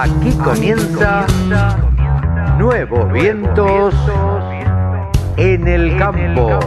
Aquí 0.00 0.30
comienza 0.42 1.26
Nuevos 2.56 3.12
Vientos 3.12 3.94
en 5.36 5.68
el 5.68 5.98
Campo. 5.98 6.58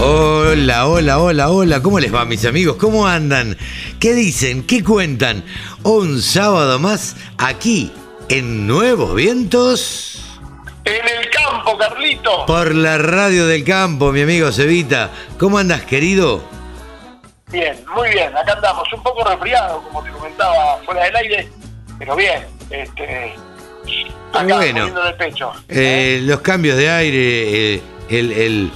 Hola, 0.00 0.88
hola, 0.88 1.18
hola, 1.20 1.50
hola, 1.50 1.80
¿cómo 1.80 2.00
les 2.00 2.12
va 2.12 2.24
mis 2.24 2.44
amigos? 2.44 2.78
¿Cómo 2.80 3.06
andan? 3.06 3.56
¿Qué 4.00 4.14
dicen? 4.14 4.64
¿Qué 4.64 4.82
cuentan? 4.82 5.44
Un 5.84 6.20
sábado 6.20 6.80
más 6.80 7.14
aquí 7.38 7.92
en 8.28 8.66
Nuevos 8.66 9.14
Vientos. 9.14 10.40
En 10.84 10.94
el 10.94 11.30
campo, 11.30 11.78
Carlito. 11.78 12.44
Por 12.44 12.74
la 12.74 12.98
radio 12.98 13.46
del 13.46 13.62
campo, 13.62 14.10
mi 14.10 14.22
amigo 14.22 14.50
Cevita. 14.50 15.12
¿Cómo 15.38 15.58
andas, 15.58 15.84
querido? 15.84 16.55
Bien, 17.50 17.76
muy 17.94 18.08
bien. 18.10 18.36
Acá 18.36 18.54
andamos 18.54 18.92
un 18.92 19.02
poco 19.02 19.22
resfriado, 19.24 19.80
como 19.82 20.02
te 20.02 20.10
comentaba, 20.10 20.78
fuera 20.84 21.04
del 21.04 21.16
aire, 21.16 21.48
pero 21.98 22.16
bien. 22.16 22.42
Este, 22.70 23.34
acá, 24.32 24.56
bueno. 24.56 24.86
del 25.04 25.14
pecho. 25.14 25.52
Eh, 25.68 26.20
los 26.24 26.40
cambios 26.40 26.76
de 26.76 26.90
aire, 26.90 27.74
eh, 27.74 27.82
el, 28.10 28.32
el- 28.32 28.70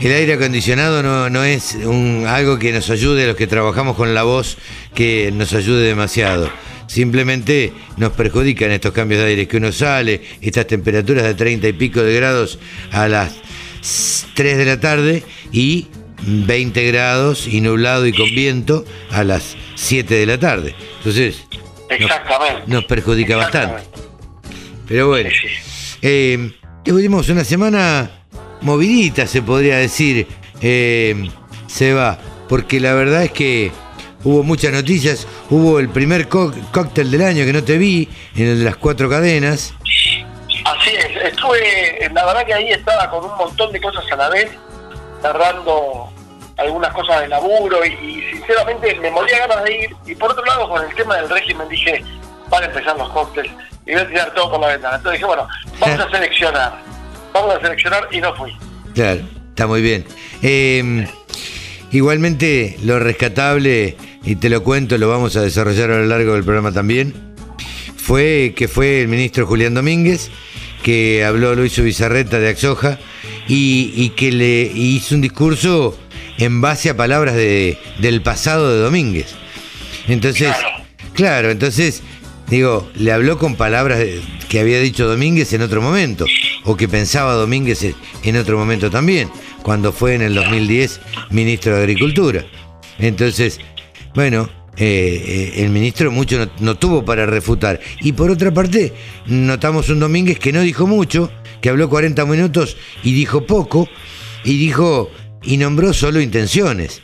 el 0.00 0.12
aire 0.12 0.34
acondicionado 0.34 1.02
no, 1.02 1.28
no 1.28 1.42
es 1.42 1.74
un, 1.74 2.24
algo 2.28 2.56
que 2.60 2.70
nos 2.72 2.88
ayude 2.88 3.24
a 3.24 3.26
los 3.26 3.34
que 3.36 3.48
trabajamos 3.48 3.96
con 3.96 4.14
la 4.14 4.22
voz, 4.22 4.56
que 4.94 5.32
nos 5.32 5.52
ayude 5.54 5.88
demasiado. 5.88 6.48
Simplemente 6.86 7.72
nos 7.96 8.12
perjudican 8.12 8.70
estos 8.70 8.92
cambios 8.92 9.20
de 9.20 9.26
aire, 9.26 9.48
que 9.48 9.56
uno 9.56 9.72
sale, 9.72 10.22
estas 10.40 10.68
temperaturas 10.68 11.24
de 11.24 11.34
30 11.34 11.66
y 11.66 11.72
pico 11.72 12.00
de 12.00 12.14
grados 12.14 12.60
a 12.92 13.08
las 13.08 13.34
3 14.34 14.56
de 14.58 14.64
la 14.64 14.78
tarde 14.78 15.24
y 15.50 15.88
20 16.20 16.84
grados 16.90 17.46
y 17.46 17.60
nublado 17.60 18.06
y 18.06 18.12
con 18.12 18.26
viento 18.30 18.84
a 19.10 19.24
las 19.24 19.56
7 19.76 20.14
de 20.14 20.26
la 20.26 20.38
tarde. 20.38 20.74
Entonces, 20.98 21.44
Exactamente. 21.88 22.62
nos 22.66 22.84
perjudica 22.84 23.36
bastante. 23.36 23.82
Pero 24.86 25.08
bueno, 25.08 25.30
eh, 26.02 26.52
tuvimos 26.84 27.28
una 27.28 27.44
semana 27.44 28.10
movidita, 28.62 29.26
se 29.26 29.42
podría 29.42 29.76
decir, 29.78 30.26
eh, 30.60 31.28
Seba, 31.66 32.18
porque 32.48 32.80
la 32.80 32.94
verdad 32.94 33.22
es 33.24 33.32
que 33.32 33.70
hubo 34.24 34.42
muchas 34.42 34.72
noticias. 34.72 35.26
Hubo 35.50 35.78
el 35.78 35.88
primer 35.90 36.28
có- 36.28 36.52
cóctel 36.72 37.10
del 37.10 37.22
año 37.22 37.44
que 37.44 37.52
no 37.52 37.62
te 37.62 37.78
vi, 37.78 38.08
en 38.34 38.46
el 38.48 38.58
de 38.58 38.64
las 38.64 38.76
cuatro 38.76 39.08
cadenas. 39.08 39.74
Así 40.64 40.90
es. 40.90 41.06
Estuve, 41.32 42.10
la 42.12 42.24
verdad 42.26 42.44
que 42.46 42.54
ahí 42.54 42.70
estaba 42.70 43.08
con 43.10 43.24
un 43.24 43.36
montón 43.36 43.72
de 43.72 43.80
cosas 43.80 44.04
a 44.10 44.16
la 44.16 44.28
vez, 44.30 44.50
cerrando 45.22 46.12
algunas 46.56 46.92
cosas 46.92 47.20
de 47.20 47.28
laburo 47.28 47.84
y, 47.84 47.88
y 47.88 48.32
sinceramente 48.32 48.94
me 49.00 49.10
moría 49.10 49.46
ganas 49.46 49.64
de 49.64 49.84
ir. 49.84 49.96
Y 50.06 50.14
por 50.14 50.32
otro 50.32 50.44
lado, 50.44 50.68
con 50.68 50.84
el 50.84 50.94
tema 50.94 51.16
del 51.16 51.28
régimen 51.28 51.68
dije, 51.68 52.02
van 52.50 52.62
a 52.64 52.66
empezar 52.66 52.96
los 52.96 53.08
cócteles 53.10 53.52
y 53.86 53.92
voy 53.92 54.02
a 54.02 54.08
tirar 54.08 54.34
todo 54.34 54.50
por 54.50 54.60
la 54.60 54.68
ventana. 54.68 54.96
Entonces 54.96 55.20
dije, 55.20 55.26
bueno, 55.26 55.48
vamos 55.80 56.00
a 56.00 56.10
seleccionar. 56.10 56.82
Vamos 57.32 57.54
a 57.54 57.60
seleccionar 57.60 58.08
y 58.10 58.20
no 58.20 58.34
fui. 58.34 58.56
Claro, 58.94 59.20
está 59.50 59.66
muy 59.66 59.80
bien. 59.80 60.04
Eh, 60.42 61.06
igualmente, 61.90 62.76
lo 62.82 62.98
rescatable, 62.98 63.96
y 64.24 64.36
te 64.36 64.50
lo 64.50 64.62
cuento, 64.62 64.98
lo 64.98 65.08
vamos 65.08 65.36
a 65.36 65.42
desarrollar 65.42 65.90
a 65.90 65.98
lo 65.98 66.06
largo 66.06 66.34
del 66.34 66.44
programa 66.44 66.72
también, 66.72 67.14
fue 67.96 68.54
que 68.56 68.68
fue 68.68 69.02
el 69.02 69.08
ministro 69.08 69.46
Julián 69.46 69.74
Domínguez, 69.74 70.30
que 70.82 71.24
habló, 71.24 71.54
lo 71.54 71.64
hizo 71.64 71.82
Bizarreta 71.82 72.38
de 72.38 72.50
Axoja, 72.50 72.98
y, 73.48 73.92
y 73.96 74.10
que 74.10 74.30
le 74.30 74.62
hizo 74.74 75.14
un 75.14 75.20
discurso 75.22 75.98
en 76.38 76.60
base 76.60 76.90
a 76.90 76.96
palabras 76.96 77.34
de, 77.34 77.78
del 77.98 78.22
pasado 78.22 78.72
de 78.72 78.80
Domínguez. 78.80 79.34
Entonces, 80.06 80.48
Claro. 80.54 80.84
claro, 81.14 81.50
entonces, 81.50 82.02
digo, 82.48 82.88
le 82.94 83.12
habló 83.12 83.38
con 83.38 83.56
palabras 83.56 84.00
que 84.48 84.60
había 84.60 84.80
dicho 84.80 85.06
Domínguez 85.08 85.52
en 85.52 85.62
otro 85.62 85.82
momento, 85.82 86.24
o 86.64 86.76
que 86.76 86.88
pensaba 86.88 87.34
Domínguez 87.34 87.82
en- 87.82 87.94
en 88.22 88.36
otro 88.36 88.56
momento 88.58 88.90
también, 88.90 89.28
cuando 89.62 89.92
fue 89.92 90.14
en 90.14 90.22
el 90.22 90.34
2010 90.34 91.00
ministro 91.30 91.74
de 91.76 91.80
Agricultura. 91.82 92.44
Entonces, 92.98 93.58
bueno, 94.14 94.48
eh, 94.76 95.52
eh, 95.56 95.62
el 95.64 95.70
ministro 95.70 96.10
mucho 96.10 96.38
no, 96.38 96.50
no 96.60 96.74
tuvo 96.76 97.04
para 97.04 97.26
refutar. 97.26 97.80
Y 98.00 98.12
por 98.12 98.30
otra 98.30 98.52
parte, 98.54 98.92
notamos 99.26 99.88
un 99.88 99.98
Domínguez 100.00 100.38
que 100.38 100.52
no 100.52 100.60
dijo 100.62 100.86
mucho, 100.86 101.30
que 101.60 101.68
habló 101.68 101.88
40 101.88 102.24
minutos 102.26 102.76
y 103.02 103.12
dijo 103.12 103.46
poco, 103.46 103.88
y 104.44 104.58
dijo, 104.58 105.10
y 105.42 105.56
nombró 105.56 105.92
solo 105.92 106.20
intenciones. 106.20 107.02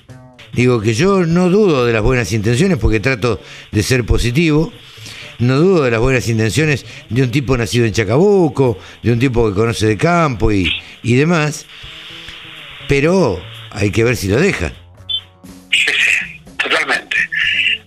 Digo 0.52 0.80
que 0.80 0.94
yo 0.94 1.26
no 1.26 1.50
dudo 1.50 1.84
de 1.84 1.92
las 1.92 2.02
buenas 2.02 2.32
intenciones 2.32 2.78
porque 2.78 3.00
trato 3.00 3.40
de 3.72 3.82
ser 3.82 4.04
positivo. 4.04 4.72
No 5.40 5.58
dudo 5.58 5.82
de 5.82 5.90
las 5.90 5.98
buenas 5.98 6.28
intenciones 6.28 6.86
de 7.08 7.22
un 7.22 7.30
tipo 7.32 7.56
nacido 7.56 7.86
en 7.86 7.92
Chacabuco, 7.92 8.78
de 9.02 9.12
un 9.12 9.18
tipo 9.18 9.48
que 9.48 9.54
conoce 9.54 9.86
de 9.86 9.96
campo 9.96 10.52
y, 10.52 10.72
y 11.02 11.14
demás. 11.16 11.66
Pero 12.88 13.42
hay 13.72 13.90
que 13.90 14.04
ver 14.04 14.16
si 14.16 14.28
lo 14.28 14.40
dejan. 14.40 14.72
Sí, 15.72 15.86
sí, 15.86 16.40
totalmente. 16.56 17.16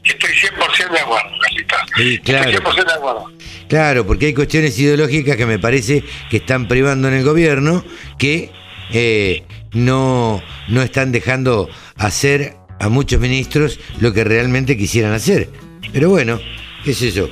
Estoy 0.03 0.31
100% 0.31 0.91
de 0.91 0.99
acuerdo, 0.99 1.29
Carlita. 1.41 1.85
Sí, 1.95 2.19
claro. 2.19 2.49
Estoy 2.49 2.73
100% 2.73 2.85
de 2.85 2.93
acuerdo. 2.93 3.31
Claro, 3.69 4.05
porque 4.07 4.27
hay 4.27 4.33
cuestiones 4.33 4.77
ideológicas 4.79 5.35
que 5.35 5.45
me 5.45 5.59
parece 5.59 6.03
que 6.29 6.37
están 6.37 6.67
privando 6.67 7.07
en 7.09 7.15
el 7.15 7.23
gobierno 7.23 7.83
que 8.17 8.51
eh, 8.91 9.43
no, 9.73 10.41
no 10.69 10.81
están 10.81 11.11
dejando 11.11 11.69
hacer 11.97 12.55
a 12.79 12.87
muchos 12.89 13.19
ministros 13.19 13.79
lo 13.99 14.13
que 14.13 14.23
realmente 14.23 14.77
quisieran 14.77 15.11
hacer. 15.13 15.49
Pero 15.91 16.09
bueno, 16.09 16.39
sé 16.85 17.11
yo. 17.11 17.27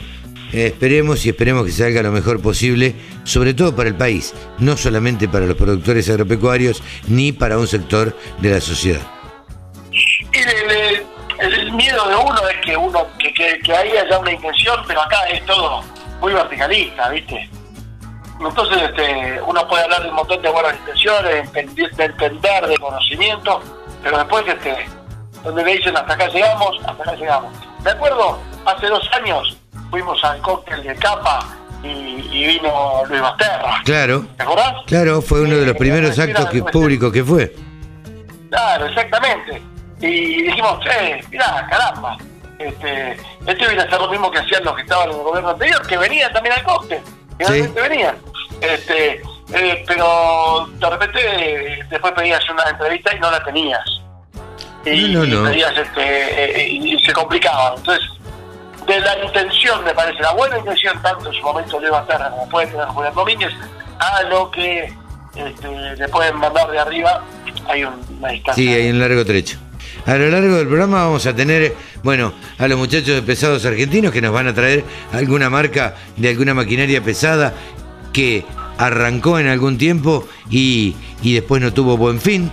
Eh, 0.52 0.68
esperemos 0.68 1.26
y 1.26 1.30
esperemos 1.30 1.66
que 1.66 1.72
salga 1.72 2.02
lo 2.04 2.12
mejor 2.12 2.42
posible, 2.42 2.94
sobre 3.24 3.54
todo 3.54 3.76
para 3.76 3.90
el 3.90 3.96
país, 3.96 4.34
no 4.60 4.78
solamente 4.78 5.28
para 5.28 5.46
los 5.46 5.56
productores 5.58 6.10
agropecuarios 6.10 6.84
ni 7.08 7.32
para 7.32 7.58
un 7.58 7.68
sector 7.68 8.16
de 8.42 8.50
la 8.52 8.62
sociedad. 8.62 9.02
El, 10.32 11.52
el- 11.54 11.72
miedo 11.74 12.08
de 12.08 12.16
uno 12.16 12.40
es 12.50 12.66
que 12.66 12.78
uno 12.78 13.08
que, 13.20 13.34
que, 13.34 13.60
que 13.64 13.74
ahí 13.74 13.90
haya 13.98 14.18
una 14.20 14.32
intención, 14.32 14.78
pero 14.88 15.02
acá 15.02 15.18
es 15.34 15.46
todo 15.46 15.84
muy 16.26 16.34
verticalista, 16.34 17.08
¿viste? 17.10 17.48
Entonces 18.40 18.82
este, 18.82 19.40
uno 19.46 19.68
puede 19.68 19.84
hablar 19.84 20.02
de 20.02 20.10
un 20.10 20.16
montón 20.16 20.42
de 20.42 20.50
buenas 20.50 20.74
intenciones, 20.80 21.54
de 21.54 21.60
entender, 21.60 22.68
de, 22.68 22.78
conocimiento, 22.80 23.62
pero 24.02 24.18
después 24.18 24.44
este, 24.48 24.88
donde 25.44 25.64
le 25.64 25.76
dicen 25.76 25.96
hasta 25.96 26.14
acá 26.16 26.28
llegamos, 26.30 26.78
hasta 26.84 27.04
acá 27.04 27.14
llegamos. 27.14 27.54
Me 27.84 27.92
acuerdo, 27.92 28.40
hace 28.66 28.88
dos 28.88 29.08
años 29.14 29.56
fuimos 29.92 30.22
al 30.24 30.42
cóctel 30.42 30.82
de 30.82 30.96
capa 30.96 31.46
y, 31.84 31.88
y 32.32 32.48
vino 32.48 33.04
Luis 33.08 33.22
Basterra. 33.22 33.82
Claro, 33.86 34.26
¿Te 34.36 34.42
acordás? 34.42 34.74
claro, 34.88 35.22
fue 35.22 35.42
uno 35.42 35.58
de 35.58 35.66
los 35.68 35.76
Eh, 35.76 35.78
primeros 35.78 36.18
actos 36.18 36.50
que- 36.50 36.64
públicos 36.64 37.14
que 37.14 37.24
fue. 37.24 37.56
Claro, 38.50 38.88
exactamente. 38.88 39.62
Y 40.02 40.42
dijimos, 40.42 40.80
eh, 40.92 41.24
mirá, 41.30 41.68
caramba, 41.70 42.18
este, 42.60 43.18
este 43.48 43.68
viene 43.68 43.82
a 43.82 43.86
hacer 43.86 44.00
lo 44.00 44.10
mismo 44.10 44.32
que 44.32 44.40
hacían 44.40 44.64
los 44.64 44.76
que 44.76 44.82
estaban 44.84 45.10
en 45.10 45.16
el 45.18 45.24
gobierno 45.24 45.50
anterior, 45.52 45.86
que 45.88 45.98
venían 45.98 46.32
también 46.34 46.56
al 46.58 46.64
cóctel, 46.64 47.00
que 47.38 47.46
Sí. 47.46 47.62
venían. 47.76 48.16
Este, 48.62 49.22
eh, 49.54 49.84
pero 49.88 50.68
de 50.74 50.90
repente 50.90 51.20
eh, 51.24 51.80
después 51.90 52.14
pedías 52.14 52.50
una 52.50 52.64
entrevista 52.70 53.14
y 53.16 53.20
no 53.20 53.30
la 53.32 53.44
tenías. 53.44 53.82
Y, 54.86 55.14
No, 55.14 55.26
no, 55.26 55.50
pedías, 55.50 55.76
este, 55.78 56.62
eh, 56.62 56.70
y, 56.70 57.00
se 57.04 57.12
complicaba. 57.12 57.74
Entonces, 57.76 58.08
de 58.86 59.00
la 59.00 59.18
intención, 59.24 59.84
me 59.84 59.94
parece, 59.96 60.22
la 60.22 60.32
buena 60.34 60.60
intención, 60.60 61.02
tanto 61.02 61.28
en 61.28 61.34
su 61.34 61.42
momento 61.42 61.80
de 61.80 61.90
Basterra 61.90 62.30
como 62.30 62.48
puede 62.50 62.68
tener 62.68 62.86
Julián 62.88 63.14
Domínguez, 63.16 63.52
a 64.00 64.22
lo 64.24 64.52
que 64.52 64.94
este, 65.36 65.96
le 65.98 66.08
pueden 66.10 66.36
mandar 66.38 66.70
de 66.70 66.78
arriba, 66.80 67.24
hay 67.68 67.84
un- 67.84 68.06
una 68.20 68.30
distancia. 68.30 68.64
Sí, 68.64 68.74
hay 68.74 68.90
un 68.92 69.00
largo 69.00 69.26
trecho. 69.26 69.58
A 70.06 70.16
lo 70.18 70.30
largo 70.30 70.56
del 70.58 70.68
programa 70.68 71.04
vamos 71.06 71.26
a 71.26 71.36
tener, 71.36 71.74
bueno, 72.04 72.34
a 72.60 72.68
los 72.68 72.78
muchachos 72.78 73.16
de 73.16 73.22
pesados 73.24 73.66
argentinos 73.66 74.12
que 74.12 74.22
nos 74.22 74.32
van 74.32 74.48
a 74.48 74.54
traer 74.54 74.84
alguna 75.12 75.50
marca 75.50 75.96
de 76.16 76.30
alguna 76.30 76.54
maquinaria 76.54 77.04
pesada 77.04 77.56
que 78.14 78.46
arrancó 78.78 79.40
en 79.40 79.48
algún 79.48 79.78
tiempo 79.78 80.28
y, 80.50 80.96
y 81.24 81.34
después 81.34 81.62
no 81.62 81.74
tuvo 81.74 81.98
buen 81.98 82.22
fin. 82.22 82.52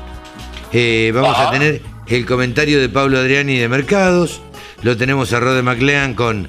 Eh, 0.72 1.12
vamos 1.14 1.36
a 1.36 1.42
Ajá. 1.42 1.50
tener 1.52 1.82
el 2.08 2.24
comentario 2.24 2.80
de 2.80 2.88
Pablo 2.88 3.18
Adriani 3.18 3.58
de 3.58 3.68
Mercados. 3.68 4.40
Lo 4.82 4.96
tenemos 4.96 5.32
a 5.34 5.40
Rode 5.40 5.62
McLean 5.62 6.14
con, 6.14 6.48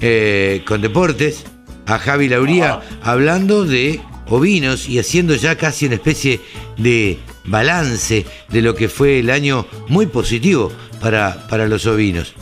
eh, 0.00 0.62
con 0.66 0.82
Deportes. 0.82 1.44
A 1.86 1.98
Javi 1.98 2.28
Lauría 2.28 2.80
hablando 3.02 3.64
de 3.64 4.00
ovinos 4.28 4.88
y 4.88 4.98
haciendo 5.00 5.34
ya 5.34 5.56
casi 5.56 5.86
una 5.86 5.96
especie 5.96 6.40
de 6.76 7.18
balance 7.44 8.26
de 8.48 8.62
lo 8.62 8.74
que 8.74 8.88
fue 8.88 9.18
el 9.20 9.30
año 9.30 9.66
muy 9.88 10.06
positivo 10.06 10.72
para, 11.00 11.46
para 11.48 11.66
los 11.66 11.86
ovinos. 11.86 12.34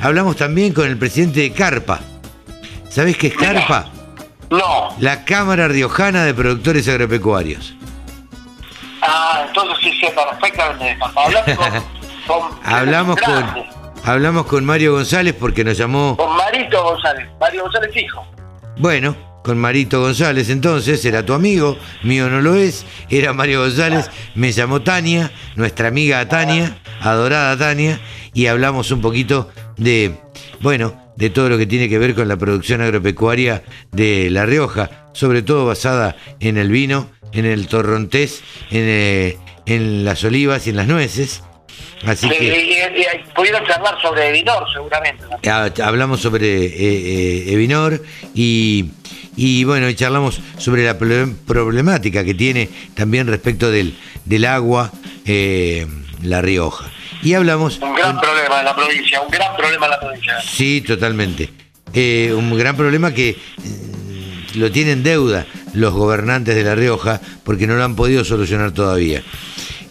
Hablamos 0.00 0.36
también 0.36 0.72
con 0.72 0.86
el 0.88 0.96
presidente 0.96 1.40
de 1.40 1.52
Carpa. 1.52 2.00
¿Sabés 2.88 3.16
qué 3.16 3.28
es 3.28 3.36
Carpa? 3.36 3.90
No. 4.50 4.88
La 4.98 5.24
Cámara 5.24 5.68
Riojana 5.68 6.24
de 6.24 6.34
Productores 6.34 6.88
Agropecuarios. 6.88 7.74
Ah, 9.02 9.44
entonces 9.46 9.76
sí 9.80 10.00
sé 10.00 10.10
perfectamente. 10.12 10.96
Hablamos 11.14 11.56
con, 12.26 12.40
con- 12.40 12.58
Hablamos 12.64 13.16
con, 13.20 13.34
grande. 13.34 13.66
Hablamos 14.04 14.46
con 14.46 14.64
Mario 14.64 14.92
González 14.92 15.34
porque 15.38 15.64
nos 15.64 15.76
llamó. 15.76 16.16
Con 16.16 16.34
Marito 16.36 16.82
González, 16.82 17.28
Mario 17.40 17.62
González 17.64 17.96
hijo. 17.96 18.26
Bueno, 18.78 19.14
con 19.48 19.56
Marito 19.56 20.02
González 20.02 20.50
entonces, 20.50 21.02
era 21.06 21.24
tu 21.24 21.32
amigo, 21.32 21.78
mío 22.02 22.28
no 22.28 22.42
lo 22.42 22.54
es, 22.54 22.84
era 23.08 23.32
Mario 23.32 23.60
González, 23.62 24.10
me 24.34 24.52
llamó 24.52 24.82
Tania, 24.82 25.32
nuestra 25.56 25.88
amiga 25.88 26.28
Tania, 26.28 26.76
adorada 27.00 27.56
Tania, 27.56 27.98
y 28.34 28.44
hablamos 28.44 28.90
un 28.90 29.00
poquito 29.00 29.50
de, 29.78 30.12
bueno, 30.60 31.12
de 31.16 31.30
todo 31.30 31.48
lo 31.48 31.56
que 31.56 31.64
tiene 31.64 31.88
que 31.88 31.96
ver 31.96 32.14
con 32.14 32.28
la 32.28 32.36
producción 32.36 32.82
agropecuaria 32.82 33.62
de 33.90 34.28
La 34.28 34.44
Rioja, 34.44 35.08
sobre 35.14 35.40
todo 35.40 35.64
basada 35.64 36.14
en 36.40 36.58
el 36.58 36.68
vino, 36.70 37.08
en 37.32 37.46
el 37.46 37.68
torrontés, 37.68 38.42
en, 38.70 38.84
eh, 38.86 39.38
en 39.64 40.04
las 40.04 40.22
olivas 40.24 40.66
y 40.66 40.70
en 40.70 40.76
las 40.76 40.88
nueces. 40.88 41.42
Así 42.06 42.28
que 42.28 42.44
y- 42.44 43.00
y 43.00 43.34
pudieron 43.34 43.64
charlar 43.66 44.00
sobre 44.02 44.30
Vinor, 44.30 44.64
seguramente. 44.72 45.24
¿no? 45.24 45.50
ha- 45.50 45.72
hablamos 45.88 46.20
sobre 46.20 46.46
eh, 46.66 46.70
eh, 46.76 47.52
Evinor 47.54 48.00
y, 48.34 48.90
y 49.38 49.62
bueno, 49.64 49.88
y 49.88 49.94
charlamos 49.94 50.40
sobre 50.58 50.84
la 50.84 50.98
problem- 50.98 51.34
problemática 51.46 52.24
que 52.24 52.34
tiene 52.34 52.68
también 52.94 53.28
respecto 53.28 53.70
del, 53.70 53.94
del 54.24 54.44
agua 54.44 54.90
eh, 55.24 55.86
La 56.22 56.42
Rioja. 56.42 56.90
Y 57.22 57.34
hablamos... 57.34 57.78
Un 57.80 57.94
gran 57.94 58.20
problema 58.20 58.58
en 58.58 58.64
la 58.64 58.74
provincia, 58.76 59.20
un 59.20 59.30
gran 59.30 59.56
problema 59.56 59.86
en 59.86 59.90
la 59.92 60.00
provincia. 60.00 60.34
Sí, 60.42 60.80
totalmente. 60.86 61.48
Eh, 61.94 62.34
un 62.36 62.56
gran 62.58 62.76
problema 62.76 63.14
que 63.14 63.36
mm, 63.58 64.58
lo 64.58 64.70
tienen 64.72 65.02
deuda 65.04 65.46
los 65.72 65.94
gobernantes 65.94 66.54
de 66.56 66.64
La 66.64 66.74
Rioja 66.74 67.20
porque 67.44 67.66
no 67.68 67.76
lo 67.76 67.84
han 67.84 67.94
podido 67.94 68.24
solucionar 68.24 68.72
todavía. 68.72 69.22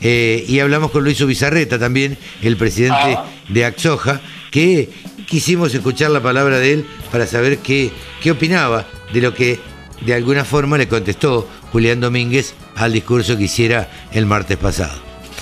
Eh, 0.02 0.44
y 0.48 0.60
hablamos 0.60 0.92
con 0.92 1.04
Luis 1.06 1.26
Bizarreta 1.26 1.80
también, 1.80 2.18
el 2.42 2.58
presidente 2.58 3.16
Ah. 3.18 3.26
de 3.50 3.66
Axoja, 3.66 4.20
que 4.52 4.90
quisimos 5.28 5.74
escuchar 5.76 6.10
la 6.10 6.22
palabra 6.22 6.58
de 6.58 6.74
él 6.74 6.88
para 7.12 7.28
saber 7.28 7.60
qué, 7.60 7.92
qué 8.22 8.32
opinaba 8.32 8.86
de 9.14 9.22
lo 9.22 9.34
que 9.34 9.60
de 10.02 10.14
alguna 10.14 10.46
forma 10.46 10.78
le 10.78 10.88
contestó 10.88 11.48
Julián 11.72 12.00
Domínguez 12.00 12.56
al 12.76 12.94
discurso 12.94 13.38
que 13.38 13.44
hiciera 13.44 13.90
el 14.12 14.26
martes 14.26 14.58
pasado. 14.58 15.00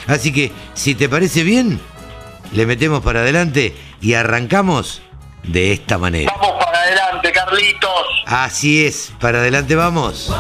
Así 0.08 0.34
que, 0.34 0.52
si 0.74 0.96
te 0.96 1.08
parece 1.08 1.44
bien, 1.44 1.80
le 2.52 2.66
metemos 2.66 3.02
para 3.02 3.22
adelante 3.22 3.76
y 4.02 4.14
arrancamos 4.14 5.02
de 5.44 5.72
esta 5.72 5.98
manera. 5.98 6.31
Vamos 6.40 6.64
para 6.64 6.80
adelante, 6.80 7.31
Carlitos. 7.31 8.24
Así 8.26 8.86
es, 8.86 9.12
para 9.20 9.40
adelante 9.40 9.76
vamos. 9.76 10.31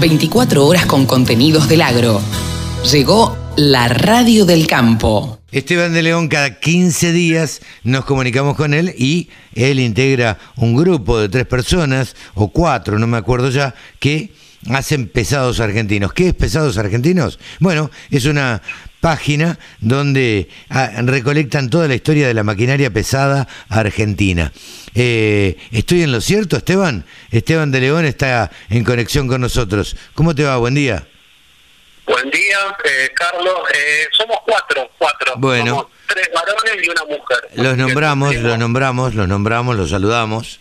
24 0.00 0.66
horas 0.66 0.86
con 0.86 1.04
contenidos 1.04 1.68
del 1.68 1.82
agro. 1.82 2.22
Llegó 2.90 3.36
la 3.56 3.86
radio 3.88 4.46
del 4.46 4.66
campo. 4.66 5.38
Esteban 5.52 5.92
de 5.92 6.02
León, 6.02 6.28
cada 6.28 6.58
15 6.58 7.12
días 7.12 7.60
nos 7.84 8.06
comunicamos 8.06 8.56
con 8.56 8.72
él 8.72 8.94
y 8.96 9.28
él 9.54 9.78
integra 9.78 10.38
un 10.56 10.74
grupo 10.74 11.18
de 11.18 11.28
tres 11.28 11.44
personas, 11.44 12.16
o 12.34 12.48
cuatro, 12.48 12.98
no 12.98 13.06
me 13.06 13.18
acuerdo 13.18 13.50
ya, 13.50 13.74
que 13.98 14.32
hacen 14.70 15.06
Pesados 15.06 15.60
Argentinos. 15.60 16.14
¿Qué 16.14 16.28
es 16.28 16.34
Pesados 16.34 16.78
Argentinos? 16.78 17.38
Bueno, 17.58 17.90
es 18.10 18.24
una 18.24 18.62
página 19.00 19.58
donde 19.80 20.48
ah, 20.68 20.90
recolectan 21.04 21.70
toda 21.70 21.88
la 21.88 21.94
historia 21.94 22.26
de 22.28 22.34
la 22.34 22.44
maquinaria 22.44 22.90
pesada 22.90 23.48
argentina. 23.68 24.52
Eh, 24.94 25.56
¿Estoy 25.72 26.02
en 26.02 26.12
lo 26.12 26.20
cierto, 26.20 26.56
Esteban? 26.56 27.04
Esteban 27.30 27.70
de 27.70 27.80
León 27.80 28.04
está 28.04 28.50
en 28.68 28.84
conexión 28.84 29.28
con 29.28 29.40
nosotros. 29.40 29.96
¿Cómo 30.14 30.34
te 30.34 30.44
va? 30.44 30.56
Buen 30.58 30.74
día. 30.74 31.06
Buen 32.06 32.30
día, 32.30 32.58
eh, 32.84 33.10
Carlos. 33.14 33.60
Eh, 33.74 34.08
somos 34.12 34.38
cuatro, 34.44 34.90
cuatro. 34.98 35.34
Bueno. 35.36 35.70
Somos 35.70 35.86
tres 36.08 36.28
varones 36.34 36.86
y 36.86 36.90
una 36.90 37.04
mujer. 37.04 37.38
Los 37.54 37.76
nombramos, 37.76 38.34
los 38.34 38.58
nombramos, 38.58 39.14
los 39.14 39.28
nombramos, 39.28 39.76
los 39.76 39.90
saludamos. 39.90 40.60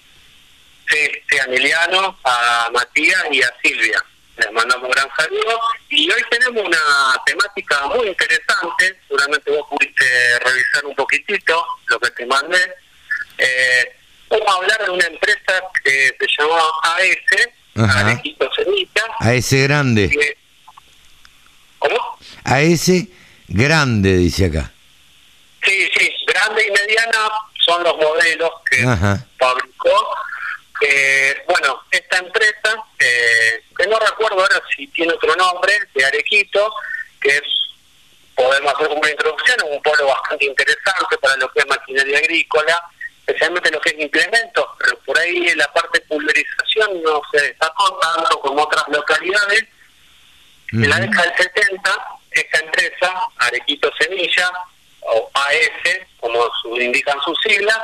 Sí, 0.88 0.98
sí, 1.30 1.38
a 1.40 1.44
Emiliano, 1.46 2.18
a 2.24 2.70
Matías 2.72 3.24
y 3.32 3.42
a 3.42 3.52
Silvia. 3.64 4.04
Les 4.40 4.52
mandamos 4.54 4.86
un 4.86 4.92
gran 4.92 5.08
saludo. 5.16 5.60
Y 5.90 6.10
hoy 6.12 6.22
tenemos 6.30 6.66
una 6.66 6.78
temática 7.26 7.86
muy 7.88 8.08
interesante. 8.08 9.00
Seguramente 9.08 9.52
vos 9.52 9.68
pudiste 9.70 10.40
revisar 10.40 10.86
un 10.86 10.96
poquitito 10.96 11.66
lo 11.88 12.00
que 12.00 12.10
te 12.12 12.26
mandé. 12.26 12.60
Eh, 13.38 13.96
vamos 14.30 14.48
a 14.48 14.54
hablar 14.58 14.86
de 14.86 14.92
una 14.92 15.06
empresa 15.08 15.62
que 15.84 16.16
se 16.20 16.28
llama 16.38 16.62
AS, 16.84 17.84
Ajá. 17.84 18.00
Arequito 18.08 18.50
Semilla. 18.56 19.04
A 19.20 19.34
ese 19.34 19.64
grande, 19.64 20.10
que- 20.10 20.38
¿Cómo? 21.80 22.18
a 22.44 22.62
ese 22.62 23.08
grande, 23.48 24.18
dice 24.18 24.46
acá. 24.46 24.72
Sí, 25.64 25.90
sí, 25.98 26.12
grande 26.28 26.66
y 26.68 26.72
mediana 26.72 27.30
son 27.66 27.84
los 27.84 27.96
modelos 27.98 28.52
que 28.70 28.84
Ajá. 28.84 29.26
fabricó. 29.38 30.16
Eh, 30.82 31.44
bueno, 31.48 31.84
esta 31.92 32.18
empresa, 32.18 32.84
eh, 33.00 33.64
que 33.78 33.88
no 33.88 34.00
recuerdo 34.00 34.40
ahora 34.42 34.62
si 34.76 34.88
tiene 34.88 35.14
otro 35.14 35.36
nombre, 35.36 35.74
de 35.94 36.06
Arequito, 36.06 36.74
que 37.22 37.30
es, 37.38 37.44
podemos 38.36 38.74
hacer 38.74 38.88
como 38.88 39.02
una 39.02 39.12
introducción, 39.12 39.58
es 39.60 39.76
un 39.76 39.82
polo 39.82 40.08
bastante 40.08 40.46
interesante 40.46 41.18
para 41.22 41.36
lo 41.38 41.52
que 41.52 41.60
es 41.60 41.68
maquinaria 41.68 42.18
agrícola, 42.20 42.82
especialmente 43.28 43.72
lo 43.72 43.82
que 43.82 43.90
es 43.90 44.00
implementos, 44.00 44.66
pero 44.80 44.98
por 45.00 45.20
ahí 45.20 45.48
en 45.50 45.58
la 45.58 45.72
parte 45.74 46.00
de 46.00 46.06
pulverización 46.06 47.02
no 47.04 47.22
se 47.32 47.42
destacó 47.42 48.00
tanto 48.00 48.40
como 48.40 48.64
otras 48.64 48.86
localidades. 48.88 49.66
En 50.72 50.88
la 50.90 50.98
década 51.00 51.24
del 51.24 51.36
70, 51.38 52.08
esta 52.32 52.60
empresa, 52.60 53.14
Arequito 53.38 53.92
Semilla, 54.00 54.52
o 55.02 55.30
AS, 55.34 55.98
como 56.20 56.48
su- 56.62 56.78
indican 56.80 57.20
sus 57.22 57.38
siglas, 57.42 57.78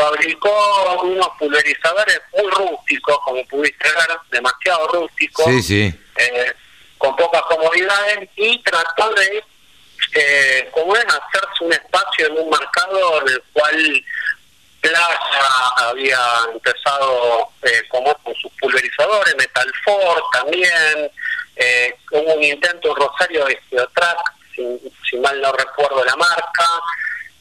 fabricó 0.00 1.00
unos 1.02 1.28
pulverizadores 1.38 2.20
muy 2.32 2.50
rústicos, 2.50 3.18
como 3.24 3.44
pudiste 3.46 3.88
ver, 3.88 4.18
demasiado 4.30 4.88
rústicos, 4.88 5.44
Sí, 5.46 5.62
sí. 5.62 5.94
eh, 6.16 6.52
con 6.98 7.14
pocas 7.16 7.42
comodidades, 7.42 8.28
y 8.36 8.58
trató 8.62 9.10
de, 9.14 9.44
eh, 10.14 10.68
como 10.72 10.96
es, 10.96 11.04
hacerse 11.04 11.64
un 11.64 11.72
espacio 11.72 12.26
en 12.26 12.38
un 12.38 12.50
mercado 12.50 13.20
en 13.22 13.28
el 13.28 13.42
cual 13.52 14.04
Plaza 14.80 15.74
había 15.76 16.18
empezado 16.54 17.50
eh, 17.62 17.82
como 17.90 18.14
con 18.22 18.34
sus 18.36 18.50
pulverizadores, 18.60 19.36
Metalfor 19.36 20.22
también, 20.32 21.10
eh, 21.56 21.94
hubo 22.12 22.34
un 22.34 22.42
intento 22.42 22.88
en 22.90 22.96
Rosario 22.96 23.44
de 23.44 23.60
Geotrack, 23.68 24.18
si, 24.54 24.62
si 25.08 25.16
mal 25.18 25.38
no 25.42 25.52
recuerdo 25.52 26.02
la 26.04 26.16
marca, 26.16 26.66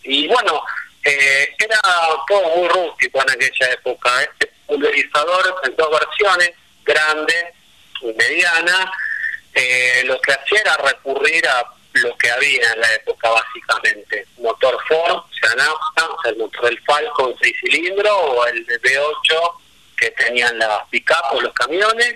y 0.03 0.27
bueno, 0.27 0.61
eh, 1.03 1.55
era 1.57 1.79
todo 2.27 2.57
muy 2.57 2.67
rústico 2.67 3.21
en 3.21 3.31
aquella 3.31 3.71
época. 3.73 4.23
Este 4.23 4.51
pulverizador 4.65 5.55
en 5.63 5.75
dos 5.75 5.89
versiones, 5.91 6.51
grande 6.83 7.53
y 8.01 8.13
mediana, 8.13 8.91
eh, 9.53 10.03
lo 10.05 10.19
que 10.21 10.33
hacía 10.33 10.61
era 10.61 10.77
recurrir 10.77 11.47
a 11.47 11.65
lo 11.93 12.15
que 12.17 12.29
había 12.29 12.73
en 12.73 12.79
la 12.79 12.93
época 12.93 13.29
básicamente. 13.29 14.27
Motor 14.37 14.77
Ford, 14.87 15.17
o 15.17 15.29
sea, 15.33 15.51
el 16.25 16.37
motor 16.37 16.65
del 16.65 16.79
Falcon 16.83 17.35
6 17.41 17.55
cilindros 17.61 18.13
o 18.13 18.45
el 18.45 18.65
de 18.65 18.79
V8 18.81 19.53
que 19.97 20.11
tenían 20.11 20.57
las 20.57 20.87
pick 20.89 21.11
los 21.41 21.53
camiones, 21.53 22.15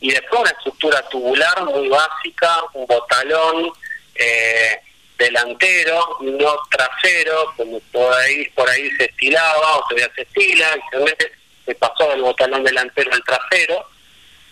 y 0.00 0.10
después 0.10 0.40
una 0.40 0.50
estructura 0.50 1.06
tubular 1.08 1.64
muy 1.64 1.88
básica, 1.88 2.62
un 2.72 2.86
botalón 2.86 3.70
eh, 4.14 4.80
delantero, 5.20 6.16
no 6.22 6.56
trasero, 6.70 7.52
como 7.56 7.78
por 7.92 8.12
ahí, 8.14 8.48
por 8.54 8.68
ahí 8.68 8.90
se 8.96 9.04
estilaba 9.04 9.76
o 9.76 9.84
se 9.88 10.22
estila, 10.22 10.76
realmente 10.90 11.32
se 11.64 11.74
pasó 11.74 12.08
del 12.08 12.22
botalón 12.22 12.64
delantero 12.64 13.12
al 13.12 13.22
trasero, 13.22 13.86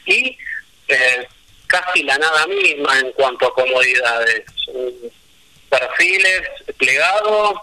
y 0.04 0.38
eh, 0.88 1.28
casi 1.66 2.02
la 2.02 2.18
nada 2.18 2.46
misma 2.46 2.98
en 3.00 3.12
cuanto 3.12 3.46
a 3.46 3.54
comodidades. 3.54 4.44
Perfiles 5.68 6.42
plegados, 6.76 7.60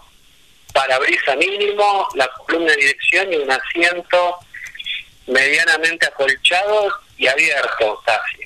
parabrisa 0.73 1.35
mínimo, 1.35 2.07
la 2.15 2.27
columna 2.27 2.71
de 2.71 2.77
dirección 2.77 3.31
y 3.31 3.35
un 3.37 3.51
asiento 3.51 4.37
medianamente 5.27 6.07
acolchado 6.07 6.91
y 7.17 7.27
abierto 7.27 8.01
casi. 8.05 8.45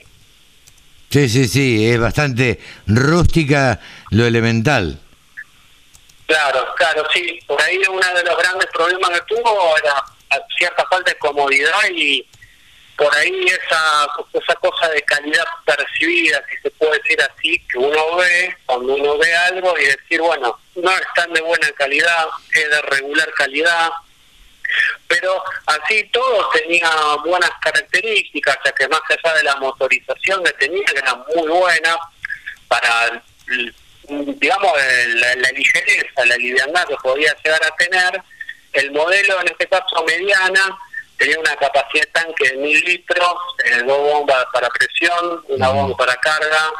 Sí, 1.09 1.27
sí, 1.27 1.47
sí, 1.47 1.89
es 1.89 1.99
bastante 1.99 2.59
rústica 2.85 3.79
lo 4.11 4.25
elemental. 4.25 4.99
Claro, 6.27 6.73
claro, 6.75 7.07
sí. 7.13 7.39
Por 7.47 7.61
ahí 7.61 7.79
uno 7.89 8.13
de 8.13 8.23
los 8.23 8.37
grandes 8.37 8.67
problemas 8.67 9.09
que 9.11 9.35
tuvo 9.35 9.77
era 9.77 10.03
cierta 10.57 10.85
falta 10.87 11.11
de 11.11 11.17
comodidad 11.17 11.89
y 11.91 12.27
por 12.95 13.15
ahí 13.15 13.45
esa, 13.45 14.07
esa 14.33 14.55
cosa 14.55 14.89
de 14.89 15.01
calidad 15.03 15.45
percibida, 15.65 16.43
si 16.49 16.57
se 16.57 16.71
puede 16.71 16.99
decir 16.99 17.17
así, 17.21 17.57
que 17.71 17.77
uno 17.77 18.17
ve 18.17 18.55
cuando 18.65 18.93
uno 18.93 19.17
ve 19.17 19.33
algo 19.33 19.73
y 19.79 19.85
decir, 19.85 20.19
bueno, 20.19 20.59
no 20.75 20.91
están 20.91 21.31
de 21.33 21.41
buena 21.41 21.71
calidad, 21.71 22.27
es 22.53 22.69
de 22.69 22.81
regular 22.81 23.31
calidad, 23.35 23.89
pero 25.07 25.41
así 25.65 26.03
todo 26.11 26.49
tenía 26.49 26.89
buenas 27.25 27.51
características, 27.61 28.57
ya 28.65 28.71
que 28.73 28.87
más 28.89 29.01
allá 29.09 29.35
de 29.35 29.43
la 29.43 29.55
motorización 29.55 30.43
que 30.43 30.51
tenía, 30.53 30.85
que 30.85 30.99
era 30.99 31.15
muy 31.35 31.47
buena 31.47 31.97
para, 32.67 33.23
digamos, 34.09 34.71
la, 35.15 35.35
la 35.35 35.51
ligereza, 35.51 36.25
la 36.25 36.37
liviandad 36.37 36.87
que 36.87 36.95
podía 37.01 37.35
llegar 37.43 37.63
a 37.63 37.75
tener, 37.75 38.21
el 38.73 38.91
modelo 38.91 39.41
en 39.41 39.47
este 39.47 39.67
caso 39.67 40.03
mediana 40.05 40.77
tenía 41.17 41.39
una 41.39 41.55
capacidad 41.57 42.05
de 42.05 42.11
tanque 42.11 42.49
de 42.49 42.57
mil 42.57 42.79
litros, 42.85 43.35
eh, 43.65 43.83
dos 43.85 43.97
bombas 43.97 44.45
para 44.53 44.69
presión, 44.69 45.43
una 45.49 45.69
bomba 45.69 45.97
para 45.97 46.15
carga, 46.15 46.71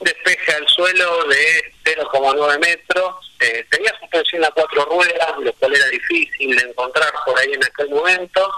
despeje 0.00 0.52
al 0.52 0.68
suelo 0.68 1.24
de 1.24 1.72
0,9 1.84 2.58
metros, 2.58 3.32
eh, 3.40 3.64
tenía 3.70 3.92
suspensión 3.98 4.44
a 4.44 4.50
cuatro 4.50 4.84
ruedas, 4.84 5.32
lo 5.38 5.52
cual 5.54 5.74
era 5.74 5.86
difícil 5.86 6.54
de 6.56 6.68
encontrar 6.68 7.10
por 7.24 7.38
ahí 7.38 7.52
en 7.52 7.64
aquel 7.64 7.88
momento, 7.90 8.52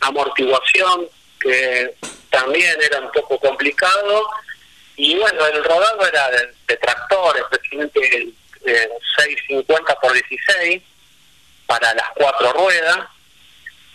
amortiguación, 0.00 1.08
que 1.40 1.94
también 2.30 2.76
era 2.80 3.00
un 3.00 3.10
poco 3.10 3.38
complicado, 3.38 4.28
y 4.98 5.16
bueno, 5.16 5.46
el 5.46 5.62
rodado 5.62 6.06
era 6.06 6.28
de, 6.66 6.76
tractor, 6.76 7.38
especialmente 7.38 8.16
el 8.16 8.34
650 9.16 9.94
por 10.00 10.12
16 10.12 10.82
para 11.66 11.94
las 11.94 12.10
cuatro 12.16 12.52
ruedas, 12.52 13.06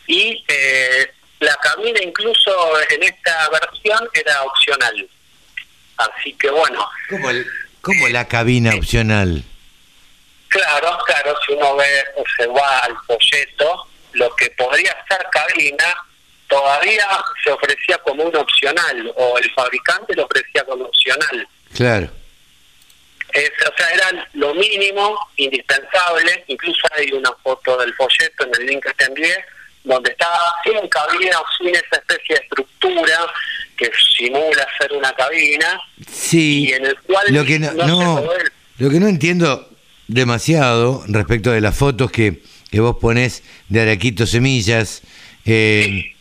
y 0.07 0.43
eh, 0.47 1.11
la 1.41 1.55
cabina 1.57 1.99
incluso 2.01 2.51
en 2.89 3.03
esta 3.03 3.49
versión 3.49 4.09
era 4.13 4.43
opcional. 4.43 5.09
Así 5.97 6.33
que 6.35 6.49
bueno. 6.49 6.89
¿Cómo, 7.09 7.29
cómo 7.81 8.07
la 8.07 8.25
cabina 8.29 8.73
opcional? 8.73 9.43
Claro, 10.47 10.99
claro, 11.05 11.35
si 11.45 11.51
uno 11.51 11.75
ve 11.75 12.05
se 12.37 12.47
va 12.47 12.79
al 12.79 12.95
folleto, 13.05 13.87
lo 14.13 14.33
que 14.37 14.51
podría 14.51 14.95
ser 15.09 15.27
cabina 15.31 15.97
todavía 16.47 17.05
se 17.43 17.51
ofrecía 17.51 17.97
como 17.99 18.23
un 18.23 18.35
opcional, 18.35 19.11
o 19.15 19.37
el 19.37 19.51
fabricante 19.51 20.15
lo 20.15 20.25
ofrecía 20.25 20.63
como 20.63 20.85
opcional. 20.85 21.47
Claro. 21.73 22.09
o 23.29 23.77
sea, 23.77 23.89
era 23.93 24.27
lo 24.33 24.53
mínimo, 24.53 25.17
indispensable, 25.37 26.43
incluso 26.47 26.87
hay 26.95 27.11
una 27.11 27.31
foto 27.43 27.77
del 27.77 27.93
folleto 27.95 28.45
en 28.45 28.61
el 28.61 28.67
link 28.67 28.85
que 28.85 28.93
te 28.93 29.05
envié, 29.05 29.45
donde 29.83 30.11
está 30.11 30.27
sin 30.63 30.87
cabina 30.87 31.39
o 31.39 31.45
sin 31.57 31.75
esa 31.75 31.97
especie 31.97 32.35
de 32.35 32.41
estructura 32.41 33.19
que 33.75 33.91
simula 34.17 34.65
ser 34.79 34.93
una 34.93 35.11
cabina 35.13 35.79
sí 36.09 36.69
y 36.69 36.73
en 36.73 36.85
el 36.85 36.97
cual 37.01 37.25
lo 37.29 37.43
que 37.43 37.59
no, 37.59 38.23
lo 38.77 38.89
que 38.89 38.99
no 38.99 39.07
entiendo 39.07 39.69
demasiado 40.07 41.03
respecto 41.07 41.51
de 41.51 41.61
las 41.61 41.77
fotos 41.77 42.11
que, 42.11 42.41
que 42.71 42.79
vos 42.79 42.97
ponés 43.01 43.43
de 43.67 43.81
Araquito 43.81 44.25
Semillas 44.25 45.01
eh, 45.45 46.12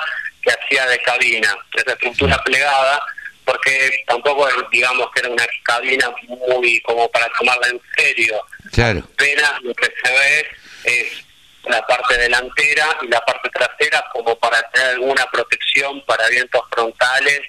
que 0.42 0.50
hacía 0.50 0.86
de 0.86 0.98
cabina, 0.98 1.54
esa 1.74 1.92
estructura 1.92 2.42
plegada, 2.44 3.00
porque 3.44 4.04
tampoco 4.06 4.48
digamos 4.70 5.10
que 5.12 5.20
era 5.20 5.30
una 5.30 5.46
cabina 5.64 6.10
muy 6.48 6.80
como 6.80 7.10
para 7.10 7.28
tomarla 7.38 7.68
en 7.68 7.80
serio. 7.96 8.40
Claro. 8.72 9.02
Apenas 9.14 9.62
lo 9.62 9.74
que 9.74 9.92
se 10.02 10.12
ve 10.12 10.46
es 10.84 11.24
la 11.64 11.84
parte 11.86 12.18
delantera 12.18 12.98
y 13.02 13.08
la 13.08 13.20
parte 13.20 13.48
trasera 13.50 14.04
como 14.12 14.36
para 14.38 14.62
tener 14.70 14.88
alguna 14.90 15.24
protección 15.30 16.04
para 16.04 16.28
vientos 16.28 16.62
frontales 16.70 17.40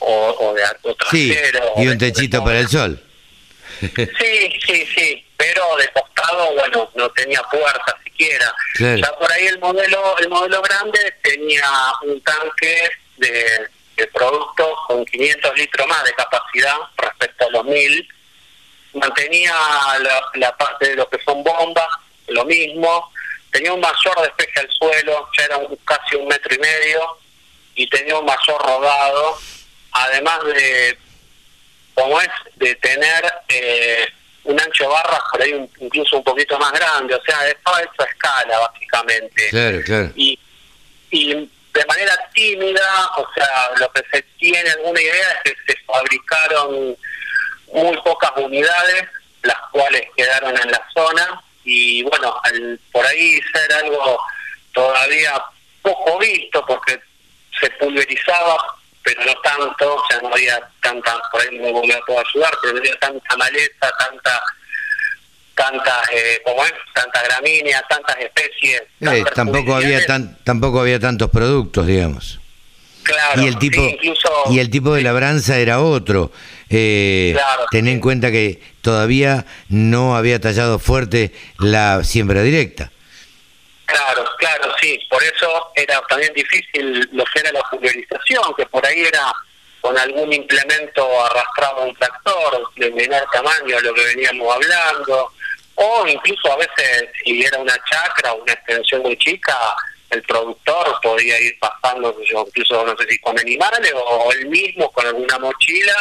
o, 0.00 0.52
de 0.54 0.64
alto 0.64 0.94
trasero. 0.96 1.72
y 1.76 1.88
un 1.88 1.98
techito 1.98 2.42
para 2.44 2.60
el 2.60 2.68
sol. 2.68 3.00
Sí, 3.80 4.60
sí, 4.64 4.86
sí, 4.94 5.26
pero 5.36 5.76
de 5.76 5.88
costado, 5.88 6.54
bueno, 6.54 6.90
no 6.94 7.10
tenía 7.10 7.42
puerta 7.42 7.98
siquiera. 8.04 8.54
Ya 8.78 9.12
por 9.18 9.30
ahí 9.32 9.46
el 9.46 9.58
modelo 9.58 10.16
el 10.18 10.28
modelo 10.28 10.62
grande 10.62 11.14
tenía 11.22 11.68
un 12.06 12.20
tanque 12.20 12.88
de, 13.16 13.68
de 13.96 14.06
productos 14.08 14.68
con 14.86 15.04
500 15.04 15.56
litros 15.56 15.86
más 15.86 16.04
de 16.04 16.12
capacidad 16.14 16.76
respecto 16.96 17.46
a 17.46 17.50
los 17.50 17.64
1000. 17.64 18.08
Mantenía 18.94 19.54
la, 20.00 20.22
la 20.34 20.56
parte 20.56 20.90
de 20.90 20.96
lo 20.96 21.08
que 21.08 21.18
son 21.24 21.42
bombas, 21.42 21.88
lo 22.28 22.44
mismo. 22.44 23.12
Tenía 23.50 23.72
un 23.72 23.80
mayor 23.80 24.20
despeje 24.22 24.60
al 24.60 24.70
suelo, 24.70 25.28
ya 25.38 25.44
era 25.44 25.56
un, 25.58 25.76
casi 25.84 26.16
un 26.16 26.26
metro 26.26 26.54
y 26.54 26.58
medio, 26.58 27.18
y 27.74 27.88
tenía 27.88 28.18
un 28.18 28.24
mayor 28.24 28.60
rodado 28.60 29.38
además 29.94 30.44
de, 30.44 30.98
como 31.94 32.20
es, 32.20 32.28
de 32.56 32.74
tener 32.76 33.32
eh, 33.48 34.06
un 34.44 34.60
ancho 34.60 34.84
de 34.84 34.90
barras 34.90 35.20
por 35.30 35.42
ahí 35.42 35.70
incluso 35.80 36.18
un 36.18 36.24
poquito 36.24 36.58
más 36.58 36.72
grande, 36.72 37.14
o 37.14 37.22
sea, 37.24 37.42
de 37.42 37.54
toda 37.64 37.80
esa 37.80 38.04
escala 38.04 38.58
básicamente. 38.58 39.48
Claro, 39.50 39.80
claro. 39.84 40.12
Y, 40.16 40.38
y 41.10 41.48
de 41.74 41.84
manera 41.86 42.16
tímida, 42.32 43.10
o 43.16 43.26
sea, 43.34 43.70
lo 43.78 43.90
que 43.92 44.02
se 44.12 44.22
tiene 44.38 44.70
alguna 44.70 45.00
idea 45.00 45.42
es 45.44 45.54
que 45.66 45.72
se 45.72 45.84
fabricaron 45.84 46.96
muy 47.72 47.96
pocas 48.02 48.30
unidades, 48.36 49.08
las 49.42 49.58
cuales 49.72 50.02
quedaron 50.16 50.56
en 50.56 50.70
la 50.70 50.88
zona, 50.94 51.42
y 51.64 52.02
bueno, 52.04 52.40
al, 52.44 52.80
por 52.92 53.04
ahí 53.06 53.40
ser 53.52 53.72
algo 53.72 54.18
todavía 54.72 55.42
poco 55.82 56.18
visto, 56.18 56.64
porque 56.66 57.00
se 57.60 57.70
pulverizaba 57.72 58.56
pero 59.04 59.22
no 59.26 59.34
tanto, 59.42 59.96
o 59.96 60.06
sea, 60.08 60.18
no 60.22 60.32
había 60.32 60.58
tanta, 60.80 61.20
por 61.30 61.40
ahí 61.40 61.58
no 61.58 61.82
me 61.82 62.02
puedo 62.06 62.20
ayudar, 62.26 62.54
pero 62.62 62.72
no 62.72 62.80
había 62.80 62.98
tanta 62.98 63.36
maleza, 63.36 63.92
tanta 63.98 64.42
tantas 65.54 66.10
eh, 66.12 66.40
como 66.44 66.64
es 66.64 66.72
tanta 66.94 67.22
gramínea 67.22 67.82
tantas 67.88 68.16
especies 68.18 68.82
eh, 69.00 69.24
tampoco 69.34 69.74
había 69.74 70.04
tan 70.06 70.36
tampoco 70.44 70.80
había 70.80 70.98
tantos 70.98 71.30
productos 71.30 71.86
digamos. 71.86 72.40
Claro 73.02 73.42
y 73.42 73.46
el 73.46 73.58
tipo 73.58 73.82
y 74.50 74.58
el 74.58 74.70
tipo 74.70 74.94
de 74.94 75.02
labranza 75.02 75.58
era 75.58 75.80
otro. 75.80 76.32
Eh, 76.70 77.36
ten 77.70 77.86
en 77.88 78.00
cuenta 78.00 78.30
que 78.30 78.60
todavía 78.80 79.44
no 79.68 80.16
había 80.16 80.40
tallado 80.40 80.78
fuerte 80.78 81.32
la 81.58 82.02
siembra 82.02 82.42
directa. 82.42 82.90
Claro, 83.86 84.24
claro, 84.38 84.74
sí. 84.80 84.98
Por 85.10 85.22
eso 85.22 85.70
era 85.74 86.00
también 86.08 86.32
difícil 86.34 87.08
lo 87.12 87.24
que 87.26 87.40
era 87.40 87.52
la 87.52 87.62
pulverización, 87.70 88.54
que 88.56 88.66
por 88.66 88.84
ahí 88.86 89.00
era 89.00 89.32
con 89.80 89.96
algún 89.98 90.32
implemento 90.32 91.26
arrastrado 91.26 91.82
a 91.82 91.84
un 91.84 91.94
tractor 91.94 92.70
de 92.76 92.90
menor 92.92 93.24
tamaño, 93.30 93.78
lo 93.80 93.92
que 93.92 94.04
veníamos 94.06 94.54
hablando, 94.54 95.33
o 95.76 96.06
incluso 96.06 96.52
a 96.52 96.56
veces 96.56 97.08
si 97.24 97.42
era 97.42 97.58
una 97.58 97.76
chacra 97.90 98.32
o 98.32 98.42
una 98.42 98.52
extensión 98.52 99.02
muy 99.02 99.16
chica, 99.16 99.56
el 100.10 100.22
productor 100.22 101.00
podía 101.02 101.40
ir 101.40 101.58
pasando, 101.58 102.16
incluso 102.20 102.84
no 102.84 102.96
sé 102.96 103.06
si 103.08 103.18
con 103.18 103.38
animales 103.38 103.92
o 103.94 104.32
él 104.32 104.46
mismo 104.46 104.90
con 104.92 105.06
alguna 105.06 105.38
mochila 105.38 105.96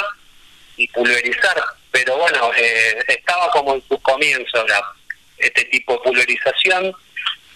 y 0.78 0.88
pulverizar. 0.90 1.64
Pero 1.92 2.18
bueno, 2.18 2.52
eh, 2.56 3.04
estaba 3.08 3.50
como 3.52 3.76
en 3.76 3.84
su 3.88 4.00
comienzo 4.02 4.66
este 5.38 5.66
tipo 5.66 5.94
de 5.94 6.00
pulverización 6.00 6.96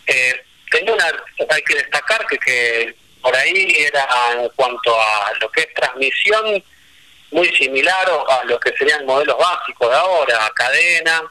eh, 0.07 0.43
tenía 0.71 0.93
una, 0.93 1.05
hay 1.49 1.61
que 1.61 1.75
destacar 1.75 2.25
que, 2.27 2.37
que 2.39 2.95
por 3.21 3.35
ahí 3.35 3.75
era 3.77 4.07
en 4.33 4.49
cuanto 4.55 4.99
a 4.99 5.33
lo 5.39 5.49
que 5.51 5.61
es 5.61 5.73
transmisión 5.73 6.63
muy 7.31 7.47
similar 7.55 8.09
a 8.29 8.43
lo 8.45 8.59
que 8.59 8.71
serían 8.77 9.05
modelos 9.05 9.37
básicos 9.37 9.89
de 9.89 9.95
ahora, 9.95 10.51
cadena, 10.55 11.23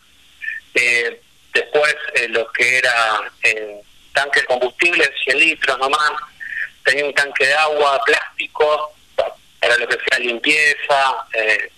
eh, 0.76 1.21
después 1.56 1.95
eh, 2.14 2.28
lo 2.28 2.50
que 2.52 2.78
era 2.78 3.21
eh, 3.42 3.80
tanque 4.12 4.40
de 4.40 4.47
combustible, 4.47 5.11
100 5.25 5.38
litros 5.38 5.78
nomás, 5.78 6.12
tenía 6.85 7.04
un 7.04 7.14
tanque 7.14 7.47
de 7.47 7.54
agua, 7.54 8.00
plástico, 8.04 8.95
para 9.61 9.76
lo 9.78 9.88
que 9.88 9.99
sea 10.09 10.18
limpieza 10.18 11.26
eh, 11.33 11.71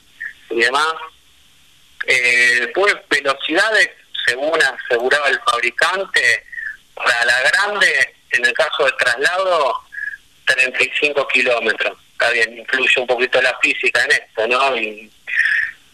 y 0.50 0.60
demás. 0.60 0.94
Pues 2.74 2.94
velocidades, 3.10 3.90
según 4.26 4.58
aseguraba 4.62 5.28
el 5.28 5.40
fabricante, 5.40 6.44
para 6.94 7.24
la 7.24 7.40
grande, 7.42 8.14
en 8.30 8.44
el 8.44 8.52
caso 8.52 8.84
del 8.84 8.96
traslado, 8.96 9.82
35 10.46 11.26
kilómetros. 11.28 11.98
Está 12.12 12.30
bien, 12.30 12.58
influye 12.58 13.00
un 13.00 13.06
poquito 13.06 13.40
la 13.42 13.56
física 13.58 14.04
en 14.04 14.12
esto, 14.12 14.46
¿no? 14.46 14.76
Y 14.76 15.10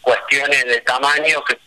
cuestiones 0.01 0.65
de 0.65 0.81
tamaño 0.81 1.43
que 1.43 1.57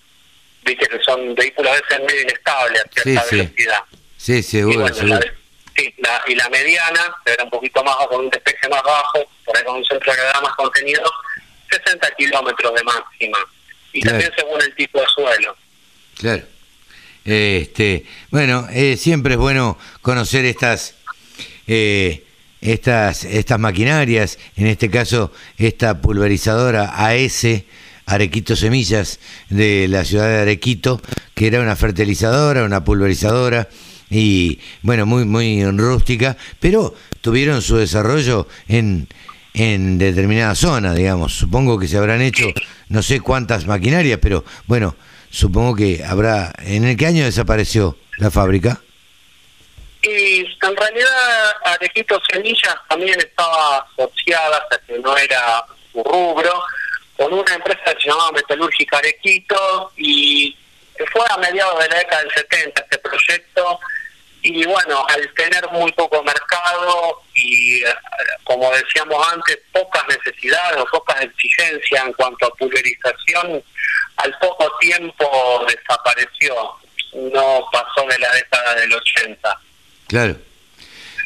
viste 0.68 0.86
que 0.86 0.98
son 1.04 1.34
vehículos 1.34 1.72
a 1.72 1.74
veces 1.80 2.00
medio 2.06 2.22
inestables 2.22 2.82
a 2.82 3.02
cierta 3.02 3.24
Sí, 3.24 3.36
velocidad. 3.36 3.80
Sí, 4.16 4.42
seguro, 4.42 4.80
bueno, 4.80 4.94
seguro. 4.96 5.14
la, 5.20 5.32
sí, 5.76 5.94
la- 5.98 6.22
y 6.26 6.34
la 6.34 6.48
mediana, 6.50 7.14
que 7.24 7.32
era 7.32 7.44
un 7.44 7.50
poquito 7.50 7.82
más 7.84 7.96
con 8.08 8.20
un 8.24 8.30
despeje 8.30 8.68
más 8.68 8.82
bajo, 8.82 9.24
por 9.44 9.56
ahí 9.56 9.64
con 9.64 9.76
un 9.76 9.84
centro 9.84 10.12
de 10.12 10.18
gravedad 10.18 10.42
más 10.42 10.54
contenido, 10.56 11.02
60 11.70 12.10
kilómetros 12.16 12.74
de 12.74 12.82
máxima. 12.84 13.38
Y 13.92 14.00
Claro. 14.02 14.18
también 14.18 14.32
según 14.38 14.62
el 14.62 14.74
tipo 14.74 15.00
de 15.00 15.06
suelo. 15.06 15.56
Claro. 16.18 16.42
Este, 17.24 18.06
bueno, 18.30 18.66
eh, 18.72 18.96
siempre 18.96 19.34
es 19.34 19.38
bueno 19.38 19.78
conocer 20.02 20.44
estas, 20.46 20.94
eh, 21.66 22.24
estas, 22.60 23.24
estas 23.24 23.58
maquinarias, 23.58 24.38
en 24.56 24.66
este 24.66 24.90
caso 24.90 25.32
esta 25.58 26.00
pulverizadora 26.00 26.94
AS, 26.96 27.44
Arequito 28.08 28.56
Semillas, 28.56 29.20
de 29.50 29.86
la 29.88 30.04
ciudad 30.04 30.28
de 30.28 30.38
Arequito, 30.38 31.00
que 31.34 31.46
era 31.46 31.60
una 31.60 31.76
fertilizadora, 31.76 32.64
una 32.64 32.82
pulverizadora, 32.82 33.68
y 34.10 34.60
bueno, 34.82 35.04
muy, 35.04 35.24
muy 35.24 35.64
rústica, 35.72 36.36
pero 36.58 36.94
tuvieron 37.20 37.60
su 37.60 37.76
desarrollo 37.76 38.48
en, 38.66 39.08
en 39.52 39.98
determinada 39.98 40.54
zona, 40.54 40.94
digamos. 40.94 41.34
Supongo 41.34 41.78
que 41.78 41.86
se 41.86 41.98
habrán 41.98 42.22
hecho 42.22 42.46
no 42.88 43.02
sé 43.02 43.20
cuántas 43.20 43.66
maquinarias, 43.66 44.18
pero 44.22 44.44
bueno, 44.66 44.96
supongo 45.30 45.76
que 45.76 46.02
habrá... 46.04 46.52
¿En 46.60 46.84
el 46.84 46.96
qué 46.96 47.06
año 47.06 47.24
desapareció 47.24 47.98
la 48.16 48.30
fábrica? 48.30 48.80
Y 50.02 50.40
en 50.40 50.76
realidad 50.76 51.52
Arequito 51.64 52.18
Semillas 52.30 52.76
también 52.88 53.18
estaba 53.18 53.86
asociada, 53.92 54.56
hasta 54.56 54.78
que 54.86 54.98
no 55.00 55.16
era 55.16 55.64
su 55.92 56.02
rubro, 56.02 56.62
con 57.18 57.32
una 57.32 57.52
empresa 57.52 57.82
que 57.84 58.02
se 58.02 58.08
llamaba 58.08 58.30
Metalúrgica 58.30 58.98
Arequito 58.98 59.92
y 59.96 60.56
fue 61.12 61.24
a 61.28 61.36
mediados 61.36 61.76
de 61.82 61.88
la 61.88 61.98
década 61.98 62.22
del 62.22 62.30
70 62.30 62.80
este 62.80 62.98
proyecto 62.98 63.80
y 64.40 64.64
bueno, 64.64 65.04
al 65.08 65.34
tener 65.34 65.68
muy 65.72 65.90
poco 65.92 66.22
mercado 66.22 67.22
y 67.34 67.82
eh, 67.82 67.94
como 68.44 68.70
decíamos 68.70 69.26
antes, 69.32 69.58
pocas 69.72 70.04
necesidades 70.08 70.78
o 70.78 70.86
pocas 70.86 71.20
exigencias 71.22 72.06
en 72.06 72.12
cuanto 72.12 72.46
a 72.46 72.54
pulverización, 72.54 73.64
al 74.16 74.38
poco 74.38 74.70
tiempo 74.80 75.66
desapareció, 75.66 76.54
no 77.32 77.66
pasó 77.72 78.06
de 78.08 78.18
la 78.20 78.32
década 78.32 78.76
del 78.76 78.92
80. 78.92 79.60
Claro. 80.06 80.36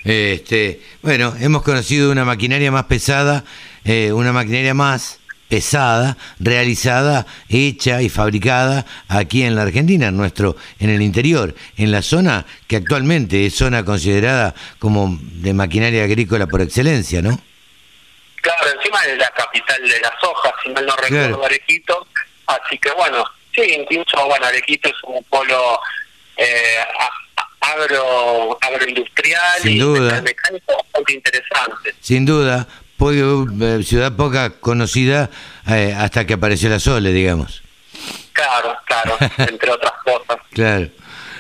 Este, 0.05 0.81
bueno, 1.03 1.35
hemos 1.39 1.63
conocido 1.63 2.11
una 2.11 2.25
maquinaria 2.25 2.73
más 2.73 2.85
pesada, 2.85 3.45
eh, 3.85 4.11
una 4.11 4.33
maquinaria 4.33 4.73
más 4.73 5.21
pesada, 5.53 6.17
realizada, 6.41 7.27
hecha 7.51 8.01
y 8.01 8.09
fabricada 8.09 8.87
aquí 9.07 9.43
en 9.43 9.55
la 9.55 9.61
Argentina, 9.65 10.07
en 10.09 10.17
nuestro, 10.17 10.57
en 10.81 10.89
el 10.89 11.03
interior, 11.03 11.55
en 11.77 11.93
la 11.93 12.01
zona 12.01 12.47
que 12.67 12.77
actualmente 12.77 13.45
es 13.45 13.55
zona 13.55 13.85
considerada 13.85 14.55
como 14.79 15.19
de 15.21 15.53
maquinaria 15.53 16.05
agrícola 16.05 16.47
por 16.47 16.63
excelencia, 16.63 17.21
¿no? 17.21 17.39
Claro, 18.41 18.65
encima 18.79 19.05
es 19.05 19.19
la 19.19 19.29
capital 19.29 19.83
de 19.87 20.01
las 20.01 20.25
hojas, 20.25 20.55
si 20.65 20.71
mal 20.71 20.87
no 20.87 20.97
recuerdo, 20.97 21.29
Claro. 21.37 21.45
Arequito. 21.45 22.07
Así 22.47 22.79
que 22.79 22.91
bueno, 22.93 23.23
sí, 23.55 23.61
incluso, 23.79 24.27
bueno, 24.27 24.47
Arequito 24.47 24.89
es 24.89 24.95
un 25.07 25.23
polo 25.25 25.79
eh, 26.39 26.79
agro 27.61 28.57
agroindustrial 28.59 29.61
Sin 29.61 29.73
y 29.73 29.79
duda. 29.81 30.23
mecánico 30.23 30.73
bastante 30.83 31.13
interesante. 31.13 31.95
Sin 32.01 32.25
duda, 32.25 32.67
eh, 33.11 33.83
ciudad 33.83 34.15
poca 34.15 34.51
conocida 34.51 35.31
eh, 35.67 35.95
hasta 35.97 36.27
que 36.27 36.35
apareció 36.35 36.69
la 36.69 36.79
Sole, 36.79 37.13
digamos. 37.13 37.63
Claro, 38.33 38.77
claro, 38.87 39.17
entre 39.39 39.71
otras 39.71 39.93
cosas. 40.05 40.37
Claro. 40.53 40.89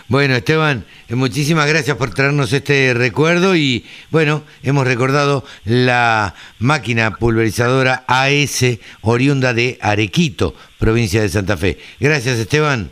Bueno, 0.09 0.35
Esteban, 0.35 0.85
eh, 1.09 1.15
muchísimas 1.15 1.67
gracias 1.69 1.97
por 1.97 2.13
traernos 2.13 2.53
este 2.53 2.93
recuerdo 2.95 3.55
y 3.55 3.87
bueno, 4.11 4.43
hemos 4.63 4.87
recordado 4.87 5.45
la 5.65 6.35
máquina 6.59 7.13
pulverizadora 7.13 8.05
AS 8.07 8.65
oriunda 9.01 9.55
de 9.55 9.79
Arequito, 9.81 10.55
provincia 10.79 11.23
de 11.23 11.29
Santa 11.29 11.57
Fe. 11.57 11.79
Gracias, 12.01 12.39
Esteban. 12.39 12.91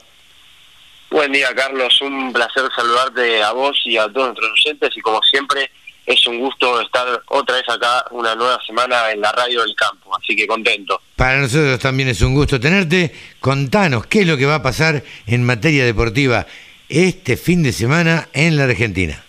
Buen 1.11 1.33
día, 1.33 1.49
Carlos. 1.55 2.03
Un 2.03 2.31
placer 2.33 2.65
saludarte 2.77 3.43
a 3.43 3.53
vos 3.53 3.81
y 3.87 3.97
a 3.97 4.13
todos 4.13 4.27
nuestros 4.27 4.53
oyentes. 4.53 4.91
Y 4.95 5.01
como 5.01 5.23
siempre, 5.23 5.71
es 6.09 6.27
un 6.27 6.39
gusto 6.39 6.81
estar 6.81 7.23
otra 7.27 7.57
vez 7.57 7.69
acá 7.69 8.07
una 8.13 8.35
nueva 8.35 8.59
semana 8.67 9.11
en 9.13 9.21
la 9.21 9.31
radio 9.31 9.61
del 9.63 9.75
campo. 9.77 10.17
Así 10.17 10.35
que 10.35 10.47
contento. 10.47 11.01
Para 11.15 11.39
nosotros 11.39 11.79
también 11.79 12.09
es 12.09 12.23
un 12.23 12.35
gusto 12.35 12.59
tenerte. 12.59 13.13
Contanos 13.41 14.07
qué 14.07 14.21
es 14.21 14.27
lo 14.27 14.39
que 14.39 14.47
va 14.47 14.57
a 14.57 14.63
pasar 14.63 15.03
en 15.27 15.45
materia 15.45 15.85
deportiva 15.85 16.47
este 16.89 17.37
fin 17.37 17.63
de 17.63 17.73
semana 17.73 18.29
en 18.33 18.57
la 18.57 18.65
Argentina. 18.65 19.23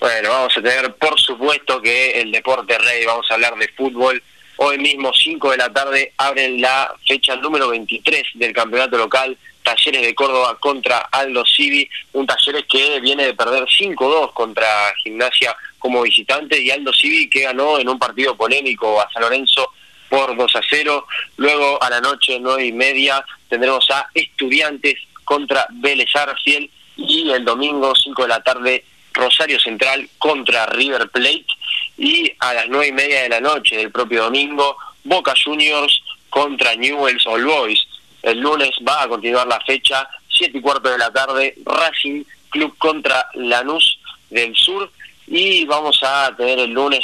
Bueno, 0.00 0.30
vamos 0.30 0.56
a 0.56 0.62
tener, 0.62 0.94
por 0.94 1.20
supuesto, 1.20 1.82
que 1.82 2.12
el 2.12 2.32
deporte 2.32 2.78
rey. 2.78 3.04
Vamos 3.04 3.26
a 3.30 3.34
hablar 3.34 3.54
de 3.56 3.68
fútbol. 3.76 4.22
Hoy 4.56 4.78
mismo, 4.78 5.12
5 5.12 5.50
de 5.50 5.56
la 5.58 5.70
tarde, 5.70 6.14
abren 6.16 6.62
la 6.62 6.94
fecha 7.06 7.36
número 7.36 7.68
23 7.68 8.22
del 8.34 8.54
campeonato 8.54 8.96
local. 8.96 9.36
Talleres 9.68 10.00
de 10.00 10.14
Córdoba 10.14 10.56
contra 10.58 10.98
Aldo 11.12 11.44
Civi, 11.44 11.86
un 12.14 12.26
Talleres 12.26 12.64
que 12.66 13.00
viene 13.00 13.26
de 13.26 13.34
perder 13.34 13.64
5-2 13.64 14.32
contra 14.32 14.66
Gimnasia 15.02 15.54
como 15.78 16.00
visitante 16.00 16.58
y 16.58 16.70
Aldo 16.70 16.90
Civi 16.94 17.28
que 17.28 17.42
ganó 17.42 17.78
en 17.78 17.86
un 17.86 17.98
partido 17.98 18.34
polémico 18.34 18.98
a 18.98 19.10
San 19.12 19.24
Lorenzo 19.24 19.70
por 20.08 20.34
2 20.34 20.56
a 20.56 20.62
0. 20.70 21.06
Luego 21.36 21.82
a 21.82 21.90
la 21.90 22.00
noche, 22.00 22.38
9 22.40 22.64
y 22.64 22.72
media, 22.72 23.22
tendremos 23.50 23.86
a 23.90 24.08
Estudiantes 24.14 24.94
contra 25.24 25.66
Vélez 25.70 26.16
Arfiel 26.16 26.70
y 26.96 27.30
el 27.30 27.44
domingo, 27.44 27.94
5 27.94 28.22
de 28.22 28.28
la 28.28 28.42
tarde, 28.42 28.84
Rosario 29.12 29.60
Central 29.60 30.08
contra 30.16 30.64
River 30.64 31.10
Plate 31.10 31.44
y 31.98 32.32
a 32.38 32.54
las 32.54 32.68
nueve 32.68 32.88
y 32.88 32.92
media 32.92 33.22
de 33.24 33.28
la 33.28 33.40
noche 33.40 33.76
del 33.76 33.90
propio 33.90 34.24
domingo, 34.24 34.78
Boca 35.04 35.34
Juniors 35.44 36.02
contra 36.30 36.74
Newell's 36.74 37.26
All 37.26 37.44
Boys. 37.44 37.86
El 38.28 38.40
lunes 38.40 38.70
va 38.86 39.02
a 39.02 39.08
continuar 39.08 39.46
la 39.46 39.60
fecha, 39.60 40.08
siete 40.28 40.58
y 40.58 40.60
cuarto 40.60 40.88
de 40.90 40.98
la 40.98 41.10
tarde, 41.10 41.54
Racing 41.64 42.22
Club 42.50 42.76
contra 42.78 43.26
Lanús 43.34 43.98
del 44.30 44.54
Sur 44.54 44.90
y 45.26 45.64
vamos 45.66 45.98
a 46.02 46.34
tener 46.36 46.58
el 46.58 46.70
lunes 46.70 47.00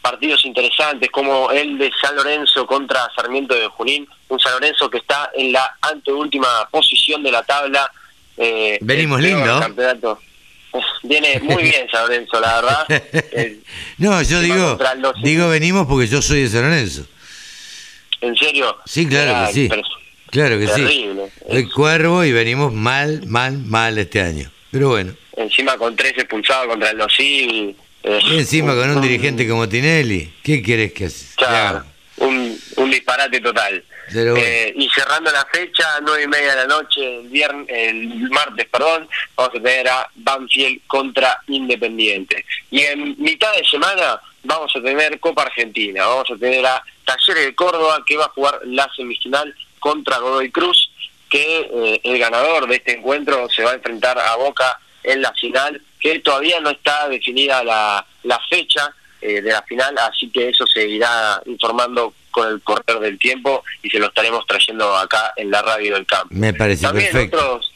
partidos 0.00 0.44
interesantes 0.44 1.10
como 1.10 1.50
el 1.50 1.76
de 1.78 1.90
San 2.00 2.14
Lorenzo 2.16 2.66
contra 2.66 3.08
Sarmiento 3.14 3.54
de 3.54 3.66
Junín, 3.68 4.08
un 4.28 4.38
San 4.40 4.52
Lorenzo 4.52 4.88
que 4.88 4.98
está 4.98 5.30
en 5.34 5.52
la 5.52 5.76
anteúltima 5.82 6.68
posición 6.70 7.22
de 7.22 7.32
la 7.32 7.42
tabla. 7.42 7.90
eh, 8.36 8.78
Venimos 8.80 9.20
lindo. 9.20 9.60
campeonato. 9.60 10.20
Viene 11.02 11.40
muy 11.40 11.62
bien 11.64 11.88
San 11.90 12.02
Lorenzo, 12.02 12.40
la 12.40 12.60
verdad. 12.60 12.86
No, 13.98 14.22
yo 14.22 14.40
digo, 14.40 14.78
digo 15.22 15.48
venimos 15.48 15.86
porque 15.86 16.06
yo 16.06 16.22
soy 16.22 16.42
de 16.42 16.48
San 16.48 16.62
Lorenzo. 16.62 17.04
¿En 18.20 18.36
serio? 18.36 18.76
Sí, 18.86 19.06
claro 19.08 19.30
Era 19.30 19.46
que 19.48 19.52
sí. 19.52 19.68
Claro 20.30 20.58
que 20.58 20.66
sí. 20.68 20.82
Terrible. 20.82 21.30
El 21.48 21.70
cuervo 21.72 22.24
y 22.24 22.32
venimos 22.32 22.72
mal, 22.72 23.26
mal, 23.26 23.58
mal 23.58 23.96
este 23.98 24.20
año. 24.20 24.50
Pero 24.70 24.88
bueno, 24.90 25.12
encima 25.36 25.76
con 25.78 25.96
tres 25.96 26.12
expulsados 26.16 26.66
contra 26.68 26.90
el 26.90 26.98
Losil. 26.98 27.74
eh, 28.02 28.20
Y 28.24 28.38
encima 28.38 28.74
con 28.74 28.90
un 28.90 29.00
dirigente 29.00 29.48
como 29.48 29.68
Tinelli. 29.68 30.32
¿Qué 30.42 30.62
querés 30.62 30.92
que 30.92 31.08
Claro, 31.36 31.78
haga? 31.78 31.86
un, 32.18 32.58
un 32.76 32.90
disparate 32.90 33.40
total. 33.40 33.82
Bueno. 34.12 34.36
Eh, 34.38 34.72
y 34.74 34.88
cerrando 34.88 35.30
la 35.30 35.46
fecha, 35.52 35.84
nueve 36.02 36.22
y 36.24 36.28
media 36.28 36.50
de 36.50 36.56
la 36.56 36.66
noche, 36.66 37.20
el 37.20 37.28
viernes, 37.28 37.66
el 37.68 38.30
martes, 38.30 38.66
perdón, 38.72 39.06
vamos 39.36 39.54
a 39.54 39.62
tener 39.62 39.86
a 39.88 40.08
Banfield 40.14 40.80
contra 40.86 41.38
Independiente. 41.48 42.44
Y 42.70 42.80
en 42.80 43.16
mitad 43.18 43.52
de 43.54 43.64
semana 43.66 44.18
vamos 44.44 44.74
a 44.74 44.80
tener 44.80 45.20
Copa 45.20 45.42
Argentina, 45.42 46.06
vamos 46.06 46.30
a 46.30 46.36
tener 46.38 46.64
a 46.64 46.82
Talleres 47.04 47.46
de 47.46 47.54
Córdoba 47.54 48.02
que 48.06 48.16
va 48.16 48.24
a 48.24 48.28
jugar 48.30 48.60
la 48.64 48.88
semifinal 48.96 49.54
contra 49.78 50.18
Godoy 50.18 50.50
Cruz, 50.50 50.90
que 51.28 51.70
eh, 51.72 52.00
el 52.04 52.18
ganador 52.18 52.66
de 52.68 52.76
este 52.76 52.96
encuentro 52.98 53.48
se 53.50 53.62
va 53.64 53.72
a 53.72 53.74
enfrentar 53.74 54.18
a 54.18 54.36
Boca 54.36 54.78
en 55.02 55.22
la 55.22 55.32
final, 55.34 55.80
que 56.00 56.18
todavía 56.20 56.60
no 56.60 56.70
está 56.70 57.08
definida 57.08 57.62
la, 57.64 58.04
la 58.24 58.40
fecha 58.48 58.92
eh, 59.20 59.40
de 59.40 59.50
la 59.50 59.62
final, 59.62 59.96
así 59.98 60.30
que 60.30 60.48
eso 60.48 60.66
se 60.66 60.86
irá 60.86 61.40
informando 61.46 62.14
con 62.30 62.48
el 62.48 62.62
correr 62.62 63.00
del 63.00 63.18
tiempo 63.18 63.64
y 63.82 63.90
se 63.90 63.98
lo 63.98 64.06
estaremos 64.06 64.46
trayendo 64.46 64.96
acá 64.96 65.32
en 65.36 65.50
la 65.50 65.60
radio 65.62 65.94
del 65.94 66.06
campo. 66.06 66.28
Me 66.30 66.52
parece 66.54 66.82
También 66.86 67.10
perfecto. 67.10 67.36
otros 67.36 67.72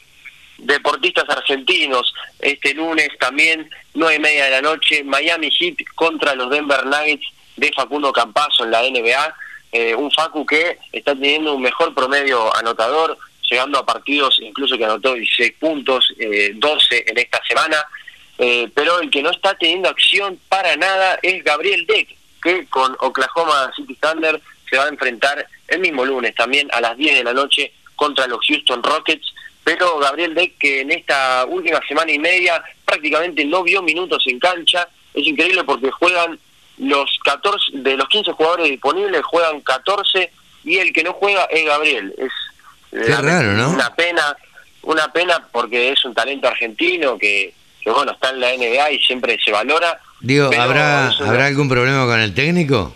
deportistas 0.57 1.25
argentinos, 1.29 2.13
este 2.39 2.73
lunes 2.73 3.09
también, 3.19 3.69
nueve 3.93 4.15
y 4.15 4.19
media 4.19 4.45
de 4.45 4.51
la 4.51 4.61
noche, 4.61 5.03
Miami 5.03 5.51
Heat 5.51 5.75
contra 5.95 6.35
los 6.35 6.49
Denver 6.49 6.85
Nuggets 6.85 7.25
de 7.57 7.71
Facundo 7.73 8.13
Campazo 8.13 8.63
en 8.63 8.71
la 8.71 8.81
NBA, 8.81 9.35
eh, 9.73 9.95
un 9.95 10.11
Facu 10.11 10.45
que 10.45 10.77
está 10.91 11.13
teniendo 11.15 11.55
un 11.55 11.61
mejor 11.63 11.95
promedio 11.95 12.55
anotador, 12.55 13.17
llegando 13.49 13.79
a 13.79 13.85
partidos 13.85 14.39
incluso 14.39 14.77
que 14.77 14.85
anotó 14.85 15.15
16 15.15 15.53
puntos, 15.59 16.13
eh, 16.19 16.51
12 16.53 17.05
en 17.07 17.17
esta 17.17 17.41
semana, 17.43 17.83
eh, 18.37 18.69
pero 18.75 18.99
el 18.99 19.09
que 19.09 19.23
no 19.23 19.31
está 19.31 19.55
teniendo 19.55 19.89
acción 19.89 20.39
para 20.47 20.75
nada 20.75 21.17
es 21.23 21.43
Gabriel 21.43 21.87
Deck, 21.87 22.15
que 22.41 22.67
con 22.67 22.95
Oklahoma 22.99 23.71
City 23.75 23.97
Thunder 23.99 24.39
se 24.69 24.77
va 24.77 24.85
a 24.85 24.89
enfrentar 24.89 25.45
el 25.67 25.79
mismo 25.79 26.05
lunes 26.05 26.35
también 26.35 26.67
a 26.71 26.79
las 26.79 26.95
10 26.95 27.15
de 27.15 27.23
la 27.23 27.33
noche 27.33 27.73
contra 27.95 28.27
los 28.27 28.45
Houston 28.45 28.83
Rockets, 28.83 29.33
pero 29.63 29.97
Gabriel 29.97 30.35
Deck 30.35 30.57
que 30.59 30.81
en 30.81 30.91
esta 30.91 31.45
última 31.45 31.81
semana 31.87 32.11
y 32.11 32.19
media 32.19 32.63
prácticamente 32.85 33.43
no 33.43 33.63
vio 33.63 33.81
minutos 33.81 34.23
en 34.27 34.37
cancha, 34.37 34.87
es 35.15 35.25
increíble 35.25 35.63
porque 35.63 35.89
juegan 35.89 36.37
los 36.77 37.17
14 37.23 37.71
de 37.73 37.97
los 37.97 38.07
15 38.09 38.31
jugadores 38.33 38.69
disponibles 38.69 39.21
juegan 39.23 39.61
14 39.61 40.31
y 40.63 40.77
el 40.77 40.91
que 40.93 41.03
no 41.03 41.13
juega 41.13 41.43
es 41.45 41.65
Gabriel, 41.65 42.13
es 42.17 42.31
Qué 42.91 43.09
la- 43.09 43.21
raro, 43.21 43.53
¿no? 43.53 43.69
una 43.71 43.93
pena, 43.95 44.35
una 44.83 45.11
pena 45.11 45.47
porque 45.51 45.91
es 45.91 46.03
un 46.05 46.13
talento 46.13 46.47
argentino 46.47 47.17
que, 47.17 47.53
que 47.81 47.89
bueno, 47.91 48.11
está 48.13 48.29
en 48.29 48.39
la 48.39 48.53
NBA 48.55 48.91
y 48.91 48.99
siempre 49.03 49.37
se 49.43 49.51
valora. 49.51 49.99
Digo, 50.21 50.49
¿habrá, 50.57 51.09
¿habrá 51.09 51.47
algún 51.47 51.67
problema 51.69 52.05
con 52.05 52.19
el 52.19 52.33
técnico? 52.33 52.95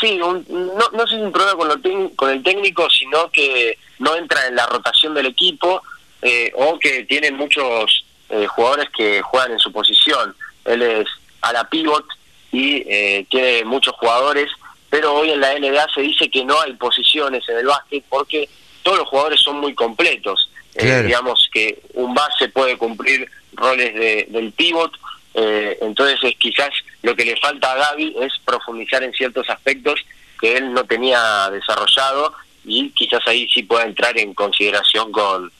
Sí, 0.00 0.20
un- 0.20 0.44
no, 0.48 0.88
no 0.92 1.06
sé 1.06 1.14
si 1.14 1.20
es 1.20 1.22
un 1.26 1.32
problema 1.32 1.56
con, 1.56 1.68
lo 1.68 2.16
con 2.16 2.30
el 2.30 2.42
técnico, 2.42 2.88
sino 2.90 3.30
que 3.30 3.78
no 3.98 4.16
entra 4.16 4.46
en 4.46 4.56
la 4.56 4.66
rotación 4.66 5.12
del 5.14 5.26
equipo 5.26 5.82
eh, 6.22 6.50
o 6.56 6.78
que 6.78 7.04
tiene 7.04 7.30
muchos 7.30 8.04
eh, 8.30 8.46
jugadores 8.46 8.88
que 8.96 9.20
juegan 9.22 9.52
en 9.52 9.58
su 9.58 9.70
posición. 9.72 10.34
Él 10.64 10.82
es 10.82 11.06
a 11.42 11.52
la 11.52 11.64
pivot 11.68 12.04
y 12.52 12.82
eh, 12.88 13.26
tiene 13.30 13.64
muchos 13.64 13.94
jugadores, 13.96 14.50
pero 14.88 15.14
hoy 15.14 15.30
en 15.30 15.40
la 15.40 15.54
NBA 15.58 15.86
se 15.94 16.00
dice 16.02 16.28
que 16.30 16.44
no 16.44 16.60
hay 16.60 16.72
posiciones 16.74 17.48
en 17.48 17.58
el 17.58 17.66
básquet 17.66 18.04
porque 18.08 18.48
todos 18.82 18.98
los 18.98 19.08
jugadores 19.08 19.40
son 19.40 19.56
muy 19.60 19.74
completos. 19.74 20.50
Eh, 20.74 21.02
digamos 21.06 21.48
que 21.52 21.80
un 21.94 22.14
base 22.14 22.48
puede 22.48 22.76
cumplir 22.76 23.28
roles 23.54 23.94
de- 23.94 24.26
del 24.30 24.52
pivot, 24.52 24.92
eh, 25.34 25.78
entonces 25.82 26.18
es 26.22 26.34
quizás 26.36 26.70
lo 27.02 27.14
que 27.14 27.24
le 27.24 27.36
falta 27.36 27.72
a 27.72 27.76
Gaby 27.76 28.16
es 28.22 28.32
profundizar 28.44 29.02
en 29.02 29.12
ciertos 29.12 29.48
aspectos 29.50 30.00
que 30.40 30.56
él 30.56 30.72
no 30.72 30.84
tenía 30.84 31.50
desarrollado 31.50 32.32
y 32.64 32.90
quizás 32.90 33.20
ahí 33.26 33.48
sí 33.52 33.62
pueda 33.62 33.84
entrar 33.84 34.16
en 34.18 34.32
consideración 34.34 35.12
con, 35.12 35.52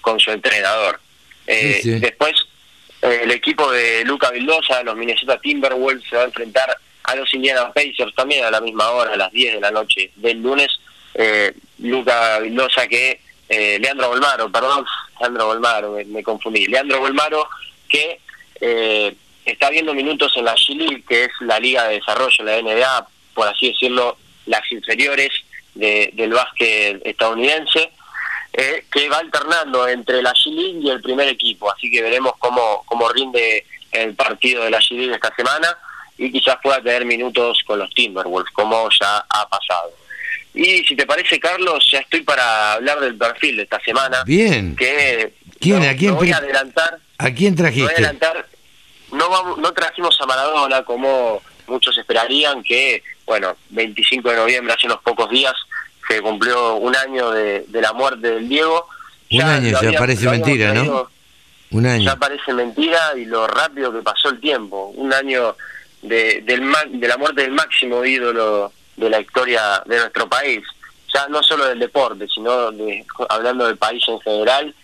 con 0.00 0.18
su 0.20 0.30
entrenador. 0.30 1.00
Eh, 1.46 1.80
Sí, 1.82 1.92
sí. 1.94 1.98
Después, 2.00 2.32
el 3.10 3.30
equipo 3.30 3.70
de 3.70 4.04
Luca 4.04 4.30
Vildosa, 4.30 4.82
los 4.82 4.96
Minnesota 4.96 5.38
Timberwolves, 5.38 6.04
se 6.08 6.16
va 6.16 6.22
a 6.22 6.26
enfrentar 6.26 6.76
a 7.04 7.14
los 7.16 7.32
Indiana 7.34 7.70
Pacers 7.72 8.14
también 8.14 8.44
a 8.44 8.50
la 8.50 8.60
misma 8.60 8.90
hora, 8.90 9.12
a 9.12 9.16
las 9.16 9.30
10 9.32 9.54
de 9.54 9.60
la 9.60 9.70
noche 9.70 10.10
del 10.16 10.40
lunes. 10.42 10.68
Eh, 11.14 11.52
Luca 11.78 12.38
Vildosa 12.40 12.86
que, 12.86 13.20
eh, 13.48 13.78
Leandro 13.80 14.08
Bolmaro, 14.08 14.50
perdón, 14.50 14.84
Leandro 15.20 15.46
Bolmaro, 15.46 15.96
me, 16.06 16.22
confundí. 16.22 16.66
Leandro 16.66 17.00
Bolmaro 17.00 17.46
que 17.88 18.20
eh, 18.60 19.14
está 19.44 19.68
viendo 19.70 19.92
minutos 19.92 20.32
en 20.36 20.46
la 20.46 20.54
G-League, 20.54 21.04
que 21.06 21.24
es 21.24 21.30
la 21.40 21.60
liga 21.60 21.84
de 21.88 21.96
desarrollo, 21.96 22.44
la 22.44 22.56
NBA, 22.62 23.06
por 23.34 23.46
así 23.48 23.68
decirlo, 23.68 24.16
las 24.46 24.70
inferiores 24.72 25.30
de- 25.74 26.10
del 26.14 26.32
básquet 26.32 27.00
estadounidense 27.04 27.90
eh, 28.56 28.84
que 28.90 29.08
va 29.08 29.18
alternando 29.18 29.86
entre 29.88 30.22
la 30.22 30.32
G-League 30.32 30.78
y 30.80 30.88
el 30.90 31.02
primer 31.02 31.28
equipo. 31.28 31.70
Así 31.72 31.90
que 31.90 32.00
veremos 32.02 32.34
cómo, 32.38 32.82
cómo 32.86 33.08
rinde 33.08 33.66
el 33.92 34.14
partido 34.14 34.62
de 34.64 34.70
la 34.70 34.78
G-League 34.80 35.14
esta 35.14 35.34
semana 35.34 35.76
y 36.16 36.30
quizás 36.30 36.56
pueda 36.62 36.80
tener 36.80 37.04
minutos 37.04 37.58
con 37.66 37.78
los 37.80 37.90
Timberwolves, 37.92 38.52
como 38.52 38.88
ya 39.00 39.24
ha 39.28 39.48
pasado. 39.48 39.90
Y 40.54 40.84
si 40.84 40.94
te 40.94 41.04
parece, 41.04 41.40
Carlos, 41.40 41.84
ya 41.90 41.98
estoy 41.98 42.20
para 42.22 42.74
hablar 42.74 43.00
del 43.00 43.16
perfil 43.16 43.56
de 43.56 43.62
esta 43.64 43.80
semana. 43.80 44.22
Bien. 44.24 44.76
Que 44.76 45.32
¿Quién? 45.60 45.80
no- 45.82 45.88
¿A 45.90 45.94
quién 45.94 46.10
no 46.12 46.16
voy 46.18 46.30
a 46.30 46.36
adelantar 46.36 47.00
¿A 47.18 47.30
quién 47.32 47.54
no 47.54 47.62
voy 47.62 47.70
a 47.70 47.72
trajiste? 47.72 47.92
adelantar, 47.94 48.46
no, 49.10 49.28
vamos, 49.28 49.58
no 49.58 49.72
trajimos 49.72 50.16
a 50.20 50.26
Maradona 50.26 50.84
como 50.84 51.42
muchos 51.66 51.96
esperarían, 51.98 52.62
que, 52.62 53.02
bueno, 53.26 53.56
25 53.70 54.30
de 54.30 54.36
noviembre, 54.36 54.74
hace 54.74 54.86
unos 54.86 55.00
pocos 55.02 55.28
días, 55.30 55.54
se 56.08 56.20
cumplió 56.20 56.76
un 56.76 56.94
año 56.96 57.30
de, 57.30 57.64
de 57.68 57.80
la 57.80 57.92
muerte 57.92 58.30
del 58.30 58.48
Diego. 58.48 58.86
Un 59.30 59.42
año, 59.42 59.70
lo 59.80 59.90
ya 59.90 59.98
parece 59.98 60.28
mentira, 60.28 60.72
¿no? 60.72 61.08
Un 61.70 61.86
año. 61.86 62.04
Ya 62.04 62.16
parece 62.16 62.52
mentira 62.52 63.12
y 63.16 63.24
lo 63.24 63.46
rápido 63.46 63.92
que 63.92 64.02
pasó 64.02 64.28
el 64.28 64.40
tiempo. 64.40 64.92
Un 64.94 65.12
año 65.12 65.56
de, 66.02 66.42
del 66.42 66.62
de 66.92 67.08
la 67.08 67.16
muerte 67.16 67.42
del 67.42 67.52
máximo 67.52 68.04
ídolo 68.04 68.72
de 68.96 69.10
la 69.10 69.20
historia 69.20 69.82
de 69.86 69.98
nuestro 69.98 70.28
país. 70.28 70.62
Ya 71.12 71.26
no 71.28 71.42
solo 71.42 71.66
del 71.66 71.78
deporte, 71.78 72.26
sino 72.32 72.70
de, 72.72 73.04
hablando 73.28 73.66
del 73.66 73.76
país 73.76 74.02
en 74.08 74.20
general, 74.20 74.74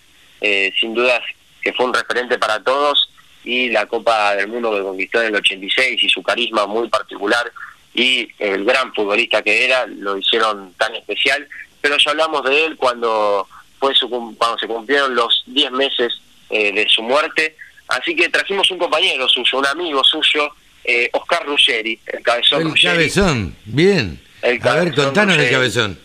eh, 0.40 0.72
sin 0.78 0.94
dudas 0.94 1.20
que 1.60 1.72
fue 1.72 1.86
un 1.86 1.94
referente 1.94 2.38
para 2.38 2.62
todos 2.62 3.10
y 3.44 3.68
la 3.70 3.86
Copa 3.86 4.34
del 4.34 4.48
Mundo 4.48 4.72
que 4.72 4.82
conquistó 4.82 5.20
en 5.20 5.28
el 5.28 5.36
86 5.36 6.02
y 6.02 6.08
su 6.08 6.22
carisma 6.22 6.66
muy 6.66 6.88
particular 6.88 7.50
y 7.94 8.28
el 8.38 8.64
gran 8.64 8.94
futbolista 8.94 9.42
que 9.42 9.64
era 9.64 9.86
lo 9.86 10.16
hicieron 10.16 10.72
tan 10.74 10.94
especial. 10.94 11.46
Pero 11.80 11.96
ya 11.96 12.10
hablamos 12.10 12.44
de 12.44 12.66
él 12.66 12.76
cuando 12.76 13.48
fue 13.78 13.94
su, 13.94 14.08
cuando 14.08 14.58
se 14.58 14.66
cumplieron 14.66 15.14
los 15.14 15.42
10 15.46 15.72
meses 15.72 16.20
eh, 16.50 16.72
de 16.72 16.88
su 16.88 17.02
muerte. 17.02 17.56
Así 17.88 18.14
que 18.14 18.28
trajimos 18.28 18.70
un 18.70 18.78
compañero 18.78 19.28
suyo, 19.28 19.58
un 19.58 19.66
amigo 19.66 20.04
suyo, 20.04 20.54
eh, 20.84 21.08
Oscar 21.12 21.44
Ruggeri, 21.46 21.98
el 22.06 22.22
cabezón 22.22 22.60
El 22.62 22.68
Ruggeri. 22.68 22.96
cabezón, 22.96 23.56
bien. 23.64 24.20
El 24.42 24.60
A 24.62 24.74
ver, 24.74 24.84
cabezón 24.84 25.04
contanos 25.06 25.36
el 25.38 25.50
cabezón. 25.50 25.98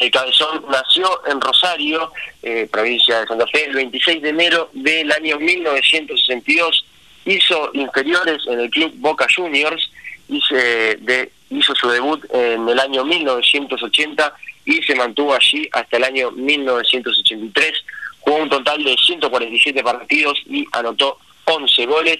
El 0.00 0.10
Cabezón 0.10 0.64
nació 0.70 1.20
en 1.26 1.38
Rosario, 1.42 2.10
eh, 2.42 2.66
provincia 2.72 3.20
de 3.20 3.26
Santa 3.26 3.46
Fe, 3.48 3.66
el 3.66 3.74
26 3.74 4.22
de 4.22 4.28
enero 4.30 4.70
del 4.72 5.12
año 5.12 5.38
1962. 5.38 6.86
Hizo 7.26 7.70
inferiores 7.74 8.40
en 8.46 8.60
el 8.60 8.70
club 8.70 8.92
Boca 8.96 9.26
Juniors, 9.34 9.90
hizo 10.30 11.74
su 11.74 11.88
debut 11.88 12.24
en 12.32 12.68
el 12.68 12.78
año 12.78 13.04
1980 13.04 14.32
y 14.64 14.80
se 14.82 14.94
mantuvo 14.94 15.34
allí 15.34 15.68
hasta 15.72 15.96
el 15.96 16.04
año 16.04 16.30
1983. 16.30 17.72
Jugó 18.20 18.36
un 18.36 18.48
total 18.48 18.84
de 18.84 18.96
147 18.96 19.82
partidos 19.82 20.40
y 20.46 20.64
anotó 20.72 21.18
11 21.44 21.86
goles 21.86 22.18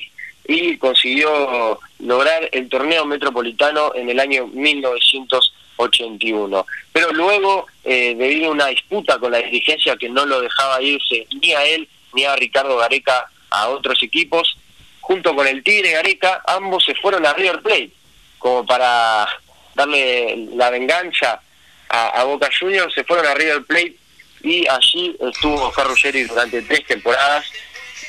y 0.48 0.76
consiguió 0.78 1.78
lograr 2.00 2.48
el 2.52 2.68
torneo 2.68 3.04
metropolitano 3.04 3.94
en 3.94 4.10
el 4.10 4.18
año 4.18 4.48
1981. 4.48 6.66
Pero 6.92 7.12
luego, 7.12 7.68
eh, 7.84 8.16
debido 8.16 8.48
a 8.48 8.52
una 8.52 8.66
disputa 8.66 9.18
con 9.18 9.30
la 9.32 9.38
dirigencia 9.38 9.96
que 9.96 10.08
no 10.08 10.26
lo 10.26 10.40
dejaba 10.40 10.82
irse 10.82 11.28
ni 11.40 11.52
a 11.52 11.64
él 11.64 11.88
ni 12.14 12.24
a 12.24 12.34
Ricardo 12.34 12.76
Gareca 12.78 13.30
a 13.50 13.68
otros 13.68 14.02
equipos, 14.02 14.56
junto 15.00 15.36
con 15.36 15.46
el 15.46 15.62
Tigre 15.62 15.92
Gareca, 15.92 16.42
ambos 16.46 16.84
se 16.84 16.96
fueron 16.96 17.24
a 17.26 17.32
River 17.32 17.62
Plate, 17.62 17.92
como 18.40 18.66
para 18.66 19.28
darle 19.74 20.48
la 20.56 20.70
venganza 20.70 21.40
a, 21.88 22.24
Boca 22.24 22.48
Juniors, 22.58 22.92
se 22.94 23.04
fueron 23.04 23.26
a 23.26 23.34
River 23.34 23.64
Plate 23.64 23.96
y 24.42 24.66
allí 24.66 25.16
estuvo 25.20 25.68
Oscar 25.68 25.86
Ruggeri 25.86 26.24
durante 26.24 26.62
tres 26.62 26.86
temporadas, 26.86 27.46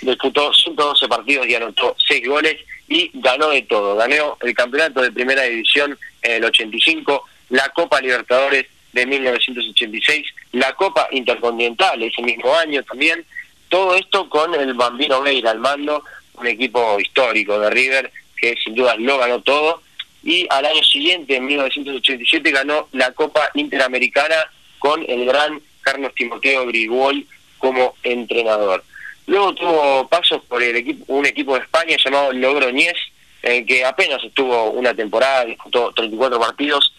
disputó 0.01 0.53
112 0.53 1.07
partidos 1.07 1.47
y 1.47 1.55
anotó 1.55 1.95
6 2.07 2.27
goles 2.27 2.57
y 2.87 3.11
ganó 3.15 3.49
de 3.49 3.63
todo. 3.63 3.95
Ganó 3.95 4.37
el 4.41 4.53
campeonato 4.53 5.01
de 5.01 5.11
primera 5.11 5.43
división 5.43 5.97
en 6.21 6.31
el 6.31 6.45
85, 6.45 7.25
la 7.49 7.69
Copa 7.69 7.99
Libertadores 8.01 8.67
de 8.93 9.05
1986, 9.05 10.27
la 10.53 10.73
Copa 10.73 11.07
Intercontinental 11.11 12.01
ese 12.03 12.21
mismo 12.21 12.55
año 12.55 12.83
también, 12.83 13.25
todo 13.69 13.95
esto 13.95 14.29
con 14.29 14.53
el 14.53 14.73
Bambino 14.73 15.21
Veira 15.21 15.51
al 15.51 15.59
mando, 15.59 16.03
un 16.35 16.47
equipo 16.47 16.99
histórico 16.99 17.59
de 17.59 17.69
River 17.69 18.11
que 18.41 18.55
sin 18.63 18.75
duda 18.75 18.95
lo 18.97 19.17
ganó 19.17 19.41
todo. 19.41 19.81
Y 20.23 20.45
al 20.49 20.65
año 20.65 20.83
siguiente, 20.83 21.35
en 21.35 21.45
1987, 21.45 22.51
ganó 22.51 22.87
la 22.91 23.11
Copa 23.11 23.49
Interamericana 23.55 24.51
con 24.79 25.03
el 25.07 25.25
gran 25.25 25.61
Carlos 25.81 26.13
Timoteo 26.15 26.65
Grigol 26.67 27.25
como 27.57 27.95
entrenador. 28.03 28.83
Luego 29.27 29.53
tuvo 29.53 30.07
pasos 30.07 30.41
por 30.47 30.61
el 30.61 30.75
equipo, 30.75 31.05
un 31.13 31.25
equipo 31.25 31.55
de 31.55 31.61
España 31.61 31.95
llamado 32.03 32.33
Logroñés, 32.33 32.97
en 33.43 33.65
que 33.65 33.85
apenas 33.85 34.23
estuvo 34.23 34.71
una 34.71 34.93
temporada, 34.93 35.45
disputó 35.45 35.91
34 35.93 36.39
partidos, 36.39 36.93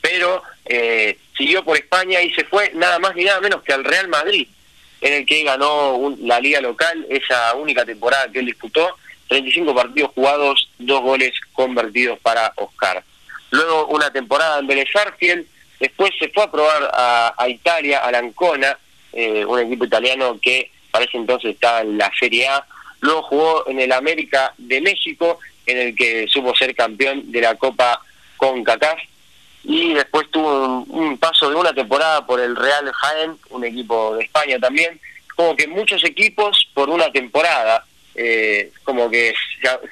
pero 0.00 0.42
eh, 0.64 1.18
siguió 1.36 1.64
por 1.64 1.76
España 1.76 2.22
y 2.22 2.32
se 2.32 2.44
fue 2.44 2.70
nada 2.74 2.98
más 2.98 3.14
ni 3.14 3.24
nada 3.24 3.40
menos 3.40 3.62
que 3.62 3.72
al 3.72 3.84
Real 3.84 4.08
Madrid, 4.08 4.46
en 5.00 5.12
el 5.12 5.26
que 5.26 5.42
ganó 5.42 6.14
la 6.20 6.40
liga 6.40 6.60
local 6.60 7.06
esa 7.10 7.54
única 7.54 7.84
temporada 7.84 8.30
que 8.30 8.38
él 8.38 8.46
disputó, 8.46 8.96
35 9.28 9.74
partidos 9.74 10.10
jugados, 10.14 10.68
dos 10.78 11.00
goles 11.00 11.32
convertidos 11.52 12.18
para 12.20 12.52
Oscar. 12.56 13.02
Luego 13.50 13.86
una 13.88 14.10
temporada 14.10 14.58
en 14.58 14.66
Vélez 14.66 14.88
después 15.78 16.10
se 16.18 16.28
fue 16.28 16.44
a 16.44 16.50
probar 16.50 16.90
a, 16.92 17.48
Italia, 17.48 17.98
a 17.98 18.10
Lancona, 18.10 18.78
eh, 19.12 19.44
un 19.44 19.58
equipo 19.60 19.84
italiano 19.84 20.38
que 20.40 20.70
parece 20.90 21.16
entonces 21.16 21.54
estaba 21.54 21.80
en 21.80 21.98
la 21.98 22.10
Serie 22.18 22.46
A. 22.48 22.64
Luego 23.00 23.22
jugó 23.22 23.68
en 23.68 23.80
el 23.80 23.92
América 23.92 24.54
de 24.58 24.80
México, 24.80 25.38
en 25.66 25.78
el 25.78 25.96
que 25.96 26.26
supo 26.28 26.54
ser 26.54 26.74
campeón 26.74 27.32
de 27.32 27.40
la 27.40 27.56
Copa 27.56 28.00
con 28.36 28.62
CACAF. 28.62 28.98
Y 29.64 29.94
después 29.94 30.30
tuvo 30.30 30.84
un, 30.88 31.18
paso 31.18 31.48
de 31.48 31.56
una 31.56 31.72
temporada 31.72 32.24
por 32.26 32.40
el 32.40 32.56
Real 32.56 32.90
Jaén, 32.92 33.36
un 33.50 33.64
equipo 33.64 34.16
de 34.16 34.24
España 34.24 34.58
también. 34.58 35.00
Como 35.36 35.56
que 35.56 35.66
muchos 35.66 36.04
equipos 36.04 36.68
por 36.74 36.90
una 36.90 37.10
temporada. 37.10 37.84
Eh, 38.14 38.70
como 38.84 39.10
que 39.10 39.34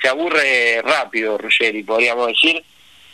se, 0.00 0.08
aburre 0.08 0.82
rápido 0.82 1.38
Ruggeri, 1.38 1.82
podríamos 1.82 2.28
decir. 2.28 2.62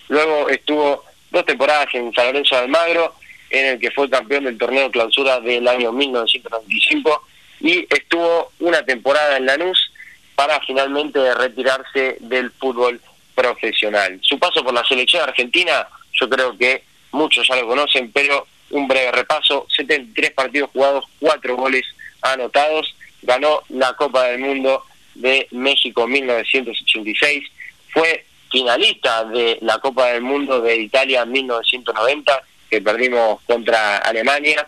Luego 0.09 0.49
estuvo 0.49 1.05
dos 1.31 1.45
temporadas 1.45 1.89
en 1.95 2.13
San 2.13 2.27
Lorenzo 2.27 2.57
de 2.57 2.63
Almagro, 2.63 3.15
en 3.51 3.67
el 3.67 3.81
que 3.81 3.91
fue 3.91 4.11
campeón 4.11 4.45
del 4.45 4.59
torneo 4.59 4.91
clausura 4.91 5.41
del 5.41 5.67
año 5.69 5.93
1995 5.93 7.27
y 7.61 7.87
estuvo 7.89 8.53
una 8.61 8.85
temporada 8.85 9.37
en 9.37 9.47
Lanús 9.47 9.93
para 10.35 10.61
finalmente 10.61 11.35
retirarse 11.35 12.17
del 12.21 12.51
fútbol 12.51 13.01
profesional. 13.35 14.19
Su 14.23 14.39
paso 14.39 14.63
por 14.63 14.75
la 14.75 14.85
selección 14.85 15.23
argentina, 15.23 15.87
yo 16.13 16.29
creo 16.29 16.57
que 16.57 16.83
muchos 17.13 17.47
ya 17.49 17.57
lo 17.57 17.67
conocen, 17.67 18.11
pero 18.13 18.47
un 18.71 18.89
breve 18.89 19.13
repaso, 19.13 19.67
73 19.75 20.33
partidos 20.33 20.71
jugados, 20.73 21.05
4 21.21 21.57
goles 21.57 21.85
anotados, 22.21 22.95
ganó 23.23 23.63
la 23.69 23.95
Copa 23.95 24.25
del 24.25 24.41
Mundo 24.41 24.85
de 25.21 25.49
México 25.51 26.07
1986, 26.07 27.45
fue 27.91 28.25
finalista 28.51 29.25
de 29.25 29.59
la 29.63 29.79
Copa 29.79 30.07
del 30.07 30.23
Mundo 30.23 30.61
de 30.61 30.77
Italia 30.77 31.25
1990, 31.25 32.43
que 32.71 32.81
perdimos 32.81 33.41
contra 33.43 33.99
Alemania, 33.99 34.67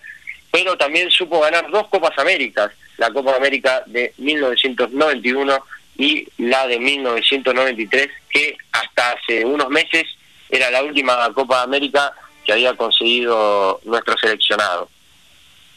pero 0.51 0.77
también 0.77 1.11
supo 1.11 1.41
ganar 1.41 1.71
dos 1.71 1.89
Copas 1.89 2.19
Américas, 2.19 2.71
la 2.97 3.11
Copa 3.11 3.37
América 3.37 3.83
de 3.87 4.13
1991 4.17 5.65
y 5.97 6.27
la 6.39 6.67
de 6.67 6.79
1993, 6.79 8.09
que 8.31 8.57
hasta 8.73 9.13
hace 9.13 9.45
unos 9.45 9.69
meses 9.69 10.07
era 10.49 10.71
la 10.71 10.83
última 10.83 11.33
Copa 11.35 11.63
América 11.63 12.13
que 12.45 12.53
había 12.53 12.75
conseguido 12.75 13.81
nuestro 13.85 14.17
seleccionado. 14.19 14.89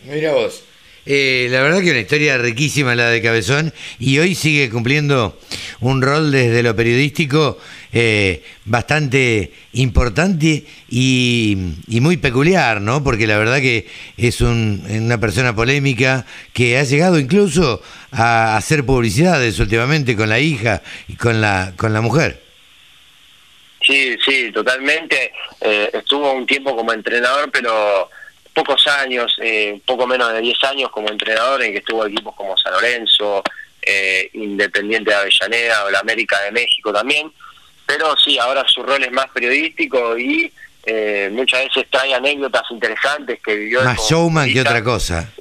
Mira 0.03 0.31
vos. 0.31 0.63
Eh, 1.05 1.47
la 1.49 1.61
verdad 1.61 1.81
que 1.81 1.91
una 1.91 1.99
historia 1.99 2.37
riquísima 2.37 2.93
la 2.93 3.09
de 3.09 3.21
Cabezón 3.21 3.73
y 3.99 4.19
hoy 4.19 4.35
sigue 4.35 4.69
cumpliendo 4.69 5.39
un 5.79 6.01
rol 6.01 6.31
desde 6.31 6.61
lo 6.61 6.75
periodístico 6.75 7.57
eh, 7.91 8.43
bastante 8.65 9.51
importante 9.73 10.63
y, 10.89 11.57
muy 11.87 12.17
peculiar, 12.17 12.81
¿no? 12.81 13.03
Porque 13.03 13.25
la 13.25 13.37
verdad 13.37 13.59
que 13.59 13.87
es 14.15 14.41
una 14.41 15.19
persona 15.19 15.55
polémica 15.55 16.25
que 16.53 16.77
ha 16.77 16.83
llegado 16.83 17.19
incluso 17.19 17.81
a 18.11 18.55
hacer 18.55 18.85
publicidades 18.85 19.59
últimamente 19.59 20.15
con 20.15 20.29
la 20.29 20.39
hija 20.39 20.83
y 21.07 21.15
con 21.15 21.41
la, 21.41 21.73
con 21.77 21.93
la 21.93 22.01
mujer. 22.01 22.41
Sí, 23.81 24.15
sí, 24.23 24.51
totalmente. 24.51 25.33
Eh, 25.59 25.89
estuvo 25.93 26.31
un 26.33 26.45
tiempo 26.45 26.75
como 26.75 26.93
entrenador, 26.93 27.49
pero 27.51 28.09
pocos 28.53 28.85
años, 28.87 29.35
eh, 29.41 29.79
poco 29.85 30.05
menos 30.07 30.33
de 30.33 30.41
10 30.41 30.63
años 30.65 30.91
como 30.91 31.09
entrenador, 31.09 31.63
en 31.63 31.71
que 31.71 31.79
estuvo 31.79 32.05
equipos 32.05 32.35
como 32.35 32.57
San 32.57 32.73
Lorenzo, 32.73 33.43
eh, 33.81 34.29
Independiente 34.33 35.09
de 35.09 35.17
Avellaneda 35.17 35.85
o 35.85 35.89
la 35.89 35.99
América 35.99 36.39
de 36.41 36.51
México 36.51 36.93
también. 36.93 37.31
Pero 37.85 38.15
sí, 38.17 38.37
ahora 38.37 38.63
su 38.67 38.83
rol 38.83 39.03
es 39.03 39.11
más 39.11 39.27
periodístico 39.29 40.17
y 40.17 40.51
eh, 40.85 41.29
muchas 41.31 41.65
veces 41.65 41.89
trae 41.89 42.13
anécdotas 42.13 42.63
interesantes 42.69 43.39
que 43.43 43.55
vivió. 43.55 43.83
Más 43.83 43.99
showman 44.07 44.51
que 44.51 44.61
otra 44.61 44.83
cosa. 44.83 45.31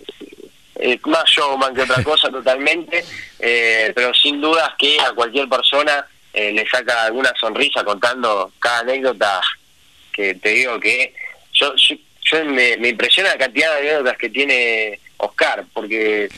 Eh, 0.77 0.99
más 1.05 1.25
showman 1.27 1.75
que 1.75 1.83
otra 1.83 2.03
cosa 2.03 2.31
totalmente, 2.31 3.05
pero 3.95 4.15
sin 4.15 4.41
dudas 4.41 4.71
que 4.79 4.99
a 5.01 5.13
cualquier 5.13 5.49
persona 5.49 6.07
le 6.33 6.67
saca 6.69 7.05
alguna 7.05 7.33
sonrisa 7.39 7.85
contando 7.85 8.53
cada 8.59 8.81
anécdota 8.81 9.41
que 10.13 10.35
te 10.37 10.51
digo 10.51 10.79
que 10.79 11.13
yo 11.53 11.75
me, 12.45 12.89
impresiona 12.89 13.31
la 13.31 13.39
cantidad 13.39 13.73
de 13.75 13.89
anécdotas 13.89 14.17
que 14.19 14.31
tiene 14.31 15.01
Oscar, 15.17 15.65
porque 15.73 16.29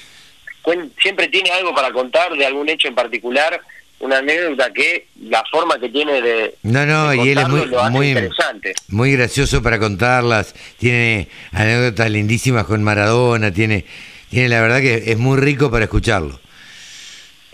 siempre 1.01 1.29
tiene 1.29 1.51
algo 1.51 1.75
para 1.75 1.93
contar 1.93 2.33
de 2.33 2.47
algún 2.47 2.69
hecho 2.69 2.89
en 2.89 2.95
particular, 2.95 3.61
una 4.01 4.19
anécdota 4.19 4.73
que 4.73 5.07
la 5.21 5.45
forma 5.51 5.79
que 5.79 5.89
tiene 5.89 6.21
de... 6.21 6.55
No, 6.63 6.85
no, 6.87 7.15
y 7.15 7.31
él 7.31 7.39
es 7.39 7.49
muy, 7.49 7.67
muy, 7.91 8.09
interesante. 8.09 8.75
muy 8.89 9.13
gracioso 9.13 9.63
para 9.63 9.79
contarlas, 9.79 10.55
tiene 10.79 11.29
anécdotas 11.53 12.11
lindísimas 12.11 12.67
con 12.67 12.83
Maradona, 12.83 13.53
tiene, 13.53 13.85
tiene 14.31 14.49
la 14.49 14.61
verdad 14.61 14.81
que 14.81 15.05
es 15.07 15.19
muy 15.19 15.39
rico 15.39 15.71
para 15.71 15.85
escucharlo. 15.85 16.41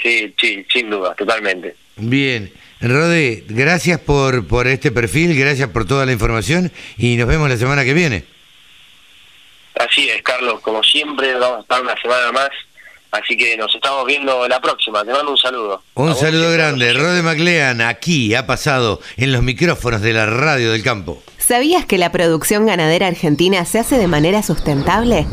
Sí, 0.02 0.34
sí, 0.40 0.64
sin 0.72 0.90
duda, 0.90 1.14
totalmente. 1.14 1.74
Bien. 1.96 2.50
Rode, 2.80 3.44
gracias 3.48 3.98
por, 3.98 4.46
por 4.46 4.68
este 4.68 4.92
perfil, 4.92 5.36
gracias 5.36 5.68
por 5.70 5.84
toda 5.84 6.06
la 6.06 6.12
información 6.12 6.70
y 6.96 7.16
nos 7.16 7.26
vemos 7.26 7.48
la 7.48 7.56
semana 7.56 7.84
que 7.84 7.92
viene. 7.92 8.24
Así 9.74 10.08
es, 10.08 10.22
Carlos, 10.22 10.60
como 10.60 10.82
siempre 10.82 11.34
vamos 11.34 11.58
a 11.58 11.60
estar 11.62 11.82
una 11.82 11.94
semana 12.00 12.30
más, 12.32 12.50
así 13.10 13.36
que 13.36 13.56
nos 13.56 13.74
estamos 13.74 14.06
viendo 14.06 14.46
la 14.46 14.60
próxima. 14.60 15.04
Te 15.04 15.12
mando 15.12 15.32
un 15.32 15.38
saludo. 15.38 15.82
Un 15.94 16.14
saludo 16.14 16.52
grande. 16.52 16.92
Rode 16.92 17.22
MacLean 17.22 17.80
aquí 17.80 18.34
ha 18.34 18.46
pasado 18.46 19.00
en 19.16 19.32
los 19.32 19.42
micrófonos 19.42 20.00
de 20.00 20.12
la 20.12 20.26
radio 20.26 20.70
del 20.70 20.82
campo. 20.84 21.20
¿Sabías 21.38 21.84
que 21.84 21.98
la 21.98 22.12
producción 22.12 22.66
ganadera 22.66 23.08
argentina 23.08 23.64
se 23.64 23.80
hace 23.80 23.98
de 23.98 24.06
manera 24.06 24.42
sustentable? 24.42 25.26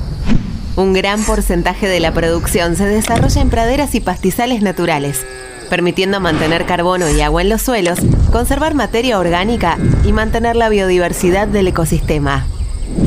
Un 0.78 0.94
gran 0.94 1.24
porcentaje 1.26 1.88
de 1.88 2.00
la 2.00 2.14
producción 2.14 2.76
se 2.76 2.86
desarrolla 2.86 3.42
en 3.42 3.50
praderas 3.50 3.94
y 3.96 4.02
pastizales 4.02 4.62
naturales 4.62 5.26
permitiendo 5.66 6.20
mantener 6.20 6.66
carbono 6.66 7.10
y 7.10 7.22
agua 7.22 7.42
en 7.42 7.50
los 7.50 7.62
suelos, 7.62 8.00
conservar 8.32 8.74
materia 8.74 9.20
orgánica 9.20 9.78
y 10.04 10.12
mantener 10.12 10.56
la 10.56 10.70
biodiversidad 10.70 11.48
del 11.48 11.68
ecosistema. 11.68 12.48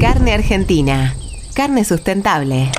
Carne 0.00 0.34
Argentina. 0.34 1.14
Carne 1.54 1.84
sustentable. 1.84 2.70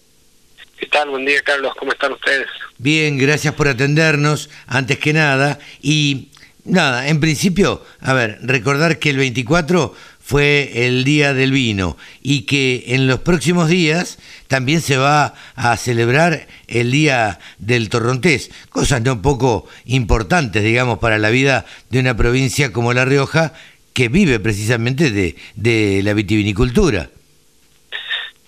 ¿Qué 0.79 0.87
tal? 0.87 1.11
Buen 1.11 1.27
día 1.27 1.43
Carlos, 1.45 1.75
¿cómo 1.79 1.93
están 1.93 2.13
ustedes? 2.13 2.47
Bien, 2.79 3.19
gracias 3.19 3.53
por 3.53 3.69
atendernos, 3.69 4.49
antes 4.67 4.99
que 4.99 5.13
nada. 5.13 5.59
Y 5.83 6.31
nada, 6.69 7.09
en 7.09 7.21
principio, 7.21 7.85
a 8.01 8.13
ver, 8.13 8.39
recordar 8.43 8.99
que 8.99 9.11
el 9.11 9.17
24 9.17 9.95
fue 10.21 10.87
el 10.87 11.05
Día 11.05 11.33
del 11.33 11.53
Vino 11.53 11.97
y 12.23 12.43
que 12.43 12.85
en 12.89 13.07
los 13.07 13.21
próximos 13.21 13.69
días 13.69 14.19
también 14.47 14.83
se 14.83 14.99
va 14.99 15.35
a 15.57 15.77
celebrar 15.77 16.47
el 16.67 16.91
Día 16.91 17.39
del 17.59 17.89
Torrontés, 17.89 18.51
cosas 18.69 19.01
no 19.03 19.23
poco 19.23 19.67
importantes, 19.87 20.63
digamos, 20.63 20.99
para 20.99 21.19
la 21.19 21.31
vida 21.31 21.65
de 21.89 22.01
una 22.01 22.17
provincia 22.17 22.73
como 22.73 22.93
La 22.93 23.05
Rioja 23.05 23.55
que 23.95 24.09
vive 24.09 24.39
precisamente 24.39 25.11
de, 25.11 25.35
de 25.55 26.03
la 26.05 26.13
vitivinicultura. 26.13 27.11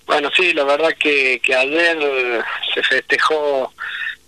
Bueno, 0.05 0.29
sí, 0.35 0.53
la 0.53 0.65
verdad 0.65 0.89
que, 0.99 1.41
que 1.43 1.55
ayer 1.55 1.97
se 2.73 2.83
festejó 2.83 3.73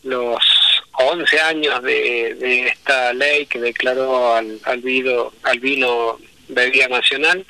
los 0.04 0.63
11 1.06 1.40
años 1.42 1.84
de, 1.84 2.68
esta 2.68 3.14
ley 3.14 3.46
que 3.46 3.60
declaró 3.60 4.36
al, 4.36 4.60
al, 4.64 4.82
vino, 4.82 5.32
al 5.44 5.60
vino 5.60 6.20
bebida 6.48 6.88
nacional, 6.88 7.46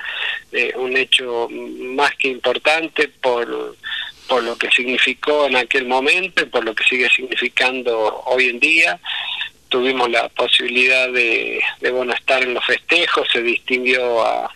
eh, 0.51 0.73
un 0.75 0.95
hecho 0.97 1.47
más 1.49 2.15
que 2.15 2.29
importante 2.29 3.07
por, 3.07 3.75
por 4.27 4.43
lo 4.43 4.57
que 4.57 4.69
significó 4.71 5.47
en 5.47 5.55
aquel 5.55 5.85
momento 5.85 6.43
y 6.43 6.47
por 6.47 6.63
lo 6.63 6.73
que 6.73 6.83
sigue 6.83 7.09
significando 7.09 8.23
hoy 8.25 8.49
en 8.49 8.59
día. 8.59 8.99
Tuvimos 9.69 10.09
la 10.09 10.29
posibilidad 10.29 11.09
de, 11.09 11.59
de 11.79 11.91
bueno, 11.91 12.13
estar 12.13 12.43
en 12.43 12.53
los 12.53 12.65
festejos, 12.65 13.27
se 13.31 13.41
distinguió 13.41 14.23
a, 14.23 14.51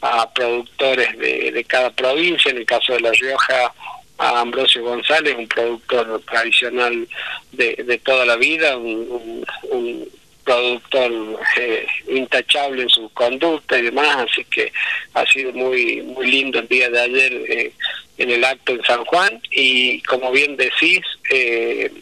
a 0.00 0.32
productores 0.32 1.16
de, 1.18 1.52
de 1.52 1.64
cada 1.64 1.90
provincia, 1.90 2.50
en 2.50 2.58
el 2.58 2.66
caso 2.66 2.92
de 2.94 3.00
La 3.00 3.12
Rioja 3.12 3.72
a 4.18 4.40
Ambrosio 4.40 4.82
González, 4.82 5.36
un 5.38 5.48
productor 5.48 6.20
tradicional 6.26 7.08
de, 7.52 7.74
de 7.86 7.98
toda 7.98 8.24
la 8.26 8.36
vida, 8.36 8.76
un, 8.76 9.44
un, 9.70 10.08
productor 10.44 11.12
eh, 11.58 11.86
intachable 12.08 12.82
en 12.84 12.88
su 12.88 13.10
conducta 13.10 13.78
y 13.78 13.82
demás, 13.82 14.26
así 14.30 14.42
que 14.44 14.72
ha 15.12 15.26
sido 15.26 15.52
muy 15.52 16.00
muy 16.00 16.26
lindo 16.30 16.58
el 16.58 16.66
día 16.68 16.88
de 16.88 17.00
ayer 17.02 17.32
eh, 17.50 17.72
en 18.16 18.30
el 18.30 18.42
acto 18.42 18.72
en 18.72 18.82
San 18.82 19.04
Juan. 19.04 19.42
Y 19.50 20.00
como 20.02 20.32
bien 20.32 20.56
decís, 20.56 21.00
eh, 21.30 21.92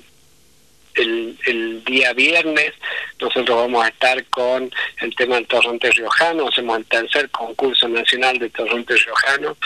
el, 0.96 1.38
el 1.46 1.84
día 1.84 2.12
viernes 2.12 2.72
nosotros 3.20 3.56
vamos 3.56 3.84
a 3.84 3.88
estar 3.88 4.24
con 4.26 4.70
el 5.00 5.14
tema 5.14 5.36
del 5.36 5.46
torronte 5.46 5.90
riojano, 5.90 6.48
hacemos 6.48 6.78
el 6.78 6.86
tercer 6.86 7.30
concurso 7.30 7.88
nacional 7.88 8.38
de 8.38 8.50
torronte 8.50 8.94
riojano. 8.94 9.56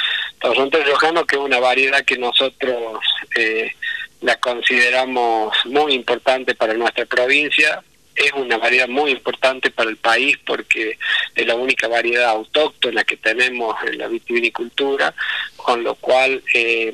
Torronte 0.41 0.83
riojano 0.85 1.25
que 1.25 1.37
es 1.37 1.43
una 1.43 1.59
variedad 1.59 2.05
que 2.05 2.19
nosotros 2.19 3.01
eh, 3.37 3.73
la 4.21 4.37
consideramos 4.37 5.57
muy 5.67 5.95
importante 5.95 6.55
para 6.55 6.75
nuestra 6.75 7.07
provincia, 7.07 7.83
es 8.15 8.33
una 8.33 8.59
variedad 8.59 8.89
muy 8.89 9.13
importante 9.13 9.71
para 9.71 9.89
el 9.89 9.97
país 9.97 10.37
porque 10.45 10.99
es 11.35 11.47
la 11.47 11.55
única 11.55 11.89
variedad 11.89 12.31
autóctona 12.31 13.05
que 13.05 13.17
tenemos 13.17 13.77
en 13.85 13.99
la 13.99 14.09
vitivinicultura, 14.09 15.15
con 15.57 15.83
lo 15.83 15.95
cual 15.95 16.43
eh, 16.53 16.93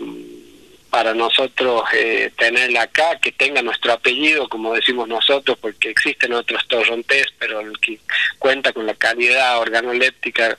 para 0.97 1.13
nosotros 1.13 1.83
eh, 1.93 2.31
tenerla 2.39 2.85
acá, 2.85 3.19
que 3.21 3.31
tenga 3.31 3.61
nuestro 3.61 3.93
apellido, 3.93 4.49
como 4.49 4.73
decimos 4.73 5.07
nosotros, 5.07 5.59
porque 5.61 5.91
existen 5.91 6.33
otros 6.33 6.67
torrontés, 6.69 7.27
pero 7.39 7.61
el 7.61 7.79
que 7.81 8.01
cuenta 8.39 8.73
con 8.73 8.87
la 8.87 8.95
calidad 8.95 9.59
organoléptica 9.59 10.57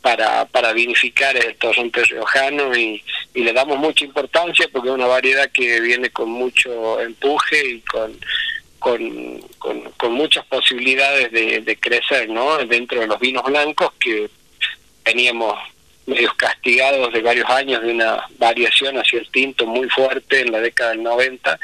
para, 0.00 0.44
para 0.44 0.72
vinificar 0.72 1.36
es 1.36 1.44
el 1.44 1.56
torrontés 1.56 2.08
riojano 2.08 2.72
y, 2.76 3.02
y 3.34 3.42
le 3.42 3.52
damos 3.52 3.78
mucha 3.78 4.04
importancia 4.04 4.68
porque 4.70 4.90
es 4.90 4.94
una 4.94 5.08
variedad 5.08 5.50
que 5.50 5.80
viene 5.80 6.10
con 6.10 6.30
mucho 6.30 7.00
empuje 7.00 7.68
y 7.68 7.80
con 7.80 8.16
con, 8.78 9.40
con, 9.58 10.12
muchas 10.12 10.46
posibilidades 10.46 11.32
de, 11.32 11.62
de 11.62 11.76
crecer 11.76 12.28
¿no? 12.30 12.58
dentro 12.58 13.00
de 13.00 13.08
los 13.08 13.18
vinos 13.18 13.42
blancos 13.44 13.92
que 13.98 14.30
teníamos 15.02 15.58
medios 16.10 16.34
castigados 16.34 17.12
de 17.12 17.22
varios 17.22 17.48
años 17.48 17.82
de 17.82 17.92
una 17.92 18.22
variación 18.38 18.96
hacia 18.98 19.20
el 19.20 19.30
tinto 19.30 19.66
muy 19.66 19.88
fuerte 19.88 20.40
en 20.40 20.52
la 20.52 20.60
década 20.60 20.90
del 20.90 21.02
90 21.02 21.58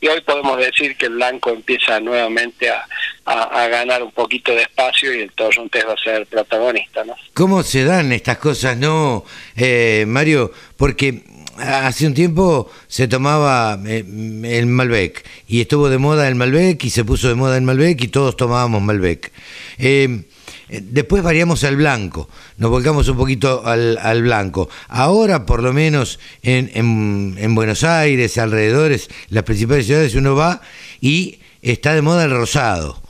y 0.00 0.08
hoy 0.08 0.20
podemos 0.20 0.56
decir 0.58 0.96
que 0.96 1.06
el 1.06 1.14
blanco 1.14 1.50
empieza 1.50 1.98
nuevamente 2.00 2.70
a, 2.70 2.86
a, 3.24 3.68
ganar 3.68 4.02
un 4.02 4.12
poquito 4.12 4.52
de 4.52 4.62
espacio 4.62 5.12
y 5.12 5.22
el 5.22 5.32
torrontés 5.32 5.84
va 5.86 5.94
a 5.94 5.98
ser 5.98 6.26
protagonista. 6.26 7.04
¿no? 7.04 7.14
¿Cómo 7.34 7.62
se 7.62 7.84
dan 7.84 8.12
estas 8.12 8.38
cosas, 8.38 8.76
no, 8.76 9.24
eh, 9.56 10.04
Mario? 10.06 10.52
Porque 10.76 11.22
hace 11.58 12.06
un 12.06 12.14
tiempo 12.14 12.70
se 12.86 13.08
tomaba 13.08 13.78
eh, 13.86 14.04
el 14.44 14.66
Malbec 14.66 15.24
y 15.48 15.60
estuvo 15.60 15.88
de 15.88 15.98
moda 15.98 16.28
el 16.28 16.36
Malbec 16.36 16.82
y 16.84 16.90
se 16.90 17.04
puso 17.04 17.28
de 17.28 17.34
moda 17.34 17.56
el 17.56 17.62
Malbec 17.62 18.00
y 18.02 18.08
todos 18.08 18.36
tomábamos 18.36 18.80
Malbec. 18.82 19.32
Eh, 19.78 20.22
después 20.68 21.22
variamos 21.22 21.64
al 21.64 21.76
blanco, 21.76 22.28
nos 22.58 22.70
volcamos 22.70 23.08
un 23.08 23.16
poquito 23.16 23.64
al, 23.64 23.98
al 23.98 24.22
blanco. 24.22 24.68
Ahora, 24.88 25.46
por 25.46 25.62
lo 25.62 25.72
menos 25.72 26.18
en, 26.42 26.70
en, 26.74 27.54
Buenos 27.54 27.84
Aires, 27.84 28.36
alrededores, 28.36 29.08
las 29.30 29.44
principales 29.44 29.86
ciudades, 29.86 30.14
uno 30.14 30.34
va 30.34 30.60
y 31.00 31.38
está 31.62 31.94
de 31.94 32.02
moda 32.02 32.24
el 32.24 32.32
rosado, 32.32 33.00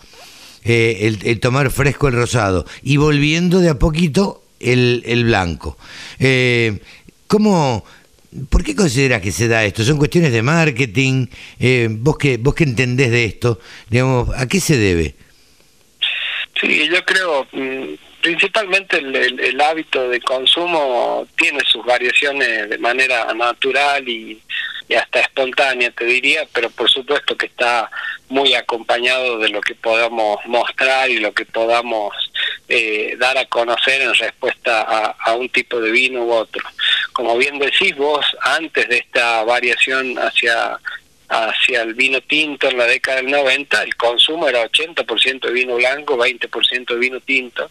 eh, 0.64 1.16
el, 1.24 1.40
tomar 1.40 1.70
fresco 1.70 2.08
el 2.08 2.14
rosado, 2.14 2.66
y 2.82 2.98
volviendo 2.98 3.61
de 3.61 3.70
a 3.70 3.78
poquito 3.78 4.42
el, 4.61 5.02
el 5.06 5.24
blanco. 5.24 5.78
Eh, 6.18 6.80
¿Cómo, 7.26 7.84
¿Por 8.50 8.62
qué 8.62 8.76
consideras 8.76 9.22
que 9.22 9.32
se 9.32 9.48
da 9.48 9.64
esto? 9.64 9.82
¿Son 9.82 9.96
cuestiones 9.96 10.32
de 10.32 10.42
marketing? 10.42 11.26
Eh, 11.58 11.88
¿vos, 11.90 12.18
que, 12.18 12.37
¿Vos 12.37 12.54
que 12.54 12.64
entendés 12.64 13.11
de 13.11 13.24
esto? 13.24 13.61
Digamos, 13.88 14.28
¿A 14.37 14.46
qué 14.46 14.61
se 14.61 14.76
debe? 14.76 15.14
Sí, 16.61 16.88
yo 16.90 17.04
creo 17.04 17.46
mm, 17.52 18.08
principalmente 18.20 18.98
el, 18.98 19.40
el, 19.40 19.61
hábito 19.61 20.09
de 20.09 20.20
consumo 20.20 21.26
tiene 21.37 21.61
sus 21.64 21.85
variaciones 21.85 22.68
de 22.68 22.78
manera 22.78 23.33
natural 23.35 24.09
y, 24.09 24.40
hasta 24.96 25.20
espontánea, 25.20 25.90
te 25.90 26.07
diría, 26.07 26.48
pero 26.52 26.70
por 26.70 26.88
supuesto 26.88 27.37
que 27.37 27.46
está 27.46 27.90
muy 28.31 28.54
acompañado 28.54 29.38
de 29.38 29.50
lo 29.50 29.61
que 29.61 29.74
podamos 29.74 30.38
mostrar 30.46 31.11
y 31.11 31.18
lo 31.18 31.33
que 31.33 31.44
podamos 31.44 32.14
eh, 32.68 33.14
dar 33.18 33.37
a 33.37 33.44
conocer 33.44 34.00
en 34.00 34.14
respuesta 34.14 34.81
a, 34.81 35.16
a, 35.18 35.35
un 35.35 35.50
tipo 35.50 35.78
de 35.78 35.90
vino 35.90 36.24
u 36.24 36.33
otro. 36.33 36.62
Como 37.12 37.37
bien 37.37 37.59
decís 37.59 37.94
vos, 37.96 38.24
antes 38.40 38.88
de 38.88 38.96
esta 38.96 39.44
variación 39.44 40.18
hacia 40.18 40.78
hacia 41.29 41.83
el 41.83 41.95
vino 41.95 42.21
tinto 42.23 42.69
en 42.69 42.79
la 42.79 42.87
década 42.87 43.19
del 43.19 43.31
90, 43.31 43.83
el 43.83 43.97
consumo 43.97 44.49
era 44.49 44.64
80% 44.64 45.41
de 45.41 45.53
vino 45.53 45.77
blanco, 45.77 46.17
20% 46.17 46.87
de 46.87 46.97
vino 46.97 47.21
tinto. 47.21 47.71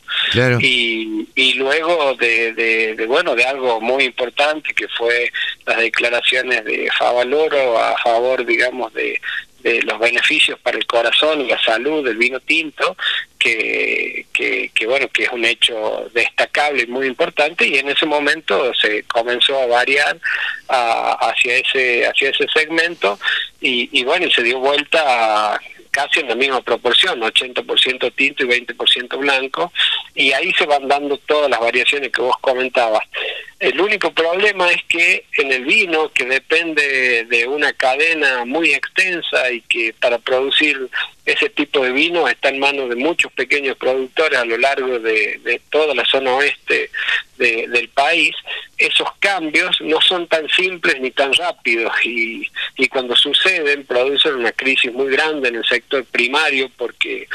Y, 0.60 1.28
y 1.36 1.54
luego 1.54 2.16
de, 2.16 2.54
de, 2.54 3.06
bueno, 3.08 3.36
de 3.36 3.46
algo 3.46 3.82
muy 3.82 4.04
importante 4.04 4.74
que 4.74 4.88
fue 4.88 5.32
las 5.66 5.78
declaraciones 5.78 6.64
de 6.66 6.90
Favaloro 6.98 7.80
a 7.80 7.98
favor, 7.98 8.46
digamos, 8.46 8.94
de, 8.94 9.20
de 9.62 9.82
los 9.84 10.00
beneficios 10.00 10.60
para 10.60 10.78
el 10.78 10.86
corazón 10.86 11.42
y 11.42 11.48
la 11.48 11.62
salud 11.62 12.04
del 12.06 12.18
vino 12.18 12.40
tinto, 12.40 12.96
que, 13.40 14.26
que, 14.34 14.72
que, 14.74 14.88
bueno, 14.88 15.08
que 15.10 15.24
es 15.24 15.32
un 15.32 15.46
hecho 15.46 16.10
destacable 16.14 16.84
y 16.84 16.88
muy 16.88 17.08
importante, 17.08 17.68
y 17.68 17.78
en 17.78 17.90
ese 17.90 18.06
momento 18.06 18.74
se 18.74 19.04
comenzó 19.04 19.60
a 19.60 19.68
variar 19.68 20.18
hacia 20.68 21.58
ese, 21.58 22.06
hacia 22.06 22.30
ese 22.30 22.48
segmento, 22.54 23.20
y, 23.62 23.90
y 24.00 24.04
bueno, 24.04 24.28
y 24.28 24.32
se 24.32 24.44
dio 24.44 24.60
vuelta 24.60 25.54
a 25.54 25.60
casi 25.98 26.20
en 26.20 26.28
la 26.28 26.36
misma 26.36 26.62
proporción, 26.62 27.20
80% 27.22 28.14
tinto 28.14 28.44
y 28.44 28.48
20% 28.48 29.18
blanco, 29.18 29.74
y 30.14 30.32
ahí 30.32 30.54
se 30.54 30.68
van 30.68 30.88
dando 30.88 31.18
todas 31.18 31.50
las 31.50 31.60
variaciones 31.60 32.12
que 32.12 32.22
vos 32.22 32.36
comentabas. 32.40 33.02
El 33.60 33.82
único 33.82 34.12
problema 34.12 34.70
es 34.70 34.84
que 34.88 35.26
en 35.40 35.52
el 35.52 35.66
vino, 35.66 36.12
que 36.14 36.26
depende 36.26 37.26
de 37.26 37.48
una 37.48 37.74
cadena 37.74 38.46
muy 38.46 38.76
extensa 38.76 39.50
y 39.52 39.62
que 39.62 39.96
para 40.00 40.20
producir 40.20 40.88
ese 41.28 41.50
tipo 41.50 41.84
de 41.84 41.92
vino 41.92 42.26
está 42.26 42.48
en 42.48 42.60
manos 42.60 42.88
de 42.88 42.96
muchos 42.96 43.30
pequeños 43.34 43.76
productores 43.76 44.40
a 44.40 44.46
lo 44.46 44.58
largo 44.58 44.98
de, 44.98 45.40
de 45.44 45.62
toda 45.70 45.94
la 45.94 46.06
zona 46.06 46.34
oeste 46.34 46.90
de, 47.38 47.68
del 47.68 47.90
país, 47.90 48.34
esos 48.78 49.10
cambios 49.20 49.80
no 49.82 50.00
son 50.02 50.28
tan 50.28 50.48
simples 50.50 51.00
ni 51.02 51.12
tan 51.12 51.34
rápidos 51.34 51.94
y, 52.04 52.48
y 52.78 52.88
cuando 52.88 53.16
suceden 53.16 53.86
producen 53.86 54.36
una 54.36 54.52
crisis 54.52 54.92
muy 54.94 55.12
grande 55.12 55.50
en 55.50 55.56
el 55.56 55.66
sector 55.66 56.06
primario 56.06 56.72
porque 56.78 57.28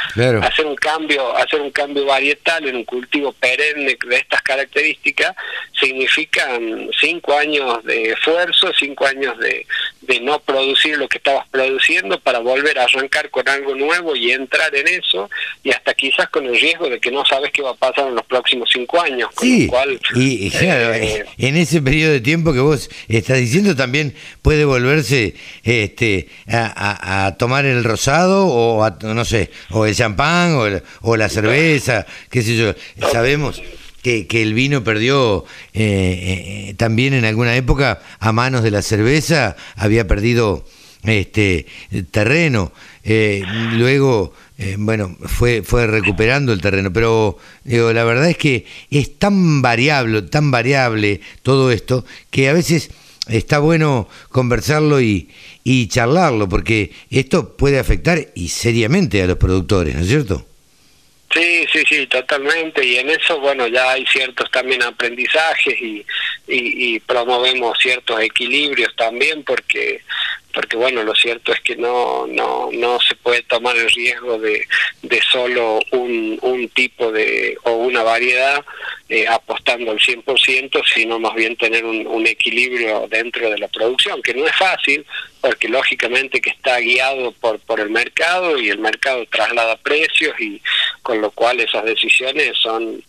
hacer 0.42 0.66
un 0.66 0.76
cambio 0.76 1.37
hacer 1.37 1.61
un 1.61 1.70
cambio 1.70 2.07
varietal 2.07 2.66
en 2.68 2.76
un 2.76 2.85
cultivo 2.85 3.33
perenne 3.33 3.96
de 4.07 4.16
estas 4.16 4.42
características 4.42 5.35
significan 5.78 6.88
cinco 6.98 7.37
años 7.37 7.85
de 7.85 8.12
esfuerzo 8.12 8.72
cinco 8.78 9.07
años 9.07 9.37
de, 9.38 9.66
de 10.00 10.20
no 10.20 10.40
producir 10.40 10.97
lo 10.97 11.09
que 11.09 11.18
estabas 11.18 11.47
produciendo 11.49 12.18
para 12.20 12.38
volver 12.38 12.78
a 12.78 12.84
arrancar 12.84 13.30
con 13.30 13.49
algo 13.49 13.74
nuevo 13.74 13.82
y 14.14 14.30
entrar 14.30 14.74
en 14.74 14.89
eso 14.89 15.28
y 15.62 15.70
hasta 15.70 15.95
quizás 15.95 16.28
con 16.28 16.47
el 16.47 16.59
riesgo 16.59 16.89
de 16.89 16.99
que 17.01 17.11
no 17.11 17.24
sabes 17.24 17.51
qué 17.53 17.62
va 17.62 17.70
a 17.70 17.74
pasar 17.74 18.09
en 18.09 18.14
los 18.14 18.24
próximos 18.24 18.68
cinco 18.72 19.01
años 19.01 19.28
con 19.35 19.49
lo 19.49 19.68
cual 19.68 20.01
y, 20.14 20.51
claro, 20.51 20.95
eh, 20.95 21.24
en 21.39 21.57
ese 21.57 21.83
periodo 21.83 22.12
de 22.12 22.20
tiempo 22.20 22.53
que 22.53 22.61
vos 22.61 22.91
estás 23.09 23.39
diciendo 23.39 23.76
también 23.76 24.14
puede 24.43 24.64
volverse 24.64 25.35
este 25.62 26.28
a, 26.49 27.37
tomar 27.39 27.64
el 27.64 27.85
rosado 27.85 28.47
o 28.47 28.89
no 29.03 29.24
sé, 29.24 29.51
o 29.70 29.87
el 29.87 29.95
champán 29.95 30.57
o, 31.03 31.16
la 31.16 31.28
cerveza, 31.28 32.07
qué 32.30 32.43
sé 32.43 32.57
yo. 32.57 32.74
Sabemos 33.11 33.62
que, 34.03 34.26
que 34.26 34.43
el 34.43 34.55
vino 34.55 34.83
perdió 34.83 35.45
eh, 35.72 36.68
eh, 36.68 36.74
también 36.76 37.14
en 37.14 37.24
alguna 37.24 37.55
época 37.57 38.01
a 38.18 38.33
manos 38.33 38.62
de 38.62 38.70
la 38.70 38.83
cerveza, 38.83 39.57
había 39.76 40.07
perdido 40.07 40.64
este 41.05 41.66
terreno. 42.11 42.72
Luego 43.05 44.32
eh, 44.62 44.76
bueno, 44.78 45.16
fue, 45.26 45.62
fue 45.62 45.88
recuperando 45.88 46.53
el 46.53 46.61
terreno, 46.61 46.92
pero 46.92 47.36
digo, 47.64 47.92
la 47.92 48.05
verdad 48.05 48.30
es 48.30 48.36
que 48.36 48.64
es 48.92 49.18
tan 49.18 49.61
variable, 49.61 50.22
tan 50.22 50.53
variable 50.53 51.20
todo 51.42 51.72
esto, 51.72 52.05
que 52.30 52.48
a 52.48 52.53
veces 52.53 52.90
está 53.28 53.59
bueno 53.59 54.09
conversarlo 54.28 55.00
y, 55.00 55.28
y 55.64 55.88
charlarlo, 55.88 56.48
porque 56.48 56.92
esto 57.11 57.57
puede 57.57 57.80
afectar 57.80 58.28
y 58.36 58.50
seriamente 58.50 59.20
a 59.20 59.26
los 59.26 59.36
productores, 59.36 59.96
¿no 59.96 60.03
es 60.03 60.07
cierto? 60.07 60.46
Sí, 61.34 61.64
sí, 61.72 61.82
sí, 61.88 62.07
totalmente. 62.07 62.84
Y 62.84 62.98
en 62.98 63.11
eso, 63.11 63.40
bueno, 63.40 63.66
ya 63.66 63.92
hay 63.92 64.05
ciertos 64.07 64.48
también 64.50 64.82
aprendizajes 64.82 65.80
y, 65.80 66.05
y, 66.46 66.94
y 66.94 67.00
promovemos 67.00 67.78
ciertos 67.78 68.20
equilibrios 68.20 68.94
también 68.96 69.42
porque 69.42 70.03
porque 70.53 70.76
bueno, 70.76 71.03
lo 71.03 71.14
cierto 71.14 71.53
es 71.53 71.61
que 71.61 71.76
no, 71.76 72.26
no, 72.26 72.70
no 72.72 73.00
se 73.00 73.14
puede 73.16 73.42
tomar 73.42 73.76
el 73.76 73.88
riesgo 73.90 74.38
de, 74.38 74.66
de 75.03 75.20
solo 75.30 75.80
un, 75.92 76.38
un 76.42 76.68
tipo 76.68 77.11
de 77.11 77.57
o 77.64 77.72
una 77.72 78.03
variedad 78.03 78.64
eh, 79.09 79.26
apostando 79.28 79.90
al 79.90 79.98
100%, 79.98 80.82
sino 80.94 81.18
más 81.18 81.34
bien 81.34 81.57
tener 81.57 81.84
un, 81.84 82.07
un 82.07 82.26
equilibrio 82.26 83.07
dentro 83.09 83.50
de 83.50 83.59
la 83.59 83.68
producción, 83.68 84.22
que 84.22 84.34
no 84.34 84.46
es 84.46 84.57
fácil, 84.57 85.05
porque 85.40 85.68
lógicamente 85.68 86.40
que 86.40 86.50
está 86.50 86.78
guiado 86.78 87.32
por, 87.32 87.59
por 87.61 87.80
el 87.80 87.90
mercado 87.90 88.59
y 88.59 88.70
el 88.70 88.78
mercado 88.78 89.26
traslada 89.26 89.76
precios 89.76 90.34
y 90.40 90.61
con 91.03 91.20
lo 91.20 91.30
cual 91.30 91.61
esas 91.61 91.84
decisiones 91.84 92.57
son 92.59 93.03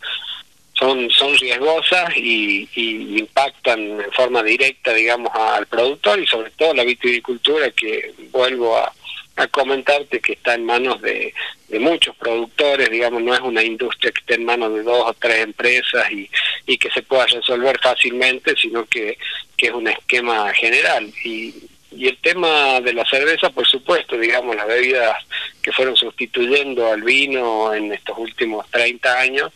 son, 0.73 1.09
son 1.11 1.37
riesgosas 1.37 2.15
y, 2.17 2.67
y, 2.75 3.19
impactan 3.19 3.79
en 3.79 4.11
forma 4.11 4.43
directa, 4.43 4.93
digamos, 4.93 5.31
al 5.33 5.65
productor 5.67 6.19
y 6.19 6.27
sobre 6.27 6.51
todo 6.51 6.73
la 6.73 6.83
viticultura, 6.83 7.71
que 7.71 8.13
vuelvo 8.31 8.77
a, 8.77 8.91
a 9.35 9.47
comentarte 9.47 10.19
que 10.19 10.33
está 10.33 10.55
en 10.55 10.65
manos 10.65 11.01
de, 11.01 11.33
de 11.69 11.79
muchos 11.79 12.15
productores, 12.15 12.89
digamos, 12.89 13.21
no 13.21 13.33
es 13.33 13.41
una 13.41 13.63
industria 13.63 14.11
que 14.11 14.19
esté 14.19 14.35
en 14.35 14.45
manos 14.45 14.73
de 14.73 14.83
dos 14.83 15.03
o 15.07 15.13
tres 15.13 15.43
empresas 15.43 16.11
y, 16.11 16.29
y 16.67 16.77
que 16.77 16.89
se 16.91 17.01
pueda 17.01 17.25
resolver 17.27 17.79
fácilmente, 17.81 18.55
sino 18.55 18.85
que, 18.85 19.17
que 19.57 19.67
es 19.67 19.73
un 19.73 19.87
esquema 19.87 20.53
general. 20.53 21.11
Y, 21.23 21.53
y 21.95 22.07
el 22.07 22.17
tema 22.17 22.81
de 22.81 22.93
la 22.93 23.05
cerveza, 23.05 23.49
por 23.49 23.67
supuesto, 23.67 24.17
digamos, 24.17 24.55
las 24.55 24.67
bebidas 24.67 25.15
que 25.61 25.71
fueron 25.71 25.95
sustituyendo 25.95 26.91
al 26.91 27.01
vino 27.01 27.73
en 27.73 27.91
estos 27.93 28.17
últimos 28.17 28.69
30 28.69 29.19
años, 29.19 29.51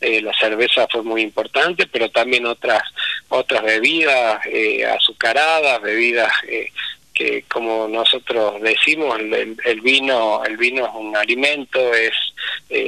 eh, 0.00 0.20
la 0.20 0.32
cerveza 0.34 0.86
fue 0.88 1.02
muy 1.02 1.22
importante, 1.22 1.86
pero 1.86 2.10
también 2.10 2.46
otras 2.46 2.82
otras 3.28 3.62
bebidas 3.62 4.44
eh, 4.46 4.84
azucaradas, 4.84 5.80
bebidas 5.80 6.32
eh, 6.48 6.70
que 7.14 7.44
como 7.44 7.86
nosotros 7.88 8.60
decimos 8.62 9.20
el, 9.20 9.56
el, 9.64 9.80
vino 9.80 10.42
el 10.44 10.56
vino 10.56 10.86
es 10.86 10.92
un 10.94 11.16
alimento, 11.16 11.94
es 11.94 12.14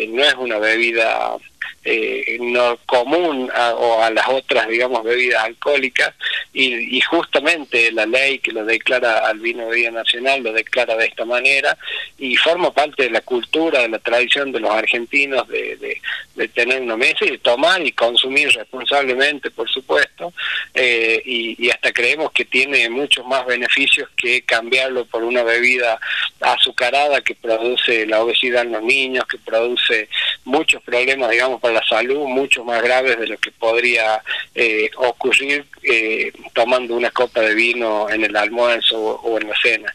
no 0.08 0.24
es 0.24 0.34
una 0.34 0.58
bebida 0.58 1.36
eh, 1.84 2.38
no 2.40 2.78
común 2.86 3.50
a, 3.54 3.74
o 3.74 4.02
a 4.02 4.10
las 4.10 4.28
otras, 4.28 4.68
digamos, 4.68 5.04
bebidas 5.04 5.44
alcohólicas 5.44 6.14
y, 6.52 6.96
y, 6.96 7.00
justamente 7.02 7.92
la 7.92 8.06
ley 8.06 8.38
que 8.38 8.52
lo 8.52 8.64
declara 8.64 9.26
al 9.26 9.38
vino 9.40 9.68
bebida 9.68 9.90
nacional 9.90 10.42
lo 10.42 10.52
declara 10.52 10.96
de 10.96 11.06
esta 11.06 11.24
manera 11.24 11.76
y 12.18 12.36
forma 12.36 12.72
parte 12.72 13.04
de 13.04 13.10
la 13.10 13.20
cultura, 13.20 13.82
de 13.82 13.88
la 13.88 13.98
tradición 13.98 14.50
de 14.52 14.60
los 14.60 14.70
argentinos 14.70 15.46
de, 15.48 15.76
de, 15.76 16.00
de 16.36 16.48
tener 16.48 16.80
una 16.80 16.96
mesa 16.96 17.24
y 17.24 17.32
de 17.32 17.38
tomar 17.38 17.84
y 17.84 17.92
consumir 17.92 18.48
responsablemente, 18.50 19.50
por 19.50 19.68
supuesto, 19.68 20.32
eh, 20.72 21.20
y, 21.24 21.66
y 21.66 21.70
hasta 21.70 21.92
creemos 21.92 22.32
que 22.32 22.44
tiene 22.44 22.88
muchos 22.88 23.26
más 23.26 23.44
beneficios 23.46 24.08
que 24.16 24.42
cambiarlo 24.42 25.04
por 25.04 25.22
una 25.22 25.42
bebida 25.42 26.00
azucarada 26.40 27.20
que 27.20 27.34
produce 27.34 28.06
la 28.06 28.22
obesidad 28.22 28.62
en 28.62 28.72
los 28.72 28.82
niños, 28.82 29.26
que 29.26 29.38
produce 29.38 30.08
muchos 30.44 30.82
problemas, 30.82 31.30
digamos, 31.30 31.60
para 31.60 31.73
la 31.74 31.84
salud 31.84 32.26
mucho 32.26 32.64
más 32.64 32.82
graves 32.82 33.18
de 33.18 33.26
lo 33.26 33.36
que 33.38 33.50
podría 33.50 34.22
eh, 34.54 34.90
ocurrir 34.96 35.66
eh, 35.82 36.32
tomando 36.52 36.94
una 36.94 37.10
copa 37.10 37.40
de 37.40 37.54
vino 37.54 38.08
en 38.08 38.24
el 38.24 38.34
almuerzo 38.36 38.98
o, 38.98 39.38
en 39.38 39.48
la 39.48 39.56
cena. 39.56 39.94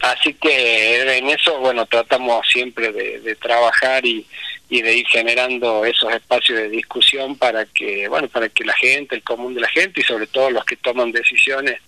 Así 0.00 0.34
que 0.34 1.18
en 1.18 1.28
eso, 1.28 1.58
bueno, 1.58 1.86
tratamos 1.86 2.48
siempre 2.48 2.90
de, 2.92 3.20
de 3.20 3.36
trabajar 3.36 4.04
y, 4.04 4.26
y 4.70 4.82
de 4.82 4.96
ir 4.96 5.06
generando 5.08 5.84
esos 5.84 6.12
espacios 6.14 6.58
de 6.58 6.68
discusión 6.68 7.36
para 7.36 7.66
que, 7.66 8.06
bueno, 8.08 8.28
para 8.28 8.48
que 8.48 8.64
la 8.64 8.74
gente, 8.74 9.16
el 9.16 9.22
común 9.22 9.54
de 9.54 9.60
la 9.60 9.68
gente 9.68 10.00
y 10.00 10.04
sobre 10.04 10.28
todo 10.28 10.48
los 10.50 10.64
que 10.64 10.76
toman 10.76 11.10
decisiones 11.10 11.80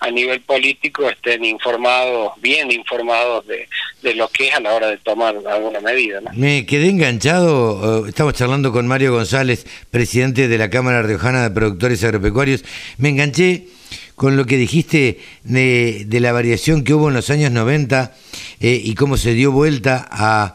a 0.00 0.10
nivel 0.10 0.40
político 0.40 1.08
estén 1.08 1.44
informados, 1.44 2.32
bien 2.40 2.72
informados 2.72 3.46
de, 3.46 3.68
de 4.02 4.14
lo 4.14 4.28
que 4.28 4.48
es 4.48 4.54
a 4.54 4.60
la 4.60 4.74
hora 4.74 4.88
de 4.88 4.96
tomar 4.96 5.36
alguna 5.46 5.80
medida. 5.80 6.20
Me 6.34 6.64
quedé 6.64 6.88
enganchado, 6.88 8.06
eh, 8.06 8.08
estamos 8.08 8.34
charlando 8.34 8.72
con 8.72 8.86
Mario 8.86 9.12
González, 9.12 9.66
presidente 9.90 10.48
de 10.48 10.58
la 10.58 10.70
Cámara 10.70 11.02
Riojana 11.02 11.42
de 11.42 11.50
Productores 11.50 12.02
Agropecuarios, 12.02 12.64
me 12.96 13.10
enganché 13.10 13.66
con 14.14 14.36
lo 14.36 14.46
que 14.46 14.56
dijiste 14.56 15.18
de, 15.44 16.06
la 16.10 16.32
variación 16.32 16.84
que 16.84 16.94
hubo 16.94 17.08
en 17.08 17.14
los 17.14 17.30
años 17.30 17.50
90 17.50 18.14
eh, 18.60 18.80
y 18.82 18.94
cómo 18.94 19.16
se 19.16 19.34
dio 19.34 19.52
vuelta 19.52 20.54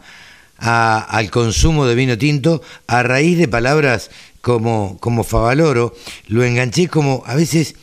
al 0.58 1.30
consumo 1.30 1.86
de 1.86 1.94
vino 1.94 2.18
tinto 2.18 2.62
a 2.86 3.02
raíz 3.02 3.38
de 3.38 3.48
palabras 3.48 4.10
como, 4.40 4.98
como 5.00 5.24
Favaloro, 5.24 5.94
lo 6.28 6.44
enganché 6.44 6.88
como 6.88 7.24
a 7.26 7.34
veces 7.34 7.74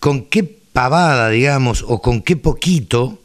con 0.00 0.24
qué 0.24 0.61
pavada, 0.72 1.30
digamos, 1.30 1.84
o 1.86 2.00
con 2.00 2.22
qué 2.22 2.36
poquito 2.36 3.18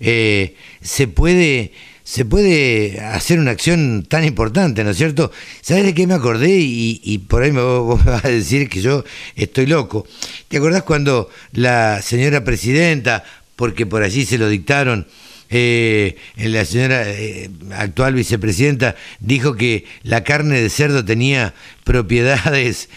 eh, 0.00 0.56
se 0.80 1.08
puede 1.08 1.72
se 2.04 2.24
puede 2.24 3.00
hacer 3.00 3.38
una 3.38 3.52
acción 3.52 4.04
tan 4.08 4.24
importante, 4.24 4.82
¿no 4.82 4.90
es 4.90 4.96
cierto? 4.96 5.30
¿Sabes 5.60 5.84
de 5.84 5.94
qué 5.94 6.08
me 6.08 6.14
acordé? 6.14 6.58
Y, 6.58 7.18
por 7.28 7.44
ahí 7.44 7.52
me 7.52 7.62
vas 7.62 8.24
a 8.24 8.28
decir 8.28 8.68
que 8.68 8.82
yo 8.82 9.04
estoy 9.36 9.66
loco. 9.66 10.04
¿Te 10.48 10.56
acordás 10.56 10.82
cuando 10.82 11.30
la 11.52 12.02
señora 12.02 12.42
presidenta, 12.42 13.24
porque 13.54 13.86
por 13.86 14.02
allí 14.02 14.26
se 14.26 14.36
lo 14.36 14.48
dictaron, 14.48 15.06
eh, 15.48 16.16
la 16.36 16.64
señora 16.64 17.04
eh, 17.06 17.48
actual 17.72 18.14
vicepresidenta 18.14 18.96
dijo 19.20 19.54
que 19.54 19.84
la 20.02 20.24
carne 20.24 20.60
de 20.60 20.70
cerdo 20.70 21.04
tenía 21.04 21.52
propiedades 21.84 22.88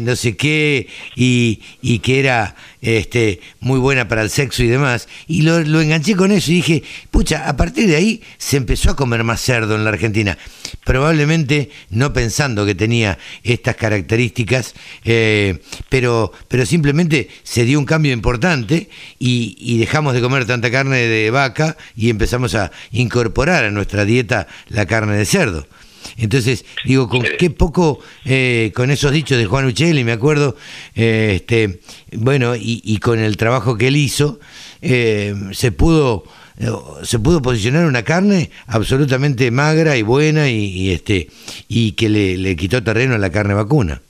no 0.00 0.14
sé 0.14 0.36
qué 0.36 0.86
y 1.16 1.98
que 1.98 2.20
era 2.20 2.54
este, 2.84 3.40
muy 3.60 3.78
buena 3.78 4.08
para 4.08 4.22
el 4.22 4.30
sexo 4.30 4.62
y 4.62 4.68
demás. 4.68 5.08
Y 5.26 5.42
lo, 5.42 5.60
lo, 5.60 5.80
enganché 5.80 6.14
con 6.14 6.30
eso 6.30 6.52
y 6.52 6.56
dije, 6.56 6.82
pucha, 7.10 7.48
a 7.48 7.56
partir 7.56 7.88
de 7.88 7.96
ahí 7.96 8.22
se 8.36 8.58
empezó 8.58 8.90
a 8.90 8.96
comer 8.96 9.24
más 9.24 9.40
cerdo 9.40 9.74
en 9.74 9.84
la 9.84 9.90
Argentina. 9.90 10.36
Probablemente 10.84 11.70
no 11.88 12.12
pensando 12.12 12.66
que 12.66 12.74
tenía 12.74 13.18
estas 13.42 13.76
características, 13.76 14.74
eh, 15.04 15.62
pero, 15.88 16.30
pero 16.48 16.66
simplemente 16.66 17.30
se 17.42 17.64
dio 17.64 17.78
un 17.78 17.86
cambio 17.86 18.12
importante 18.12 18.90
y, 19.18 19.56
y 19.58 19.78
dejamos 19.78 20.12
de 20.12 20.20
comer 20.20 20.44
tanta 20.44 20.70
carne 20.70 20.98
de 20.98 21.30
vaca 21.30 21.78
y 21.96 22.10
empezamos 22.10 22.54
a 22.54 22.70
incorporar 22.92 23.64
a 23.64 23.70
nuestra 23.70 24.04
dieta 24.04 24.46
la 24.68 24.84
carne 24.84 25.16
de 25.16 25.24
cerdo. 25.24 25.66
Entonces, 26.16 26.64
digo, 26.84 27.08
con 27.08 27.22
qué 27.38 27.50
poco, 27.50 28.00
eh, 28.24 28.72
con 28.74 28.90
esos 28.90 29.12
dichos 29.12 29.38
de 29.38 29.46
Juan 29.46 29.66
Uccelli, 29.66 30.04
me 30.04 30.12
acuerdo, 30.12 30.56
eh, 30.94 31.32
este, 31.36 31.80
bueno, 32.12 32.54
y, 32.56 32.80
y, 32.84 32.98
con 32.98 33.18
el 33.18 33.36
trabajo 33.36 33.76
que 33.76 33.88
él 33.88 33.96
hizo, 33.96 34.38
eh, 34.82 35.34
se 35.52 35.72
pudo 35.72 36.24
se 37.02 37.18
pudo 37.18 37.42
posicionar 37.42 37.84
una 37.84 38.04
carne 38.04 38.48
absolutamente 38.68 39.50
magra 39.50 39.96
y 39.96 40.02
buena 40.02 40.48
y, 40.48 40.66
y 40.66 40.92
este 40.92 41.28
y 41.68 41.92
que 41.92 42.08
le, 42.08 42.36
le, 42.36 42.54
quitó 42.54 42.80
terreno 42.80 43.16
a 43.16 43.18
la 43.18 43.32
carne 43.32 43.54
vacuna. 43.54 44.00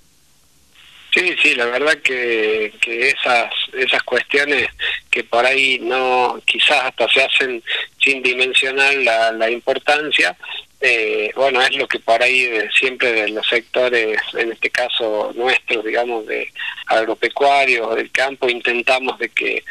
Sí, 1.15 1.35
sí, 1.41 1.55
la 1.55 1.67
verdad 1.67 1.97
que, 2.03 2.73
que 2.81 3.09
esas 3.09 3.51
esas 3.73 4.03
cuestiones 4.03 4.69
que 5.11 5.25
por 5.25 5.47
ahí 5.47 5.79
no 5.81 6.41
quizás 6.45 6.85
hasta 6.85 7.09
se 7.09 7.23
hacen 7.23 7.63
sin 8.03 8.23
dimensionar 8.23 8.95
la, 8.97 9.33
la 9.33 9.51
importancia 9.51 10.37
eh, 10.87 11.33
bueno, 11.35 11.63
es 11.63 11.75
lo 11.77 11.89
que 11.89 11.99
por 11.99 12.23
ahí 12.23 12.43
de, 12.43 12.71
siempre 12.71 13.11
de 13.11 13.31
los 13.31 13.49
sectores, 13.49 14.21
en 14.35 14.53
este 14.53 14.69
caso 14.69 15.33
nuestros, 15.35 15.83
digamos, 15.83 16.27
de 16.27 16.53
agropecuarios, 16.89 17.97
del 17.97 18.11
campo, 18.11 18.51
intentamos 18.51 19.19
de 19.19 19.31
que 19.31 19.65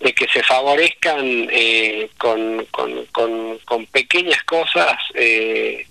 de 0.00 0.12
que 0.12 0.26
se 0.28 0.42
favorezcan 0.42 1.48
eh, 1.50 2.10
con, 2.18 2.66
con, 2.70 3.06
con, 3.06 3.58
con, 3.64 3.86
pequeñas 3.86 4.42
cosas 4.44 4.96
eh, 5.14 5.86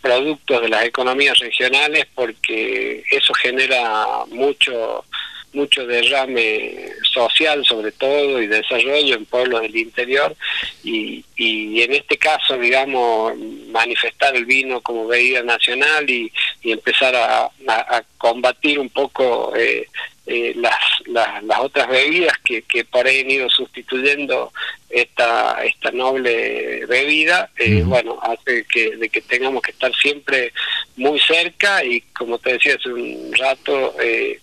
productos 0.00 0.62
de 0.62 0.68
las 0.68 0.84
economías 0.84 1.38
regionales 1.38 2.06
porque 2.14 3.02
eso 3.10 3.34
genera 3.34 4.24
mucho 4.30 5.04
mucho 5.52 5.86
derrame 5.86 6.88
social 7.12 7.64
sobre 7.64 7.92
todo 7.92 8.40
y 8.40 8.46
desarrollo 8.46 9.16
en 9.16 9.26
pueblos 9.26 9.62
del 9.62 9.76
interior 9.76 10.34
y, 10.82 11.24
y 11.36 11.82
en 11.82 11.92
este 11.92 12.16
caso 12.16 12.56
digamos 12.58 13.36
manifestar 13.68 14.34
el 14.34 14.46
vino 14.46 14.80
como 14.80 15.06
bebida 15.06 15.42
nacional 15.42 16.08
y, 16.08 16.32
y 16.62 16.72
empezar 16.72 17.14
a, 17.14 17.44
a, 17.44 17.50
a, 17.68 18.02
combatir 18.18 18.78
un 18.78 18.88
poco 18.88 19.52
eh, 19.56 19.86
eh, 20.26 20.52
las, 20.56 20.78
las, 21.06 21.42
las 21.42 21.58
otras 21.58 21.88
bebidas 21.88 22.38
que, 22.44 22.62
que 22.62 22.84
por 22.84 23.06
ahí 23.06 23.20
han 23.20 23.30
ido 23.30 23.50
sustituyendo 23.50 24.52
esta 24.88 25.64
esta 25.64 25.90
noble 25.90 26.86
bebida 26.86 27.50
eh, 27.56 27.82
uh 27.82 27.86
-huh. 27.86 27.88
bueno 27.88 28.18
hace 28.22 28.64
que 28.72 28.96
de 28.96 29.08
que 29.08 29.20
tengamos 29.22 29.62
que 29.62 29.72
estar 29.72 29.92
siempre 29.96 30.52
muy 30.96 31.18
cerca 31.18 31.82
y 31.84 32.02
como 32.16 32.38
te 32.38 32.52
decía 32.52 32.76
hace 32.76 32.90
un 32.90 33.32
rato 33.36 33.94
eh, 34.00 34.38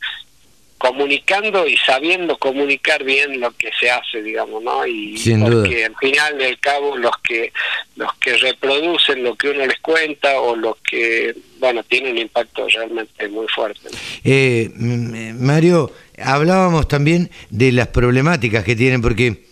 comunicando 0.80 1.68
y 1.68 1.76
sabiendo 1.78 2.38
comunicar 2.38 3.04
bien 3.04 3.40
lo 3.40 3.52
que 3.52 3.70
se 3.80 3.92
hace, 3.92 4.24
digamos, 4.24 4.64
¿no? 4.64 4.88
Y 4.88 5.18
Sin 5.18 5.42
porque 5.42 5.86
al 5.86 5.96
final 5.98 6.38
del 6.38 6.58
cabo 6.58 6.96
los 6.96 7.12
que 7.22 7.52
los 7.98 8.14
que 8.16 8.38
reproducen 8.38 9.22
lo 9.24 9.36
que 9.36 9.50
uno 9.50 9.68
les 9.68 9.78
cuenta 9.82 10.40
o 10.40 10.56
los 10.56 10.78
que, 10.90 11.36
bueno, 11.60 11.84
tienen 11.84 12.14
un 12.14 12.20
impacto 12.20 12.66
realmente 12.70 13.28
muy 13.28 13.46
fuerte. 13.54 13.90
Eh, 14.24 14.72
Mario, 14.74 15.92
hablábamos 16.18 16.88
también 16.88 17.30
de 17.50 17.74
las 17.74 17.90
problemáticas 17.90 18.64
que 18.64 18.78
tienen, 18.78 19.02
porque 19.02 19.44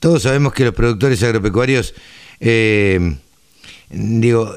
todos 0.00 0.22
sabemos 0.22 0.54
que 0.54 0.64
los 0.64 0.74
productores 0.74 1.22
agropecuarios, 1.22 1.94
eh, 2.40 2.98
digo, 3.90 4.56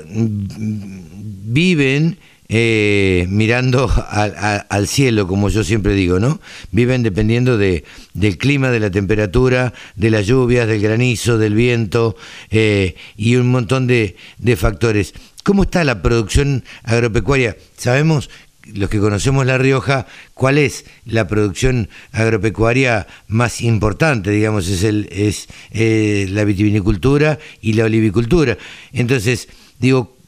viven 1.52 2.18
eh, 2.52 3.28
mirando 3.30 3.88
al 4.10 4.88
cielo, 4.88 5.28
como 5.28 5.50
yo 5.50 5.64
siempre 5.64 5.94
digo, 5.94 6.20
¿no? 6.20 6.42
Viven 6.72 7.04
dependiendo 7.04 7.60
de, 7.60 7.84
del 8.16 8.40
clima, 8.40 8.72
de 8.72 8.80
la 8.80 8.90
temperatura, 8.90 9.72
de 9.96 10.10
las 10.10 10.26
lluvias, 10.26 10.68
del 10.68 10.82
granizo, 10.82 11.38
del 11.38 11.54
viento 11.54 12.16
eh, 12.50 12.96
y 13.16 13.36
un 13.36 13.52
montón 13.52 13.86
de, 13.86 14.16
factores. 14.58 15.14
¿Cómo 15.44 15.64
está 15.64 15.84
la 15.84 16.02
producción 16.02 16.64
agropecuaria? 16.84 17.56
Sabemos 17.78 18.32
los 18.74 18.90
que 18.90 19.00
conocemos 19.00 19.46
La 19.46 19.60
Rioja, 19.60 20.08
¿cuál 20.34 20.58
es 20.58 20.86
la 21.06 21.28
producción 21.28 21.88
agropecuaria 22.12 23.06
más 23.28 23.62
importante? 23.62 24.32
Digamos, 24.32 24.68
es, 24.68 24.84
el, 24.84 25.08
es 25.12 25.48
eh, 25.72 26.28
la 26.32 26.46
vitivinicultura 26.46 27.38
y 27.62 27.74
la 27.74 27.86
olivicultura. 27.86 28.58
Entonces, 28.92 29.50
digo, 29.80 30.19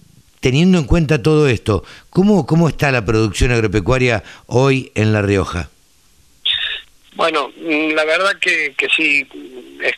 teniendo 0.41 0.79
en 0.79 0.85
cuenta 0.85 1.23
todo 1.23 1.47
esto, 1.47 1.85
¿cómo, 2.09 2.45
cómo 2.45 2.67
está 2.67 2.91
la 2.91 3.05
producción 3.05 3.51
agropecuaria 3.51 4.23
hoy 4.47 4.91
en 4.95 5.13
La 5.13 5.21
Rioja? 5.21 5.69
Bueno, 7.15 7.49
mm, 7.55 7.91
la 7.91 8.03
verdad 8.03 8.37
que, 8.41 8.73
que 8.75 8.89
sí, 8.89 9.27
es, 9.81 9.93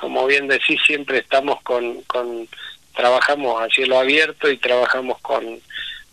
como 0.00 0.26
bien 0.26 0.48
decís, 0.48 0.80
siempre 0.86 1.18
estamos 1.18 1.60
con, 1.62 2.00
con, 2.02 2.48
trabajamos 2.96 3.62
a 3.62 3.68
cielo 3.68 3.98
abierto 3.98 4.50
y 4.50 4.56
trabajamos 4.56 5.20
con, 5.20 5.60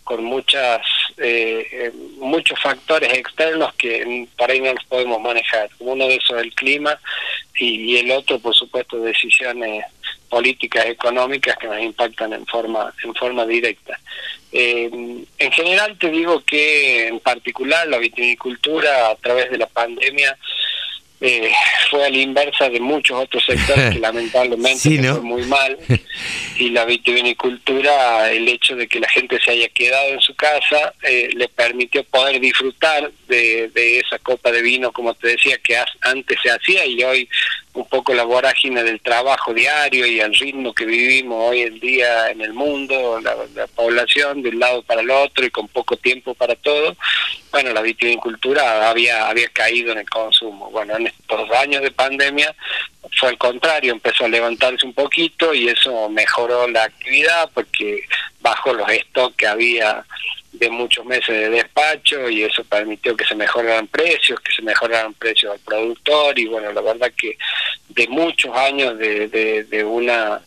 con 0.04 0.24
muchas 0.24 0.82
eh, 1.18 1.68
eh, 1.72 1.92
muchos 2.18 2.60
factores 2.60 3.14
externos 3.14 3.74
que 3.76 4.28
para 4.38 4.52
ahí 4.52 4.60
no 4.60 4.74
los 4.74 4.84
podemos 4.86 5.22
manejar. 5.22 5.70
Uno 5.80 6.08
de 6.08 6.16
esos 6.16 6.38
es 6.38 6.44
el 6.44 6.54
clima 6.54 7.00
y, 7.56 7.94
y 7.94 7.98
el 7.98 8.12
otro, 8.12 8.38
por 8.40 8.54
supuesto, 8.54 9.00
decisiones 9.00 9.86
políticas 10.32 10.86
económicas 10.86 11.58
que 11.58 11.68
nos 11.68 11.80
impactan 11.82 12.32
en 12.32 12.46
forma 12.46 12.94
en 13.04 13.14
forma 13.14 13.46
directa. 13.46 14.00
Eh, 14.54 14.90
en 15.38 15.52
general 15.52 15.98
te 16.00 16.10
digo 16.10 16.42
que 16.46 17.08
en 17.08 17.20
particular 17.20 17.86
la 17.88 17.98
vitivinicultura 17.98 19.10
a 19.10 19.16
través 19.16 19.52
de 19.52 19.58
la 19.58 19.68
pandemia 19.68 20.38
eh, 21.20 21.52
fue 21.90 22.06
a 22.06 22.10
la 22.10 22.18
inversa 22.18 22.70
de 22.70 22.80
muchos 22.80 23.22
otros 23.22 23.46
sectores 23.46 23.94
que 23.94 24.00
lamentablemente 24.08 24.80
Sí, 24.80 24.98
¿no? 24.98 25.16
fue 25.16 25.24
muy 25.24 25.44
mal 25.44 25.78
y 26.58 26.70
la 26.70 26.86
vitivinicultura 26.86 28.32
el 28.32 28.48
hecho 28.48 28.76
de 28.76 28.88
que 28.88 29.00
la 29.02 29.10
gente 29.10 29.38
se 29.44 29.52
haya 29.52 29.68
quedado 29.70 30.10
en 30.14 30.22
su 30.22 30.34
casa 30.36 30.94
eh, 31.04 31.30
le 31.36 31.48
permitió 31.50 32.04
poder 32.06 32.40
disfrutar 32.40 33.12
de, 33.32 33.70
de 33.70 34.00
esa 34.00 34.20
copa 34.20 34.52
de 34.52 34.62
vino 34.62 34.92
como 34.92 35.14
te 35.16 35.30
decía 35.30 35.58
que 35.58 35.78
antes 36.02 36.38
se 36.44 36.52
hacía 36.52 36.86
y 36.86 37.02
hoy 37.04 37.30
un 37.74 37.88
poco 37.88 38.14
la 38.14 38.24
vorágine 38.24 38.84
del 38.84 39.00
trabajo 39.00 39.54
diario 39.54 40.06
y 40.06 40.20
el 40.20 40.36
ritmo 40.36 40.74
que 40.74 40.86
vivimos 40.86 41.50
hoy 41.50 41.62
en 41.62 41.80
día 41.80 42.30
en 42.30 42.42
el 42.42 42.54
mundo, 42.54 43.20
la, 43.22 43.36
la 43.56 43.68
población 43.68 44.42
de 44.42 44.50
un 44.50 44.60
lado 44.60 44.84
para 44.84 45.02
el 45.02 45.10
otro 45.10 45.46
y 45.46 45.50
con 45.52 45.68
poco 45.70 45.96
tiempo 45.96 46.34
para 46.34 46.56
todo, 46.56 46.96
bueno, 47.52 47.72
la 47.74 47.82
vitivinicultura 47.82 48.90
había, 48.90 49.28
había 49.28 49.48
caído 49.50 49.92
en 49.94 50.00
el 50.00 50.10
consumo. 50.10 50.70
Bueno, 50.72 50.98
en 50.98 51.08
estos 51.08 51.50
años 51.52 51.82
de 51.82 51.92
pandemia 51.92 52.54
fue 53.20 53.30
al 53.30 53.38
contrario, 53.38 53.94
empezó 53.94 54.26
a 54.26 54.30
levantarse 54.30 54.86
un 54.86 54.94
poquito 54.94 55.54
y 55.54 55.70
eso 55.70 56.10
mejoró 56.10 56.68
la 56.68 56.84
actividad 56.84 57.50
porque 57.54 58.04
bajó 58.42 58.74
los 58.74 58.90
stocks 58.90 59.36
que 59.36 59.48
había 59.48 60.06
de 60.62 60.70
muchos 60.70 61.04
meses 61.08 61.28
de 61.28 61.50
despacho 61.50 62.30
y 62.30 62.44
eso 62.44 62.64
permitió 62.64 63.18
que 63.18 63.26
se 63.26 63.34
mejoraran 63.34 63.88
precios, 63.88 64.40
que 64.42 64.54
se 64.54 64.62
mejoraran 64.62 65.12
precios 65.16 65.54
al 65.54 65.60
productor 65.62 66.38
y 66.38 66.46
bueno, 66.46 66.72
la 66.72 66.82
verdad 66.82 67.12
que 67.18 67.36
de 67.90 68.08
muchos 68.08 68.56
años 68.56 68.96
de, 69.00 69.28
de, 69.68 69.84
una 69.84 70.40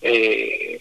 eh, 0.00 0.80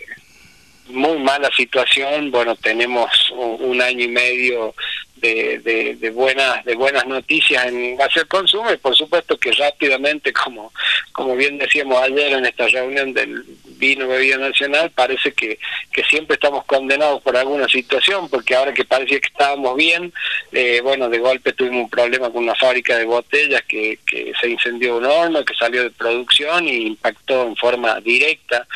muy 0.88 1.20
mala 1.20 1.50
situación, 1.58 2.32
bueno, 2.32 2.56
tenemos 2.56 3.12
un 3.32 3.82
año 3.82 4.06
y 4.06 4.08
medio 4.08 4.74
de, 5.22 5.60
de, 5.60 5.96
de 5.96 6.10
buenas 6.10 6.64
de 6.66 6.76
buenas 6.76 7.06
noticias 7.06 7.66
en 7.66 7.98
base 7.98 8.20
al 8.20 8.28
consumo 8.28 8.72
y 8.72 8.78
por 8.78 8.96
supuesto 8.96 9.38
que 9.38 9.52
rápidamente 9.52 10.32
como 10.34 10.72
como 11.12 11.36
bien 11.36 11.58
decíamos 11.58 12.02
ayer 12.02 12.34
en 12.34 12.46
esta 12.46 12.68
reunión 12.68 13.14
del 13.14 13.44
vino 13.78 14.08
bebida 14.08 14.38
nacional 14.38 14.92
parece 14.92 15.34
que, 15.34 15.60
que 15.92 16.04
siempre 16.04 16.36
estamos 16.36 16.66
condenados 16.66 17.22
por 17.22 17.38
alguna 17.38 17.68
situación 17.68 18.30
porque 18.30 18.56
ahora 18.56 18.74
que 18.74 18.86
parecía 18.86 19.20
que 19.20 19.28
estábamos 19.28 19.76
bien 19.76 20.14
eh, 20.52 20.82
bueno 20.82 21.10
de 21.10 21.20
golpe 21.20 21.54
tuvimos 21.54 21.84
un 21.84 21.90
problema 21.90 22.30
con 22.30 22.44
una 22.44 22.56
fábrica 22.56 22.98
de 22.98 23.06
botellas 23.06 23.64
que, 23.68 24.00
que 24.06 24.34
se 24.40 24.50
incendió 24.50 24.98
un 24.98 25.06
horno 25.06 25.46
que 25.46 25.56
salió 25.56 25.84
de 25.84 25.92
producción 25.92 26.68
y 26.68 26.88
impactó 26.88 27.48
en 27.48 27.56
forma 27.56 28.00
directa 28.02 28.68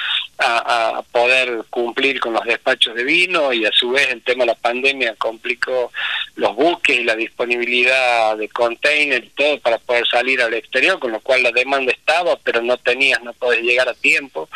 a, 0.41 0.97
a 0.97 1.01
poder 1.03 1.63
cumplir 1.69 2.19
con 2.19 2.33
los 2.33 2.43
despachos 2.43 2.95
de 2.95 3.03
vino 3.03 3.53
y 3.53 3.65
a 3.65 3.71
su 3.71 3.91
vez 3.91 4.09
el 4.09 4.21
tema 4.23 4.43
de 4.43 4.47
la 4.47 4.55
pandemia 4.55 5.15
complicó 5.15 5.91
los 6.35 6.55
buques 6.55 6.99
y 6.99 7.03
la 7.03 7.15
disponibilidad 7.15 8.37
de 8.37 8.49
container 8.49 9.23
y 9.23 9.29
todo 9.29 9.59
para 9.59 9.77
poder 9.77 10.07
salir 10.07 10.41
al 10.41 10.53
exterior, 10.53 10.99
con 10.99 11.11
lo 11.11 11.19
cual 11.19 11.43
la 11.43 11.51
demanda 11.51 11.91
estaba, 11.91 12.35
pero 12.37 12.61
no 12.61 12.77
tenías, 12.77 13.21
no 13.23 13.33
podés 13.33 13.61
llegar 13.61 13.87
a 13.87 13.93
tiempo. 13.93 14.49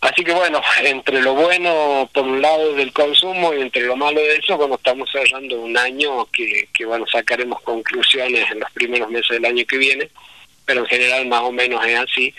Así 0.00 0.22
que 0.22 0.32
bueno, 0.32 0.60
entre 0.82 1.22
lo 1.22 1.34
bueno 1.34 2.08
por 2.12 2.24
un 2.24 2.42
lado 2.42 2.74
del 2.74 2.92
consumo 2.92 3.54
y 3.54 3.62
entre 3.62 3.82
lo 3.82 3.96
malo 3.96 4.20
de 4.20 4.36
eso, 4.36 4.56
bueno, 4.56 4.74
estamos 4.74 5.10
cerrando 5.10 5.60
un 5.60 5.76
año 5.76 6.26
que, 6.26 6.68
que 6.72 6.84
bueno, 6.84 7.06
sacaremos 7.10 7.60
conclusiones 7.62 8.50
en 8.50 8.60
los 8.60 8.70
primeros 8.72 9.08
meses 9.10 9.30
del 9.30 9.46
año 9.46 9.64
que 9.66 9.78
viene, 9.78 10.10
pero 10.66 10.80
en 10.80 10.86
general 10.86 11.26
más 11.26 11.42
o 11.42 11.52
menos 11.52 11.84
es 11.86 11.98
así. 11.98 12.34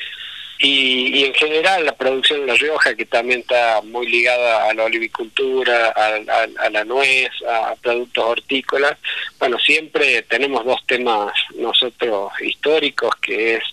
Y, 0.60 1.20
y 1.20 1.26
en 1.26 1.34
general 1.34 1.86
la 1.86 1.96
producción 1.96 2.42
de 2.42 2.48
La 2.48 2.56
Rioja, 2.56 2.96
que 2.96 3.06
también 3.06 3.42
está 3.42 3.82
muy 3.82 4.08
ligada 4.08 4.70
a 4.70 4.74
la 4.74 4.86
olivicultura, 4.86 5.90
a, 5.90 6.70
la 6.70 6.86
nuez, 6.86 7.30
a 7.48 7.76
productos 7.82 8.24
hortícolas, 8.24 8.98
bueno, 9.38 9.60
siempre 9.60 10.22
tenemos 10.24 10.64
dos 10.66 10.80
temas 10.86 11.34
nosotros 11.56 12.32
históricos, 12.42 13.14
que 13.18 13.56
es 13.56 13.64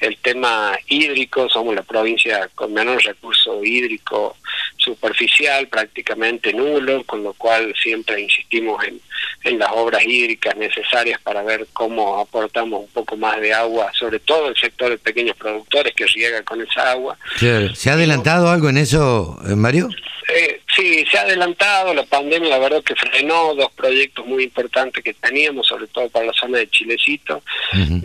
el 0.00 0.16
tema 0.16 0.78
hídrico, 0.88 1.48
somos 1.50 1.74
la 1.74 1.82
provincia 1.82 2.48
con 2.54 2.72
menor 2.72 3.02
recurso 3.04 3.62
hídrico 3.62 4.36
superficial, 4.80 5.68
prácticamente 5.68 6.52
nulo, 6.52 7.04
con 7.04 7.22
lo 7.22 7.32
cual 7.34 7.74
siempre 7.80 8.20
insistimos 8.20 8.82
en, 8.84 9.00
en 9.44 9.58
las 9.58 9.70
obras 9.72 10.04
hídricas 10.04 10.56
necesarias 10.56 11.20
para 11.20 11.42
ver 11.42 11.66
cómo 11.72 12.18
aportamos 12.18 12.80
un 12.80 12.88
poco 12.88 13.16
más 13.16 13.40
de 13.40 13.52
agua, 13.52 13.90
sobre 13.98 14.18
todo 14.20 14.48
el 14.48 14.56
sector 14.56 14.90
de 14.90 14.98
pequeños 14.98 15.36
productores 15.36 15.94
que 15.94 16.06
riega 16.06 16.42
con 16.42 16.60
esa 16.60 16.90
agua. 16.90 17.16
Claro. 17.38 17.74
¿Se 17.74 17.90
ha 17.90 17.94
adelantado 17.94 18.50
algo 18.50 18.68
en 18.68 18.78
eso, 18.78 19.38
eh, 19.48 19.54
Mario? 19.54 19.88
Eh, 20.32 20.60
sí, 20.76 21.04
se 21.10 21.18
ha 21.18 21.22
adelantado, 21.22 21.92
la 21.92 22.04
pandemia 22.04 22.50
la 22.50 22.58
verdad 22.58 22.84
que 22.84 22.94
frenó 22.94 23.54
dos 23.54 23.72
proyectos 23.72 24.24
muy 24.26 24.44
importantes 24.44 25.02
que 25.02 25.14
teníamos, 25.14 25.66
sobre 25.66 25.88
todo 25.88 26.08
para 26.08 26.26
la 26.26 26.32
zona 26.32 26.58
de 26.58 26.70
Chilecito, 26.70 27.42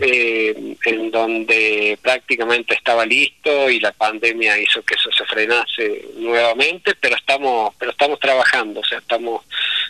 eh, 0.00 0.74
en 0.84 1.10
donde 1.10 1.98
prácticamente 2.02 2.74
estaba 2.74 3.06
listo 3.06 3.70
y 3.70 3.78
la 3.78 3.92
pandemia 3.92 4.58
hizo 4.58 4.82
que 4.82 4.94
eso 4.94 5.10
se 5.16 5.24
frenase 5.24 6.08
nuevamente, 6.16 6.65
pero 7.00 7.16
estamos 7.16 7.74
pero 7.78 7.90
estamos 7.90 8.18
trabajando, 8.20 8.80
o 8.80 8.84
sea, 8.84 8.98
estamos 8.98 9.42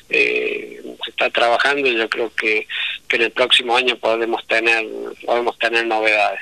eh, 0.09 0.81
se 1.05 1.11
está 1.11 1.31
trabajando 1.31 1.89
y 1.89 1.97
yo 1.97 2.09
creo 2.09 2.33
que, 2.35 2.67
que 3.09 3.17
en 3.17 3.23
el 3.23 3.31
próximo 3.33 3.77
año 3.77 3.97
podemos 3.99 4.47
tener 4.47 4.85
podemos 5.25 5.59
tener 5.59 5.87
novedades. 5.87 6.41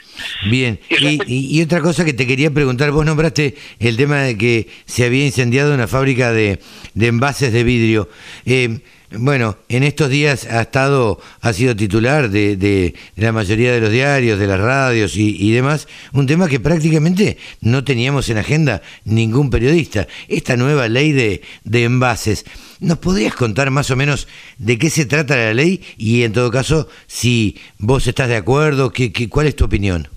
Bien, 0.51 0.79
Y 0.89 0.95
y, 0.95 0.97
respecto- 0.97 1.25
y- 1.33 1.59
y 1.59 1.63
otra 1.63 1.81
cosa 1.81 2.05
que 2.05 2.13
te 2.13 2.27
quería 2.27 2.51
preguntar, 2.51 2.91
vos 2.91 3.05
nombraste 3.07 3.55
el 3.79 3.97
tema 3.97 4.23
de 4.23 4.37
que 4.37 4.69
se 4.87 5.05
había 5.05 5.25
incendiado 5.25 5.75
una 5.75 5.89
fábrica 5.89 6.33
de, 6.33 6.59
de 6.95 7.07
envases 7.07 7.53
de 7.53 7.65
vidrio. 7.65 8.09
Eh, 8.47 8.79
bueno, 9.19 9.57
en 9.69 9.83
estos 9.83 10.11
días 10.11 10.47
ha 10.47 10.63
estado, 10.63 11.21
ha 11.41 11.53
sido 11.53 11.75
titular 11.77 12.31
de, 12.31 12.57
de 12.57 12.95
la 13.17 13.33
mayoría 13.33 13.73
de 13.73 13.81
los 13.81 13.91
diarios, 13.91 14.39
de 14.39 14.47
las 14.47 14.61
radios 14.61 15.17
y, 15.17 15.51
demás, 15.53 15.89
un 16.13 16.27
tema 16.27 16.49
que 16.49 16.61
prácticamente 16.61 17.37
no 17.61 17.85
teníamos 17.85 18.29
en 18.29 18.39
agenda 18.39 18.83
ningún 19.05 19.51
periodista. 19.51 20.07
Esta 20.29 20.57
nueva 20.57 20.89
ley 20.89 21.13
de, 21.13 21.43
envases. 21.85 22.45
¿Nos 22.81 22.99
podrías 22.99 23.35
contar 23.35 23.71
más 23.71 23.91
o 23.91 23.97
menos 23.97 24.29
de 24.59 24.79
qué 24.79 24.91
se 24.91 25.07
trata 25.07 25.37
la 25.37 25.55
ley 25.55 25.83
y 25.97 26.23
en 26.23 26.33
todo 26.33 26.51
caso 26.51 26.89
si 27.07 27.57
vos 27.79 28.07
estás 28.07 28.29
de 28.29 28.37
acuerdo, 28.37 28.91
qué, 28.91 29.13
qué, 29.13 29.29
cuál 29.29 29.47
es 29.47 29.57
tu 29.57 29.65
opinión? 29.65 30.09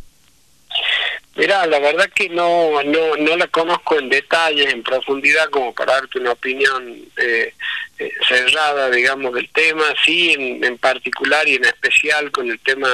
Mira, 1.38 1.68
la 1.68 1.78
verdad 1.78 2.10
que 2.16 2.30
no, 2.30 2.82
no, 2.82 3.16
no 3.16 3.38
la 3.38 3.46
conozco 3.48 4.00
en 4.00 4.10
detalle, 4.10 4.72
en 4.72 4.82
profundidad, 4.82 5.52
como 5.52 5.72
para 5.72 5.94
darte 5.94 6.18
una 6.18 6.32
opinión 6.32 6.98
eh, 7.16 7.54
eh, 8.00 8.12
cerrada, 8.28 8.90
digamos, 8.90 9.36
del 9.36 9.48
tema. 9.50 9.84
Sí, 10.04 10.32
en, 10.32 10.64
en, 10.64 10.80
particular 10.80 11.48
y 11.48 11.54
en 11.54 11.66
especial 11.66 12.32
con 12.32 12.50
el 12.50 12.60
tema 12.62 12.90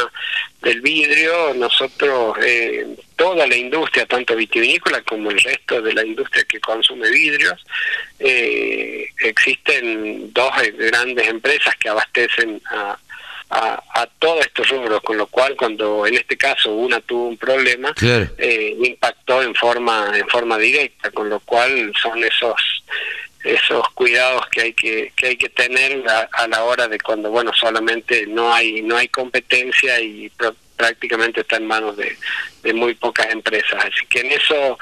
del 0.61 0.81
vidrio, 0.81 1.53
nosotros, 1.53 2.35
eh, 2.43 2.85
toda 3.15 3.47
la 3.47 3.55
industria, 3.55 4.05
tanto 4.05 4.35
vitivinícola 4.35 5.01
como 5.03 5.31
el 5.31 5.39
resto 5.39 5.81
de 5.81 5.93
la 5.93 6.05
industria 6.05 6.43
que 6.43 6.59
consume 6.59 7.09
vidrios, 7.11 7.63
eh, 8.19 9.07
existen 9.19 10.33
dos 10.33 10.51
grandes 10.77 11.29
empresas 11.29 11.77
que 11.77 11.87
abastecen 11.87 12.61
a 12.69 12.99
a, 13.49 14.07
todos 14.19 14.45
estos 14.45 14.69
rubros, 14.69 15.01
con 15.01 15.17
lo 15.17 15.27
cual 15.27 15.55
cuando 15.55 16.07
en 16.07 16.15
este 16.15 16.37
caso 16.37 16.73
una 16.73 16.99
tuvo 17.01 17.27
un 17.27 17.37
problema, 17.37 17.93
eh, 18.01 18.75
impactó 18.83 19.41
en 19.41 19.53
forma 19.53 20.11
en 20.17 20.27
forma 20.27 20.57
directa, 20.57 21.11
con 21.11 21.29
lo 21.29 21.39
cual 21.41 21.93
son 22.01 22.23
esos 22.23 22.55
esos 23.43 23.89
cuidados 23.89 24.47
que 24.47 24.61
hay 24.61 24.73
que, 24.73 25.11
que 25.15 25.27
hay 25.27 25.35
que 25.35 25.49
tener 25.49 26.01
a, 26.07 26.47
la 26.47 26.63
hora 26.63 26.87
de 26.87 26.97
cuando 26.99 27.29
bueno 27.29 27.51
solamente 27.53 28.25
no 28.27 28.53
hay 28.53 28.81
no 28.81 28.95
hay 28.95 29.09
competencia 29.09 29.99
y 29.99 30.31
prácticamente 30.77 31.41
está 31.41 31.57
en 31.57 31.67
manos 31.67 31.97
de, 31.97 32.17
de 32.63 32.73
muy 32.73 32.95
pocas 32.95 33.29
empresas. 33.29 33.85
Así 33.85 34.05
que 34.09 34.21
en 34.21 34.31
eso 34.31 34.79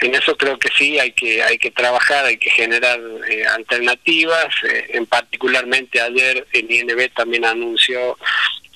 en 0.00 0.14
eso 0.14 0.36
creo 0.36 0.58
que 0.58 0.68
sí 0.76 0.98
hay 0.98 1.12
que 1.12 1.42
hay 1.42 1.58
que 1.58 1.70
trabajar 1.70 2.26
hay 2.26 2.36
que 2.36 2.50
generar 2.50 3.00
eh, 3.28 3.46
alternativas. 3.46 4.54
Eh, 4.64 4.90
en 4.90 5.06
particularmente 5.06 6.00
ayer 6.00 6.46
el 6.52 6.70
INB 6.70 7.10
también 7.14 7.44
anunció 7.44 8.16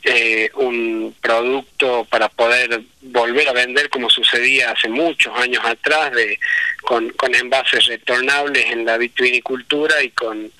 eh, 0.02 0.50
un 0.54 1.14
producto 1.20 2.06
para 2.06 2.30
poder 2.30 2.80
volver 3.02 3.48
a 3.48 3.52
vender 3.52 3.90
como 3.90 4.08
sucedía 4.08 4.70
hace 4.70 4.88
muchos 4.88 5.36
años 5.38 5.62
atrás 5.62 6.12
de 6.12 6.38
con, 6.80 7.10
con 7.10 7.34
envases 7.34 7.84
retornables 7.86 8.64
en 8.70 8.86
la 8.86 8.96
vitivinicultura 8.96 10.02
y 10.02 10.08
con, 10.10 10.50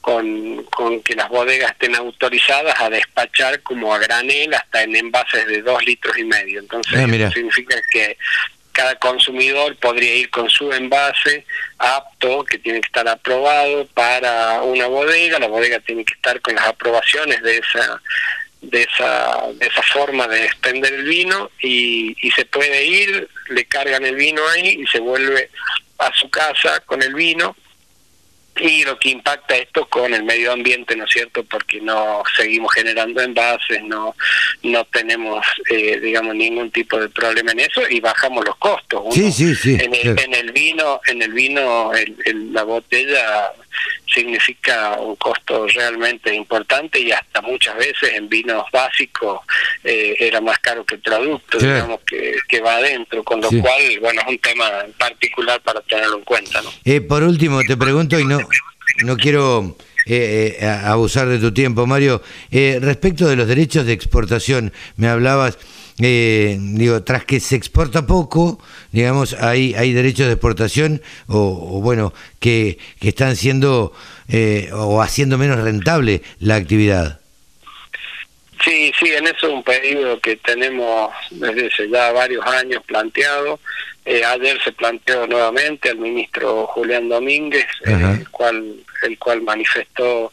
con, 0.00 0.64
con 0.64 1.02
que 1.02 1.14
las 1.14 1.28
bodegas 1.28 1.72
estén 1.72 1.94
autorizadas 1.94 2.80
a 2.80 2.88
despachar 2.88 3.60
como 3.60 3.94
a 3.94 3.98
granel 3.98 4.54
hasta 4.54 4.84
en 4.84 4.96
envases 4.96 5.46
de 5.46 5.60
dos 5.60 5.84
litros 5.84 6.16
y 6.16 6.24
medio. 6.24 6.60
Entonces 6.60 6.94
ah, 6.96 7.06
eso 7.06 7.32
significa 7.32 7.76
que 7.90 8.16
cada 8.76 8.94
consumidor 8.96 9.74
podría 9.76 10.14
ir 10.16 10.28
con 10.28 10.50
su 10.50 10.70
envase 10.70 11.46
apto, 11.78 12.44
que 12.44 12.58
tiene 12.58 12.82
que 12.82 12.88
estar 12.88 13.08
aprobado 13.08 13.86
para 13.94 14.60
una 14.60 14.86
bodega, 14.86 15.38
la 15.38 15.46
bodega 15.48 15.80
tiene 15.80 16.04
que 16.04 16.12
estar 16.12 16.38
con 16.42 16.54
las 16.54 16.66
aprobaciones 16.66 17.42
de 17.42 17.56
esa 17.56 18.02
de 18.60 18.82
esa, 18.82 19.42
de 19.54 19.66
esa 19.66 19.82
forma 19.82 20.26
de 20.28 20.44
extender 20.44 20.92
el 20.92 21.04
vino 21.04 21.50
y, 21.60 22.16
y 22.20 22.30
se 22.32 22.44
puede 22.46 22.84
ir, 22.84 23.28
le 23.48 23.64
cargan 23.64 24.04
el 24.04 24.16
vino 24.16 24.46
ahí 24.48 24.80
y 24.82 24.86
se 24.88 24.98
vuelve 24.98 25.50
a 25.98 26.12
su 26.14 26.28
casa 26.28 26.80
con 26.80 27.02
el 27.02 27.14
vino 27.14 27.56
y 28.60 28.84
lo 28.84 28.98
que 28.98 29.10
impacta 29.10 29.56
esto 29.56 29.86
con 29.86 30.12
el 30.14 30.24
medio 30.24 30.52
ambiente, 30.52 30.96
¿no 30.96 31.04
es 31.04 31.10
cierto? 31.10 31.44
Porque 31.44 31.80
no 31.80 32.22
seguimos 32.36 32.72
generando 32.72 33.20
envases, 33.20 33.82
no 33.84 34.14
no 34.62 34.84
tenemos, 34.86 35.44
eh, 35.70 36.00
digamos, 36.00 36.34
ningún 36.34 36.70
tipo 36.70 36.98
de 36.98 37.08
problema 37.08 37.52
en 37.52 37.60
eso 37.60 37.82
y 37.88 38.00
bajamos 38.00 38.44
los 38.44 38.56
costos. 38.56 39.02
sí, 39.14 39.30
sí, 39.32 39.54
sí. 39.54 39.76
En 39.80 39.94
el, 39.94 40.18
en 40.18 40.34
el 40.34 40.52
vino, 40.52 41.00
en 41.06 41.22
el 41.22 41.32
vino, 41.32 41.92
el, 41.94 42.52
la 42.52 42.64
botella 42.64 43.52
significa 44.12 44.96
un 44.98 45.16
costo 45.16 45.66
realmente 45.68 46.34
importante 46.34 46.98
y 47.00 47.12
hasta 47.12 47.42
muchas 47.42 47.76
veces 47.76 48.14
en 48.14 48.28
vinos 48.28 48.64
básicos 48.72 49.40
eh, 49.84 50.16
era 50.18 50.40
más 50.40 50.58
caro 50.60 50.84
que 50.84 50.94
el 50.94 51.00
producto, 51.00 51.58
digamos, 51.58 52.00
que, 52.06 52.36
que, 52.48 52.60
va 52.60 52.76
adentro, 52.76 53.22
con 53.22 53.40
lo 53.40 53.48
cual, 53.48 53.82
bueno, 54.00 54.22
es 54.22 54.28
un 54.28 54.38
tema 54.38 54.70
en 54.84 54.92
particular 54.92 55.60
para 55.60 55.80
tenerlo 55.82 56.18
en 56.18 56.24
cuenta. 56.24 56.62
¿no? 56.62 56.70
Eh, 56.84 57.00
por 57.00 57.22
último, 57.22 57.60
te 57.66 57.76
pregunto 57.76 58.18
y 58.18 58.24
no, 58.24 58.38
no 59.04 59.16
quiero... 59.16 59.76
Eh, 60.08 60.64
abusar 60.84 61.26
de 61.26 61.40
tu 61.40 61.52
tiempo, 61.52 61.84
Mario. 61.84 62.22
respecto 62.52 63.26
de 63.26 63.34
los 63.34 63.48
derechos 63.48 63.86
de 63.86 63.92
exportación, 63.92 64.72
me 64.96 65.08
hablabas 65.08 65.58
eh, 65.98 66.58
digo, 66.60 67.02
tras 67.04 67.24
que 67.24 67.40
se 67.40 67.56
exporta 67.56 68.06
poco, 68.06 68.58
digamos, 68.92 69.32
hay, 69.34 69.74
hay 69.74 69.94
derechos 69.94 70.26
de 70.26 70.34
exportación 70.34 71.00
o, 71.26 71.80
bueno, 71.80 72.12
que, 72.38 72.78
que, 73.00 73.08
están 73.08 73.34
siendo 73.34 73.94
eh, 74.28 74.68
o 74.74 75.00
haciendo 75.00 75.38
menos 75.38 75.58
rentable 75.60 76.22
la 76.38 76.56
actividad. 76.56 77.20
Sí, 78.64 78.92
sí, 78.98 79.12
en 79.12 79.26
eso 79.26 79.46
es 79.46 79.52
un 79.52 79.62
pedido 79.62 80.18
que 80.20 80.36
tenemos 80.36 81.12
desde 81.30 81.70
ya 81.90 82.12
varios 82.12 82.44
años 82.46 82.82
planteado. 82.86 83.60
Eh, 84.04 84.24
ayer 84.24 84.58
se 84.62 84.72
planteó 84.72 85.26
nuevamente 85.26 85.90
al 85.90 85.98
ministro 85.98 86.66
Julián 86.68 87.08
Domínguez, 87.08 87.66
el 87.84 88.28
cual 88.30 88.76
el 89.02 89.18
cual 89.18 89.42
manifestó 89.42 90.32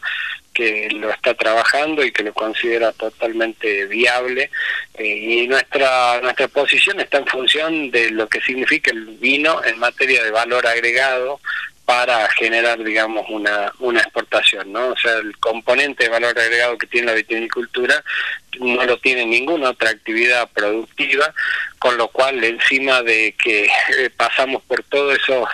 que 0.54 0.88
lo 0.92 1.10
está 1.10 1.34
trabajando 1.34 2.04
y 2.04 2.12
que 2.12 2.22
lo 2.22 2.32
considera 2.32 2.92
totalmente 2.92 3.86
viable 3.86 4.50
eh, 4.94 5.04
y 5.04 5.48
nuestra 5.48 6.20
nuestra 6.22 6.46
posición 6.46 7.00
está 7.00 7.18
en 7.18 7.26
función 7.26 7.90
de 7.90 8.12
lo 8.12 8.28
que 8.28 8.40
significa 8.40 8.92
el 8.92 9.04
vino 9.18 9.62
en 9.64 9.78
materia 9.80 10.22
de 10.22 10.30
valor 10.30 10.64
agregado 10.66 11.40
para 11.84 12.28
generar, 12.30 12.82
digamos, 12.82 13.26
una, 13.28 13.72
una 13.78 14.00
exportación, 14.00 14.72
¿no? 14.72 14.88
O 14.88 14.96
sea, 14.96 15.18
el 15.18 15.36
componente 15.38 16.04
de 16.04 16.10
valor 16.10 16.38
agregado 16.38 16.78
que 16.78 16.86
tiene 16.86 17.08
la 17.08 17.14
vitivinicultura 17.14 18.02
no 18.60 18.84
lo 18.84 18.98
tiene 18.98 19.26
ninguna 19.26 19.70
otra 19.70 19.90
actividad 19.90 20.48
productiva, 20.54 21.34
con 21.78 21.98
lo 21.98 22.08
cual 22.08 22.42
encima 22.42 23.02
de 23.02 23.34
que 23.42 23.64
eh, 23.64 24.10
pasamos 24.16 24.62
por 24.62 24.82
todos 24.84 25.18
esos 25.18 25.46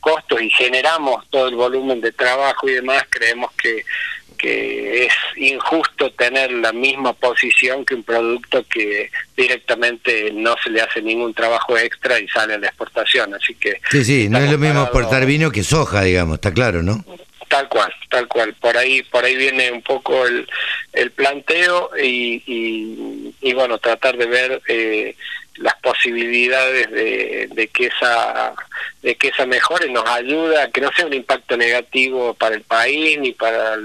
costos 0.00 0.40
y 0.40 0.50
generamos 0.50 1.28
todo 1.30 1.48
el 1.48 1.54
volumen 1.54 2.00
de 2.00 2.12
trabajo 2.12 2.68
y 2.68 2.74
demás, 2.74 3.04
creemos 3.08 3.52
que 3.52 3.84
que 4.36 5.06
es 5.06 5.12
injusto 5.36 6.10
tener 6.12 6.52
la 6.52 6.72
misma 6.72 7.12
posición 7.12 7.84
que 7.84 7.94
un 7.94 8.02
producto 8.02 8.64
que 8.68 9.10
directamente 9.36 10.30
no 10.32 10.54
se 10.62 10.70
le 10.70 10.80
hace 10.80 11.02
ningún 11.02 11.34
trabajo 11.34 11.76
extra 11.76 12.18
y 12.20 12.28
sale 12.28 12.54
a 12.54 12.58
la 12.58 12.68
exportación, 12.68 13.34
así 13.34 13.54
que... 13.54 13.80
Sí, 13.90 14.04
sí, 14.04 14.28
no 14.28 14.38
es 14.38 14.50
lo 14.50 14.58
mismo 14.58 14.82
exportar 14.82 15.26
vino 15.26 15.50
que 15.50 15.62
soja, 15.62 16.02
digamos, 16.02 16.36
está 16.36 16.52
claro, 16.52 16.82
¿no? 16.82 17.04
Tal 17.48 17.68
cual, 17.68 17.92
tal 18.10 18.26
cual. 18.26 18.54
Por 18.54 18.76
ahí, 18.76 19.02
por 19.02 19.24
ahí 19.24 19.36
viene 19.36 19.70
un 19.70 19.82
poco 19.82 20.26
el, 20.26 20.48
el 20.92 21.10
planteo 21.12 21.90
y, 21.96 22.42
y, 22.46 23.34
y 23.40 23.54
bueno, 23.54 23.78
tratar 23.78 24.16
de 24.16 24.26
ver 24.26 24.62
eh, 24.68 25.14
las 25.58 25.74
posibilidades 25.76 26.90
de, 26.90 27.48
de, 27.52 27.68
que 27.68 27.86
esa 27.86 28.54
de 29.02 29.14
que 29.14 29.28
esa 29.28 29.46
mejore 29.46 29.90
nos 29.90 30.06
ayuda 30.08 30.70
que 30.70 30.80
no 30.80 30.90
sea 30.94 31.06
un 31.06 31.14
impacto 31.14 31.56
negativo 31.56 32.34
para 32.34 32.56
el 32.56 32.62
país 32.62 33.18
ni 33.18 33.32
para 33.32 33.76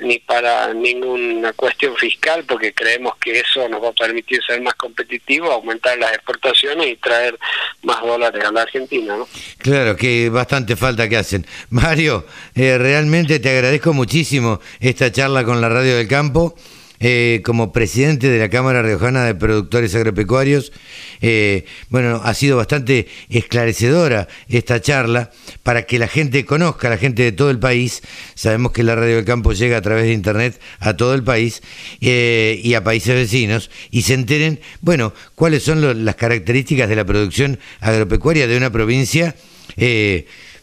ni 0.00 0.18
para 0.18 0.74
ninguna 0.74 1.52
cuestión 1.52 1.96
fiscal 1.96 2.44
porque 2.46 2.74
creemos 2.74 3.16
que 3.18 3.40
eso 3.40 3.68
nos 3.68 3.82
va 3.82 3.88
a 3.88 3.92
permitir 3.92 4.42
ser 4.42 4.60
más 4.60 4.74
competitivos 4.74 5.50
aumentar 5.50 5.96
las 5.98 6.12
exportaciones 6.12 6.86
y 6.88 6.96
traer 6.96 7.38
más 7.82 8.00
dólares 8.00 8.44
a 8.44 8.52
la 8.52 8.62
Argentina 8.62 9.16
¿no? 9.16 9.28
claro 9.58 9.96
que 9.96 10.28
bastante 10.28 10.76
falta 10.76 11.08
que 11.08 11.16
hacen 11.16 11.46
Mario 11.70 12.26
eh, 12.54 12.76
realmente 12.78 13.38
te 13.38 13.50
agradezco 13.50 13.92
muchísimo 13.92 14.60
esta 14.80 15.10
charla 15.12 15.44
con 15.44 15.60
la 15.60 15.68
radio 15.68 15.96
del 15.96 16.08
campo 16.08 16.56
eh, 17.00 17.42
como 17.44 17.72
presidente 17.72 18.28
de 18.28 18.38
la 18.38 18.48
Cámara 18.48 18.82
Riojana 18.82 19.24
de 19.24 19.34
Productores 19.34 19.94
Agropecuarios. 19.94 20.72
Eh, 21.20 21.64
bueno, 21.88 22.20
ha 22.24 22.34
sido 22.34 22.56
bastante 22.56 23.08
esclarecedora 23.28 24.28
esta 24.48 24.80
charla 24.80 25.30
para 25.62 25.82
que 25.82 25.98
la 25.98 26.08
gente 26.08 26.44
conozca, 26.44 26.88
la 26.88 26.98
gente 26.98 27.22
de 27.22 27.32
todo 27.32 27.50
el 27.50 27.58
país. 27.58 28.02
Sabemos 28.34 28.72
que 28.72 28.82
la 28.82 28.94
Radio 28.94 29.16
del 29.16 29.24
Campo 29.24 29.52
llega 29.52 29.76
a 29.76 29.82
través 29.82 30.04
de 30.04 30.12
Internet 30.12 30.60
a 30.78 30.96
todo 30.96 31.14
el 31.14 31.22
país 31.22 31.62
eh, 32.00 32.60
y 32.62 32.74
a 32.74 32.84
países 32.84 33.14
vecinos 33.14 33.70
y 33.90 34.02
se 34.02 34.14
enteren, 34.14 34.60
bueno, 34.80 35.12
cuáles 35.34 35.62
son 35.62 36.04
las 36.04 36.16
características 36.16 36.88
de 36.88 36.96
la 36.96 37.04
producción 37.04 37.58
agropecuaria 37.80 38.46
de 38.46 38.56
una 38.56 38.70
provincia 38.70 39.34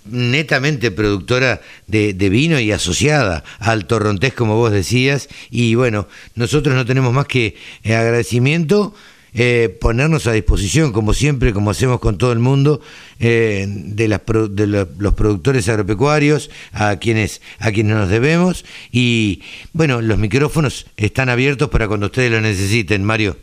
netamente 0.05 0.91
productora 0.91 1.61
de, 1.87 2.13
vino 2.29 2.59
y 2.59 2.71
asociada 2.71 3.43
al 3.59 3.85
torrontés, 3.85 4.33
como 4.33 4.55
vos 4.55 4.71
decías. 4.71 5.29
Y 5.49 5.75
bueno, 5.75 6.07
nosotros 6.35 6.75
no 6.75 6.85
tenemos 6.85 7.13
más 7.13 7.27
que 7.27 7.55
eh, 7.83 7.95
agradecimiento. 7.95 8.93
Eh, 9.35 9.75
ponernos 9.81 10.27
a 10.27 10.31
disposición, 10.31 10.93
como 10.93 11.15
siempre, 11.15 11.53
como 11.53 11.71
hacemos 11.71 11.99
con 11.99 12.19
todo 12.19 12.31
el 12.31 12.37
mundo, 12.37 12.81
eh, 13.19 13.65
de, 13.67 14.07
las, 14.07 14.21
de 14.51 14.67
los 14.67 15.13
productores 15.15 15.67
agropecuarios, 15.69 16.51
a 16.71 16.97
quienes, 16.97 17.41
a 17.57 17.71
quienes 17.71 17.95
nos 17.95 18.09
debemos. 18.09 18.63
Y 18.91 19.41
bueno, 19.71 20.01
los 20.01 20.19
micrófonos 20.19 20.85
están 20.97 21.29
abiertos 21.29 21.69
para 21.69 21.87
cuando 21.87 22.07
ustedes 22.07 22.31
lo 22.31 22.41
necesiten, 22.41 23.03
Mario. 23.03 23.35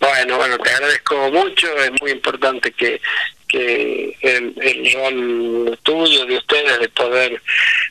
Bueno, 0.00 0.36
bueno, 0.36 0.58
te 0.58 0.70
agradezco 0.70 1.30
mucho. 1.30 1.66
Es 1.78 1.90
muy 2.00 2.10
importante 2.12 2.72
que 2.72 3.00
que 3.54 4.16
el, 4.20 4.52
el 4.60 4.92
rol 4.94 5.78
tuyo 5.84 6.26
de 6.26 6.38
ustedes 6.38 6.80
de 6.80 6.88
poder 6.88 7.40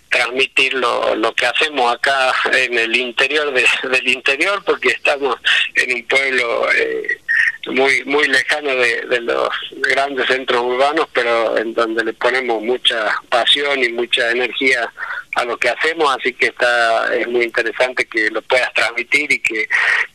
transmitir 0.09 0.73
lo, 0.73 1.33
que 1.35 1.45
hacemos 1.45 1.93
acá 1.93 2.33
en 2.51 2.77
el 2.77 2.95
interior 2.95 3.53
del 3.53 4.07
interior 4.07 4.61
porque 4.65 4.89
estamos 4.89 5.37
en 5.75 5.95
un 5.95 6.03
pueblo 6.03 6.71
eh, 6.73 7.19
muy 7.67 8.03
muy 8.05 8.27
lejano 8.27 8.69
de, 8.75 9.05
de, 9.09 9.21
los 9.21 9.49
grandes 9.89 10.27
centros 10.27 10.61
urbanos, 10.61 11.07
pero 11.13 11.57
en 11.57 11.73
donde 11.73 12.03
le 12.03 12.13
ponemos 12.13 12.61
mucha 12.61 13.15
pasión 13.29 13.83
y 13.83 13.89
mucha 13.89 14.31
energía 14.31 14.91
a 15.35 15.45
lo 15.45 15.57
que 15.57 15.69
hacemos, 15.69 16.15
así 16.17 16.33
que 16.33 16.47
está 16.47 17.13
es 17.15 17.27
muy 17.27 17.43
interesante 17.43 18.05
que 18.05 18.29
lo 18.29 18.41
puedas 18.43 18.71
transmitir 18.73 19.31
y 19.31 19.39
que 19.39 19.67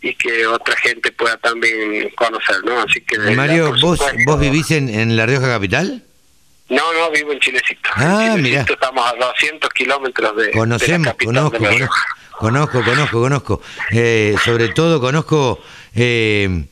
y 0.02 0.14
que 0.14 0.46
otra 0.46 0.76
gente 0.76 1.10
pueda 1.12 1.36
también 1.38 2.10
conocer, 2.10 2.62
¿no? 2.64 2.80
Así 2.80 3.00
que 3.00 3.18
Mario, 3.18 3.74
vos 3.80 3.98
vos 4.26 4.40
vivís 4.40 4.70
en, 4.70 4.88
en 4.88 5.16
La 5.16 5.26
Rioja 5.26 5.48
capital? 5.48 6.04
No, 6.68 6.92
no, 6.92 7.10
vivo 7.10 7.32
en 7.32 7.40
Chilecito. 7.40 7.88
Ah, 7.94 8.36
mira. 8.38 8.60
Estamos 8.68 9.10
a 9.10 9.16
200 9.16 9.70
kilómetros 9.70 10.36
de, 10.36 10.50
Conocemos, 10.50 11.16
de 11.16 11.24
la 11.24 11.32
conozco, 11.32 11.58
de 11.58 11.88
conozco, 12.38 12.84
conozco, 12.84 13.20
conozco, 13.20 13.62
Eh, 13.90 14.36
sobre 14.44 14.68
todo 14.68 15.00
conozco 15.00 15.62
eh, 15.94 16.66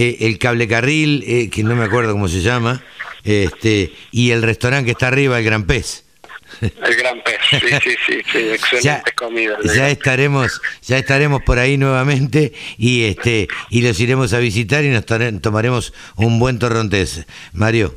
eh, 0.00 0.16
el 0.20 0.38
cable 0.38 0.66
carril, 0.68 1.24
eh, 1.26 1.50
que 1.50 1.62
no 1.62 1.76
me 1.76 1.84
acuerdo 1.84 2.12
cómo 2.12 2.28
se 2.28 2.40
llama, 2.40 2.82
este 3.24 3.92
y 4.10 4.30
el 4.30 4.42
restaurante 4.42 4.86
que 4.86 4.92
está 4.92 5.08
arriba, 5.08 5.38
el 5.38 5.44
Gran 5.44 5.64
Pez. 5.64 6.04
El 6.60 6.96
Gran 6.96 7.22
Pez, 7.22 7.38
sí, 7.50 7.58
sí, 7.58 7.96
sí, 8.06 8.22
sí 8.32 8.38
excelente 8.52 8.82
ya, 8.82 9.02
comida. 9.14 9.56
Ya 9.62 9.88
estaremos, 9.88 10.60
ya 10.82 10.98
estaremos 10.98 11.42
por 11.42 11.58
ahí 11.58 11.78
nuevamente 11.78 12.52
y 12.76 13.04
este 13.04 13.48
y 13.68 13.82
los 13.82 13.98
iremos 14.00 14.32
a 14.32 14.38
visitar 14.38 14.84
y 14.84 14.88
nos 14.88 15.04
tomaremos 15.06 15.92
un 16.16 16.38
buen 16.38 16.58
torrontés. 16.58 17.26
Mario. 17.52 17.96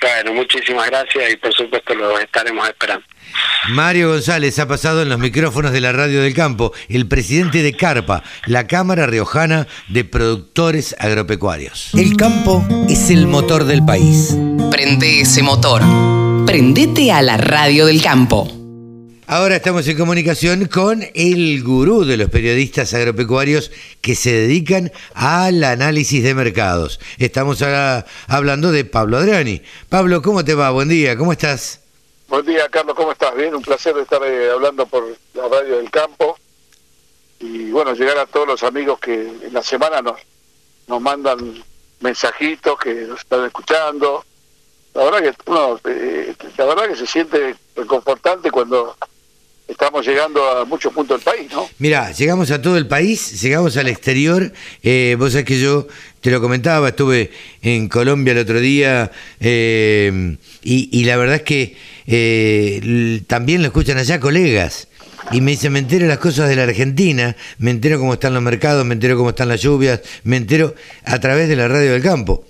Bueno, 0.00 0.34
muchísimas 0.34 0.86
gracias 0.90 1.32
y 1.32 1.36
por 1.36 1.52
supuesto 1.54 1.94
los 1.94 2.20
estaremos 2.20 2.68
esperando. 2.68 3.04
Mario 3.70 4.10
González 4.10 4.58
ha 4.58 4.68
pasado 4.68 5.02
en 5.02 5.08
los 5.08 5.18
micrófonos 5.18 5.72
de 5.72 5.80
la 5.80 5.92
Radio 5.92 6.22
del 6.22 6.34
Campo, 6.34 6.72
el 6.88 7.08
presidente 7.08 7.62
de 7.62 7.72
CARPA, 7.72 8.22
la 8.46 8.66
Cámara 8.66 9.06
Riojana 9.06 9.66
de 9.88 10.04
Productores 10.04 10.94
Agropecuarios. 10.98 11.90
El 11.94 12.16
campo 12.16 12.64
es 12.88 13.10
el 13.10 13.26
motor 13.26 13.64
del 13.64 13.84
país. 13.84 14.36
Prende 14.70 15.20
ese 15.20 15.42
motor. 15.42 15.82
Prendete 16.46 17.10
a 17.10 17.22
la 17.22 17.36
Radio 17.36 17.86
del 17.86 18.02
Campo. 18.02 18.65
Ahora 19.28 19.56
estamos 19.56 19.88
en 19.88 19.98
comunicación 19.98 20.66
con 20.66 21.02
el 21.14 21.64
gurú 21.64 22.04
de 22.04 22.16
los 22.16 22.30
periodistas 22.30 22.94
agropecuarios 22.94 23.72
que 24.00 24.14
se 24.14 24.30
dedican 24.30 24.92
al 25.14 25.64
análisis 25.64 26.22
de 26.22 26.32
mercados. 26.32 27.00
Estamos 27.18 27.60
ahora 27.60 28.06
hablando 28.28 28.70
de 28.70 28.84
Pablo 28.84 29.16
Adriani. 29.16 29.62
Pablo, 29.88 30.22
¿cómo 30.22 30.44
te 30.44 30.54
va? 30.54 30.70
Buen 30.70 30.88
día, 30.88 31.18
¿cómo 31.18 31.32
estás? 31.32 31.80
Buen 32.28 32.46
día, 32.46 32.68
Carlos, 32.68 32.94
¿cómo 32.94 33.10
estás? 33.10 33.34
Bien, 33.34 33.52
un 33.52 33.62
placer 33.62 33.98
estar 33.98 34.22
eh, 34.24 34.48
hablando 34.48 34.86
por 34.86 35.02
la 35.34 35.48
radio 35.48 35.78
del 35.78 35.90
campo 35.90 36.38
y 37.40 37.72
bueno, 37.72 37.94
llegar 37.94 38.18
a 38.18 38.26
todos 38.26 38.46
los 38.46 38.62
amigos 38.62 39.00
que 39.00 39.12
en 39.14 39.52
la 39.52 39.62
semana 39.64 40.02
nos, 40.02 40.20
nos 40.86 41.00
mandan 41.00 41.64
mensajitos, 41.98 42.78
que 42.78 42.94
nos 42.94 43.18
están 43.18 43.44
escuchando. 43.44 44.24
La 44.94 45.02
verdad 45.02 45.18
que 45.20 45.50
uno, 45.50 45.80
eh, 45.84 46.32
la 46.56 46.64
verdad 46.64 46.86
que 46.86 46.96
se 46.96 47.08
siente 47.08 47.56
reconfortante 47.74 48.52
cuando 48.52 48.96
estamos 49.76 50.06
llegando 50.06 50.42
a 50.42 50.64
muchos 50.64 50.90
puntos 50.90 51.22
del 51.22 51.34
país, 51.34 51.52
¿no? 51.52 51.68
Mira, 51.78 52.10
llegamos 52.12 52.50
a 52.50 52.62
todo 52.62 52.78
el 52.78 52.88
país, 52.88 53.42
llegamos 53.42 53.76
al 53.76 53.88
exterior. 53.88 54.50
Eh, 54.82 55.16
vos 55.18 55.32
sabés 55.32 55.44
que 55.44 55.60
yo 55.60 55.86
te 56.22 56.30
lo 56.30 56.40
comentaba, 56.40 56.88
estuve 56.88 57.30
en 57.60 57.88
Colombia 57.88 58.32
el 58.32 58.38
otro 58.38 58.58
día 58.58 59.12
eh, 59.38 60.38
y, 60.62 60.88
y, 60.98 61.04
la 61.04 61.18
verdad 61.18 61.36
es 61.36 61.42
que 61.42 61.76
eh, 62.06 63.22
también 63.26 63.60
lo 63.60 63.68
escuchan 63.68 63.98
allá 63.98 64.18
colegas. 64.18 64.88
Y 65.30 65.42
me 65.42 65.50
dice, 65.50 65.68
me 65.68 65.80
entero 65.80 66.06
las 66.06 66.18
cosas 66.18 66.48
de 66.48 66.56
la 66.56 66.62
Argentina, 66.62 67.36
me 67.58 67.70
entero 67.70 67.98
cómo 67.98 68.14
están 68.14 68.32
los 68.32 68.42
mercados, 68.42 68.86
me 68.86 68.94
entero 68.94 69.18
cómo 69.18 69.30
están 69.30 69.48
las 69.48 69.60
lluvias, 69.60 70.00
me 70.24 70.38
entero 70.38 70.74
a 71.04 71.18
través 71.18 71.50
de 71.50 71.56
la 71.56 71.68
radio 71.68 71.92
del 71.92 72.02
campo 72.02 72.45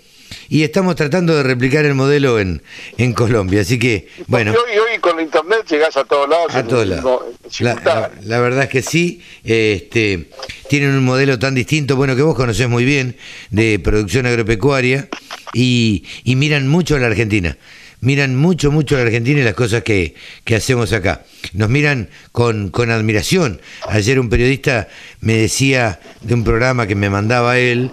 y 0.49 0.63
estamos 0.63 0.97
tratando 0.97 1.37
de 1.37 1.43
replicar 1.43 1.85
el 1.85 1.95
modelo 1.95 2.39
en, 2.39 2.63
en 2.99 3.13
Colombia. 3.13 3.61
Así 3.63 3.79
que, 3.79 4.09
bueno. 4.27 4.53
Y 4.53 4.57
hoy, 4.57 4.79
hoy 4.79 4.99
con 5.01 5.21
internet 5.21 5.65
llegás 5.69 5.97
a 5.97 6.05
todos 6.05 6.29
lados. 6.29 6.55
A 6.55 6.63
todos 6.65 6.87
lados. 6.87 7.23
La, 7.61 7.75
la, 7.75 8.11
la, 8.23 8.41
verdad 8.41 8.65
es 8.65 8.71
que 8.71 8.83
sí. 8.83 9.23
Este, 9.45 10.31
tienen 10.69 10.91
un 10.91 11.05
modelo 11.05 11.39
tan 11.39 11.55
distinto, 11.55 11.97
bueno, 11.97 12.17
que 12.17 12.23
vos 12.23 12.35
conocés 12.35 12.69
muy 12.69 12.85
bien, 12.85 13.17
de 13.51 13.79
producción 13.79 14.27
agropecuaria 14.27 15.09
y, 15.53 16.05
y 16.25 16.37
miran 16.37 16.69
mucho 16.69 16.97
a 16.97 16.99
la 16.99 17.07
Argentina. 17.07 17.57
Miran 18.01 18.37
mucho, 18.37 18.71
mucho 18.71 18.95
a 18.95 18.99
la 18.99 19.07
Argentina 19.07 19.41
y 19.41 19.43
las 19.43 19.55
cosas 19.55 19.83
que, 19.83 20.15
que 20.45 20.55
hacemos 20.55 20.93
acá. 20.93 21.25
Nos 21.55 21.71
miran 21.71 22.11
con, 22.31 22.69
con 22.69 22.91
admiración. 22.91 23.61
Ayer 23.89 24.21
un 24.21 24.29
periodista 24.29 24.89
me 25.21 25.35
decía 25.35 25.99
de 26.21 26.35
un 26.35 26.45
programa 26.45 26.87
que 26.87 26.95
me 26.95 27.09
mandaba 27.09 27.59
él, 27.59 27.91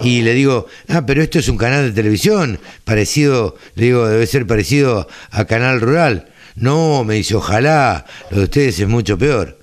y 0.00 0.22
le 0.22 0.34
digo, 0.34 0.66
ah, 0.88 1.04
pero 1.06 1.22
esto 1.22 1.38
es 1.38 1.48
un 1.48 1.56
canal 1.56 1.86
de 1.86 1.92
televisión, 1.92 2.58
parecido, 2.84 3.56
le 3.74 3.86
digo, 3.86 4.06
debe 4.06 4.26
ser 4.26 4.46
parecido 4.46 5.08
a 5.30 5.44
Canal 5.44 5.80
Rural. 5.80 6.28
No, 6.54 7.04
me 7.04 7.14
dice, 7.14 7.34
ojalá, 7.34 8.06
lo 8.30 8.38
de 8.38 8.44
ustedes 8.44 8.78
es 8.80 8.88
mucho 8.88 9.18
peor. 9.18 9.58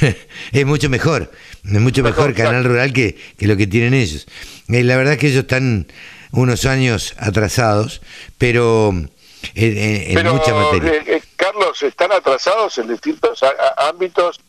es 0.52 0.66
mucho 0.66 0.88
mejor, 0.88 1.30
es 1.64 1.80
mucho 1.80 2.02
mejor 2.02 2.34
Canal 2.34 2.64
Rural 2.64 2.92
que, 2.92 3.16
que 3.36 3.46
lo 3.46 3.56
que 3.56 3.66
tienen 3.66 3.94
ellos. 3.94 4.26
Eh, 4.68 4.84
la 4.84 4.96
verdad 4.96 5.14
es 5.14 5.18
que 5.18 5.28
ellos 5.28 5.40
están 5.40 5.86
unos 6.30 6.66
años 6.66 7.14
atrasados, 7.18 8.02
pero 8.36 8.90
en, 8.90 9.08
en 9.54 10.14
pero, 10.14 10.34
mucha 10.34 10.54
materia. 10.54 10.92
Eh, 10.92 11.04
eh, 11.06 11.22
Carlos, 11.36 11.82
están 11.82 12.12
atrasados 12.12 12.78
en 12.78 12.88
distintos 12.88 13.40
ámbitos 13.76 14.40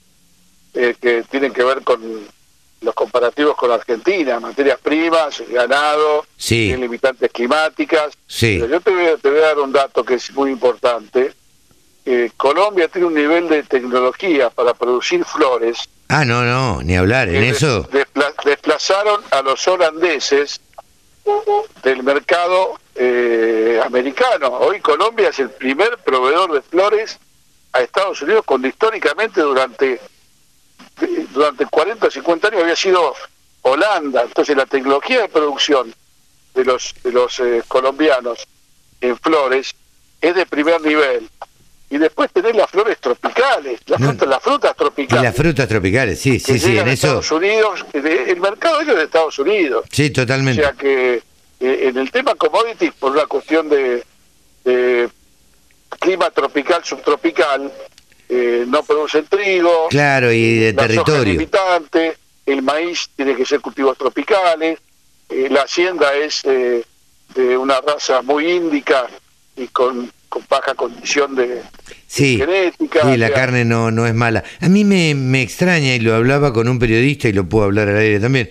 eh, 0.74 0.96
que 1.00 1.24
tienen 1.30 1.54
que 1.54 1.64
ver 1.64 1.82
con 1.84 2.00
los 2.82 2.94
comparativos 2.96 3.56
con 3.56 3.72
Argentina, 3.72 4.40
materias 4.40 4.80
primas, 4.82 5.44
ganado, 5.50 6.26
sí. 6.38 6.76
limitantes 6.76 7.32
climáticas. 7.32 8.14
Sí. 8.26 8.58
Pero 8.62 8.74
yo 8.74 8.82
te 8.82 8.92
voy, 8.92 9.06
a, 9.08 9.18
te 9.18 9.30
voy, 9.30 9.40
a, 9.40 9.48
dar 9.48 9.60
un 9.60 9.72
dato 9.72 10.04
que 10.04 10.16
es 10.16 10.32
muy 10.34 10.52
importante. 10.52 11.34
Eh, 12.06 12.32
Colombia 12.38 12.88
tiene 12.88 13.08
un 13.08 13.14
nivel 13.14 13.50
de 13.50 13.64
tecnología 13.64 14.50
para 14.50 14.74
producir 14.74 15.26
flores. 15.26 15.90
Ah, 16.08 16.26
no, 16.26 16.44
no, 16.44 16.82
ni 16.82 16.96
hablar, 16.96 17.30
en 17.30 17.44
eso. 17.44 17.88
Despla 17.92 18.34
desplazaron 18.44 19.22
a 19.32 19.42
los 19.42 19.68
holandeses 19.68 20.60
del 21.84 22.04
mercado 22.04 22.80
eh, 22.96 23.80
americano. 23.86 24.48
Hoy 24.60 24.80
Colombia 24.80 25.30
es 25.30 25.40
el 25.40 25.52
primer 25.52 25.98
proveedor 26.00 26.54
de 26.54 26.62
flores 26.62 27.20
a 27.74 27.82
Estados 27.82 28.22
Unidos 28.22 28.44
cuando 28.46 28.68
históricamente 28.68 29.42
durante 29.42 30.02
durante 31.34 31.66
40 31.66 32.08
o 32.08 32.12
50 32.12 32.48
años 32.48 32.62
había 32.64 32.76
sido 32.76 33.14
Holanda. 33.62 34.24
Entonces 34.24 34.56
la 34.56 34.66
tecnología 34.66 35.22
de 35.22 35.30
producción 35.30 35.94
de 36.56 36.66
los, 36.66 36.94
de 37.04 37.12
los 37.12 37.40
eh, 37.40 37.64
colombianos 37.68 38.48
en 39.02 39.18
flores 39.18 39.74
es 40.22 40.36
de 40.36 40.46
primer 40.46 40.82
nivel. 40.82 41.30
Y 41.92 41.98
después 41.98 42.32
tenés 42.32 42.56
las 42.56 42.70
flores 42.70 43.00
tropicales, 43.00 43.80
las, 43.88 44.00
No. 44.00 44.10
frutas, 44.10 44.28
las 44.30 44.44
frutas 44.44 44.76
tropicales. 44.76 45.22
Y 45.24 45.26
las 45.26 45.36
frutas 45.36 45.68
tropicales, 45.68 46.20
sí, 46.20 46.40
sí, 46.40 46.60
sí, 46.60 46.78
en 46.78 46.88
eso. 46.88 47.08
Estados 47.08 47.32
Unidos, 47.32 47.84
el 47.94 48.40
mercado 48.40 48.82
es 48.82 48.88
de 48.88 49.04
Estados 49.04 49.40
Unidos. 49.40 49.86
Sí, 49.92 50.08
O 50.08 50.14
totalmente. 50.14 50.62
sea 50.62 50.74
que 50.74 51.16
eh, 51.16 51.80
en 51.90 51.98
el 51.98 52.12
tema 52.12 52.36
commodities, 52.36 52.94
por 52.94 53.14
una 53.14 53.26
cuestión 53.26 53.70
de, 53.70 54.04
de 54.66 55.10
clima 56.00 56.30
tropical, 56.30 56.84
subtropical, 56.86 57.72
eh, 58.30 58.64
no 58.68 58.84
producen 58.84 59.26
trigo, 59.26 59.88
Claro, 59.90 60.32
y 60.32 60.56
de 60.60 60.74
la 60.74 60.84
soja 60.88 61.18
es 61.18 62.14
el 62.46 62.62
maíz 62.62 63.10
tiene 63.16 63.36
que 63.36 63.46
ser 63.46 63.60
cultivos 63.60 63.98
tropicales, 63.98 64.80
eh, 65.30 65.48
la 65.52 65.62
hacienda 65.64 66.14
es 66.16 66.42
eh, 66.46 66.84
de 67.36 67.58
una 67.58 67.82
raza 67.82 68.22
muy 68.22 68.52
índica 68.52 69.08
y 69.56 69.68
con, 69.68 70.12
con 70.30 70.44
baja 70.50 70.74
condición 70.76 71.36
de 71.36 71.62
Sí, 72.08 72.38
genética. 72.38 73.02
sí, 73.02 73.08
o 73.08 73.18
la 73.18 73.28
sea, 73.28 73.36
carne 73.36 73.66
no, 73.66 73.92
no 73.92 74.08
es 74.08 74.14
mala. 74.16 74.44
A 74.62 74.70
mí 74.70 74.84
me, 74.84 75.14
me 75.16 75.42
extraña, 75.44 75.94
y 75.96 76.00
lo 76.00 76.16
hablaba 76.16 76.54
con 76.54 76.68
un 76.68 76.80
periodista 76.80 77.28
y 77.28 77.34
lo 77.34 77.48
puedo 77.48 77.66
hablar 77.66 77.90
al 77.90 77.98
aire 77.98 78.20
también, 78.20 78.50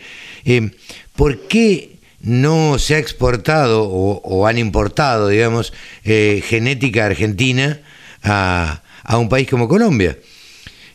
¿por 1.17 1.39
qué 1.49 1.97
no 2.21 2.79
se 2.79 2.95
ha 2.95 2.99
exportado 2.99 3.83
o, 3.85 4.21
o 4.23 4.47
han 4.47 4.59
importado, 4.59 5.29
digamos, 5.29 5.73
genética 6.05 7.07
argentina 7.07 7.81
a, 8.23 8.83
a 9.09 9.17
un 9.19 9.29
país 9.29 9.49
como 9.49 9.67
Colombia? 9.67 10.17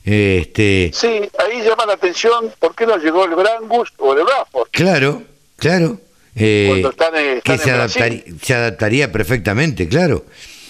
Este, 0.06 0.92
Sí, 0.94 1.08
ahí 1.08 1.62
llama 1.66 1.86
la 1.86 1.94
atención 1.94 2.52
por 2.60 2.76
qué 2.76 2.86
no 2.86 2.98
llegó 2.98 3.26
el 3.26 3.36
Brangus 3.36 3.90
o 3.98 4.14
el 4.14 4.24
Bradford. 4.26 4.70
claro, 4.72 5.24
claro. 5.58 6.00
eh, 6.36 6.66
Cuando 6.70 6.90
están, 6.90 7.14
eh, 7.16 7.42
que 7.44 7.54
están 7.54 7.60
se, 7.60 7.70
en 7.70 7.76
Brasil. 7.78 8.02
adaptaría, 8.04 8.36
se 8.42 8.54
adaptaría 8.54 9.12
perfectamente, 9.12 9.88
claro. 9.88 10.26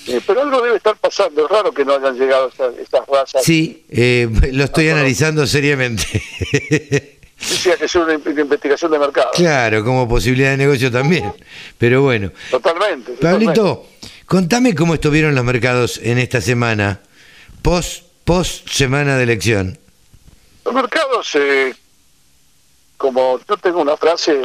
Eh, 0.07 0.19
pero 0.27 0.41
algo 0.41 0.61
debe 0.61 0.75
estar 0.77 0.95
pasando, 0.97 1.45
es 1.45 1.49
raro 1.51 1.73
que 1.73 1.83
no 1.85 1.95
hayan 1.95 2.15
llegado 2.17 2.49
estas, 2.49 2.77
estas 2.77 3.01
razas. 3.07 3.43
Sí, 3.43 3.85
eh, 3.89 4.27
lo 4.51 4.65
estoy 4.65 4.85
Ah, 4.85 4.91
bueno. 4.91 4.97
analizando 4.99 5.47
seriamente. 5.47 6.03
Hay 7.43 7.77
que 7.77 7.85
hacer 7.85 8.01
una, 8.01 8.17
una 8.17 8.41
investigación 8.41 8.91
de 8.91 8.99
mercado. 8.99 9.31
Claro, 9.33 9.83
como 9.83 10.07
posibilidad 10.07 10.51
de 10.51 10.57
negocio 10.57 10.89
también. 10.91 11.33
Pero 11.77 12.01
bueno. 12.01 12.31
Totalmente. 12.51 13.13
totalmente. 13.13 13.45
Pablito, 13.61 13.85
contame 14.25 14.73
cómo 14.75 14.93
estuvieron 14.93 15.35
los 15.35 15.43
mercados 15.43 15.99
en 16.03 16.19
esta 16.19 16.39
semana, 16.39 17.01
post, 17.63 18.03
post 18.25 18.67
semana 18.69 19.17
de 19.17 19.23
elección. 19.23 19.79
Los 20.65 20.73
mercados, 20.73 21.29
eh, 21.35 21.73
como 22.97 23.39
yo 23.49 23.57
tengo 23.57 23.81
una 23.81 23.97
frase 23.97 24.39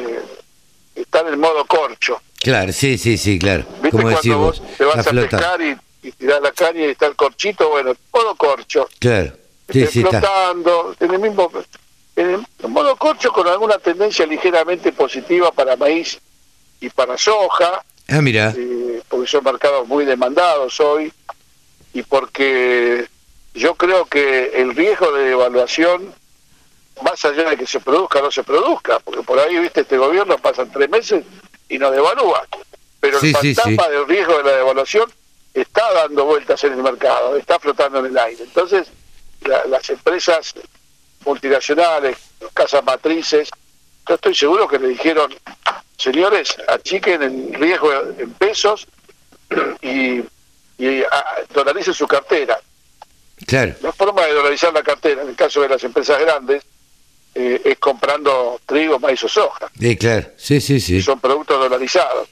están 0.94 1.28
en 1.28 1.38
modo 1.38 1.64
corcho. 1.66 2.20
Claro, 2.40 2.72
sí, 2.72 2.96
sí, 2.98 3.18
sí, 3.18 3.38
claro. 3.38 3.64
¿Viste 3.82 3.90
Como 3.90 4.02
cuando 4.10 4.38
vos 4.38 4.62
te 4.78 4.84
vas 4.84 4.98
a 4.98 5.04
flota. 5.04 5.36
pescar 5.36 5.60
y, 5.60 5.76
y 6.02 6.12
tirás 6.12 6.40
la 6.40 6.52
caña 6.52 6.80
y 6.80 6.90
está 6.90 7.06
el 7.06 7.16
corchito? 7.16 7.68
Bueno, 7.68 7.94
modo 8.12 8.34
corcho. 8.36 8.88
Claro, 8.98 9.32
sí, 9.68 9.82
está. 9.82 10.00
flotando, 10.00 10.96
en 10.98 11.10
el 11.12 11.18
mismo 11.18 11.50
en 12.16 12.30
el 12.30 12.68
modo 12.68 12.96
corcho 12.96 13.32
con 13.32 13.46
alguna 13.46 13.78
tendencia 13.78 14.26
ligeramente 14.26 14.90
positiva 14.92 15.52
para 15.52 15.76
maíz 15.76 16.18
y 16.80 16.88
para 16.90 17.16
soja, 17.18 17.84
Ah, 18.10 18.22
mira, 18.22 18.54
eh, 18.56 19.02
porque 19.08 19.28
son 19.28 19.44
mercados 19.44 19.86
muy 19.86 20.04
demandados 20.06 20.80
hoy 20.80 21.12
y 21.92 22.02
porque 22.02 23.06
yo 23.54 23.74
creo 23.74 24.04
que 24.06 24.52
el 24.54 24.74
riesgo 24.74 25.10
de 25.12 25.24
devaluación, 25.24 26.12
más 27.02 27.24
allá 27.24 27.50
de 27.50 27.56
que 27.56 27.66
se 27.66 27.80
produzca 27.80 28.18
o 28.20 28.22
no 28.22 28.30
se 28.30 28.42
produzca, 28.44 28.98
porque 29.00 29.22
por 29.22 29.38
ahí, 29.38 29.58
viste, 29.58 29.80
este 29.82 29.96
gobierno 29.98 30.36
pasan 30.38 30.70
tres 30.70 30.88
meses 30.90 31.24
y 31.68 31.78
no 31.78 31.90
devalúa, 31.90 32.46
pero 33.00 33.20
Sí, 33.20 33.28
el 33.28 33.36
sí, 33.36 33.54
fantasma 33.54 33.84
sí. 33.84 33.90
del 33.90 34.06
riesgo 34.08 34.36
de 34.38 34.44
la 34.44 34.56
devaluación 34.56 35.10
está 35.54 35.92
dando 35.92 36.24
vueltas 36.24 36.62
en 36.64 36.72
el 36.74 36.82
mercado, 36.82 37.36
está 37.36 37.58
flotando 37.58 38.00
en 38.00 38.06
el 38.06 38.18
aire. 38.18 38.44
Entonces, 38.44 38.88
la- 39.42 39.64
las 39.66 39.88
empresas 39.90 40.54
multinacionales, 41.24 42.16
casas 42.54 42.84
matrices, 42.84 43.50
yo 44.08 44.14
estoy 44.14 44.34
seguro 44.34 44.66
que 44.68 44.78
le 44.78 44.88
dijeron, 44.88 45.34
señores, 45.96 46.56
achiquen 46.68 47.22
el 47.22 47.54
riesgo 47.54 47.92
en 48.18 48.32
pesos 48.34 48.86
y, 49.82 50.22
y 50.78 51.02
ah, 51.02 51.24
dolaricen 51.52 51.92
su 51.94 52.06
cartera. 52.06 52.58
claro. 53.46 53.74
La 53.82 53.92
forma 53.92 54.22
de 54.26 54.32
dolarizar 54.34 54.72
la 54.72 54.82
cartera, 54.82 55.22
en 55.22 55.28
el 55.30 55.36
caso 55.36 55.60
de 55.60 55.68
las 55.68 55.82
empresas 55.84 56.20
grandes, 56.20 56.62
eh, 57.34 57.60
es 57.64 57.78
comprando 57.78 58.60
trigo, 58.66 58.98
maíz 58.98 59.22
o 59.24 59.28
soja, 59.28 59.70
Eh, 59.80 59.96
claro, 59.98 60.28
sí, 60.36 60.60
sí, 60.60 60.80
sí. 60.80 61.02
son 61.02 61.20
productos 61.20 61.58
dolarizados. 61.60 62.28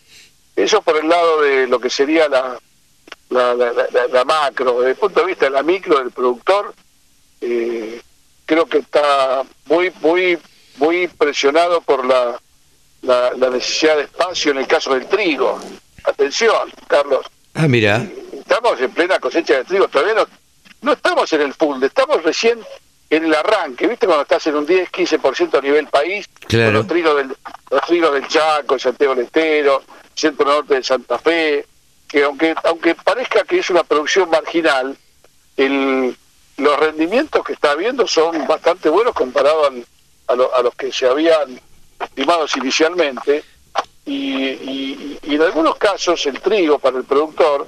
Eso 0.55 0.81
por 0.83 0.97
el 0.97 1.09
lado 1.09 1.43
de 1.43 1.67
lo 1.67 1.79
que 1.79 1.91
sería 1.91 2.29
la, 2.29 2.59
la, 3.31 3.55
la- 3.55 3.73
la- 3.73 3.89
la- 3.93 4.07
la 4.09 4.25
macro. 4.25 4.79
Desde 4.81 4.91
el 4.93 4.97
punto 4.97 5.21
de 5.21 5.27
vista 5.27 5.45
de 5.47 5.51
la 5.51 5.63
micro 5.63 5.99
del 5.99 6.11
productor, 6.13 6.75
eh, 7.41 8.01
creo 8.47 8.67
que 8.67 8.79
está 8.79 9.43
muy, 9.67 9.93
muy, 10.01 10.39
muy 10.77 11.09
presionado 11.09 11.81
por 11.83 12.07
la, 12.07 12.41
la, 13.03 13.33
la 13.37 13.51
necesidad 13.51 13.97
de 13.97 14.05
espacio 14.05 14.53
en 14.53 14.59
el 14.59 14.67
caso 14.67 14.95
del 14.95 15.07
trigo. 15.07 15.61
Atención, 16.05 16.71
Carlos, 16.89 17.27
Ah, 17.59 17.69
mira, 17.69 18.07
estamos 18.49 18.81
en 18.81 18.91
plena 18.93 19.19
cosecha 19.19 19.55
de 19.55 19.65
trigo, 19.65 19.89
todavía 19.89 20.15
no, 20.15 20.27
no 20.83 20.93
estamos 20.93 21.33
en 21.33 21.41
el 21.43 21.55
full, 21.55 21.83
estamos 21.83 22.23
recién 22.23 22.61
en 23.11 23.25
el 23.25 23.35
arranque, 23.35 23.87
¿viste? 23.87 24.07
Cuando 24.07 24.23
estás 24.23 24.47
en 24.47 24.57
un 24.57 24.67
10, 24.67 24.91
15% 24.91 25.59
a 25.59 25.61
nivel 25.61 25.87
país, 25.89 26.27
Claro. 26.47 26.67
con 26.67 26.75
los 26.75 26.87
trigos 26.87 27.17
del, 27.17 27.37
los 27.71 27.81
trigos 27.87 28.13
del 28.15 28.29
Chaco, 28.29 28.79
Santiago 28.79 29.15
del 29.15 29.25
Estero, 29.27 29.83
centro 30.15 30.47
norte 30.47 30.75
de 30.75 30.83
Santa 30.85 31.19
Fe, 31.19 31.67
que 32.09 32.23
aunque 32.25 32.55
aunque 32.65 32.95
parezca 32.95 33.43
que 33.45 33.59
es 33.59 33.71
una 33.71 33.83
producción 33.85 34.31
marginal, 34.31 34.97
el, 35.57 36.17
los 36.57 36.79
rendimientos 36.79 37.45
que 37.45 37.53
está 37.53 37.73
habiendo 37.73 38.07
son 38.07 38.47
bastante 38.47 38.89
buenos 38.89 39.13
comparados 39.15 39.69
al- 39.69 39.87
a, 40.29 40.35
lo- 40.35 40.55
a 40.55 40.63
los 40.63 40.75
que 40.75 40.91
se 40.93 41.07
habían 41.07 41.61
estimados 42.01 42.57
inicialmente, 42.57 43.45
y, 44.05 44.45
y- 44.49 45.19
y 45.23 45.35
en 45.35 45.43
algunos 45.43 45.77
casos 45.77 46.25
el 46.27 46.41
trigo 46.41 46.79
para 46.79 46.99
el 46.99 47.05
productor, 47.05 47.67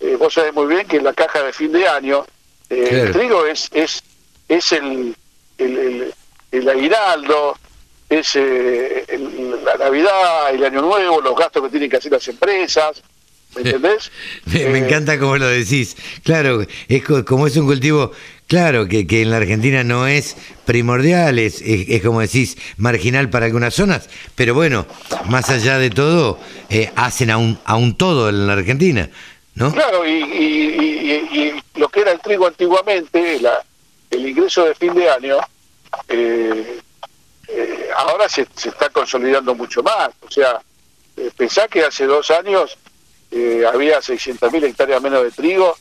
eh, 0.00 0.16
vos 0.18 0.32
sabés 0.34 0.52
muy 0.54 0.66
bien 0.66 0.86
que 0.86 0.96
en 0.98 1.04
la 1.04 1.12
caja 1.14 1.42
de 1.42 1.52
fin 1.52 1.72
de 1.72 1.86
año, 1.88 2.24
eh, 2.70 3.02
el 3.06 3.12
trigo 3.12 3.46
es 3.46 3.68
es 3.72 4.02
es 4.48 4.72
el, 4.72 5.14
el, 5.58 5.78
el, 5.78 6.14
el 6.52 6.68
aguinaldo, 6.68 7.56
es 8.08 8.36
eh, 8.36 9.04
el- 9.08 9.64
la 9.64 9.74
Navidad, 9.76 10.54
el 10.54 10.64
Año 10.64 10.82
Nuevo, 10.82 11.20
los 11.20 11.36
gastos 11.36 11.62
que 11.64 11.70
tienen 11.70 11.90
que 11.90 11.96
hacer 11.96 12.12
las 12.12 12.26
empresas, 12.28 13.02
¿me 13.56 13.62
entendés? 13.64 14.12
me, 14.44 14.66
me 14.66 14.78
encanta 14.78 15.18
cómo 15.18 15.36
lo 15.36 15.48
decís. 15.48 15.96
Claro, 16.22 16.64
es 16.88 17.02
co- 17.04 17.24
como 17.24 17.48
es 17.48 17.56
un 17.56 17.66
cultivo, 17.66 18.12
claro, 18.46 18.86
que, 18.86 19.06
que 19.08 19.22
en 19.22 19.30
la 19.32 19.38
Argentina 19.38 19.82
no 19.82 20.06
es 20.06 20.36
primordial, 20.64 21.40
es, 21.40 21.60
es, 21.62 21.88
es 21.88 22.02
como 22.02 22.20
decís, 22.20 22.56
marginal 22.76 23.28
para 23.28 23.46
algunas 23.46 23.74
zonas, 23.74 24.08
pero 24.36 24.54
bueno, 24.54 24.86
más 25.28 25.50
allá 25.50 25.78
de 25.78 25.90
todo, 25.90 26.38
eh, 26.70 26.92
hacen 26.94 27.30
a 27.30 27.38
un, 27.38 27.58
a 27.64 27.74
un 27.76 27.96
todo 27.96 28.28
en 28.28 28.46
la 28.46 28.52
Argentina, 28.52 29.10
Claro, 29.72 30.06
y, 30.06 30.10
y- 30.10 30.74
y- 31.32 31.38
y 31.40 31.62
lo 31.80 31.88
que 31.88 32.00
era 32.00 32.12
el 32.12 32.20
trigo 32.20 32.46
antiguamente, 32.46 33.40
la- 33.40 33.64
el 34.10 34.28
ingreso 34.28 34.64
de 34.64 34.74
fin 34.74 34.94
de 34.94 35.08
año, 35.10 35.38
eh, 36.08 36.80
eh, 37.48 37.88
ahora 37.96 38.28
se, 38.28 38.46
se 38.54 38.68
está 38.68 38.88
consolidando 38.90 39.54
mucho 39.54 39.82
más. 39.82 40.10
O 40.20 40.30
sea, 40.30 40.60
eh, 41.16 41.30
pensá 41.36 41.68
que 41.68 41.84
hace 41.84 42.04
dos 42.06 42.30
años 42.30 42.76
eh, 43.30 43.64
había 43.70 44.00
600.000 44.00 44.62
hectáreas 44.64 45.00
menos 45.02 45.22
de 45.22 45.30
trigo 45.30 45.76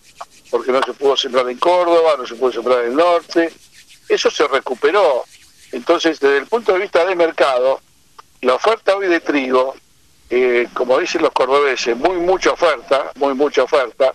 porque 0.49 0.71
no 0.71 0.81
se 0.81 0.93
pudo 0.93 1.17
sembrar 1.17 1.49
en 1.49 1.57
Córdoba, 1.57 2.15
no 2.17 2.25
se 2.25 2.35
pudo 2.35 2.51
sembrar 2.53 2.79
en 2.85 2.91
el 2.91 2.95
norte. 2.95 3.51
Eso 4.07 4.31
se 4.31 4.47
recuperó. 4.47 5.25
Entonces, 5.71 6.19
desde 6.19 6.37
el 6.37 6.47
punto 6.47 6.73
de 6.73 6.79
vista 6.79 7.03
de 7.05 7.15
mercado, 7.15 7.81
la 8.41 8.53
oferta 8.55 8.95
hoy 8.95 9.07
de 9.07 9.19
trigo, 9.19 9.75
eh, 10.29 10.67
como 10.73 10.99
dicen 10.99 11.21
los 11.21 11.31
cordobeses, 11.31 11.95
muy 11.95 12.17
mucha 12.17 12.51
oferta, 12.51 13.11
muy 13.15 13.33
mucha 13.33 13.63
oferta, 13.63 14.13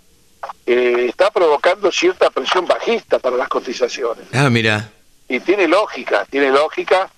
eh, 0.67 1.07
está 1.09 1.31
provocando 1.31 1.91
cierta 1.93 2.31
presión 2.31 2.67
bajista 2.67 3.19
para 3.19 3.37
las 3.37 3.49
cotizaciones. 3.49 4.27
Ah, 4.33 4.51
mira, 4.51 4.91
Y 5.29 5.41
tiene 5.41 5.69
lógica, 5.69 6.27
tiene 6.29 6.51
lógica 6.51 7.09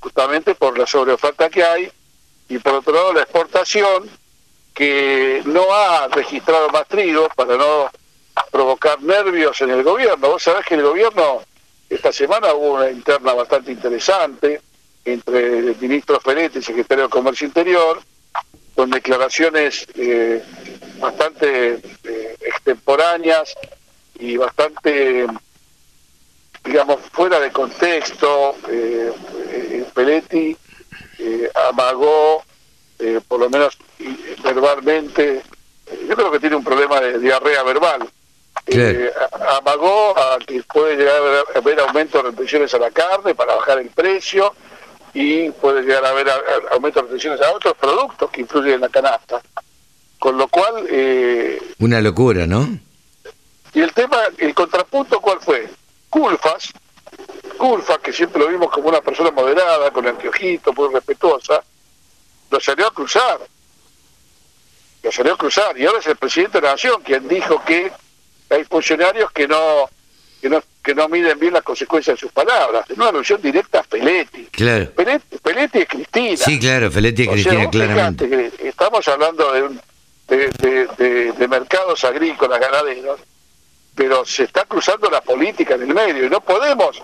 justamente 0.00 0.54
por 0.54 0.78
la 0.78 0.86
sobreoferta 0.86 1.48
que 1.48 1.62
hay 1.62 1.90
y 2.48 2.58
por 2.58 2.74
otro 2.74 2.92
lado 2.92 3.12
la 3.14 3.22
exportación 3.22 4.10
que 4.74 5.42
no 5.44 5.72
ha 5.72 6.08
registrado 6.08 6.68
más 6.70 6.86
trigo 6.88 7.28
para 7.36 7.56
no 7.56 7.90
provocar 8.50 9.00
nervios 9.02 9.60
en 9.60 9.70
el 9.70 9.82
gobierno. 9.82 10.28
Vos 10.28 10.42
sabés 10.42 10.66
que 10.66 10.74
el 10.74 10.82
gobierno 10.82 11.42
esta 11.88 12.12
semana 12.12 12.52
hubo 12.54 12.74
una 12.74 12.90
interna 12.90 13.34
bastante 13.34 13.72
interesante 13.72 14.60
entre 15.04 15.58
el 15.58 15.76
ministro 15.80 16.20
Ferretti, 16.20 16.58
el 16.58 16.64
secretario 16.64 17.04
de 17.04 17.10
Comercio 17.10 17.46
Interior, 17.46 18.00
con 18.74 18.90
declaraciones 18.90 19.86
eh, 19.94 20.42
bastante 20.98 21.80
eh, 22.04 22.36
extemporáneas 22.40 23.54
y 24.18 24.36
bastante, 24.36 25.26
digamos, 26.64 27.00
fuera 27.12 27.40
de 27.40 27.50
contexto. 27.50 28.56
Eh, 28.68 29.12
eh, 29.50 29.84
Peletti 29.94 30.56
amagó, 31.68 32.42
eh, 32.98 33.20
por 33.26 33.40
lo 33.40 33.50
menos 33.50 33.76
verbalmente, 34.42 35.42
yo 36.08 36.16
creo 36.16 36.30
que 36.30 36.40
tiene 36.40 36.56
un 36.56 36.64
problema 36.64 37.00
de 37.00 37.18
diarrea 37.18 37.62
verbal. 37.62 38.08
Eh, 38.66 39.12
amagó 39.58 40.16
a 40.16 40.38
que 40.38 40.62
puede 40.62 40.96
llegar 40.96 41.16
a 41.54 41.58
haber 41.58 41.80
aumento 41.80 42.18
de 42.18 42.30
retenciones 42.30 42.72
a 42.74 42.78
la 42.78 42.90
carne 42.90 43.34
para 43.34 43.56
bajar 43.56 43.78
el 43.78 43.88
precio 43.88 44.54
y 45.14 45.50
puede 45.50 45.82
llegar 45.82 46.04
a 46.04 46.10
haber 46.10 46.28
aumento 46.70 47.00
de 47.00 47.06
retenciones 47.06 47.40
a 47.42 47.52
otros 47.52 47.74
productos 47.76 48.30
que 48.30 48.40
influyen 48.40 48.74
en 48.74 48.80
la 48.80 48.88
canasta. 48.88 49.42
Con 50.18 50.38
lo 50.38 50.48
cual, 50.48 50.86
eh, 50.88 51.60
una 51.78 52.00
locura, 52.00 52.46
¿no? 52.46 52.68
y 53.74 53.80
el 53.80 53.92
tema, 53.92 54.18
el 54.38 54.54
contrapunto, 54.54 55.20
¿cuál 55.20 55.40
fue? 55.40 55.68
Culfas, 56.10 56.72
Culfas, 57.56 57.98
que 57.98 58.12
siempre 58.12 58.42
lo 58.42 58.48
vimos 58.48 58.70
como 58.70 58.88
una 58.88 59.00
persona 59.00 59.30
moderada, 59.30 59.90
con 59.90 60.06
anteojito, 60.06 60.72
muy 60.72 60.92
respetuosa, 60.92 61.62
lo 62.50 62.60
salió 62.60 62.86
a 62.86 62.90
cruzar. 62.92 63.38
Lo 65.02 65.10
salió 65.10 65.34
a 65.34 65.38
cruzar. 65.38 65.76
Y 65.78 65.86
ahora 65.86 66.00
es 66.00 66.06
el 66.06 66.16
presidente 66.16 66.60
de 66.60 66.66
la 66.66 66.72
Nación 66.72 67.02
quien 67.02 67.26
dijo 67.26 67.62
que 67.64 67.90
hay 68.50 68.64
funcionarios 68.64 69.32
que 69.32 69.48
no 69.48 69.88
que 70.42 70.50
no, 70.50 70.60
que 70.82 70.92
no 70.94 71.08
miden 71.08 71.38
bien 71.38 71.54
las 71.54 71.62
consecuencias 71.62 72.16
de 72.16 72.20
sus 72.20 72.32
palabras. 72.32 72.84
En 72.90 72.96
una 73.00 73.10
alusión 73.10 73.40
directa 73.40 73.78
a 73.78 73.82
Peletti. 73.84 74.46
Claro. 74.50 74.90
Peletti, 74.90 75.38
Peletti 75.38 75.78
es 75.78 75.88
Cristina. 75.88 76.36
Sí, 76.36 76.58
claro, 76.58 76.88
O 76.88 76.90
sea, 76.90 77.00
Cristina, 77.00 77.54
vos 77.62 77.68
claramente. 77.70 78.52
estamos 78.68 79.06
hablando 79.06 79.52
de, 79.52 79.62
un- 79.62 79.80
de, 80.28 80.36
de- 80.48 80.86
de- 80.98 81.32
de 81.32 81.48
mercados 81.48 82.02
agrícolas, 82.04 82.58
ganaderos, 82.60 83.20
pero 83.94 84.24
se 84.24 84.42
está 84.44 84.64
cruzando 84.64 85.08
la 85.08 85.20
política 85.20 85.74
en 85.76 85.82
el 85.82 85.94
medio 85.94 86.26
y 86.26 86.30
no 86.30 86.40
podemos, 86.40 87.00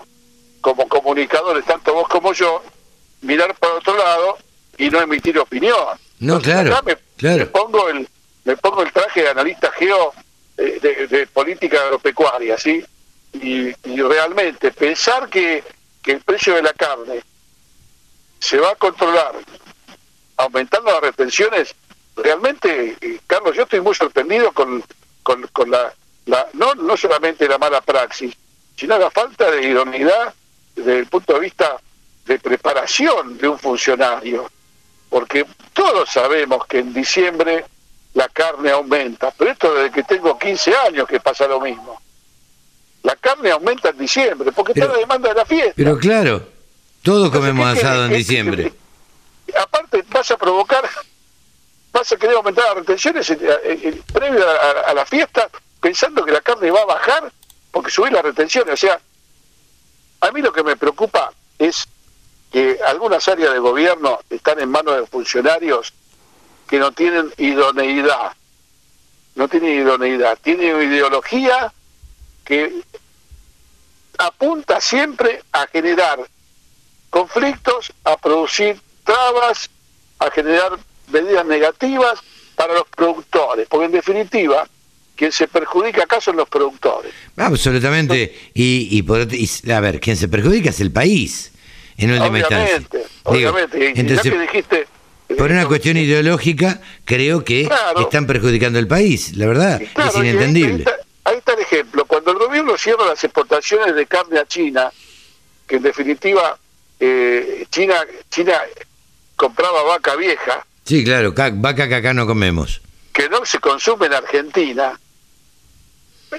como 0.59 0.87
comunicadores, 0.89 1.63
tanto 1.63 1.93
vos 1.93 2.07
como 2.09 2.33
yo, 2.33 2.61
mirar 3.21 3.55
para 3.55 3.75
otro 3.75 3.95
lado 3.97 4.37
y 4.77 4.89
no 4.89 4.99
emitir 5.01 5.39
opinión. 5.39 5.77
No, 6.19 6.35
Entonces, 6.35 6.53
claro, 6.53 6.73
acá 6.73 6.81
me, 6.85 6.97
claro. 7.15 7.37
me 7.37 7.45
pongo 7.45 7.89
el 7.89 8.07
me 8.43 8.57
pongo 8.57 8.81
el 8.83 8.91
traje 8.91 9.21
de 9.21 9.29
analista 9.29 9.71
geo 9.71 10.11
eh, 10.57 10.79
de, 10.81 11.07
de 11.07 11.27
política 11.27 11.81
agropecuaria, 11.83 12.57
¿sí? 12.57 12.83
Y, 13.33 13.69
y 13.89 14.01
realmente 14.01 14.71
pensar 14.71 15.29
que, 15.29 15.63
que 16.01 16.13
el 16.13 16.21
precio 16.21 16.55
de 16.55 16.63
la 16.63 16.73
carne 16.73 17.21
se 18.39 18.57
va 18.57 18.71
a 18.71 18.75
controlar 18.75 19.33
aumentando 20.37 20.91
las 20.91 21.01
retenciones, 21.01 21.75
realmente, 22.15 22.97
eh, 23.01 23.19
Carlos, 23.27 23.55
yo 23.55 23.63
estoy 23.63 23.81
muy 23.81 23.93
sorprendido 23.93 24.51
con, 24.53 24.83
con, 25.21 25.45
con 25.47 25.69
la, 25.69 25.93
la 26.25 26.47
no, 26.53 26.73
no 26.75 26.95
solamente 26.95 27.47
la 27.47 27.57
mala 27.57 27.81
praxis, 27.81 28.33
sino 28.75 28.97
la 28.97 29.11
falta 29.11 29.51
de 29.51 29.67
idoneidad 29.67 30.33
desde 30.75 30.99
el 30.99 31.07
punto 31.07 31.33
de 31.33 31.39
vista 31.41 31.77
de 32.25 32.39
preparación 32.39 33.37
de 33.37 33.49
un 33.49 33.59
funcionario. 33.59 34.49
Porque 35.09 35.45
todos 35.73 36.09
sabemos 36.09 36.65
que 36.67 36.79
en 36.79 36.93
diciembre 36.93 37.65
la 38.13 38.29
carne 38.29 38.71
aumenta, 38.71 39.31
pero 39.31 39.51
esto 39.51 39.73
desde 39.73 39.91
que 39.91 40.03
tengo 40.03 40.37
15 40.37 40.75
años 40.87 41.07
que 41.07 41.19
pasa 41.19 41.47
lo 41.47 41.59
mismo. 41.59 41.99
La 43.03 43.15
carne 43.15 43.51
aumenta 43.51 43.89
en 43.89 43.97
diciembre, 43.97 44.51
porque 44.51 44.73
está 44.73 44.87
la 44.91 44.97
demanda 44.99 45.29
de 45.29 45.35
la 45.35 45.45
fiesta. 45.45 45.73
Pero 45.75 45.97
claro, 45.97 46.43
todos 47.01 47.31
comemos 47.31 47.61
Entonces, 47.65 47.81
¿qué 47.81 47.87
asado 47.87 48.05
en 48.05 48.13
diciembre. 48.13 48.73
aparte 49.61 50.03
vas 50.09 50.29
a 50.31 50.37
provocar, 50.37 50.87
vas 51.93 52.11
a 52.11 52.17
querer 52.17 52.35
aumentar 52.35 52.65
las 52.65 52.75
retenciones 52.75 53.29
en- 53.29 53.39
en- 53.63 53.87
en- 53.87 54.01
previo 54.13 54.47
a, 54.47 54.53
a- 54.53 54.91
a 54.91 54.93
la 54.93 55.05
fiesta, 55.05 55.49
pensando 55.79 56.25
que 56.25 56.31
la 56.31 56.41
carne 56.41 56.69
va 56.71 56.81
a 56.81 56.85
bajar 56.85 57.31
porque 57.71 57.89
subir 57.91 58.11
las 58.11 58.23
retenciones. 58.23 58.73
O 58.73 58.77
sea, 58.77 58.99
a 60.21 60.31
mí 60.31 60.41
lo 60.41 60.51
que 60.51 60.63
me 60.63 60.75
preocupa 60.75 61.31
es 61.57 61.87
que 62.51 62.79
algunas 62.85 63.27
áreas 63.27 63.53
de 63.53 63.59
gobierno 63.59 64.19
están 64.29 64.59
en 64.59 64.69
manos 64.69 64.97
de 64.99 65.05
funcionarios 65.07 65.93
que 66.67 66.79
no 66.79 66.91
tienen 66.91 67.31
idoneidad. 67.37 68.33
No 69.35 69.47
tienen 69.47 69.79
idoneidad, 69.79 70.37
tienen 70.41 70.81
ideología 70.91 71.71
que 72.49 72.81
apunta 74.17 74.81
siempre 74.81 75.41
a 75.53 75.67
generar 75.67 76.19
conflictos, 77.11 77.93
a 78.03 78.17
producir 78.17 78.77
trabas, 79.05 79.69
a 80.17 80.29
generar 80.31 80.71
medidas 81.11 81.45
negativas 81.45 82.19
para 82.55 82.73
los 82.73 82.83
productores, 82.95 83.67
porque 83.69 83.85
en 83.85 83.91
definitiva, 83.91 84.67
quien 85.15 85.31
se 85.31 85.47
perjudica 85.47 86.03
acá 86.03 86.19
son 86.19 86.37
los 86.37 86.49
productores. 86.49 87.13
Absolutamente. 87.37 88.35
Y, 88.53 89.03
a 89.71 89.79
ver, 89.79 89.99
quien 89.99 90.17
se 90.17 90.27
perjudica 90.27 90.71
es 90.71 90.79
el 90.81 90.91
país, 90.91 91.51
en 91.97 92.11
última 92.11 92.39
instancia. 92.39 92.75
Obviamente, 92.75 92.97
Digo, 93.31 93.51
obviamente. 93.51 93.93
Ya 93.93 94.01
entonces, 94.01 94.33
que 94.33 94.39
dijiste... 94.39 94.87
por 95.37 95.51
una 95.51 95.63
eh, 95.63 95.67
cuestión 95.67 95.97
ideológica, 95.97 96.81
creo 97.05 97.45
que 97.45 97.65
Claro. 97.65 98.01
están 98.01 98.25
perjudicando 98.27 98.79
el 98.79 98.87
país, 98.87 99.37
la 99.37 99.45
verdad, 99.45 99.81
Claro, 99.93 100.09
es 100.09 100.15
inentendible. 100.17 100.73
Ahí 100.73 100.79
está, 100.79 100.95
ahí 101.25 101.37
está 101.37 101.53
el 101.53 101.59
ejemplo. 101.59 101.98
Cuando 102.29 102.43
el 102.43 102.47
gobierno 102.49 102.77
cierra 102.77 103.05
las 103.07 103.23
exportaciones 103.23 103.95
de 103.95 104.05
carne 104.05 104.37
a 104.37 104.45
China, 104.45 104.91
que 105.67 105.77
en 105.77 105.81
definitiva 105.81 106.59
eh, 106.99 107.65
China 107.71 107.95
China 108.29 108.53
compraba 109.35 109.81
vaca 109.81 110.15
vieja, 110.15 110.63
Sí, 110.85 111.03
claro, 111.03 111.33
ca- 111.33 111.49
vaca 111.51 111.87
que 111.87 111.95
acá 111.95 112.13
no 112.13 112.27
comemos. 112.27 112.81
que 113.13 113.27
no 113.29 113.43
se 113.47 113.57
consume 113.59 114.05
en 114.05 114.13
Argentina, 114.13 114.99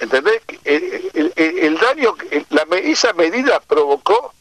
¿entendés? 0.00 0.40
El, 0.62 1.10
el- 1.12 1.32
el- 1.34 1.58
el 1.58 1.78
daño, 1.78 2.14
la, 2.50 2.62
esa 2.78 3.12
medida 3.14 3.58
provocó 3.58 4.32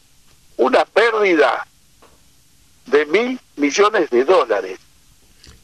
una 0.58 0.86
pérdida 0.86 1.66
de 2.86 3.06
mil 3.08 3.40
millones 3.56 4.08
de 4.12 4.24
dólares. 4.24 4.78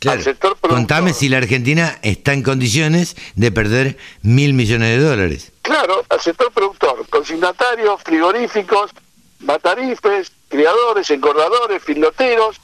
Claro. 0.05 0.17
al 0.19 0.23
sector 0.23 0.49
productor. 0.57 0.77
Contame 0.77 1.13
si 1.13 1.29
la 1.29 1.37
Argentina 1.37 1.97
está 2.01 2.33
en 2.33 2.43
condiciones 2.43 3.15
de 3.35 3.51
perder 3.51 3.97
mil 4.21 4.53
millones 4.53 4.97
de 4.97 5.03
dólares. 5.03 5.51
Claro, 5.61 6.03
al 6.09 6.21
sector 6.21 6.51
productor, 6.51 7.07
consignatarios, 7.09 8.01
frigoríficos, 8.03 8.91
matarifes, 9.39 10.31
criadores, 10.49 11.09
engordadores, 11.09 11.83
filoteros, 11.83 12.57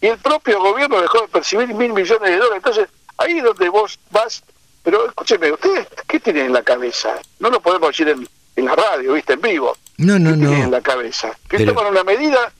y 0.00 0.06
el 0.06 0.18
propio 0.18 0.60
gobierno 0.60 1.00
dejó 1.00 1.22
de 1.22 1.28
percibir 1.28 1.68
mil 1.74 1.92
millones 1.92 2.30
de 2.30 2.36
dólares. 2.36 2.56
Entonces, 2.56 2.88
ahí 3.18 3.38
es 3.38 3.44
donde 3.44 3.68
vos 3.68 3.98
vas, 4.10 4.42
pero 4.82 5.06
escúcheme, 5.08 5.52
¿ustedes 5.52 5.86
qué 6.08 6.20
tienen 6.20 6.46
en 6.46 6.52
la 6.52 6.62
cabeza? 6.62 7.16
No 7.38 7.50
lo 7.50 7.60
podemos 7.60 7.88
decir 7.90 8.08
en, 8.08 8.26
en 8.56 8.64
la 8.64 8.74
radio, 8.76 9.12
viste, 9.12 9.34
en 9.34 9.40
vivo. 9.40 9.76
No, 9.98 10.18
no, 10.18 10.30
¿Qué 10.30 10.36
tienen 10.38 10.54
en 10.56 10.64
no. 10.64 10.70
la 10.70 10.80
cabeza? 10.80 11.36
Que 11.48 11.58
Pero- 11.58 11.74
toman 11.74 11.90
una 11.92 12.04
medida 12.04 12.52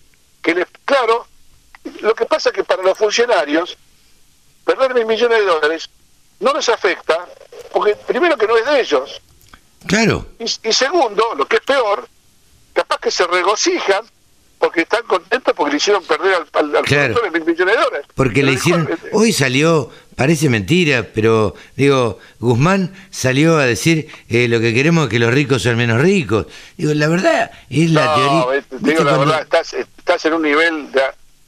que 0.42 0.54
les... 0.54 0.66
Claro, 0.84 1.26
lo 2.02 2.14
que 2.14 2.26
pasa 2.26 2.50
es 2.50 2.54
que 2.56 2.64
para 2.64 2.82
los 2.82 2.98
funcionarios, 2.98 3.78
perder 4.74 4.94
mil 4.94 5.06
millones 5.06 5.38
de 5.38 5.44
dólares 5.44 5.90
no 6.40 6.52
les 6.54 6.68
afecta, 6.68 7.26
porque 7.72 7.96
primero 8.06 8.36
que 8.36 8.46
no 8.46 8.56
es 8.56 8.64
de 8.66 8.80
ellos, 8.80 9.20
Claro. 9.86 10.26
y, 10.38 10.44
y 10.44 10.72
segundo, 10.72 11.34
lo 11.36 11.46
que 11.46 11.56
es 11.56 11.62
peor, 11.62 12.06
capaz 12.72 12.98
que 12.98 13.10
se 13.10 13.26
regocijan 13.26 14.04
porque 14.58 14.82
están 14.82 15.02
contentos 15.04 15.54
porque 15.56 15.70
le 15.72 15.76
hicieron 15.78 16.04
perder 16.04 16.34
al, 16.34 16.46
al, 16.52 16.76
al 16.76 16.84
Claro. 16.84 17.14
productor 17.14 17.32
mil 17.32 17.44
millones 17.50 17.76
de 17.76 17.82
dólares. 17.82 18.06
Porque 18.14 18.42
le 18.42 18.52
hicieron, 18.52 18.90
hoy 19.12 19.32
salió, 19.32 19.90
parece 20.16 20.50
mentira, 20.50 21.06
pero 21.14 21.54
digo, 21.76 22.18
Guzmán 22.40 22.94
salió 23.10 23.56
a 23.56 23.64
decir 23.64 24.08
eh, 24.28 24.48
lo 24.48 24.60
que 24.60 24.74
queremos 24.74 25.04
es 25.04 25.10
que 25.10 25.18
los 25.18 25.32
ricos 25.32 25.62
sean 25.62 25.78
menos 25.78 26.00
ricos. 26.02 26.46
Digo, 26.76 26.92
la 26.92 27.08
verdad 27.08 27.50
es 27.70 27.90
la 27.90 28.04
no, 28.04 28.14
teoría. 28.14 28.58
eh, 28.58 28.64
te 28.68 28.76
¿viste 28.76 28.90
digo 28.90 29.04
la 29.04 29.16
cuando- 29.16 29.26
verdad, 29.34 29.42
estás, 29.42 29.72
estás 29.72 30.24
en 30.26 30.34
un 30.34 30.42
nivel 30.42 30.92
de, 30.92 31.02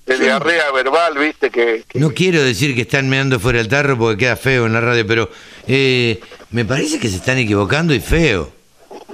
de 0.07 0.17
Sí. 0.17 0.23
diarrea 0.23 0.71
verbal, 0.73 1.17
viste, 1.19 1.51
que, 1.51 1.85
que- 1.89 1.99
No 1.99 2.13
quiero 2.13 2.43
decir 2.43 2.75
que 2.75 2.83
están 2.83 3.09
meando 3.09 3.39
fuera 3.39 3.61
el 3.61 3.69
tarro 3.69 3.97
porque 3.97 4.19
queda 4.25 4.37
feo 4.37 4.67
en 4.67 4.73
la 4.73 4.81
radio, 4.81 5.07
pero 5.07 5.31
eh, 5.69 6.21
me 6.51 6.65
parece 6.65 6.99
que 6.99 7.09
se 7.09 7.17
están 7.17 7.39
equivocando 7.39 7.95
y 7.95 8.01
feo. 8.01 8.53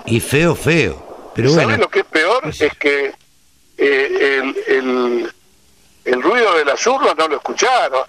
Y 0.07 0.21
feo, 0.21 0.55
feo. 0.55 1.31
Pero 1.35 1.51
¿Sabes 1.51 1.65
bueno, 1.67 1.83
lo 1.85 1.89
que 1.91 2.01
es 2.01 2.05
peor? 2.07 2.43
Es 2.49 2.73
que 2.79 3.13
eh, 3.77 4.41
el, 4.41 4.57
el, 4.77 5.33
el 6.07 6.23
ruido 6.23 6.57
de 6.57 6.65
las 6.65 6.85
urnas 6.87 7.15
no 7.19 7.29
lo 7.29 7.37
escucharon. 7.37 8.03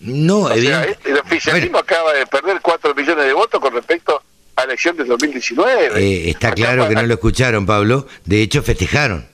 no, 0.00 0.40
O 0.42 0.54
sea, 0.54 0.84
el 1.04 1.18
oficialismo 1.18 1.78
acaba 1.78 2.12
de 2.12 2.26
perder 2.26 2.58
4 2.60 2.94
millones 2.94 3.24
de 3.24 3.32
votos 3.32 3.60
con 3.60 3.72
respecto 3.72 4.22
a 4.56 4.60
la 4.60 4.64
elección 4.64 4.96
del 4.96 5.06
2019. 5.08 5.90
eh, 6.00 6.30
está 6.30 6.48
Acá 6.48 6.54
claro 6.56 6.88
que 6.88 6.94
no 6.94 7.02
lo 7.02 7.14
escucharon, 7.14 7.64
Pablo. 7.66 8.06
De 8.24 8.42
hecho, 8.42 8.62
festejaron. 8.62 9.26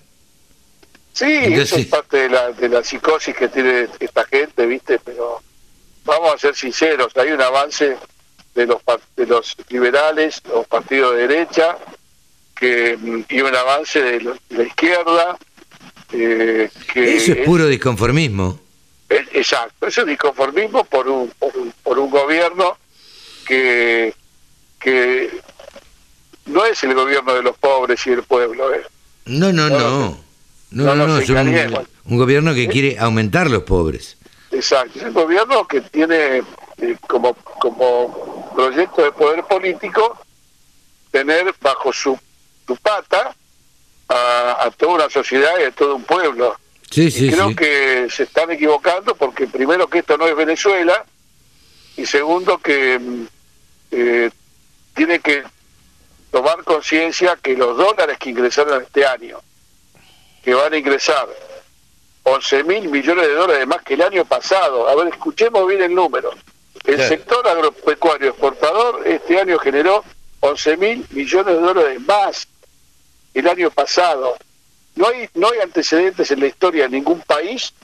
Sí, 1.19 1.25
Entonces- 1.25 1.73
eso 1.73 1.77
es 1.81 1.87
parte 1.87 2.17
de 2.17 2.29
la, 2.29 2.53
de 2.53 2.69
la 2.69 2.85
psicosis 2.85 3.35
que 3.35 3.49
tiene 3.49 3.89
esta 3.99 4.25
gente, 4.27 4.67
¿viste? 4.67 5.01
Pero 5.01 5.43
vamos 6.05 6.33
a 6.35 6.39
ser 6.39 6.55
sinceros, 6.55 7.17
hay 7.17 7.33
un 7.33 7.43
avance 7.43 7.97
de 8.55 8.67
los 8.67 8.79
de 9.17 9.27
los 9.27 9.57
liberales, 9.69 10.41
los 10.49 10.65
partidos 10.69 11.17
de 11.17 11.27
derecha, 11.27 11.77
que 12.55 12.97
mm, 12.97 13.25
y 13.31 13.41
un 13.41 13.55
avance 13.55 14.01
de, 14.01 14.33
la 14.51 14.63
izquierda, 14.63 15.37
eh, 16.13 16.71
que 16.93 17.17
Eso 17.17 17.33
es 17.33 17.39
puro 17.45 17.67
disconformismo. 17.67 18.61
es- 19.09 19.27
exacto, 19.33 19.89
eso 19.89 20.03
es 20.03 20.07
disconformismo 20.07 20.85
por 20.85 21.09
un, 21.09 21.31
por 21.39 21.57
un, 21.57 21.73
por 21.83 21.99
un 21.99 22.11
gobierno 22.11 22.77
que, 23.45 24.15
que 24.79 25.31
no 26.47 26.65
es 26.65 26.81
el 26.85 26.95
gobierno 26.95 27.35
de 27.35 27.43
los 27.43 27.57
pobres 27.59 28.07
y 28.07 28.11
del 28.11 28.23
pueblo, 28.23 28.73
¿eh? 28.73 28.83
No, 29.27 29.53
no, 29.53 29.69
No, 29.69 29.79
no. 29.79 30.28
No, 30.71 30.85
no 30.85 30.95
no, 30.95 31.07
no, 31.07 31.19
es 31.19 31.29
un, 31.31 32.19
gobierno 32.19 32.55
que 32.55 32.69
quiere 32.69 32.99
aumentar 32.99 33.51
los 33.51 33.63
pobres. 33.63 34.17
Exacto, 34.51 34.99
es 34.99 35.05
un 35.07 35.15
gobierno 35.15 35.67
que 35.67 35.81
tiene 35.81 36.43
eh, 36.79 36.97
como, 37.07 37.35
como 37.35 38.51
proyecto 38.55 39.03
de 39.03 39.13
poder 39.13 39.45
político 39.45 40.19
tener 41.11 41.55
bajo 41.61 41.93
su, 41.93 42.19
su 42.67 42.77
pata 42.77 43.35
a, 44.09 44.65
a 44.65 44.71
toda 44.73 44.95
una 44.95 45.11
sociedad 45.11 45.53
y 45.61 45.65
a 45.65 45.71
todo 45.71 45.97
un 45.97 46.05
pueblo. 46.05 46.57
Sí, 46.91 47.07
Y 47.07 47.11
sí, 47.11 47.31
creo 47.31 47.49
sí. 47.51 47.57
que 47.57 48.09
se 48.11 48.23
están 48.25 48.51
equivocando 48.51 49.15
porque 49.15 49.47
primero 49.47 49.89
que 49.89 49.99
esto 49.99 50.17
no 50.17 50.27
es 50.27 50.37
Venezuela 50.37 51.05
y 51.97 52.07
segundo 52.07 52.59
que 52.59 52.99
mm, 52.99 53.27
eh, 53.91 54.31
tiene 54.95 55.21
que 55.21 55.43
tomar 56.31 56.63
conciencia 56.65 57.37
que 57.41 57.57
los 57.57 57.77
dólares 57.77 58.19
que 58.19 58.31
ingresaron 58.31 58.83
este 58.83 59.05
año, 59.05 59.39
que 60.49 60.55
van 60.55 60.73
a 60.73 60.79
ingresar 60.79 61.29
11 62.23 62.65
mil 62.65 62.89
millones 62.89 63.27
de 63.29 63.35
dólares 63.35 63.67
más 63.67 63.83
que 63.83 63.93
el 63.93 64.01
año 64.01 64.25
pasado, 64.25 64.89
a 64.89 64.95
ver, 64.97 65.09
escuchemos 65.09 65.69
bien 65.69 65.83
el 65.83 65.95
número. 65.95 66.31
El 66.87 66.95
Claro. 66.95 67.09
sector 67.11 67.47
agropecuario 67.47 68.31
exportador 68.31 69.07
este 69.07 69.39
año 69.39 69.59
generó 69.59 70.03
11 70.41 70.77
mil 70.79 71.07
millones 71.11 71.55
de 71.55 71.61
dólares 71.61 72.01
más 72.01 72.49
el 73.35 73.47
año 73.47 73.71
pasado. 73.71 74.39
No 74.97 75.09
hay, 75.09 75.29
no 75.35 75.51
hay 75.51 75.59
antecedentes 75.61 76.31
en 76.31 76.41
la 76.41 76.47
historia 76.47 76.85
de 76.85 76.91
ningún 76.97 77.21
país 77.21 77.75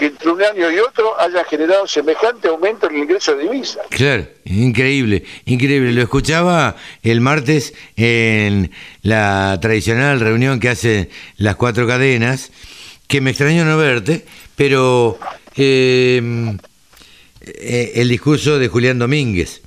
que 0.00 0.06
entre 0.06 0.30
un 0.30 0.42
año 0.42 0.70
y 0.70 0.78
otro 0.78 1.20
haya 1.20 1.44
generado 1.44 1.86
semejante 1.86 2.48
aumento 2.48 2.88
en 2.88 2.96
el 2.96 3.02
ingreso 3.02 3.36
de 3.36 3.42
divisas. 3.42 3.82
Claro, 3.90 4.26
increíble, 4.46 5.24
increíble. 5.44 5.92
Lo 5.92 6.00
escuchaba 6.00 6.74
el 7.02 7.20
martes 7.20 7.74
en 7.96 8.70
la 9.02 9.58
tradicional 9.60 10.18
reunión 10.20 10.58
que 10.58 10.70
hacen 10.70 11.10
las 11.36 11.56
cuatro 11.56 11.86
cadenas, 11.86 12.50
que 13.06 13.20
me 13.20 13.30
extrañó 13.30 13.66
no 13.66 13.76
verte, 13.76 14.24
pero 14.56 15.18
eh, 15.54 16.56
eh, 17.42 17.92
el 17.96 18.08
discurso 18.08 18.58
de 18.58 18.68
Julián 18.68 18.98
Domínguez. 18.98 19.60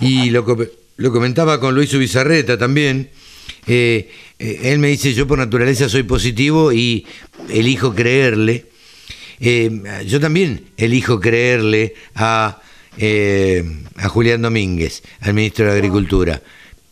Y 0.00 0.30
lo, 0.30 0.44
lo 0.96 1.12
comentaba 1.12 1.60
con 1.60 1.76
Luis 1.76 1.94
Ubizarreta 1.94 2.58
también. 2.58 3.10
eh, 3.68 4.10
eh, 4.40 4.60
él 4.64 4.80
me 4.80 4.88
dice, 4.88 5.14
yo 5.14 5.28
por 5.28 5.38
naturaleza 5.38 5.88
soy 5.88 6.02
positivo 6.02 6.72
y 6.72 7.06
elijo 7.48 7.94
creerle. 7.94 8.71
Eh, 9.44 10.04
yo 10.06 10.20
también 10.20 10.66
elijo 10.76 11.18
creerle 11.18 11.94
a, 12.14 12.60
eh, 12.96 13.64
a 13.96 14.08
Julián 14.08 14.40
Domínguez, 14.40 15.02
al 15.20 15.34
ministro 15.34 15.66
de 15.66 15.72
Agricultura. 15.72 16.40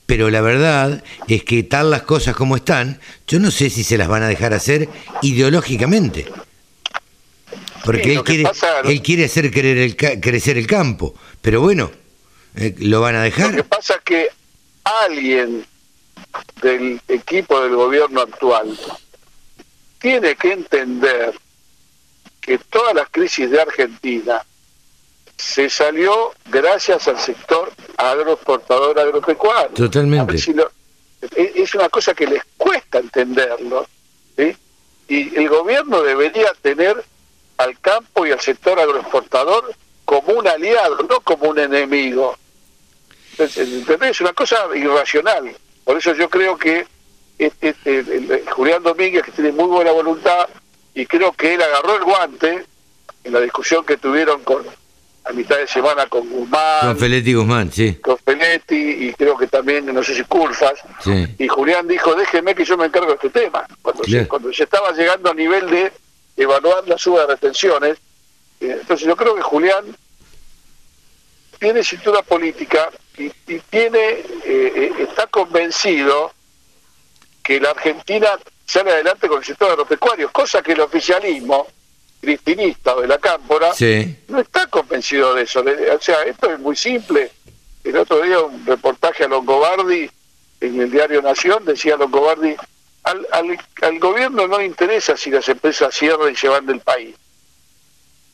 Pero 0.06 0.28
la 0.30 0.40
verdad 0.40 1.04
es 1.28 1.44
que 1.44 1.62
tal 1.62 1.90
las 1.90 2.02
cosas 2.02 2.34
como 2.34 2.56
están, 2.56 2.98
yo 3.28 3.38
no 3.38 3.52
sé 3.52 3.70
si 3.70 3.84
se 3.84 3.96
las 3.96 4.08
van 4.08 4.24
a 4.24 4.28
dejar 4.28 4.52
hacer 4.52 4.88
ideológicamente. 5.22 6.26
porque 7.84 8.12
él 8.14 8.24
quiere, 8.24 8.42
pasa- 8.42 8.80
él 8.84 9.00
quiere 9.00 9.24
hacer 9.26 9.50
creer 9.52 9.78
el 9.78 9.96
crecer 9.96 10.58
el 10.58 10.66
campo. 10.66 11.14
Pero 11.40 11.60
bueno, 11.60 11.90
eh, 12.56 12.74
¿lo 12.80 13.00
van 13.00 13.14
a 13.14 13.24
Lo 13.24 13.30
que 13.30 13.36
dejar? 13.42 13.64
pasa 13.66 13.94
es 13.94 14.00
que 14.04 14.28
alguien 15.04 15.64
del 16.62 17.00
equipo 17.08 17.60
del 17.62 17.74
gobierno 17.76 18.20
actual 18.22 18.76
tiene 20.00 20.34
que 20.34 20.52
entender 20.52 21.32
que 22.40 22.58
todas 22.58 22.94
las 22.94 23.08
crisis 23.10 23.50
de 23.50 23.60
Argentina 23.60 24.44
se 25.36 25.70
salió 25.70 26.32
gracias 26.46 27.08
al 27.08 27.18
sector 27.18 27.72
agroexportador 27.96 28.98
agropecuario. 28.98 29.74
Totalmente. 29.74 30.38
Si 30.38 30.52
lo- 30.52 30.70
es 31.34 31.74
una 31.74 31.88
cosa 31.88 32.14
que 32.14 32.26
les 32.26 32.42
cuesta 32.56 32.98
entenderlo. 32.98 33.86
¿sí? 34.36 34.56
Y 35.08 35.36
el 35.36 35.48
gobierno 35.48 36.02
debería 36.02 36.52
tener 36.62 37.02
al 37.58 37.78
campo 37.80 38.26
y 38.26 38.32
al 38.32 38.40
sector 38.40 38.78
agroexportador 38.80 39.74
como 40.04 40.32
un 40.34 40.46
aliado, 40.48 40.96
no 41.08 41.20
como 41.20 41.50
un 41.50 41.58
enemigo. 41.58 42.36
¿entendés? 43.38 44.10
Es 44.10 44.20
una 44.20 44.32
cosa 44.32 44.56
irracional. 44.74 45.54
Por 45.84 45.96
eso 45.98 46.14
yo 46.14 46.28
creo 46.28 46.56
que 46.58 46.86
este, 47.38 47.70
este, 47.70 47.98
el- 48.00 48.30
el 48.30 48.50
Julián 48.50 48.82
Domínguez, 48.82 49.22
que 49.24 49.32
tiene 49.32 49.52
muy 49.52 49.66
buena 49.66 49.92
voluntad, 49.92 50.48
y 51.00 51.06
creo 51.06 51.32
que 51.32 51.54
él 51.54 51.62
agarró 51.62 51.96
el 51.96 52.04
guante 52.04 52.64
en 53.24 53.32
la 53.32 53.40
discusión 53.40 53.84
que 53.84 53.96
tuvieron 53.96 54.42
con 54.42 54.64
a 55.22 55.32
mitad 55.32 55.56
de 55.58 55.66
semana 55.68 56.06
con 56.06 56.28
Guzmán, 56.30 56.80
Con 56.80 56.98
Feletti 56.98 57.34
Guzmán, 57.34 57.70
sí. 57.70 57.94
con 57.96 58.16
Feletti 58.18 58.74
y 59.08 59.12
creo 59.14 59.36
que 59.36 59.46
también, 59.46 59.86
no 59.94 60.02
sé 60.02 60.14
si 60.14 60.24
Culfas, 60.24 60.80
sí. 61.04 61.26
y 61.38 61.46
Julián 61.46 61.86
dijo, 61.86 62.14
déjeme 62.14 62.54
que 62.54 62.64
yo 62.64 62.76
me 62.78 62.86
encargo 62.86 63.08
de 63.08 63.14
este 63.14 63.30
tema. 63.30 63.66
Cuando, 63.82 64.02
Claro. 64.02 64.22
se, 64.24 64.28
cuando 64.28 64.52
se 64.52 64.64
estaba 64.64 64.92
llegando 64.92 65.30
a 65.30 65.34
nivel 65.34 65.68
de 65.70 65.92
evaluar 66.38 66.88
la 66.88 66.96
suba 66.96 67.20
de 67.20 67.26
retenciones, 67.34 67.98
eh, 68.60 68.78
entonces 68.80 69.06
yo 69.06 69.14
creo 69.14 69.34
que 69.34 69.42
Julián 69.42 69.84
tiene 71.58 71.84
cintura 71.84 72.22
política 72.22 72.90
y, 73.18 73.26
y 73.46 73.58
tiene 73.70 73.98
eh, 74.00 74.24
eh, 74.44 74.92
está 75.00 75.26
convencido 75.26 76.32
que 77.42 77.60
la 77.60 77.70
Argentina 77.70 78.28
sale 78.70 78.92
adelante 78.92 79.28
con 79.28 79.38
el 79.38 79.44
sector 79.44 79.70
agropecuario, 79.70 80.30
cosa 80.30 80.62
que 80.62 80.72
el 80.72 80.80
oficialismo 80.80 81.66
cristinista 82.20 82.94
o 82.94 83.00
de 83.00 83.08
la 83.08 83.18
cámpora 83.18 83.72
Sí. 83.74 84.16
no 84.28 84.40
está 84.40 84.66
convencido 84.66 85.34
de 85.34 85.42
eso. 85.42 85.60
O 85.60 86.00
sea, 86.00 86.22
esto 86.24 86.50
es 86.52 86.58
muy 86.60 86.76
simple. 86.76 87.30
El 87.82 87.96
otro 87.96 88.20
día 88.22 88.38
un 88.40 88.64
reportaje 88.66 89.24
a 89.24 89.28
Longobardi 89.28 90.10
en 90.60 90.80
el 90.80 90.90
diario 90.90 91.22
Nación 91.22 91.64
decía 91.64 91.96
Longobardi, 91.96 92.54
al, 93.04 93.26
al, 93.32 93.58
al 93.82 93.98
gobierno 93.98 94.46
no 94.46 94.58
le 94.58 94.66
interesa 94.66 95.16
si 95.16 95.30
las 95.30 95.48
empresas 95.48 95.94
cierran 95.94 96.30
y 96.32 96.36
se 96.36 96.48
van 96.48 96.66
del 96.66 96.80
país. 96.80 97.16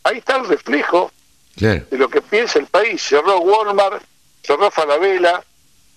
Ahí 0.03 0.19
está 0.19 0.37
el 0.37 0.47
reflejo 0.47 1.13
Claro. 1.57 1.85
de 1.91 1.97
lo 1.97 2.09
que 2.11 2.21
piensa 2.21 2.59
el 2.59 2.67
país. 2.67 3.01
Cerró 3.03 3.39
Walmart, 3.39 4.03
cerró 4.43 4.71
Falabella, 4.71 5.43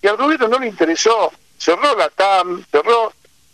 y 0.00 0.06
al 0.06 0.16
gobierno 0.16 0.48
no 0.48 0.58
le 0.58 0.68
interesó. 0.68 1.30
Cerró 1.58 1.94
la 1.96 2.08
TAM, 2.08 2.64
cerró 2.70 3.12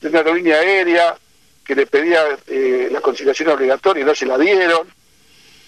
una 0.09 0.19
aerolínea 0.19 0.57
aérea 0.57 1.17
que 1.65 1.75
le 1.75 1.87
pedía 1.87 2.23
eh, 2.47 2.89
la 2.91 3.01
conciliación 3.01 3.49
obligatoria 3.51 4.03
y 4.03 4.07
no 4.07 4.15
se 4.15 4.27
la 4.27 4.39
dieron. 4.39 4.87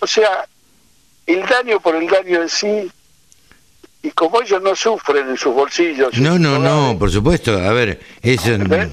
O 0.00 0.06
sea, 0.06 0.46
el 1.26 1.44
daño 1.46 1.80
por 1.80 1.96
el 1.96 2.08
daño 2.08 2.42
en 2.42 2.48
sí, 2.48 2.90
y 4.02 4.10
como 4.12 4.40
ellos 4.40 4.62
no 4.62 4.76
sufren 4.76 5.28
en 5.28 5.36
sus 5.36 5.52
bolsillos. 5.52 6.16
No, 6.18 6.38
no, 6.38 6.58
no, 6.58 6.78
hogares, 6.80 6.98
por 6.98 7.10
supuesto. 7.10 7.58
A 7.58 7.72
ver, 7.72 8.00
es 8.22 8.44
un 8.46 8.62
¿Entendés? 8.62 8.90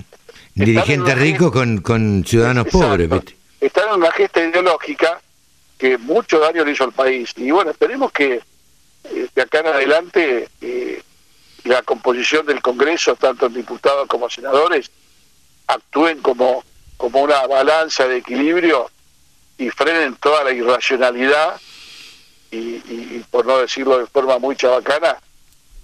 dirigente 0.55 1.11
Están 1.11 1.17
en 1.17 1.19
rico 1.19 1.51
con, 1.51 1.77
con 1.81 2.25
ciudadanos 2.25 2.65
Exacto. 2.65 2.87
pobres, 2.87 3.09
¿viste? 3.09 3.35
Están 3.61 3.89
en 3.89 3.95
una 3.95 4.11
gesta 4.11 4.43
ideológica 4.43 5.21
que 5.77 5.97
mucho 5.97 6.39
daño 6.39 6.65
le 6.65 6.71
hizo 6.71 6.83
al 6.83 6.91
país. 6.91 7.31
Y 7.35 7.51
bueno, 7.51 7.71
esperemos 7.71 8.11
que 8.11 8.41
eh, 9.03 9.27
de 9.33 9.41
acá 9.41 9.59
en 9.59 9.67
adelante 9.67 10.49
eh, 10.61 11.01
la 11.65 11.81
composición 11.83 12.45
del 12.45 12.61
Congreso, 12.61 13.15
tanto 13.15 13.49
diputados 13.49 14.07
como 14.07 14.29
senadores, 14.29 14.89
actúen 15.67 16.21
como, 16.21 16.63
como 16.97 17.21
una 17.21 17.45
balanza 17.47 18.07
de 18.07 18.17
equilibrio 18.17 18.89
y 19.57 19.69
frenen 19.69 20.15
toda 20.15 20.43
la 20.43 20.51
irracionalidad 20.51 21.59
y, 22.51 22.57
y- 22.57 22.81
y, 23.17 23.25
por 23.31 23.45
no 23.45 23.57
decirlo 23.59 23.97
de 23.99 24.05
forma 24.07 24.37
muy 24.39 24.55
chabacana, 24.55 25.17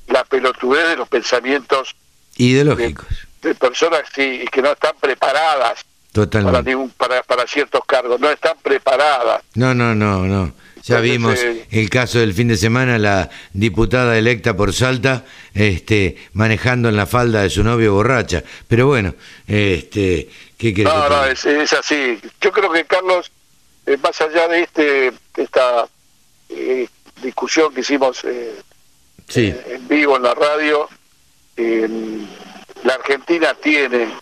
la 0.08 0.24
pelotudez 0.26 0.88
de 0.90 0.96
los 0.98 1.08
pensamientos 1.10 1.96
Ideológicos, 2.38 3.08
de 3.42 3.56
personas 3.56 4.04
sí, 4.14 4.46
que 4.52 4.62
no 4.62 4.72
están 4.72 4.94
preparadas 5.00 5.74
para, 5.74 6.26
totalmente. 6.28 6.70
ningún, 6.72 6.90
para, 6.92 7.24
para 7.24 7.46
ciertos 7.48 7.82
cargos, 7.86 8.20
no 8.20 8.30
están 8.30 8.58
preparadas. 8.62 9.42
No, 9.56 9.74
no, 9.74 9.94
no, 9.96 10.20
no. 10.26 10.54
Ya 10.84 11.00
vimos 11.00 11.40
eh, 11.40 11.66
el 11.72 11.90
caso 11.90 12.20
del 12.20 12.34
fin 12.34 12.48
de 12.48 12.58
semana, 12.58 12.98
la 12.98 13.30
diputada 13.54 14.18
electa 14.18 14.56
por 14.56 14.74
Salta, 14.74 15.26
este, 15.54 16.18
manejando 16.34 16.90
en 16.90 16.96
la 16.96 17.06
falda 17.06 17.44
de 17.44 17.50
su 17.50 17.64
novio 17.64 17.94
borracha. 17.94 18.44
Pero 18.68 18.88
bueno, 18.88 19.14
este, 19.48 20.30
¿qué 20.58 20.74
querés 20.74 20.94
No, 20.94 21.10
no, 21.10 21.26
es, 21.26 21.46
es 21.46 21.74
así. 21.74 22.20
Yo 22.40 22.52
creo 22.52 22.72
que 22.72 22.86
Carlos, 22.86 23.32
eh, 23.86 23.98
más 24.02 24.20
allá 24.22 24.48
de 24.48 24.62
este 24.64 25.14
esta 25.38 25.88
eh, 26.50 26.88
discusión 27.22 27.74
que 27.74 27.82
hicimos 27.82 28.24
eh, 28.24 28.56
Sí, 29.32 29.54
en 29.68 29.88
vivo 29.88 30.18
en 30.18 30.24
la 30.24 30.34
radio, 30.34 30.90
eh, 31.56 31.88
la 32.84 32.96
Argentina 32.96 33.54
tiene 33.54 34.14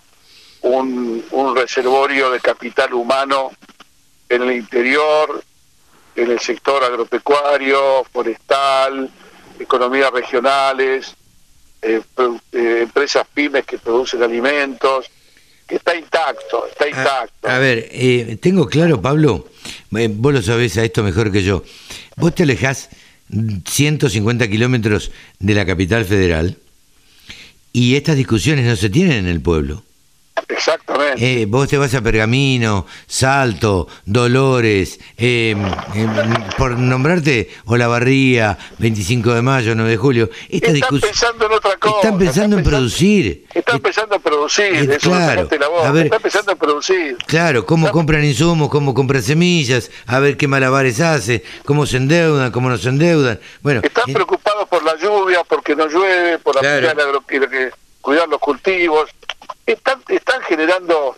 un, 0.62 1.26
un 1.32 1.56
reservorio 1.56 2.30
de 2.30 2.40
capital 2.40 2.94
humano 2.94 3.52
en 4.30 4.44
el 4.44 4.52
interior, 4.52 5.44
en 6.16 6.32
el 6.32 6.40
sector 6.40 6.84
agropecuario, 6.84 8.04
forestal, 8.12 9.10
economías 9.60 10.12
regionales, 10.12 11.16
eh, 11.82 12.02
eh, 12.52 12.80
empresas 12.84 13.26
pymes 13.34 13.66
que 13.66 13.78
producen 13.78 14.24
alimentos, 14.24 15.10
que 15.70 15.76
está 15.76 15.96
intacto, 15.96 16.68
está 16.68 16.90
intacto. 16.90 17.48
A, 17.48 17.56
a 17.56 17.60
ver, 17.60 17.88
eh, 17.92 18.38
tengo 18.42 18.68
claro, 18.68 19.02
Pablo, 19.02 19.48
eh, 19.96 20.10
vos 20.12 20.34
lo 20.34 20.42
sabés 20.42 20.78
a 20.78 20.84
esto 20.84 21.04
mejor 21.04 21.32
que 21.32 21.44
yo. 21.44 21.64
Vos 22.18 22.34
te 22.34 22.44
alejás 22.44 22.90
150 23.30 24.48
kilómetros 24.50 25.12
de 25.38 25.54
la 25.54 25.66
capital 25.66 26.06
federal 26.06 26.58
y 27.72 27.96
estas 27.96 28.16
discusiones 28.16 28.66
no 28.66 28.76
se 28.76 28.90
tienen 28.90 29.18
en 29.18 29.28
el 29.28 29.42
pueblo. 29.42 29.84
Exactamente. 30.48 31.42
Eh, 31.42 31.46
vos 31.46 31.68
te 31.68 31.78
vas 31.78 31.94
a 31.94 32.02
Pergamino, 32.02 32.86
Salto, 33.08 33.88
Dolores, 34.06 35.00
eh, 35.18 35.56
eh, 35.96 36.08
por 36.58 36.78
nombrarte 36.78 37.50
Olavarría, 37.66 38.58
25 38.78 39.34
de 39.34 39.42
mayo, 39.42 39.76
9 39.76 39.92
de 39.92 39.98
julio. 39.98 40.30
Esta 40.50 40.72
están 40.72 41.00
pensando 41.00 41.46
en 41.46 41.52
otra 41.54 41.76
cosa. 41.78 41.96
Están 41.98 42.18
pensando 42.20 42.58
en 42.58 42.64
producir. 42.64 43.46
Están 43.54 43.78
Eh, 43.78 43.80
pensando 43.80 44.16
en 44.16 44.22
producir, 44.22 44.64
eh, 44.66 44.96
eso 44.98 45.10
claro. 45.10 45.48
no 45.52 45.58
la 45.58 45.68
voz. 45.68 45.86
A 45.86 45.92
ver, 45.92 46.06
están 46.06 46.22
pensando 46.22 46.52
en 46.52 46.58
producir. 46.58 47.18
Claro, 47.26 47.66
cómo 47.66 47.86
Están- 47.88 47.94
compran 48.00 48.24
insumos, 48.24 48.70
cómo 48.70 48.94
compran 48.94 49.22
semillas, 49.24 49.92
a 50.06 50.20
ver 50.20 50.38
qué 50.38 50.48
malabares 50.48 51.00
hace, 51.02 51.44
cómo 51.66 51.86
se 51.86 51.98
endeudan, 51.98 52.52
cómo 52.52 52.70
no 52.70 52.78
se 52.78 52.90
endeudan. 52.90 53.40
Bueno, 53.62 53.82
Están 53.84 54.10
eh, 54.10 54.14
preocupados 54.14 54.68
por 54.70 54.84
la 54.84 54.96
lluvia, 54.98 55.42
porque 55.48 55.76
no 55.76 55.88
llueve, 55.88 56.38
por 56.40 56.58
Claro. 56.58 56.88
la 56.88 56.94
que- 57.28 57.72
cuidar 58.02 58.28
los 58.30 58.40
cultivos. 58.40 59.10
Están, 59.72 60.02
están 60.08 60.42
generando 60.42 61.16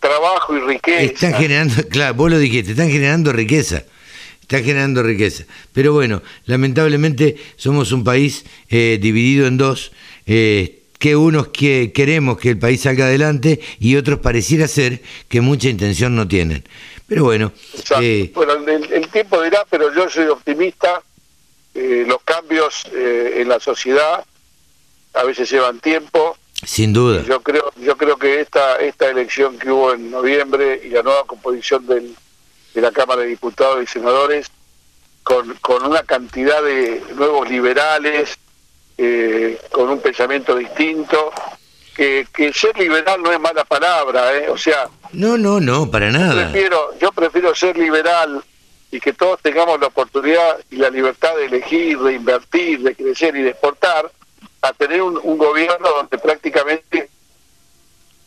trabajo 0.00 0.56
y 0.56 0.60
riqueza. 0.60 1.02
están 1.02 1.34
generando, 1.34 1.74
claro, 1.88 2.14
vos 2.14 2.30
lo 2.30 2.38
dijiste, 2.38 2.72
están 2.72 2.90
generando 2.90 3.32
riqueza. 3.32 3.84
Están 4.40 4.64
generando 4.64 5.02
riqueza. 5.02 5.44
Pero 5.72 5.92
bueno, 5.92 6.22
lamentablemente 6.46 7.36
somos 7.56 7.92
un 7.92 8.04
país 8.04 8.44
eh, 8.68 8.98
dividido 9.00 9.46
en 9.46 9.56
dos, 9.56 9.92
eh, 10.26 10.82
que 10.98 11.16
unos 11.16 11.48
que 11.48 11.92
queremos 11.92 12.38
que 12.38 12.50
el 12.50 12.58
país 12.58 12.82
salga 12.82 13.06
adelante 13.06 13.60
y 13.80 13.96
otros 13.96 14.20
pareciera 14.20 14.68
ser 14.68 15.02
que 15.28 15.40
mucha 15.40 15.68
intención 15.68 16.14
no 16.14 16.28
tienen. 16.28 16.64
Pero 17.08 17.24
bueno, 17.24 17.52
eh, 18.00 18.30
Bueno, 18.34 18.52
el, 18.54 18.92
el 18.92 19.08
tiempo 19.08 19.42
dirá, 19.42 19.66
pero 19.68 19.92
yo 19.94 20.08
soy 20.08 20.26
optimista. 20.26 21.02
Eh, 21.74 22.04
los 22.06 22.22
cambios 22.22 22.84
eh, 22.94 23.34
en 23.38 23.48
la 23.48 23.58
sociedad 23.58 24.24
a 25.14 25.24
veces 25.24 25.50
llevan 25.50 25.80
tiempo. 25.80 26.36
Sin 26.64 26.92
duda. 26.92 27.22
Yo 27.22 27.40
creo, 27.42 27.72
yo 27.76 27.96
creo 27.96 28.16
que 28.16 28.40
esta 28.40 28.76
esta 28.76 29.08
elección 29.08 29.58
que 29.58 29.70
hubo 29.70 29.92
en 29.92 30.10
noviembre 30.10 30.80
y 30.84 30.88
la 30.90 31.02
nueva 31.02 31.24
composición 31.24 31.86
del, 31.86 32.14
de 32.74 32.80
la 32.80 32.90
Cámara 32.92 33.22
de 33.22 33.28
Diputados 33.28 33.82
y 33.82 33.86
Senadores, 33.86 34.50
con, 35.22 35.54
con 35.60 35.84
una 35.84 36.02
cantidad 36.02 36.62
de 36.62 37.02
nuevos 37.16 37.48
liberales, 37.48 38.36
eh, 38.98 39.60
con 39.70 39.88
un 39.88 40.00
pensamiento 40.00 40.56
distinto, 40.56 41.32
que, 41.94 42.26
que 42.34 42.52
ser 42.52 42.76
liberal 42.78 43.20
no 43.22 43.32
es 43.32 43.38
mala 43.40 43.64
palabra, 43.64 44.34
¿eh? 44.36 44.48
o 44.48 44.56
sea, 44.56 44.88
No, 45.12 45.36
no, 45.36 45.60
no, 45.60 45.90
para 45.90 46.10
nada. 46.10 46.50
prefiero, 46.50 46.98
yo 46.98 47.12
prefiero 47.12 47.54
ser 47.54 47.76
liberal 47.76 48.42
y 48.90 48.98
que 49.00 49.12
todos 49.12 49.40
tengamos 49.42 49.78
la 49.80 49.86
oportunidad 49.88 50.58
y 50.70 50.76
la 50.76 50.90
libertad 50.90 51.34
de 51.36 51.46
elegir, 51.46 51.98
de 51.98 52.14
invertir, 52.14 52.80
de 52.80 52.94
crecer 52.94 53.36
y 53.36 53.42
de 53.42 53.50
exportar, 53.50 54.10
a 54.62 54.72
tener 54.72 55.02
un, 55.02 55.38
gobierno 55.38 55.88
donde 55.88 56.18
prácticamente 56.18 57.08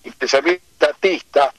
el 0.03 0.13
pensamiento 0.13 0.63
estatista, 0.73 1.53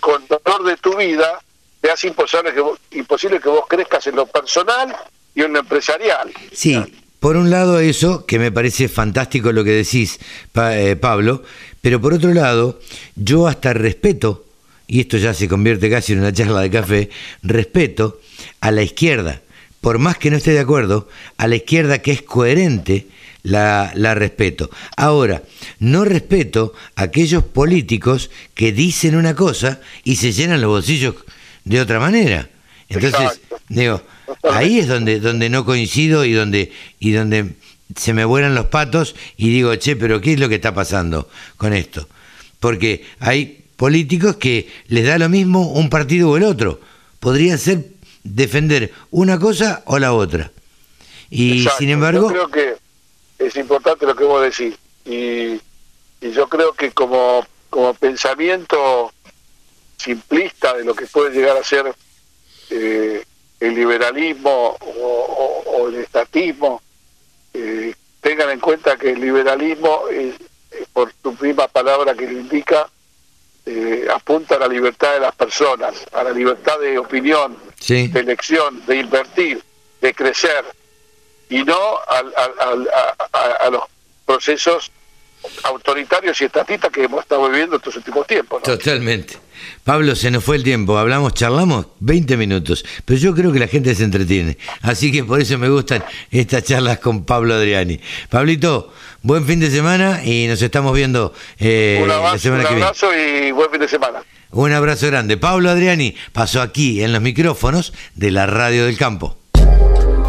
con 0.00 0.22
dolor 0.28 0.64
de 0.64 0.76
tu 0.76 0.96
vida, 0.96 1.40
te 1.80 1.90
hace 1.90 2.08
imposible 2.08 2.52
que, 2.52 2.60
vos, 2.60 2.78
imposible 2.92 3.40
que 3.40 3.48
vos 3.48 3.64
crezcas 3.68 4.06
en 4.06 4.16
lo 4.16 4.26
personal 4.26 4.94
y 5.34 5.42
en 5.42 5.52
lo 5.52 5.60
empresarial. 5.60 6.30
Sí, 6.52 6.78
por 7.18 7.36
un 7.36 7.50
lado 7.50 7.80
eso, 7.80 8.26
que 8.26 8.38
me 8.38 8.52
parece 8.52 8.88
fantástico 8.88 9.50
lo 9.50 9.64
que 9.64 9.70
decís, 9.70 10.20
eh, 10.54 10.96
Pablo, 11.00 11.42
pero 11.80 12.00
por 12.00 12.12
otro 12.12 12.34
lado, 12.34 12.80
yo 13.16 13.46
hasta 13.46 13.72
respeto, 13.72 14.44
y 14.86 15.00
esto 15.00 15.16
ya 15.16 15.32
se 15.32 15.48
convierte 15.48 15.88
casi 15.88 16.12
en 16.12 16.20
una 16.20 16.32
charla 16.32 16.60
de 16.60 16.70
café, 16.70 17.10
respeto 17.42 18.20
a 18.60 18.70
la 18.70 18.82
izquierda, 18.82 19.40
por 19.80 19.98
más 19.98 20.18
que 20.18 20.30
no 20.30 20.36
esté 20.36 20.52
de 20.52 20.60
acuerdo, 20.60 21.08
a 21.38 21.48
la 21.48 21.56
izquierda 21.56 22.00
que 22.00 22.12
es 22.12 22.22
coherente, 22.22 23.06
la, 23.42 23.92
la, 23.94 24.14
respeto. 24.14 24.70
Ahora, 24.96 25.42
no 25.78 26.04
respeto 26.04 26.72
a 26.94 27.04
aquellos 27.04 27.44
políticos 27.44 28.30
que 28.54 28.72
dicen 28.72 29.16
una 29.16 29.34
cosa 29.34 29.80
y 30.04 30.16
se 30.16 30.32
llenan 30.32 30.60
los 30.60 30.70
bolsillos 30.70 31.14
de 31.64 31.80
otra 31.80 31.98
manera. 32.00 32.48
Entonces, 32.88 33.40
digo, 33.68 34.02
ahí 34.50 34.78
es 34.78 34.88
donde, 34.88 35.20
donde 35.20 35.48
no 35.48 35.64
coincido 35.64 36.24
y 36.24 36.32
donde, 36.32 36.72
y 36.98 37.12
donde 37.12 37.54
se 37.96 38.12
me 38.12 38.24
vuelan 38.24 38.54
los 38.54 38.66
patos 38.66 39.14
y 39.36 39.50
digo, 39.50 39.74
che, 39.76 39.96
pero 39.96 40.20
¿qué 40.20 40.34
es 40.34 40.40
lo 40.40 40.48
que 40.48 40.56
está 40.56 40.74
pasando 40.74 41.28
con 41.56 41.72
esto? 41.72 42.08
Porque 42.60 43.04
hay 43.18 43.64
políticos 43.76 44.36
que 44.36 44.68
les 44.88 45.06
da 45.06 45.18
lo 45.18 45.28
mismo 45.28 45.72
un 45.72 45.90
partido 45.90 46.30
o 46.30 46.36
el 46.36 46.44
otro. 46.44 46.80
Podrían 47.18 47.58
ser 47.58 47.86
defender 48.22 48.92
una 49.10 49.38
cosa 49.38 49.82
o 49.86 49.98
la 49.98 50.12
otra. 50.12 50.52
Y 51.30 51.66
sin 51.78 51.88
embargo... 51.88 52.32
Yo 52.32 52.50
creo 52.50 52.50
que 52.50 52.81
es 53.46 53.56
importante 53.56 54.06
lo 54.06 54.14
que 54.14 54.24
vos 54.24 54.42
decís. 54.42 54.76
Y, 55.04 55.60
y 56.20 56.30
yo 56.32 56.48
creo 56.48 56.72
que 56.72 56.92
como, 56.92 57.44
como 57.70 57.94
pensamiento 57.94 59.12
simplista 59.96 60.74
de 60.74 60.84
lo 60.84 60.94
que 60.94 61.06
puede 61.06 61.34
llegar 61.34 61.56
a 61.56 61.64
ser 61.64 61.94
eh, 62.70 63.24
el 63.60 63.74
liberalismo 63.74 64.76
o, 64.80 65.88
el 65.88 65.96
estatismo, 65.96 66.80
eh, 67.54 67.94
tengan 68.20 68.50
en 68.50 68.60
cuenta 68.60 68.96
que 68.96 69.10
el 69.10 69.20
liberalismo, 69.20 70.02
por 70.92 71.12
su 71.22 71.32
misma 71.40 71.68
palabra 71.68 72.14
que 72.14 72.26
lo 72.26 72.38
indica, 72.38 72.88
eh, 73.66 74.06
apunta 74.12 74.56
a 74.56 74.60
la 74.60 74.68
libertad 74.68 75.14
de 75.14 75.20
las 75.20 75.34
personas, 75.34 75.94
a 76.12 76.24
la 76.24 76.30
libertad 76.30 76.78
de 76.80 76.98
opinión, 76.98 77.56
de 77.86 78.20
elección, 78.20 78.84
de 78.86 78.96
invertir, 78.96 79.62
de 80.00 80.14
crecer, 80.14 80.64
y 81.52 81.62
no 81.64 81.98
a, 82.08 83.70
los 83.70 83.82
procesos 84.24 84.90
autoritarios 85.64 86.40
y 86.40 86.44
estatistas 86.44 86.90
que 86.90 87.04
hemos 87.04 87.20
estado 87.20 87.48
viviendo 87.50 87.76
estos 87.76 87.94
últimos 87.96 88.26
tiempos. 88.26 88.62
Totalmente. 88.62 89.38
Pablo, 89.84 90.16
se 90.16 90.30
nos 90.30 90.42
fue 90.42 90.56
el 90.56 90.64
tiempo, 90.64 90.96
hablamos, 90.96 91.34
charlamos 91.34 91.86
20 92.00 92.36
minutos, 92.36 92.84
pero 93.04 93.18
yo 93.18 93.34
creo 93.34 93.52
que 93.52 93.58
la 93.58 93.68
gente 93.68 93.94
se 93.94 94.02
entretiene, 94.04 94.56
así 94.80 95.12
que 95.12 95.22
por 95.24 95.40
eso 95.40 95.56
me 95.58 95.68
gustan 95.68 96.02
estas 96.30 96.64
charlas 96.64 96.98
con 96.98 97.24
Pablo 97.24 97.54
Adriani. 97.54 98.00
Pablito, 98.28 98.92
buen 99.22 99.46
fin 99.46 99.60
de 99.60 99.70
semana 99.70 100.24
y 100.24 100.46
nos 100.46 100.62
estamos 100.62 100.94
viendo 100.94 101.32
eh, 101.58 102.02
la 102.06 102.38
semana 102.38 102.62
que 102.64 102.74
viene. 102.74 102.82
Un 102.82 102.88
abrazo 102.88 103.14
y 103.14 103.52
buen 103.52 103.70
fin 103.70 103.80
de 103.80 103.88
semana. 103.88 104.22
Un 104.50 104.72
abrazo 104.72 105.06
grande. 105.06 105.36
Pablo 105.36 105.70
Adriani 105.70 106.14
pasó 106.32 106.60
aquí 106.60 107.02
en 107.02 107.12
los 107.12 107.22
micrófonos 107.22 107.92
de 108.14 108.30
la 108.30 108.46
Radio 108.46 108.86
del 108.86 108.96
Campo. 108.96 109.36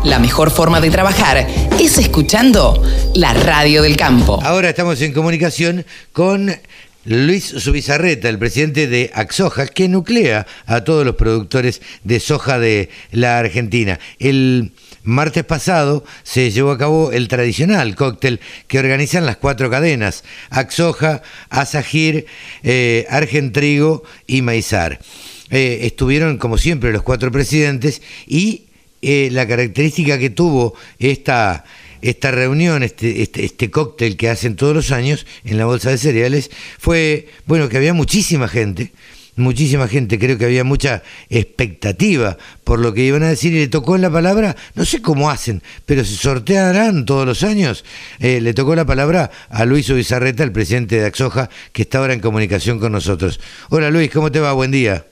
La 0.03 0.19
mejor 0.19 0.51
forma 0.51 0.81
de 0.81 0.91
trabajar 0.91 1.47
es 1.79 1.97
escuchando 1.97 2.83
la 3.15 3.33
Radio 3.33 3.81
del 3.81 3.95
Campo. 3.95 4.37
Ahora 4.43 4.69
estamos 4.69 5.01
en 5.01 5.13
comunicación 5.13 5.85
con 6.11 6.53
Luis 7.05 7.45
Subizarreta, 7.45 8.27
el 8.27 8.37
presidente 8.37 8.87
de 8.87 9.11
Axoja, 9.13 9.65
que 9.67 9.87
nuclea 9.87 10.45
a 10.65 10.83
todos 10.83 11.05
los 11.05 11.15
productores 11.15 11.81
de 12.03 12.19
soja 12.19 12.59
de 12.59 12.89
la 13.11 13.39
Argentina. 13.39 13.97
El 14.19 14.73
martes 15.03 15.45
pasado 15.45 16.03
se 16.23 16.51
llevó 16.51 16.71
a 16.71 16.77
cabo 16.77 17.13
el 17.13 17.29
tradicional 17.29 17.95
cóctel 17.95 18.41
que 18.67 18.79
organizan 18.79 19.25
las 19.25 19.37
cuatro 19.37 19.69
cadenas, 19.69 20.25
Axoja, 20.49 21.21
Asagir, 21.49 22.25
eh, 22.63 23.05
Argentrigo 23.09 24.03
y 24.27 24.41
Maizar. 24.41 24.99
Eh, 25.49 25.79
estuvieron, 25.83 26.37
como 26.37 26.57
siempre, 26.57 26.91
los 26.91 27.03
cuatro 27.03 27.31
presidentes 27.31 28.01
y 28.27 28.63
eh, 29.03 29.29
la 29.31 29.47
característica 29.47 30.17
que 30.17 30.29
tuvo 30.29 30.73
esta 30.97 31.65
esta 32.03 32.31
reunión, 32.31 32.83
este, 32.83 33.21
este, 33.21 33.45
este, 33.45 33.71
cóctel 33.71 34.17
que 34.17 34.29
hacen 34.29 34.57
todos 34.57 34.75
los 34.75 34.91
años 34.91 35.25
en 35.45 35.57
la 35.57 35.65
bolsa 35.65 35.89
de 35.89 35.97
cereales, 35.97 36.51
fue, 36.77 37.29
bueno, 37.45 37.69
que 37.69 37.77
había 37.77 37.93
muchísima 37.93 38.49
gente, 38.49 38.91
muchísima 39.35 39.87
gente, 39.87 40.19
creo 40.19 40.37
que 40.37 40.45
había 40.45 40.63
mucha 40.63 41.01
expectativa 41.29 42.37
por 42.63 42.79
lo 42.79 42.93
que 42.93 43.05
iban 43.05 43.23
a 43.23 43.29
decir 43.29 43.53
y 43.53 43.59
le 43.59 43.67
tocó 43.67 43.97
la 43.97 44.11
palabra, 44.11 44.55
no 44.75 44.85
sé 44.85 45.01
cómo 45.01 45.29
hacen, 45.29 45.63
pero 45.85 46.03
se 46.03 46.15
sortearán 46.15 47.05
todos 47.05 47.25
los 47.25 47.43
años, 47.43 47.85
eh, 48.19 48.41
le 48.41 48.53
tocó 48.53 48.75
la 48.75 48.85
palabra 48.85 49.31
a 49.49 49.65
Luis 49.65 49.89
Ubizarreta, 49.89 50.43
el 50.43 50.51
presidente 50.51 50.99
de 50.99 51.05
Axoja, 51.05 51.49
que 51.71 51.83
está 51.83 51.99
ahora 51.99 52.13
en 52.13 52.19
comunicación 52.19 52.79
con 52.79 52.91
nosotros. 52.91 53.39
Hola 53.69 53.89
Luis, 53.89 54.11
¿cómo 54.11 54.31
te 54.31 54.41
va? 54.41 54.51
Buen 54.53 54.71
día. 54.71 55.05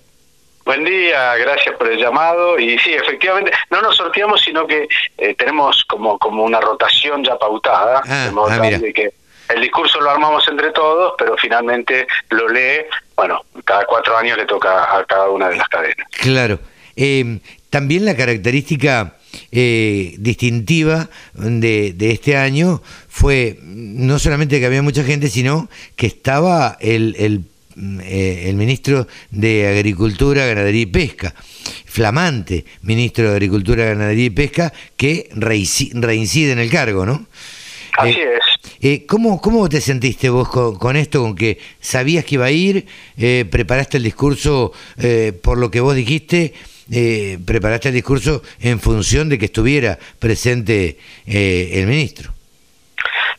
Buen 0.71 0.85
día, 0.85 1.35
gracias 1.35 1.75
por 1.75 1.91
el 1.91 1.99
llamado. 1.99 2.57
Y 2.57 2.79
sí, 2.79 2.93
efectivamente, 2.93 3.51
no 3.71 3.81
nos 3.81 3.97
sorteamos, 3.97 4.39
sino 4.39 4.65
que 4.65 4.87
eh, 5.17 5.35
tenemos 5.35 5.83
como, 5.83 6.17
como 6.17 6.45
una 6.45 6.61
rotación 6.61 7.25
ya 7.25 7.37
pautada, 7.37 8.01
ah, 8.07 8.31
de 8.31 8.75
ah, 8.75 8.93
que 8.95 9.11
el 9.53 9.61
discurso 9.61 9.99
lo 9.99 10.09
armamos 10.09 10.47
entre 10.47 10.71
todos, 10.71 11.15
pero 11.17 11.35
finalmente 11.35 12.07
lo 12.29 12.47
lee, 12.47 12.85
bueno, 13.17 13.43
cada 13.65 13.85
cuatro 13.85 14.15
años 14.15 14.37
le 14.37 14.45
toca 14.45 14.97
a 14.97 15.03
cada 15.03 15.29
una 15.29 15.49
de 15.49 15.57
las 15.57 15.67
cadenas. 15.67 16.07
Claro. 16.21 16.57
Eh, 16.95 17.39
también 17.69 18.05
la 18.05 18.15
característica 18.15 19.17
eh, 19.51 20.15
distintiva 20.19 21.09
de, 21.33 21.91
de, 21.91 22.11
este 22.11 22.37
año 22.37 22.81
fue 23.09 23.57
no 23.61 24.19
solamente 24.19 24.57
que 24.61 24.65
había 24.65 24.81
mucha 24.81 25.03
gente, 25.03 25.27
sino 25.27 25.67
que 25.97 26.07
estaba 26.07 26.77
el, 26.79 27.17
el 27.19 27.43
eh, 27.77 28.45
el 28.47 28.55
ministro 28.55 29.07
de 29.29 29.67
Agricultura, 29.67 30.45
Ganadería 30.45 30.81
y 30.81 30.85
Pesca, 30.87 31.33
flamante 31.85 32.65
ministro 32.81 33.29
de 33.29 33.31
Agricultura, 33.31 33.85
Ganadería 33.85 34.25
y 34.25 34.29
Pesca, 34.29 34.73
que 34.97 35.29
reincide 35.33 36.51
en 36.51 36.59
el 36.59 36.69
cargo, 36.69 37.05
¿no? 37.05 37.25
Así 37.97 38.11
eh, 38.19 38.37
es. 38.37 38.73
Eh, 38.81 39.05
¿cómo, 39.05 39.41
¿Cómo 39.41 39.67
te 39.69 39.81
sentiste 39.81 40.29
vos 40.29 40.49
con, 40.49 40.95
esto, 40.95 41.21
con 41.21 41.35
que 41.35 41.59
sabías 41.79 42.25
que 42.25 42.35
iba 42.35 42.45
a 42.45 42.51
ir, 42.51 42.85
preparaste 43.49 43.97
el 43.97 44.03
discurso 44.03 44.73
por 45.41 45.57
lo 45.57 45.69
que 45.69 45.79
vos 45.81 45.95
dijiste, 45.95 46.53
preparaste 47.45 47.89
el 47.89 47.95
discurso 47.95 48.41
en 48.59 48.79
función 48.79 49.29
de 49.29 49.37
que 49.37 49.45
estuviera 49.45 49.99
presente 50.19 50.97
el 51.25 51.85
ministro? 51.85 52.33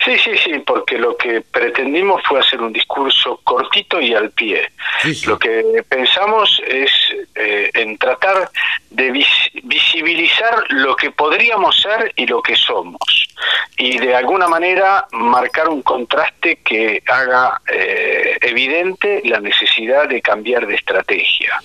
Sí, 0.05 0.13
sí, 0.25 0.31
sí, 0.45 0.62
porque 0.73 0.97
lo 0.97 1.15
que 1.19 1.43
pretendimos 1.43 2.23
fue 2.27 2.41
hacer 2.41 2.59
un 2.63 2.73
discurso 2.73 3.39
cortito 3.45 4.01
y 4.01 4.15
al 4.15 4.31
pie. 4.31 4.71
Lo 5.27 5.39
que 5.39 5.85
pensamos 5.87 6.63
es 6.67 6.91
eh, 7.35 7.69
en 7.75 7.99
tratar 7.99 8.51
de 8.89 9.11
visibilizar 9.65 10.65
lo 10.71 10.97
que 10.97 11.11
podríamos 11.11 11.79
ser 11.79 12.11
y 12.17 12.25
lo 12.27 12.41
que 12.41 12.57
somos. 12.57 13.29
Y 13.77 13.99
de 13.99 14.15
alguna 14.15 14.49
manera 14.49 15.07
marcar 15.13 15.69
un 15.69 15.83
contraste 15.83 16.61
que 16.65 17.03
haga 17.07 17.61
eh, 17.71 18.39
evidente 18.41 19.21
la 19.27 19.41
necesidad 19.41 20.09
de 20.09 20.23
cambiar 20.23 20.67
de 20.67 20.77
estrategia. 20.77 21.63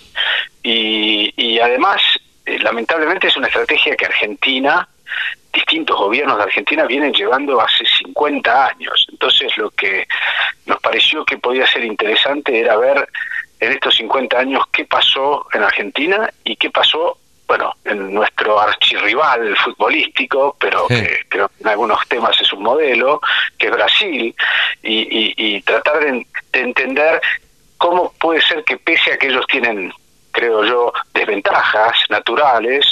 Y, 0.62 1.34
y 1.38 1.62
además, 1.62 2.02
eh, 2.46 2.60
lamentablemente 2.60 3.28
es 3.28 3.38
una 3.38 3.48
estrategia 3.48 3.96
que 3.96 4.06
Argentina 4.06 4.86
distintos 5.58 5.98
gobiernos 5.98 6.38
de 6.38 6.44
Argentina 6.44 6.86
vienen 6.86 7.14
llevando 7.14 7.60
hace 7.60 7.84
50 8.04 8.68
años. 8.68 9.08
Entonces 9.12 9.58
lo 9.58 9.72
que 9.72 10.08
nos 10.68 10.80
pareció 10.80 11.26
que 11.26 11.38
podía 11.38 11.66
ser 11.66 11.84
interesante 11.84 12.60
era 12.60 12.78
ver 12.78 13.08
en 13.60 13.72
estos 13.72 13.96
50 13.96 14.38
años 14.38 14.64
qué 14.72 14.86
pasó 14.86 15.48
en 15.54 15.64
Argentina 15.64 16.30
y 16.44 16.56
qué 16.56 16.70
pasó, 16.70 17.18
bueno, 17.48 17.74
en 17.86 18.14
nuestro 18.14 18.60
archirrival 18.60 19.58
futbolístico, 19.58 20.56
pero 20.60 20.88
que 20.88 21.26
creo 21.28 21.50
que 21.50 21.64
en 21.64 21.68
algunos 21.70 22.08
temas 22.08 22.40
es 22.40 22.54
un 22.54 22.62
modelo, 22.62 23.20
que 23.58 23.68
es 23.68 23.72
Brasil, 23.72 24.36
y, 24.84 25.62
tratar 25.62 26.00
de 26.00 26.26
entender 26.54 27.20
cómo 27.78 28.14
puede 28.20 28.42
ser 28.42 28.64
que 28.64 28.78
pese 28.78 29.14
a 29.14 29.18
que 29.18 29.28
ellos 29.28 29.46
tienen 29.48 29.92
creo 30.32 30.64
yo, 30.64 30.94
desventajas 31.16 31.96
naturales, 32.10 32.86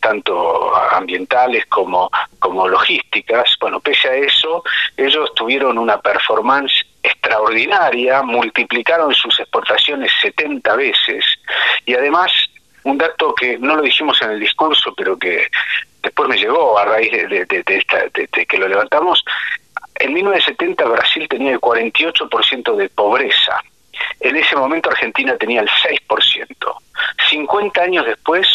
tanto 0.00 0.74
ambientales 0.92 1.66
como, 1.66 2.10
como 2.38 2.68
logísticas. 2.68 3.54
Bueno, 3.60 3.80
pese 3.80 4.08
a 4.08 4.14
eso, 4.14 4.64
ellos 4.96 5.32
tuvieron 5.34 5.78
una 5.78 6.00
performance 6.00 6.84
extraordinaria, 7.02 8.22
multiplicaron 8.22 9.14
sus 9.14 9.38
exportaciones 9.40 10.10
70 10.20 10.76
veces 10.76 11.24
y 11.86 11.94
además 11.94 12.32
un 12.84 12.98
dato 12.98 13.34
que 13.34 13.58
no 13.58 13.76
lo 13.76 13.82
dijimos 13.82 14.20
en 14.22 14.30
el 14.30 14.40
discurso, 14.40 14.94
pero 14.96 15.18
que 15.18 15.46
después 16.02 16.28
me 16.28 16.36
llegó 16.36 16.78
a 16.78 16.84
raíz 16.84 17.12
de, 17.12 17.44
de 17.46 18.46
que 18.46 18.58
lo 18.58 18.68
levantamos, 18.68 19.22
en 19.96 20.14
1970 20.14 20.84
Brasil 20.84 21.28
tenía 21.28 21.52
el 21.52 21.60
48% 21.60 22.76
de 22.76 22.88
pobreza 22.88 23.62
en 24.20 24.36
ese 24.36 24.56
momento 24.56 24.90
Argentina 24.90 25.36
tenía 25.36 25.60
el 25.62 25.68
6%. 25.68 26.46
50 27.30 27.82
años 27.82 28.06
después, 28.06 28.46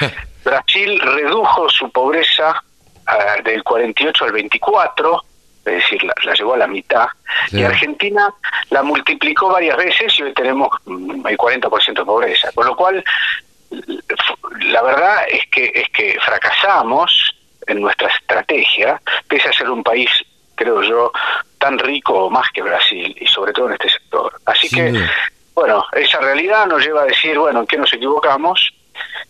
Brasil 0.44 1.00
redujo 1.00 1.68
su 1.68 1.90
pobreza 1.90 2.62
uh, 3.06 3.42
del 3.42 3.62
48 3.62 4.24
al 4.24 4.32
24, 4.32 5.24
es 5.66 5.74
decir, 5.74 6.02
la, 6.04 6.14
la 6.24 6.34
llevó 6.34 6.54
a 6.54 6.58
la 6.58 6.66
mitad, 6.66 7.06
sí. 7.48 7.58
y 7.60 7.64
Argentina 7.64 8.32
la 8.70 8.82
multiplicó 8.82 9.48
varias 9.48 9.76
veces 9.76 10.18
y 10.18 10.22
hoy 10.22 10.32
tenemos 10.32 10.68
mm, 10.86 11.26
el 11.26 11.36
40% 11.36 11.94
de 11.94 12.04
pobreza. 12.04 12.50
Con 12.52 12.66
lo 12.66 12.76
cual, 12.76 13.04
la 14.60 14.82
verdad 14.82 15.24
es 15.28 15.46
que, 15.50 15.70
es 15.74 15.88
que 15.90 16.18
fracasamos 16.24 17.34
en 17.66 17.80
nuestra 17.80 18.08
estrategia, 18.08 19.00
pese 19.28 19.48
a 19.48 19.52
ser 19.52 19.70
un 19.70 19.82
país, 19.82 20.10
creo 20.54 20.82
yo, 20.82 21.12
tan 21.58 21.78
rico 21.78 22.26
o 22.26 22.30
más 22.30 22.50
que 22.52 22.62
Brasil, 22.62 23.16
y 23.20 23.26
sobre 23.26 23.52
todo 23.52 23.66
en 23.68 23.74
este 23.74 23.90
sector. 23.90 24.40
Así 24.46 24.68
sí. 24.68 24.76
que, 24.76 25.06
bueno, 25.54 25.84
esa 25.92 26.20
realidad 26.20 26.66
nos 26.66 26.84
lleva 26.84 27.02
a 27.02 27.06
decir, 27.06 27.38
bueno, 27.38 27.60
¿en 27.60 27.66
qué 27.66 27.76
nos 27.76 27.92
equivocamos? 27.92 28.72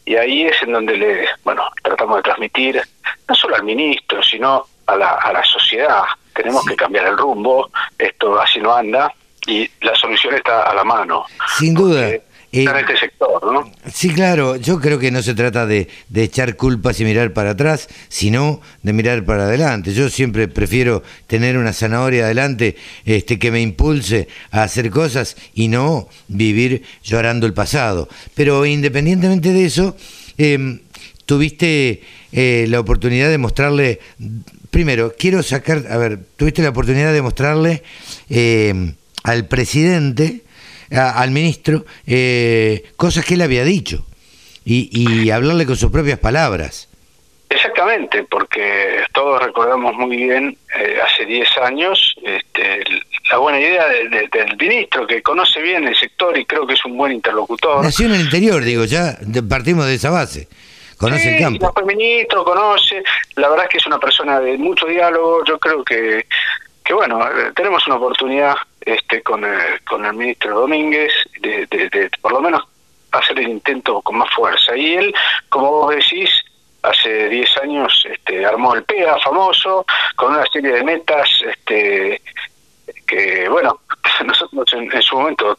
Y 0.04 0.16
ahí 0.16 0.42
es 0.42 0.62
en 0.62 0.72
donde 0.72 0.96
le, 0.96 1.28
bueno, 1.44 1.68
tratamos 1.82 2.16
de 2.16 2.22
transmitir, 2.22 2.82
no 3.28 3.34
solo 3.34 3.56
al 3.56 3.64
ministro, 3.64 4.22
sino 4.22 4.66
a 4.86 4.96
la, 4.96 5.14
a 5.14 5.32
la 5.32 5.44
sociedad. 5.44 6.02
Tenemos 6.34 6.62
sí. 6.62 6.70
que 6.70 6.76
cambiar 6.76 7.06
el 7.06 7.18
rumbo, 7.18 7.70
esto 7.98 8.40
así 8.40 8.60
no 8.60 8.74
anda, 8.74 9.12
y 9.46 9.68
la 9.80 9.94
solución 9.94 10.34
está 10.34 10.62
a 10.62 10.74
la 10.74 10.84
mano. 10.84 11.24
Sin 11.58 11.74
duda. 11.74 12.00
Porque, 12.02 12.22
eh, 12.52 12.64
en 12.64 12.76
este 12.76 12.96
sector, 12.96 13.52
¿no? 13.52 13.70
Sí, 13.92 14.10
claro, 14.10 14.56
yo 14.56 14.80
creo 14.80 14.98
que 14.98 15.10
no 15.10 15.22
se 15.22 15.34
trata 15.34 15.66
de, 15.66 15.88
de, 16.08 16.22
echar 16.22 16.56
culpas 16.56 17.00
y 17.00 17.04
mirar 17.04 17.32
para 17.32 17.50
atrás, 17.50 17.88
sino 18.08 18.60
de 18.82 18.92
mirar 18.92 19.24
para 19.24 19.44
adelante. 19.44 19.92
Yo 19.92 20.10
siempre 20.10 20.48
prefiero 20.48 21.02
tener 21.26 21.56
una 21.56 21.72
zanahoria 21.72 22.24
adelante 22.24 22.76
este, 23.04 23.38
que 23.38 23.50
me 23.50 23.60
impulse 23.60 24.28
a 24.50 24.64
hacer 24.64 24.90
cosas 24.90 25.36
y 25.54 25.68
no 25.68 26.08
vivir 26.28 26.82
llorando 27.04 27.46
el 27.46 27.54
pasado. 27.54 28.08
Pero 28.34 28.66
independientemente 28.66 29.52
de 29.52 29.64
eso, 29.64 29.96
eh, 30.38 30.80
tuviste 31.30 32.02
eh, 32.32 32.66
la 32.68 32.80
oportunidad 32.80 33.30
de 33.30 33.38
mostrarle, 33.38 34.00
primero, 34.70 35.14
quiero 35.16 35.44
sacar, 35.44 35.84
a 35.88 35.96
ver, 35.96 36.18
tuviste 36.36 36.60
la 36.60 36.70
oportunidad 36.70 37.12
de 37.12 37.22
mostrarle 37.22 37.84
eh, 38.28 38.94
al 39.22 39.46
presidente, 39.46 40.42
a, 40.92 41.20
al 41.20 41.30
ministro, 41.30 41.84
eh, 42.06 42.90
cosas 42.96 43.24
que 43.24 43.34
él 43.34 43.42
había 43.42 43.64
dicho 43.64 44.04
y, 44.64 44.90
y 44.92 45.30
hablarle 45.30 45.66
con 45.66 45.76
sus 45.76 45.90
propias 45.90 46.18
palabras. 46.18 46.90
Exactamente, 47.50 48.22
porque 48.30 49.02
todos 49.12 49.42
recordamos 49.42 49.94
muy 49.94 50.16
bien 50.16 50.56
eh, 50.78 50.98
hace 51.04 51.26
10 51.26 51.48
años 51.58 52.14
este, 52.22 52.84
la 53.28 53.38
buena 53.38 53.58
idea 53.58 53.88
de, 53.88 54.08
de, 54.08 54.28
del 54.28 54.56
ministro, 54.56 55.04
que 55.04 55.20
conoce 55.20 55.60
bien 55.60 55.86
el 55.88 55.96
sector 55.96 56.38
y 56.38 56.44
creo 56.44 56.64
que 56.64 56.74
es 56.74 56.84
un 56.84 56.96
buen 56.96 57.10
interlocutor. 57.10 57.82
Nació 57.82 58.06
en 58.06 58.14
el 58.14 58.20
interior, 58.20 58.62
digo, 58.62 58.84
ya 58.84 59.18
partimos 59.48 59.86
de 59.86 59.94
esa 59.94 60.10
base. 60.10 60.46
Conoce 60.96 61.22
sí, 61.22 61.28
el 61.30 61.40
campo. 61.40 61.72
Fue 61.72 61.84
ministro, 61.84 62.44
conoce, 62.44 63.02
la 63.34 63.48
verdad 63.48 63.64
es 63.64 63.70
que 63.70 63.78
es 63.78 63.86
una 63.86 63.98
persona 63.98 64.38
de 64.38 64.56
mucho 64.56 64.86
diálogo, 64.86 65.44
yo 65.44 65.58
creo 65.58 65.82
que, 65.82 66.26
que 66.84 66.94
bueno, 66.94 67.20
eh, 67.26 67.50
tenemos 67.56 67.84
una 67.88 67.96
oportunidad 67.96 68.54
este 68.80 69.22
con 69.22 69.44
el, 69.44 69.82
con 69.84 70.04
el 70.04 70.14
ministro 70.14 70.60
Domínguez 70.60 71.12
de, 71.40 71.66
de, 71.66 72.10
por 72.20 72.32
lo 72.32 72.40
menos 72.40 72.62
hacer 73.12 73.38
el 73.38 73.48
intento 73.48 74.00
con 74.02 74.18
más 74.18 74.32
fuerza. 74.34 74.76
Y 74.76 74.94
él, 74.94 75.14
como 75.48 75.70
vos 75.70 75.94
decís, 75.94 76.30
hace 76.82 77.28
10 77.28 77.58
años 77.58 78.06
este, 78.10 78.44
armó 78.46 78.74
el 78.74 78.84
PEA 78.84 79.18
famoso, 79.18 79.84
con 80.16 80.34
una 80.34 80.44
serie 80.46 80.72
de 80.72 80.84
metas 80.84 81.28
este, 81.46 82.22
que, 83.06 83.48
bueno, 83.48 83.80
nosotros 84.24 84.72
en, 84.72 84.90
en 84.92 85.02
su 85.02 85.16
momento, 85.16 85.56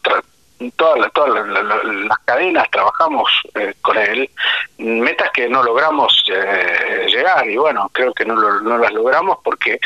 todas 0.76 0.98
las, 0.98 1.12
todas 1.12 1.46
las, 1.46 2.18
cadenas 2.24 2.70
trabajamos 2.70 3.30
eh, 3.54 3.74
con 3.82 3.98
él, 3.98 4.30
metas 4.78 5.30
que 5.32 5.48
no 5.48 5.62
logramos 5.62 6.24
eh, 6.32 7.06
llegar 7.08 7.48
y 7.48 7.56
bueno, 7.56 7.90
creo 7.92 8.12
que 8.14 8.24
no, 8.24 8.34
no 8.60 8.78
las 8.78 8.92
logramos 8.92 9.38
porque 9.42 9.80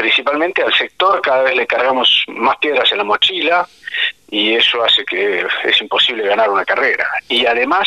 principalmente 0.00 0.62
al 0.62 0.72
sector 0.72 1.20
cada 1.20 1.42
vez 1.42 1.54
le 1.54 1.66
cargamos 1.66 2.24
más 2.28 2.56
piedras 2.56 2.90
en 2.90 2.98
la 2.98 3.04
mochila 3.04 3.68
y 4.30 4.54
eso 4.54 4.82
hace 4.82 5.04
que 5.04 5.46
es 5.64 5.80
imposible 5.82 6.26
ganar 6.26 6.48
una 6.48 6.64
carrera. 6.64 7.06
Y 7.28 7.44
además, 7.44 7.86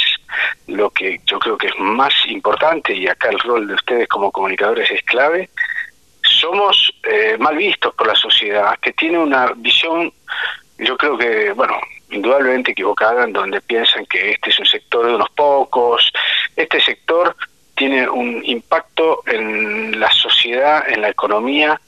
lo 0.68 0.92
que 0.92 1.20
yo 1.26 1.40
creo 1.40 1.58
que 1.58 1.68
es 1.68 1.80
más 1.80 2.14
importante, 2.28 2.94
y 2.94 3.08
acá 3.08 3.30
el 3.30 3.40
rol 3.40 3.68
de 3.68 3.74
ustedes 3.74 4.08
como 4.10 4.32
comunicadores 4.32 4.92
es 4.92 5.02
clave, 5.04 5.50
somos 6.22 6.94
eh, 7.02 7.36
mal 7.40 7.58
vistos 7.58 7.96
por 7.96 8.06
la 8.06 8.16
sociedad, 8.16 8.78
que 8.80 8.94
tiene 8.94 9.18
una 9.18 9.52
visión, 9.56 10.14
yo 10.78 10.96
creo 10.98 11.18
que, 11.18 11.52
bueno, 11.54 11.80
indudablemente 12.12 12.74
equivocada, 12.74 13.24
en 13.24 13.34
donde 13.34 13.60
piensan 13.62 14.06
que 14.06 14.32
este 14.34 14.52
es 14.52 14.60
un 14.60 14.68
sector 14.68 15.08
de 15.08 15.16
unos 15.16 15.32
pocos, 15.32 16.14
este 16.56 16.80
sector 16.80 17.36
tiene 17.76 18.08
un 18.08 18.42
impacto 18.46 19.22
en 19.26 20.00
la 20.00 20.12
sociedad, 20.12 20.88
en 20.88 21.02
la 21.02 21.10
economía 21.10 21.80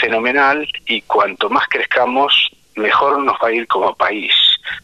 fenomenal 0.00 0.68
y 0.86 1.02
cuanto 1.02 1.48
más 1.48 1.66
crezcamos, 1.68 2.50
mejor 2.76 3.22
nos 3.22 3.36
va 3.42 3.48
a 3.48 3.52
ir 3.52 3.66
como 3.66 3.94
país. 3.94 4.32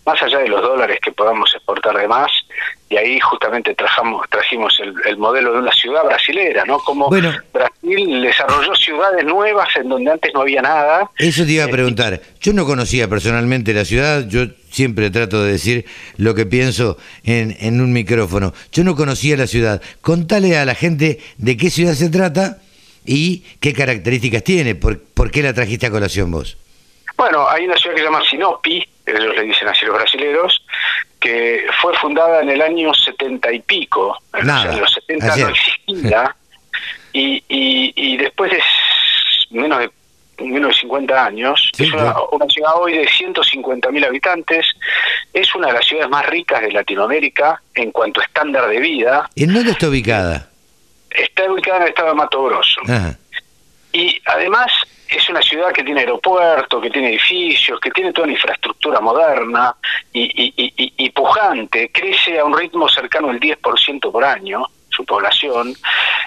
Más 0.05 0.21
allá 0.23 0.39
de 0.39 0.49
los 0.49 0.63
dólares 0.63 0.99
que 1.03 1.13
podamos 1.13 1.55
exportar 1.55 1.97
de 1.97 2.09
más, 2.09 2.31
y 2.91 2.97
ahí 2.97 3.21
justamente 3.21 3.75
trajamos, 3.75 4.29
trajimos 4.31 4.79
el, 4.81 4.95
el 5.05 5.17
modelo 5.19 5.53
de 5.53 5.59
una 5.59 5.73
ciudad 5.73 6.05
brasilera, 6.05 6.65
¿no? 6.65 6.79
Como 6.79 7.09
bueno, 7.09 7.33
Brasil 7.53 8.23
desarrolló 8.23 8.75
ciudades 8.75 9.25
nuevas 9.25 9.69
en 9.77 9.89
donde 9.89 10.11
antes 10.11 10.33
no 10.33 10.41
había 10.41 10.63
nada. 10.63 11.11
Eso 11.19 11.45
te 11.45 11.53
iba 11.53 11.65
a 11.65 11.69
preguntar. 11.69 12.21
Yo 12.41 12.53
no 12.55 12.65
conocía 12.65 13.09
personalmente 13.09 13.75
la 13.75 13.85
ciudad, 13.85 14.27
yo 14.27 14.47
siempre 14.79 15.11
trato 15.11 15.43
de 15.43 15.51
decir 15.51 15.87
lo 16.19 16.37
que 16.37 16.47
pienso 16.47 16.99
en, 17.25 17.57
en 17.59 17.81
un 17.81 17.93
micrófono. 17.93 18.55
Yo 18.71 18.85
no 18.85 18.95
conocía 18.95 19.37
la 19.37 19.49
ciudad. 19.49 19.83
Contale 20.01 20.57
a 20.57 20.65
la 20.65 20.77
gente 20.77 21.19
de 21.37 21.57
qué 21.57 21.69
ciudad 21.69 21.95
se 21.95 22.11
trata 22.11 22.59
y 23.05 23.43
qué 23.61 23.73
características 23.73 24.45
tiene. 24.45 24.77
¿Por, 24.77 25.01
por 25.01 25.33
qué 25.33 25.43
la 25.43 25.53
trajiste 25.53 25.87
a 25.87 25.91
colación 25.91 26.31
vos? 26.31 26.57
Bueno, 27.17 27.49
hay 27.49 27.65
una 27.65 27.77
ciudad 27.77 27.97
que 27.97 28.03
se 28.03 28.07
llama 28.07 28.23
Sinopi, 28.31 28.87
ellos 29.05 29.35
le 29.35 29.43
dicen 29.43 29.67
así 29.67 29.85
los 29.85 29.97
brasileros, 29.97 30.65
que 31.19 31.67
fue 31.83 31.93
fundada 31.97 32.43
en 32.43 32.51
el 32.51 32.63
año 32.63 32.95
setenta 32.95 33.53
y 33.53 33.59
pico. 33.59 34.17
Nada. 34.45 34.75
En 34.75 34.81
los 34.81 34.93
70 34.93 35.37
no 35.39 35.49
existía. 35.49 36.37
y, 37.13 37.43
y, 37.49 37.93
y 37.97 38.17
después 38.17 38.53
de 38.53 38.61
menos 39.51 39.81
de 39.81 39.91
menos 40.47 40.75
de 40.75 40.81
50 40.81 41.27
años, 41.27 41.71
sí, 41.75 41.85
es 41.85 41.93
una, 41.93 42.15
una, 42.33 42.47
ciudad 42.47 42.73
hoy 42.77 42.99
de 42.99 43.09
150 43.09 43.91
mil 43.91 44.05
habitantes, 44.05 44.67
es 45.33 45.55
una 45.55 45.69
de 45.69 45.73
las 45.75 45.87
ciudades 45.87 46.11
más 46.11 46.27
ricas 46.27 46.61
de 46.61 46.73
Latinoamérica 46.73 47.61
en 47.75 47.91
cuanto 47.91 48.21
a 48.21 48.25
estándar 48.25 48.69
de 48.69 48.79
vida. 48.81 49.29
¿En 49.37 49.53
dónde 49.53 49.73
está 49.73 49.89
ubicada? 49.89 50.51
Está 51.11 51.51
ubicada 51.51 51.79
en 51.79 51.83
el 51.85 51.89
estado 51.89 52.09
de 52.09 52.15
Mato 52.15 52.45
Grosso. 52.45 52.81
Ajá. 52.85 53.19
Y 53.93 54.21
además 54.27 54.71
es 55.09 55.29
una 55.31 55.41
ciudad 55.41 55.73
que 55.73 55.83
tiene 55.83 56.01
aeropuerto, 56.01 56.81
que 56.81 56.91
tiene 56.91 57.09
edificios, 57.09 57.81
que 57.81 57.91
tiene 57.91 58.13
toda 58.13 58.25
una 58.25 58.35
infraestructura 58.35 59.01
moderna 59.01 59.75
y, 60.13 60.25
y, 60.25 60.53
y, 60.57 60.93
y 60.97 61.11
pujante, 61.11 61.91
crece 61.91 62.39
a 62.39 62.45
un 62.45 62.57
ritmo 62.57 62.89
cercano 62.89 63.31
al 63.31 63.41
10% 63.41 64.13
por 64.13 64.25
año 64.25 64.67
su 64.99 65.05
población, 65.05 65.75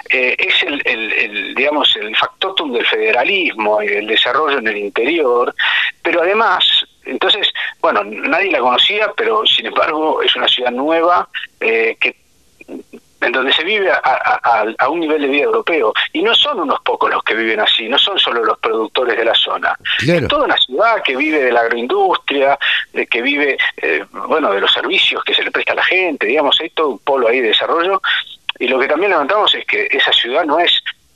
eh, 0.10 0.36
es 0.38 0.64
el, 0.64 0.82
el, 0.86 1.12
el, 1.12 1.56
digamos, 1.56 1.94
el 1.98 2.16
factotum 2.16 2.72
del 2.72 2.86
federalismo 2.86 3.84
y 3.84 3.88
del 3.88 4.08
desarrollo 4.08 4.60
en 4.60 4.68
el 4.68 4.78
interior, 4.78 5.54
pero 6.02 6.22
además, 6.22 6.64
entonces, 7.04 7.52
bueno, 7.82 8.02
nadie 8.06 8.50
la 8.50 8.60
conocía, 8.60 9.12
pero 9.18 9.46
sin 9.46 9.66
embargo 9.66 10.22
es 10.22 10.34
una 10.38 10.48
ciudad 10.48 10.72
nueva 10.72 11.28
eh, 11.60 11.98
que 12.00 12.16
en 13.22 13.32
donde 13.32 13.54
se 13.54 13.64
vive 13.64 13.92
a, 13.92 14.00
a, 14.04 14.66
a, 14.80 14.90
un 14.90 15.00
nivel 15.00 15.22
de 15.22 15.28
vida 15.28 15.44
europeo. 15.44 15.94
Y 16.12 16.24
no 16.24 16.34
son 16.34 16.60
unos 16.60 16.82
pocos 16.82 17.10
los 17.12 17.22
que 17.24 17.36
viven 17.36 17.60
así, 17.60 17.88
no 17.88 18.00
son 18.00 18.18
solo 18.18 18.44
los 18.44 18.58
productores 18.58 19.16
de 19.16 19.26
la 19.26 19.36
zona. 19.36 19.78
Claro. 20.00 20.22
Es 20.22 20.28
toda 20.28 20.46
una 20.46 20.58
ciudad 20.58 21.04
que 21.04 21.16
vive 21.16 21.44
de 21.44 21.52
la 21.52 21.62
agroindustria, 21.62 22.58
de 22.94 23.06
que 23.06 23.22
vive, 23.22 23.58
eh, 23.78 24.04
bueno, 24.28 24.52
de 24.52 24.62
los 24.62 24.74
servicios 24.74 25.24
que 25.24 25.36
se 25.36 25.44
le 25.44 25.52
presta 25.52 25.74
a 25.74 25.76
la 25.76 25.84
gente, 25.84 26.26
digamos, 26.26 26.60
hay 26.60 26.72
todo 26.72 26.90
un 26.90 27.00
polo 27.00 27.28
ahí 27.28 27.42
de 27.42 27.50
desarrollo. 27.50 28.02
Y 28.60 28.68
lo 28.68 28.80
que 28.80 28.88
también 28.88 29.12
levantamos 29.12 29.54
es 29.56 29.66
que 29.66 29.88
esa 29.90 30.12
ciudad 30.14 30.46
no 30.46 30.60
es 30.60 30.72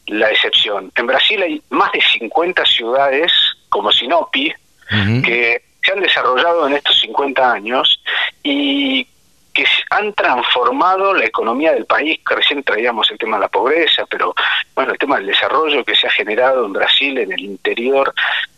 la 0.08 0.30
excepción. 0.32 0.92
En 0.96 1.08
Brasil 1.08 1.42
hay 1.42 1.62
más 1.70 1.92
de 1.92 2.02
50 2.02 2.66
ciudades, 2.66 3.32
como 3.70 3.92
Sinopi, 3.92 4.54
uh 4.92 4.96
-huh. 4.96 5.24
que 5.24 5.62
se 5.84 5.92
han 5.92 6.00
desarrollado 6.00 6.68
en 6.68 6.74
estos 6.74 7.00
50 7.00 7.52
años 7.52 8.02
y 8.44 9.08
que 9.54 9.66
han 9.90 10.14
transformado 10.14 11.14
la 11.14 11.26
economía 11.26 11.72
del 11.72 11.86
país, 11.86 12.20
que 12.28 12.36
recién 12.36 12.62
traíamos 12.62 13.10
el 13.10 13.18
tema 13.18 13.38
de 13.38 13.42
la 13.42 13.48
pobreza, 13.48 14.06
pero 14.10 14.36
bueno, 14.76 14.92
el 14.92 14.98
tema 14.98 15.16
del 15.16 15.28
desarrollo 15.28 15.86
que 15.86 15.96
se 15.96 16.08
ha 16.08 16.12
generado 16.12 16.66
en 16.66 16.74
Brasil, 16.74 17.18
en 17.18 17.32
el 17.32 17.40
interior 17.40 18.14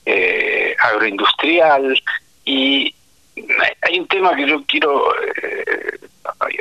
eh, 0.05 0.75
agroindustrial, 0.79 2.01
y 2.45 2.93
hay 3.83 3.99
un 3.99 4.07
tema 4.07 4.35
que 4.35 4.47
yo 4.47 4.63
quiero 4.67 5.13
eh, 5.21 5.99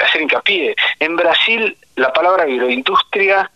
hacer 0.04 0.20
hincapié. 0.20 0.76
En 1.00 1.16
Brasil 1.16 1.76
la 1.96 2.12
palabra 2.12 2.44
agroindustria 2.44 3.50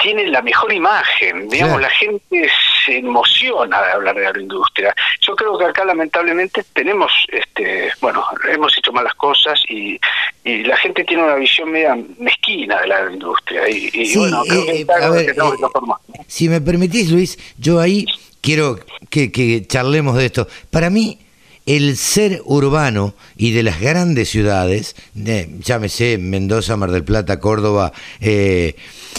tiene 0.00 0.28
la 0.28 0.42
mejor 0.42 0.72
imagen, 0.72 1.48
digamos, 1.48 1.78
sí. 1.78 1.82
la 1.82 1.90
gente 1.90 2.48
se 2.84 2.98
emociona 2.98 3.82
de 3.82 3.92
hablar 3.92 4.14
de 4.14 4.26
agroindustria. 4.28 4.94
Yo 5.20 5.34
creo 5.34 5.58
que 5.58 5.64
acá 5.64 5.84
lamentablemente 5.84 6.64
tenemos, 6.72 7.10
este, 7.32 7.90
bueno, 8.00 8.24
hemos 8.48 8.76
hecho 8.78 8.92
malas 8.92 9.14
cosas 9.14 9.60
y, 9.68 9.98
y 10.44 10.62
la 10.62 10.76
gente 10.76 11.02
tiene 11.02 11.24
una 11.24 11.34
visión 11.34 11.72
media 11.72 11.98
mezquina 12.18 12.80
de 12.80 12.86
la 12.86 12.96
agroindustria. 12.98 13.68
Y, 13.68 14.16
bueno, 14.16 14.42
creo 14.48 14.66
que, 14.66 14.86
Si 16.28 16.48
me 16.48 16.60
permitís, 16.60 17.10
Luis, 17.10 17.36
yo 17.58 17.80
ahí 17.80 18.06
quiero 18.40 18.78
que, 19.10 19.32
que 19.32 19.66
charlemos 19.66 20.16
de 20.16 20.26
esto. 20.26 20.46
Para 20.70 20.90
mí, 20.90 21.18
el 21.68 21.98
ser 21.98 22.40
urbano 22.46 23.14
y 23.36 23.50
de 23.50 23.62
las 23.62 23.78
grandes 23.78 24.30
ciudades, 24.30 24.96
llámese 25.14 26.16
Mendoza, 26.16 26.78
Mar 26.78 26.90
del 26.90 27.04
Plata, 27.04 27.40
Córdoba, 27.40 27.92
eh, 28.20 28.74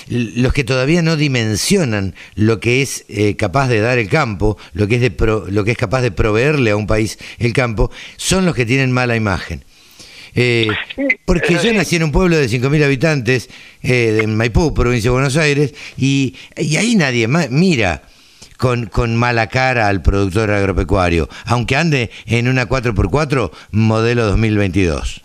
los 0.07 0.51
que 0.51 0.63
todavía 0.63 1.03
no 1.03 1.15
dimensionan 1.15 2.15
lo 2.33 2.59
que 2.59 2.81
es 2.81 3.05
eh, 3.07 3.35
capaz 3.35 3.67
de 3.67 3.81
dar 3.81 3.99
el 3.99 4.09
campo, 4.09 4.57
lo 4.73 4.87
que, 4.87 4.95
es 4.95 5.01
de 5.01 5.13
lo 5.51 5.63
que 5.63 5.71
es 5.71 5.77
capaz 5.77 6.01
de 6.01 6.09
proveerle 6.09 6.71
a 6.71 6.75
un 6.75 6.87
país 6.87 7.19
el 7.37 7.53
campo, 7.53 7.91
son 8.17 8.47
los 8.47 8.55
que 8.55 8.65
tienen 8.65 8.91
mala 8.91 9.15
imagen. 9.15 9.63
Eh, 10.33 10.69
porque 11.25 11.55
yo 11.61 11.71
nací 11.71 11.97
en 11.97 12.03
un 12.03 12.11
pueblo 12.11 12.35
de 12.35 12.47
5.000 12.47 12.83
habitantes, 12.83 13.47
en 13.83 14.35
Maipú, 14.35 14.73
provincia 14.73 15.09
de 15.09 15.13
Buenos 15.13 15.37
Aires, 15.37 15.75
y, 15.99 16.35
y 16.57 16.77
ahí 16.77 16.95
nadie 16.95 17.27
más 17.27 17.51
mira 17.51 18.01
con, 18.59 18.87
con 18.87 19.15
mala 19.15 19.47
cara 19.47 19.87
al 19.87 20.01
productor 20.01 20.51
agropecuario, 20.51 21.29
aunque 21.47 21.77
ande 21.77 22.11
en 22.27 22.47
una 22.47 22.67
4x4 22.67 23.51
modelo 23.71 24.25
2022. 24.25 25.23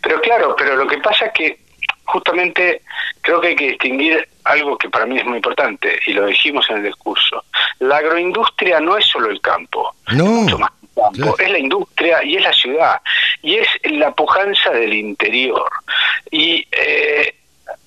Pero 0.00 0.20
claro, 0.20 0.54
pero 0.56 0.76
lo 0.76 0.86
que 0.86 0.98
pasa 0.98 1.26
es 1.26 1.32
que 1.32 1.60
justamente 2.04 2.82
creo 3.20 3.40
que 3.40 3.48
hay 3.48 3.56
que 3.56 3.68
distinguir 3.70 4.28
algo 4.44 4.78
que 4.78 4.88
para 4.88 5.06
mí 5.06 5.18
es 5.18 5.24
muy 5.24 5.36
importante, 5.36 5.98
y 6.06 6.12
lo 6.12 6.26
dijimos 6.26 6.66
en 6.70 6.78
el 6.78 6.84
discurso. 6.84 7.44
La 7.80 7.98
agroindustria 7.98 8.80
no 8.80 8.96
es 8.96 9.06
solo 9.06 9.28
el 9.30 9.40
campo, 9.40 9.94
no. 10.12 10.24
mucho 10.24 10.58
más 10.58 10.70
campo, 10.94 11.36
es 11.38 11.50
la 11.50 11.58
industria 11.58 12.22
y 12.22 12.36
es 12.36 12.42
la 12.42 12.52
ciudad, 12.52 13.00
y 13.42 13.56
es 13.56 13.68
la 13.84 14.12
pujanza 14.12 14.70
del 14.70 14.94
interior. 14.94 15.68
Y 16.30 16.64
eh, 16.70 17.34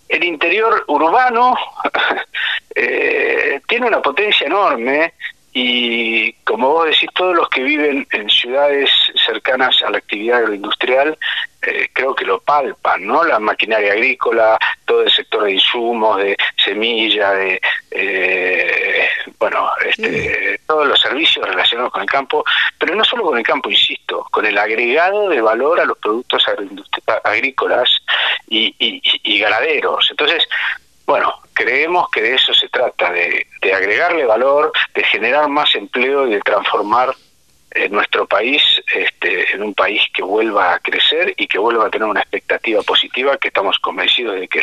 el 0.10 0.24
interior 0.24 0.84
urbano 0.88 1.56
eh, 2.76 3.62
tiene 3.68 3.88
una 3.88 4.02
potencia 4.02 4.48
enorme 4.48 5.14
y 5.54 6.34
como 6.44 6.70
vos 6.70 6.88
decís, 6.88 7.10
todos 7.14 7.36
los 7.36 7.50
que 7.50 7.62
viven 7.62 8.08
en 8.12 8.30
ciudades 8.30 8.90
cercanas 9.26 9.82
a 9.84 9.90
la 9.90 9.98
actividad 9.98 10.40
agroindustrial 10.40 11.18
eh, 11.62 11.90
creo 11.94 12.14
que 12.14 12.26
lo 12.26 12.40
palpan, 12.42 13.06
¿no? 13.06 13.24
La 13.24 13.40
maquinaria 13.40 13.94
agrícola, 13.94 14.60
todo 14.86 15.04
el 15.04 15.12
sector 15.12 15.44
de 15.44 15.54
insumos, 15.54 16.18
de 16.18 16.36
semilla, 16.64 17.32
de, 17.32 17.62
eh, 17.92 19.08
bueno, 19.40 19.70
este, 19.86 20.60
todos 20.68 20.88
los 20.88 21.00
servicios 21.00 21.48
relacionados 21.48 21.94
con 21.94 22.02
el 22.02 22.10
campo, 22.10 22.44
pero 22.78 22.96
no 22.96 23.06
solo 23.06 23.24
con 23.24 23.38
el 23.38 23.46
campo, 23.46 23.70
insisto, 23.70 24.28
con 24.30 24.46
el 24.46 24.58
agregado 24.58 25.30
de 25.30 25.40
valor 25.40 25.80
a 25.80 25.86
los 25.86 25.98
productos 26.00 26.46
agrícolas 27.24 27.90
y, 28.50 28.76
y 28.78 29.40
ganaderos. 29.40 30.08
Entonces, 30.12 30.46
bueno, 31.06 31.34
creemos 31.54 32.10
que 32.10 32.22
de 32.22 32.36
eso 32.36 32.54
se 32.54 32.70
trata, 32.70 33.12
de, 33.12 33.46
agregarle 33.74 34.26
valor, 34.26 34.72
de 34.94 35.04
generar 35.04 35.48
más 35.50 35.74
empleo 35.76 36.28
y 36.28 36.32
de 36.32 36.40
transformar 36.42 37.14
eh, 37.76 37.90
nuestro 37.90 38.26
país 38.28 38.62
este, 38.96 39.54
en 39.54 39.64
un 39.64 39.74
país 39.74 40.02
que 40.14 40.24
vuelva 40.24 40.76
a 40.76 40.80
crecer 40.80 41.34
y 41.38 41.48
que 41.48 41.58
vuelva 41.58 41.88
a 41.88 41.90
tener 41.90 42.08
una 42.08 42.22
expectativa 42.22 42.82
positiva 42.84 43.38
que 43.38 43.50
estamos 43.50 43.78
convencidos 43.80 44.40
de 44.40 44.48
que 44.48 44.60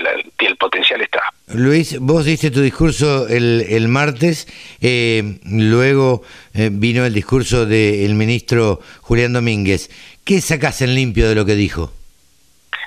el 0.46 0.56
potencial 0.56 1.00
está. 1.00 1.22
Luis, 1.52 1.98
vos 1.98 2.24
diste 2.24 2.52
tu 2.52 2.60
discurso 2.60 3.26
el, 3.26 3.66
el 3.68 3.88
martes, 3.88 4.46
eh, 4.80 5.38
luego 5.44 6.22
eh, 6.54 6.70
vino 6.72 7.04
el 7.04 7.12
discurso 7.12 7.66
del 7.66 8.14
ministro 8.14 8.80
Julián 9.00 9.32
Domínguez. 9.32 9.90
¿Qué 10.24 10.40
sacas 10.40 10.80
en 10.82 10.94
limpio 10.94 11.28
de 11.28 11.34
lo 11.34 11.44
que 11.44 11.56
dijo? 11.56 11.92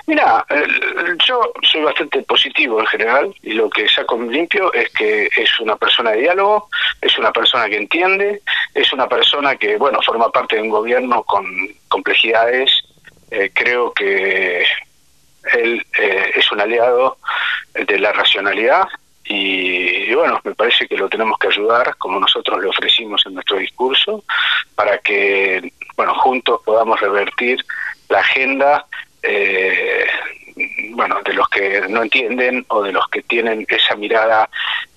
Mira, 0.05 0.45
yo 1.25 1.53
soy 1.61 1.81
bastante 1.81 2.21
positivo 2.23 2.79
en 2.79 2.87
general 2.87 3.33
y 3.41 3.53
lo 3.53 3.69
que 3.69 3.87
saco 3.87 4.17
limpio 4.21 4.73
es 4.73 4.89
que 4.89 5.29
es 5.35 5.59
una 5.61 5.77
persona 5.77 6.11
de 6.11 6.21
diálogo, 6.21 6.67
es 7.01 7.17
una 7.17 7.31
persona 7.31 7.69
que 7.69 7.77
entiende, 7.77 8.41
es 8.73 8.91
una 8.91 9.07
persona 9.07 9.55
que, 9.55 9.77
bueno, 9.77 10.01
forma 10.05 10.29
parte 10.29 10.57
de 10.57 10.63
un 10.63 10.69
gobierno 10.69 11.23
con 11.23 11.45
complejidades. 11.87 12.69
Eh, 13.31 13.51
creo 13.53 13.93
que 13.93 14.65
él 15.53 15.85
eh, 15.97 16.31
es 16.35 16.51
un 16.51 16.59
aliado 16.59 17.17
de 17.73 17.97
la 17.97 18.11
racionalidad 18.11 18.87
y, 19.25 20.13
bueno, 20.13 20.41
me 20.43 20.53
parece 20.53 20.85
que 20.85 20.97
lo 20.97 21.07
tenemos 21.07 21.39
que 21.39 21.47
ayudar, 21.47 21.95
como 21.97 22.19
nosotros 22.19 22.61
le 22.61 22.67
ofrecimos 22.67 23.25
en 23.25 23.35
nuestro 23.35 23.57
discurso, 23.57 24.23
para 24.75 24.97
que, 24.97 25.71
bueno, 25.95 26.13
juntos 26.15 26.61
podamos 26.65 26.99
revertir 26.99 27.63
la 28.09 28.19
agenda 28.19 28.85
eh, 29.23 30.05
bueno, 30.91 31.19
de 31.25 31.33
los 31.33 31.49
que 31.49 31.81
no 31.89 32.03
entienden 32.03 32.65
o 32.67 32.83
de 32.83 32.91
los 32.91 33.07
que 33.07 33.23
tienen 33.23 33.65
esa 33.67 33.95
mirada 33.95 34.49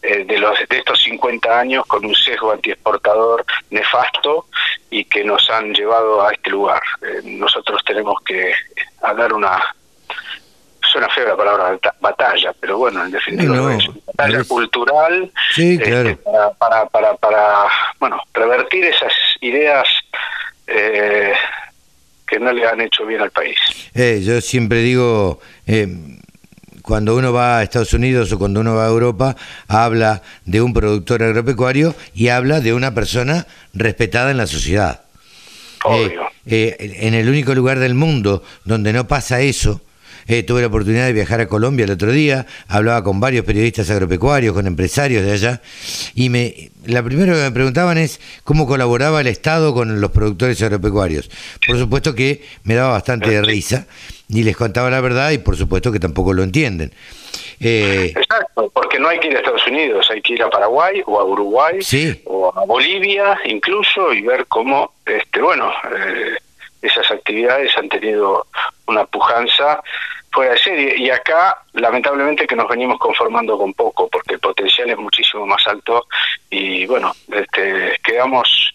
eh, 0.02 0.24
de 0.24 0.38
los 0.38 0.58
de 0.68 0.78
estos 0.78 1.02
50 1.02 1.58
años 1.58 1.86
con 1.86 2.04
un 2.04 2.14
sesgo 2.14 2.52
antiexportador 2.52 3.44
nefasto 3.70 4.46
y 4.90 5.04
que 5.04 5.24
nos 5.24 5.48
han 5.50 5.72
llevado 5.72 6.26
a 6.26 6.32
este 6.32 6.50
lugar. 6.50 6.82
Eh, 7.02 7.22
nosotros 7.24 7.82
tenemos 7.84 8.20
que 8.22 8.52
dar 9.00 9.32
una 9.32 9.74
suena 10.82 11.08
fea 11.08 11.24
la 11.24 11.36
palabra 11.36 11.78
batalla, 12.00 12.52
pero 12.60 12.78
bueno, 12.78 13.04
en 13.04 13.10
definitiva 13.10 13.74
es 13.74 13.88
una 13.88 13.98
batalla 14.06 14.44
cultural 14.44 15.32
este, 15.56 16.16
para, 16.58 16.86
para, 16.86 17.14
para, 17.16 17.66
bueno, 17.98 18.22
revertir 18.32 18.84
esas 18.84 19.12
ideas 19.40 19.88
eh, 20.66 21.34
que 22.26 22.38
no 22.38 22.52
le 22.52 22.66
han 22.66 22.80
hecho 22.80 23.06
bien 23.06 23.20
al 23.20 23.30
país. 23.30 23.56
Eh, 23.94 24.22
yo 24.24 24.40
siempre 24.40 24.80
digo, 24.80 25.40
eh, 25.66 25.88
cuando 26.82 27.16
uno 27.16 27.32
va 27.32 27.58
a 27.58 27.62
Estados 27.62 27.92
Unidos 27.94 28.32
o 28.32 28.38
cuando 28.38 28.60
uno 28.60 28.74
va 28.74 28.86
a 28.86 28.88
Europa, 28.88 29.36
habla 29.68 30.22
de 30.44 30.62
un 30.62 30.72
productor 30.72 31.22
agropecuario 31.22 31.94
y 32.14 32.28
habla 32.28 32.60
de 32.60 32.72
una 32.72 32.94
persona 32.94 33.46
respetada 33.74 34.30
en 34.30 34.36
la 34.36 34.46
sociedad. 34.46 35.02
Obvio. 35.84 36.28
Eh, 36.46 36.96
en 37.00 37.14
el 37.14 37.28
único 37.28 37.54
lugar 37.54 37.78
del 37.78 37.94
mundo 37.94 38.42
donde 38.64 38.92
no 38.92 39.08
pasa 39.08 39.40
eso, 39.40 39.80
eh, 40.26 40.42
tuve 40.42 40.60
la 40.60 40.68
oportunidad 40.68 41.06
de 41.06 41.12
viajar 41.12 41.40
a 41.40 41.48
Colombia 41.48 41.84
el 41.84 41.90
otro 41.90 42.10
día, 42.12 42.46
hablaba 42.68 43.02
con 43.04 43.20
varios 43.20 43.44
periodistas 43.44 43.90
agropecuarios, 43.90 44.54
con 44.54 44.66
empresarios 44.66 45.24
de 45.24 45.32
allá, 45.32 45.60
y 46.14 46.28
me, 46.28 46.70
la 46.86 47.02
primera 47.02 47.34
que 47.34 47.40
me 47.40 47.50
preguntaban 47.50 47.98
es 47.98 48.20
cómo 48.44 48.66
colaboraba 48.66 49.20
el 49.20 49.26
Estado 49.26 49.74
con 49.74 50.00
los 50.00 50.10
productores 50.10 50.60
agropecuarios. 50.62 51.30
Por 51.66 51.78
supuesto 51.78 52.14
que 52.14 52.42
me 52.64 52.74
daba 52.74 52.92
bastante 52.92 53.30
de 53.30 53.42
risa 53.42 53.86
y 54.28 54.42
les 54.42 54.56
contaba 54.56 54.90
la 54.90 55.00
verdad 55.00 55.30
y 55.30 55.38
por 55.38 55.56
supuesto 55.56 55.92
que 55.92 56.00
tampoco 56.00 56.32
lo 56.32 56.42
entienden. 56.42 56.92
Eh, 57.60 58.12
Exacto, 58.14 58.70
porque 58.72 58.98
no 58.98 59.08
hay 59.08 59.18
que 59.18 59.28
ir 59.28 59.36
a 59.36 59.38
Estados 59.38 59.66
Unidos, 59.66 60.06
hay 60.10 60.20
que 60.20 60.34
ir 60.34 60.42
a 60.42 60.50
Paraguay 60.50 61.02
o 61.06 61.18
a 61.20 61.24
Uruguay 61.24 61.78
o 62.24 62.52
a 62.54 62.64
Bolivia 62.64 63.38
incluso 63.44 64.12
y 64.12 64.22
ver 64.22 64.46
cómo, 64.46 64.92
este, 65.06 65.40
bueno, 65.40 65.70
eh, 65.96 66.36
esas 66.82 67.10
actividades 67.10 67.76
han 67.76 67.88
tenido 67.88 68.46
una 68.86 69.04
pujanza 69.06 69.82
fuera 70.36 70.52
de 70.52 70.58
serie. 70.58 70.94
Y 70.98 71.08
acá, 71.08 71.62
lamentablemente, 71.72 72.46
que 72.46 72.54
nos 72.54 72.68
venimos 72.68 72.98
conformando 72.98 73.56
con 73.56 73.72
poco, 73.72 74.06
porque 74.08 74.34
el 74.34 74.40
potencial 74.40 74.90
es 74.90 74.98
muchísimo 74.98 75.46
más 75.46 75.66
alto 75.66 76.06
y, 76.50 76.86
bueno, 76.86 77.12
este, 77.32 77.98
quedamos 78.04 78.74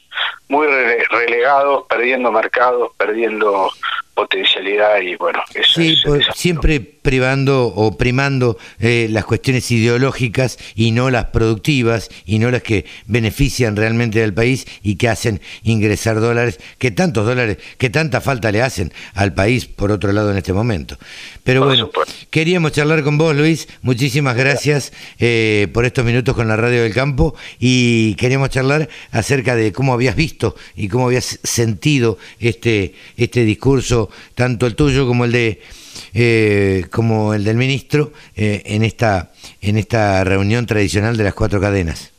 muy 0.49 0.67
relegados, 0.67 1.85
perdiendo 1.87 2.31
mercados, 2.31 2.91
perdiendo 2.97 3.71
potencialidad 4.13 5.01
y 5.01 5.15
bueno, 5.15 5.41
eso 5.53 5.81
sí, 5.81 5.95
pues, 6.05 6.25
siempre 6.35 6.79
privando 6.79 7.67
o 7.67 7.97
primando 7.97 8.57
eh, 8.79 9.07
las 9.09 9.25
cuestiones 9.25 9.69
ideológicas 9.71 10.57
y 10.75 10.91
no 10.91 11.09
las 11.09 11.25
productivas 11.25 12.09
y 12.25 12.39
no 12.39 12.51
las 12.51 12.61
que 12.61 12.85
benefician 13.05 13.75
realmente 13.75 14.23
al 14.23 14.33
país 14.33 14.67
y 14.83 14.95
que 14.95 15.09
hacen 15.09 15.41
ingresar 15.63 16.19
dólares, 16.19 16.59
que 16.77 16.91
tantos 16.91 17.25
dólares, 17.25 17.57
que 17.77 17.89
tanta 17.89 18.21
falta 18.21 18.51
le 18.51 18.61
hacen 18.61 18.93
al 19.13 19.33
país 19.33 19.65
por 19.65 19.91
otro 19.91 20.11
lado 20.11 20.31
en 20.31 20.37
este 20.37 20.53
momento. 20.53 20.97
Pero 21.43 21.65
bueno, 21.65 21.89
queríamos 22.29 22.71
charlar 22.73 23.03
con 23.03 23.17
vos, 23.17 23.35
Luis. 23.35 23.67
Muchísimas 23.81 24.35
gracias 24.35 24.93
eh, 25.19 25.67
por 25.73 25.85
estos 25.85 26.05
minutos 26.05 26.35
con 26.35 26.47
la 26.47 26.55
Radio 26.55 26.83
del 26.83 26.93
Campo 26.93 27.35
y 27.59 28.15
queríamos 28.15 28.49
charlar 28.49 28.89
acerca 29.11 29.55
de 29.55 29.71
cómo 29.71 29.93
habías 29.93 30.15
visto 30.15 30.55
y 30.75 30.87
cómo 30.87 31.07
habías 31.07 31.39
sentido 31.43 32.17
este, 32.39 32.93
este 33.17 33.43
discurso, 33.43 34.00
tanto 34.35 34.65
el 34.65 34.75
tuyo 34.75 35.07
como 35.07 35.25
el 35.25 35.31
de 35.31 35.61
eh, 36.13 36.85
como 36.91 37.33
el 37.33 37.43
del 37.43 37.57
ministro 37.57 38.11
eh, 38.35 38.61
en 38.65 38.83
esta 38.83 39.31
en 39.61 39.77
esta 39.77 40.23
reunión 40.23 40.65
tradicional 40.65 41.17
de 41.17 41.23
las 41.23 41.33
cuatro 41.33 41.59
cadenas. 41.59 42.11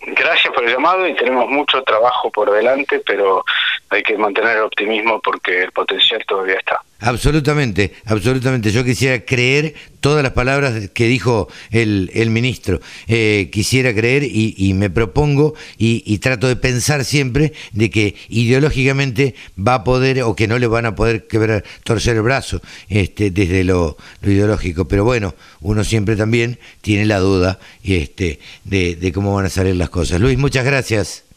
Gracias 0.00 0.52
por 0.54 0.64
el 0.64 0.72
llamado 0.72 1.06
y 1.06 1.14
tenemos 1.14 1.48
mucho 1.48 1.82
trabajo 1.82 2.30
por 2.30 2.50
delante, 2.50 3.02
pero 3.06 3.44
hay 3.90 4.02
que 4.02 4.16
mantener 4.16 4.56
el 4.56 4.62
optimismo 4.62 5.20
porque 5.20 5.62
el 5.64 5.72
potencial 5.72 6.24
todavía 6.26 6.56
está. 6.56 6.80
Absolutamente, 7.00 7.92
absolutamente. 8.04 8.70
Yo 8.72 8.84
quisiera 8.84 9.24
creer 9.24 9.74
todas 10.00 10.22
las 10.22 10.32
palabras 10.32 10.90
que 10.92 11.06
dijo 11.06 11.48
el, 11.70 12.10
el 12.12 12.28
ministro. 12.28 12.80
Eh, 13.08 13.48
quisiera 13.50 13.94
creer 13.94 14.24
y, 14.24 14.74
me 14.74 14.90
propongo 14.90 15.54
y, 15.78 16.18
trato 16.18 16.46
de 16.46 16.56
pensar 16.56 17.04
siempre 17.06 17.54
de 17.72 17.88
que 17.88 18.16
ideológicamente 18.28 19.34
va 19.58 19.74
a 19.76 19.84
poder 19.84 20.22
o 20.22 20.36
que 20.36 20.46
no 20.46 20.58
le 20.58 20.66
van 20.66 20.84
a 20.84 20.94
poder 20.94 21.26
quebrar, 21.26 21.64
torcer 21.84 22.16
el 22.16 22.22
brazo 22.22 22.60
este, 22.90 23.30
desde 23.30 23.64
lo, 23.64 23.96
ideológico. 24.22 24.86
Pero 24.86 25.04
bueno, 25.04 25.34
uno 25.62 25.84
siempre 25.84 26.16
también 26.16 26.58
tiene 26.82 27.06
la 27.06 27.18
duda 27.18 27.58
este, 27.82 28.40
de 28.64 29.12
cómo 29.14 29.34
van 29.34 29.46
a 29.46 29.50
salir 29.50 29.74
las 29.76 29.88
cosas. 29.88 30.20
Luis, 30.20 30.36
muchas 30.36 30.66
gracias. 30.66 31.29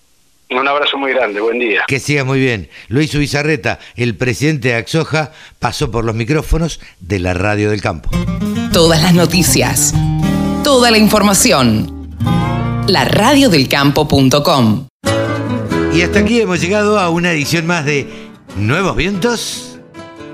Un 0.49 0.67
abrazo 0.67 0.97
muy 0.97 1.13
grande, 1.13 1.41
buen 1.41 1.59
día. 1.59 1.83
Que 1.87 1.99
siga 1.99 2.23
muy 2.23 2.39
bien. 2.39 2.69
Luis 2.87 3.13
Ubizarreta, 3.15 3.79
el 3.95 4.15
presidente 4.15 4.69
de 4.69 4.75
Axoja, 4.75 5.31
pasó 5.59 5.89
por 5.89 6.05
los 6.05 6.15
micrófonos 6.15 6.79
de 6.99 7.19
la 7.19 7.33
Radio 7.33 7.71
del 7.71 7.81
Campo. 7.81 8.09
Todas 8.71 9.01
las 9.01 9.13
noticias, 9.13 9.93
toda 10.63 10.91
la 10.91 10.97
información. 10.97 12.09
La 12.87 13.05
radiodelcampo.com. 13.05 14.87
Y 15.93 16.01
hasta 16.01 16.19
aquí 16.19 16.41
hemos 16.41 16.59
llegado 16.59 16.99
a 16.99 17.09
una 17.09 17.31
edición 17.31 17.65
más 17.65 17.85
de 17.85 18.07
Nuevos 18.55 18.95
Vientos 18.95 19.72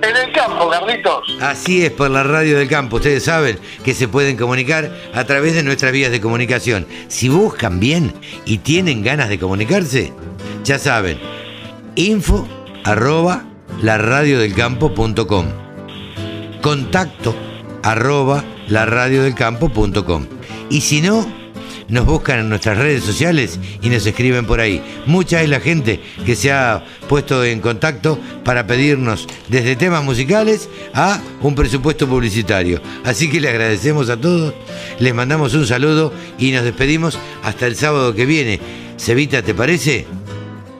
en 0.02 0.16
el 0.16 0.32
campo, 0.34 0.70
Carlitos. 0.70 1.38
Así 1.42 1.86
es, 1.86 1.92
por 1.92 2.10
la 2.10 2.24
radio 2.24 2.58
del 2.58 2.68
campo. 2.68 2.98
Ustedes 2.98 3.24
saben 3.24 3.60
que 3.84 3.94
se 3.94 4.08
pueden 4.08 4.38
comunicar 4.38 4.92
a 5.14 5.24
través 5.26 5.56
de 5.56 5.64
nuestras 5.64 5.92
vías 5.92 6.12
de 6.12 6.22
comunicación. 6.22 6.88
Si 7.08 7.30
buscan 7.30 7.80
bien 7.80 8.14
y 8.46 8.60
tienen 8.60 9.04
ganas 9.04 9.30
de 9.30 9.40
comunicarse, 9.40 10.14
ya 10.64 10.80
saben, 10.80 11.20
info 11.96 12.48
arroba 12.84 13.46
laradiodelcampo.com 13.82 15.46
contacto 16.62 17.36
arroba 17.84 18.44
laradiodelcampo.com 18.68 20.26
y 20.70 20.82
si 20.82 21.02
no, 21.02 21.26
nos 21.90 22.06
buscan 22.06 22.40
en 22.40 22.50
nuestras 22.50 22.78
redes 22.78 23.04
sociales 23.04 23.60
y 23.82 23.90
nos 23.90 24.06
escriben 24.06 24.46
por 24.46 24.60
ahí. 24.60 24.82
Mucha 25.06 25.42
es 25.42 25.50
la 25.50 25.60
gente 25.60 26.00
que 26.26 26.36
se 26.36 26.52
ha 26.52 26.84
puesto 27.08 27.44
en 27.44 27.60
contacto 27.60 28.20
para 28.44 28.66
pedirnos 28.66 29.28
desde 29.48 29.76
temas 29.76 30.04
musicales 30.04 30.70
a 30.94 31.20
un 31.42 31.56
presupuesto 31.56 32.08
publicitario. 32.08 32.82
Así 33.04 33.30
que 33.30 33.42
le 33.42 33.50
agradecemos 33.50 34.10
a 34.10 34.18
todos, 34.18 34.54
les 35.00 35.14
mandamos 35.14 35.54
un 35.54 35.66
saludo 35.66 36.14
y 36.38 36.52
nos 36.52 36.64
despedimos 36.64 37.18
hasta 37.44 37.68
el 37.68 37.76
sábado 37.76 38.14
que 38.14 38.26
viene. 38.26 38.60
Cevita, 38.98 39.42
¿te 39.42 39.54
parece? 39.54 40.06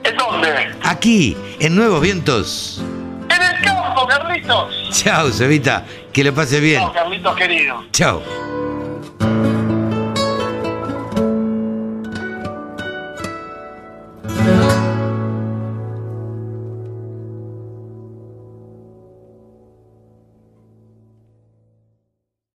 ¿En 0.04 0.16
dónde? 0.16 0.48
Aquí, 0.82 1.36
en 1.58 1.74
Nuevos 1.74 2.02
Vientos. 2.02 2.82
En 3.28 3.42
el 3.42 3.64
campo, 3.64 4.06
Carlitos. 4.06 4.90
Chao, 4.90 5.30
Cevita, 5.30 5.84
que 6.12 6.24
lo 6.24 6.34
pase 6.34 6.60
bien. 6.60 6.80
Chao, 6.80 6.92
Carlitos 6.92 7.36
querido. 7.36 7.84
Chao. 7.92 8.59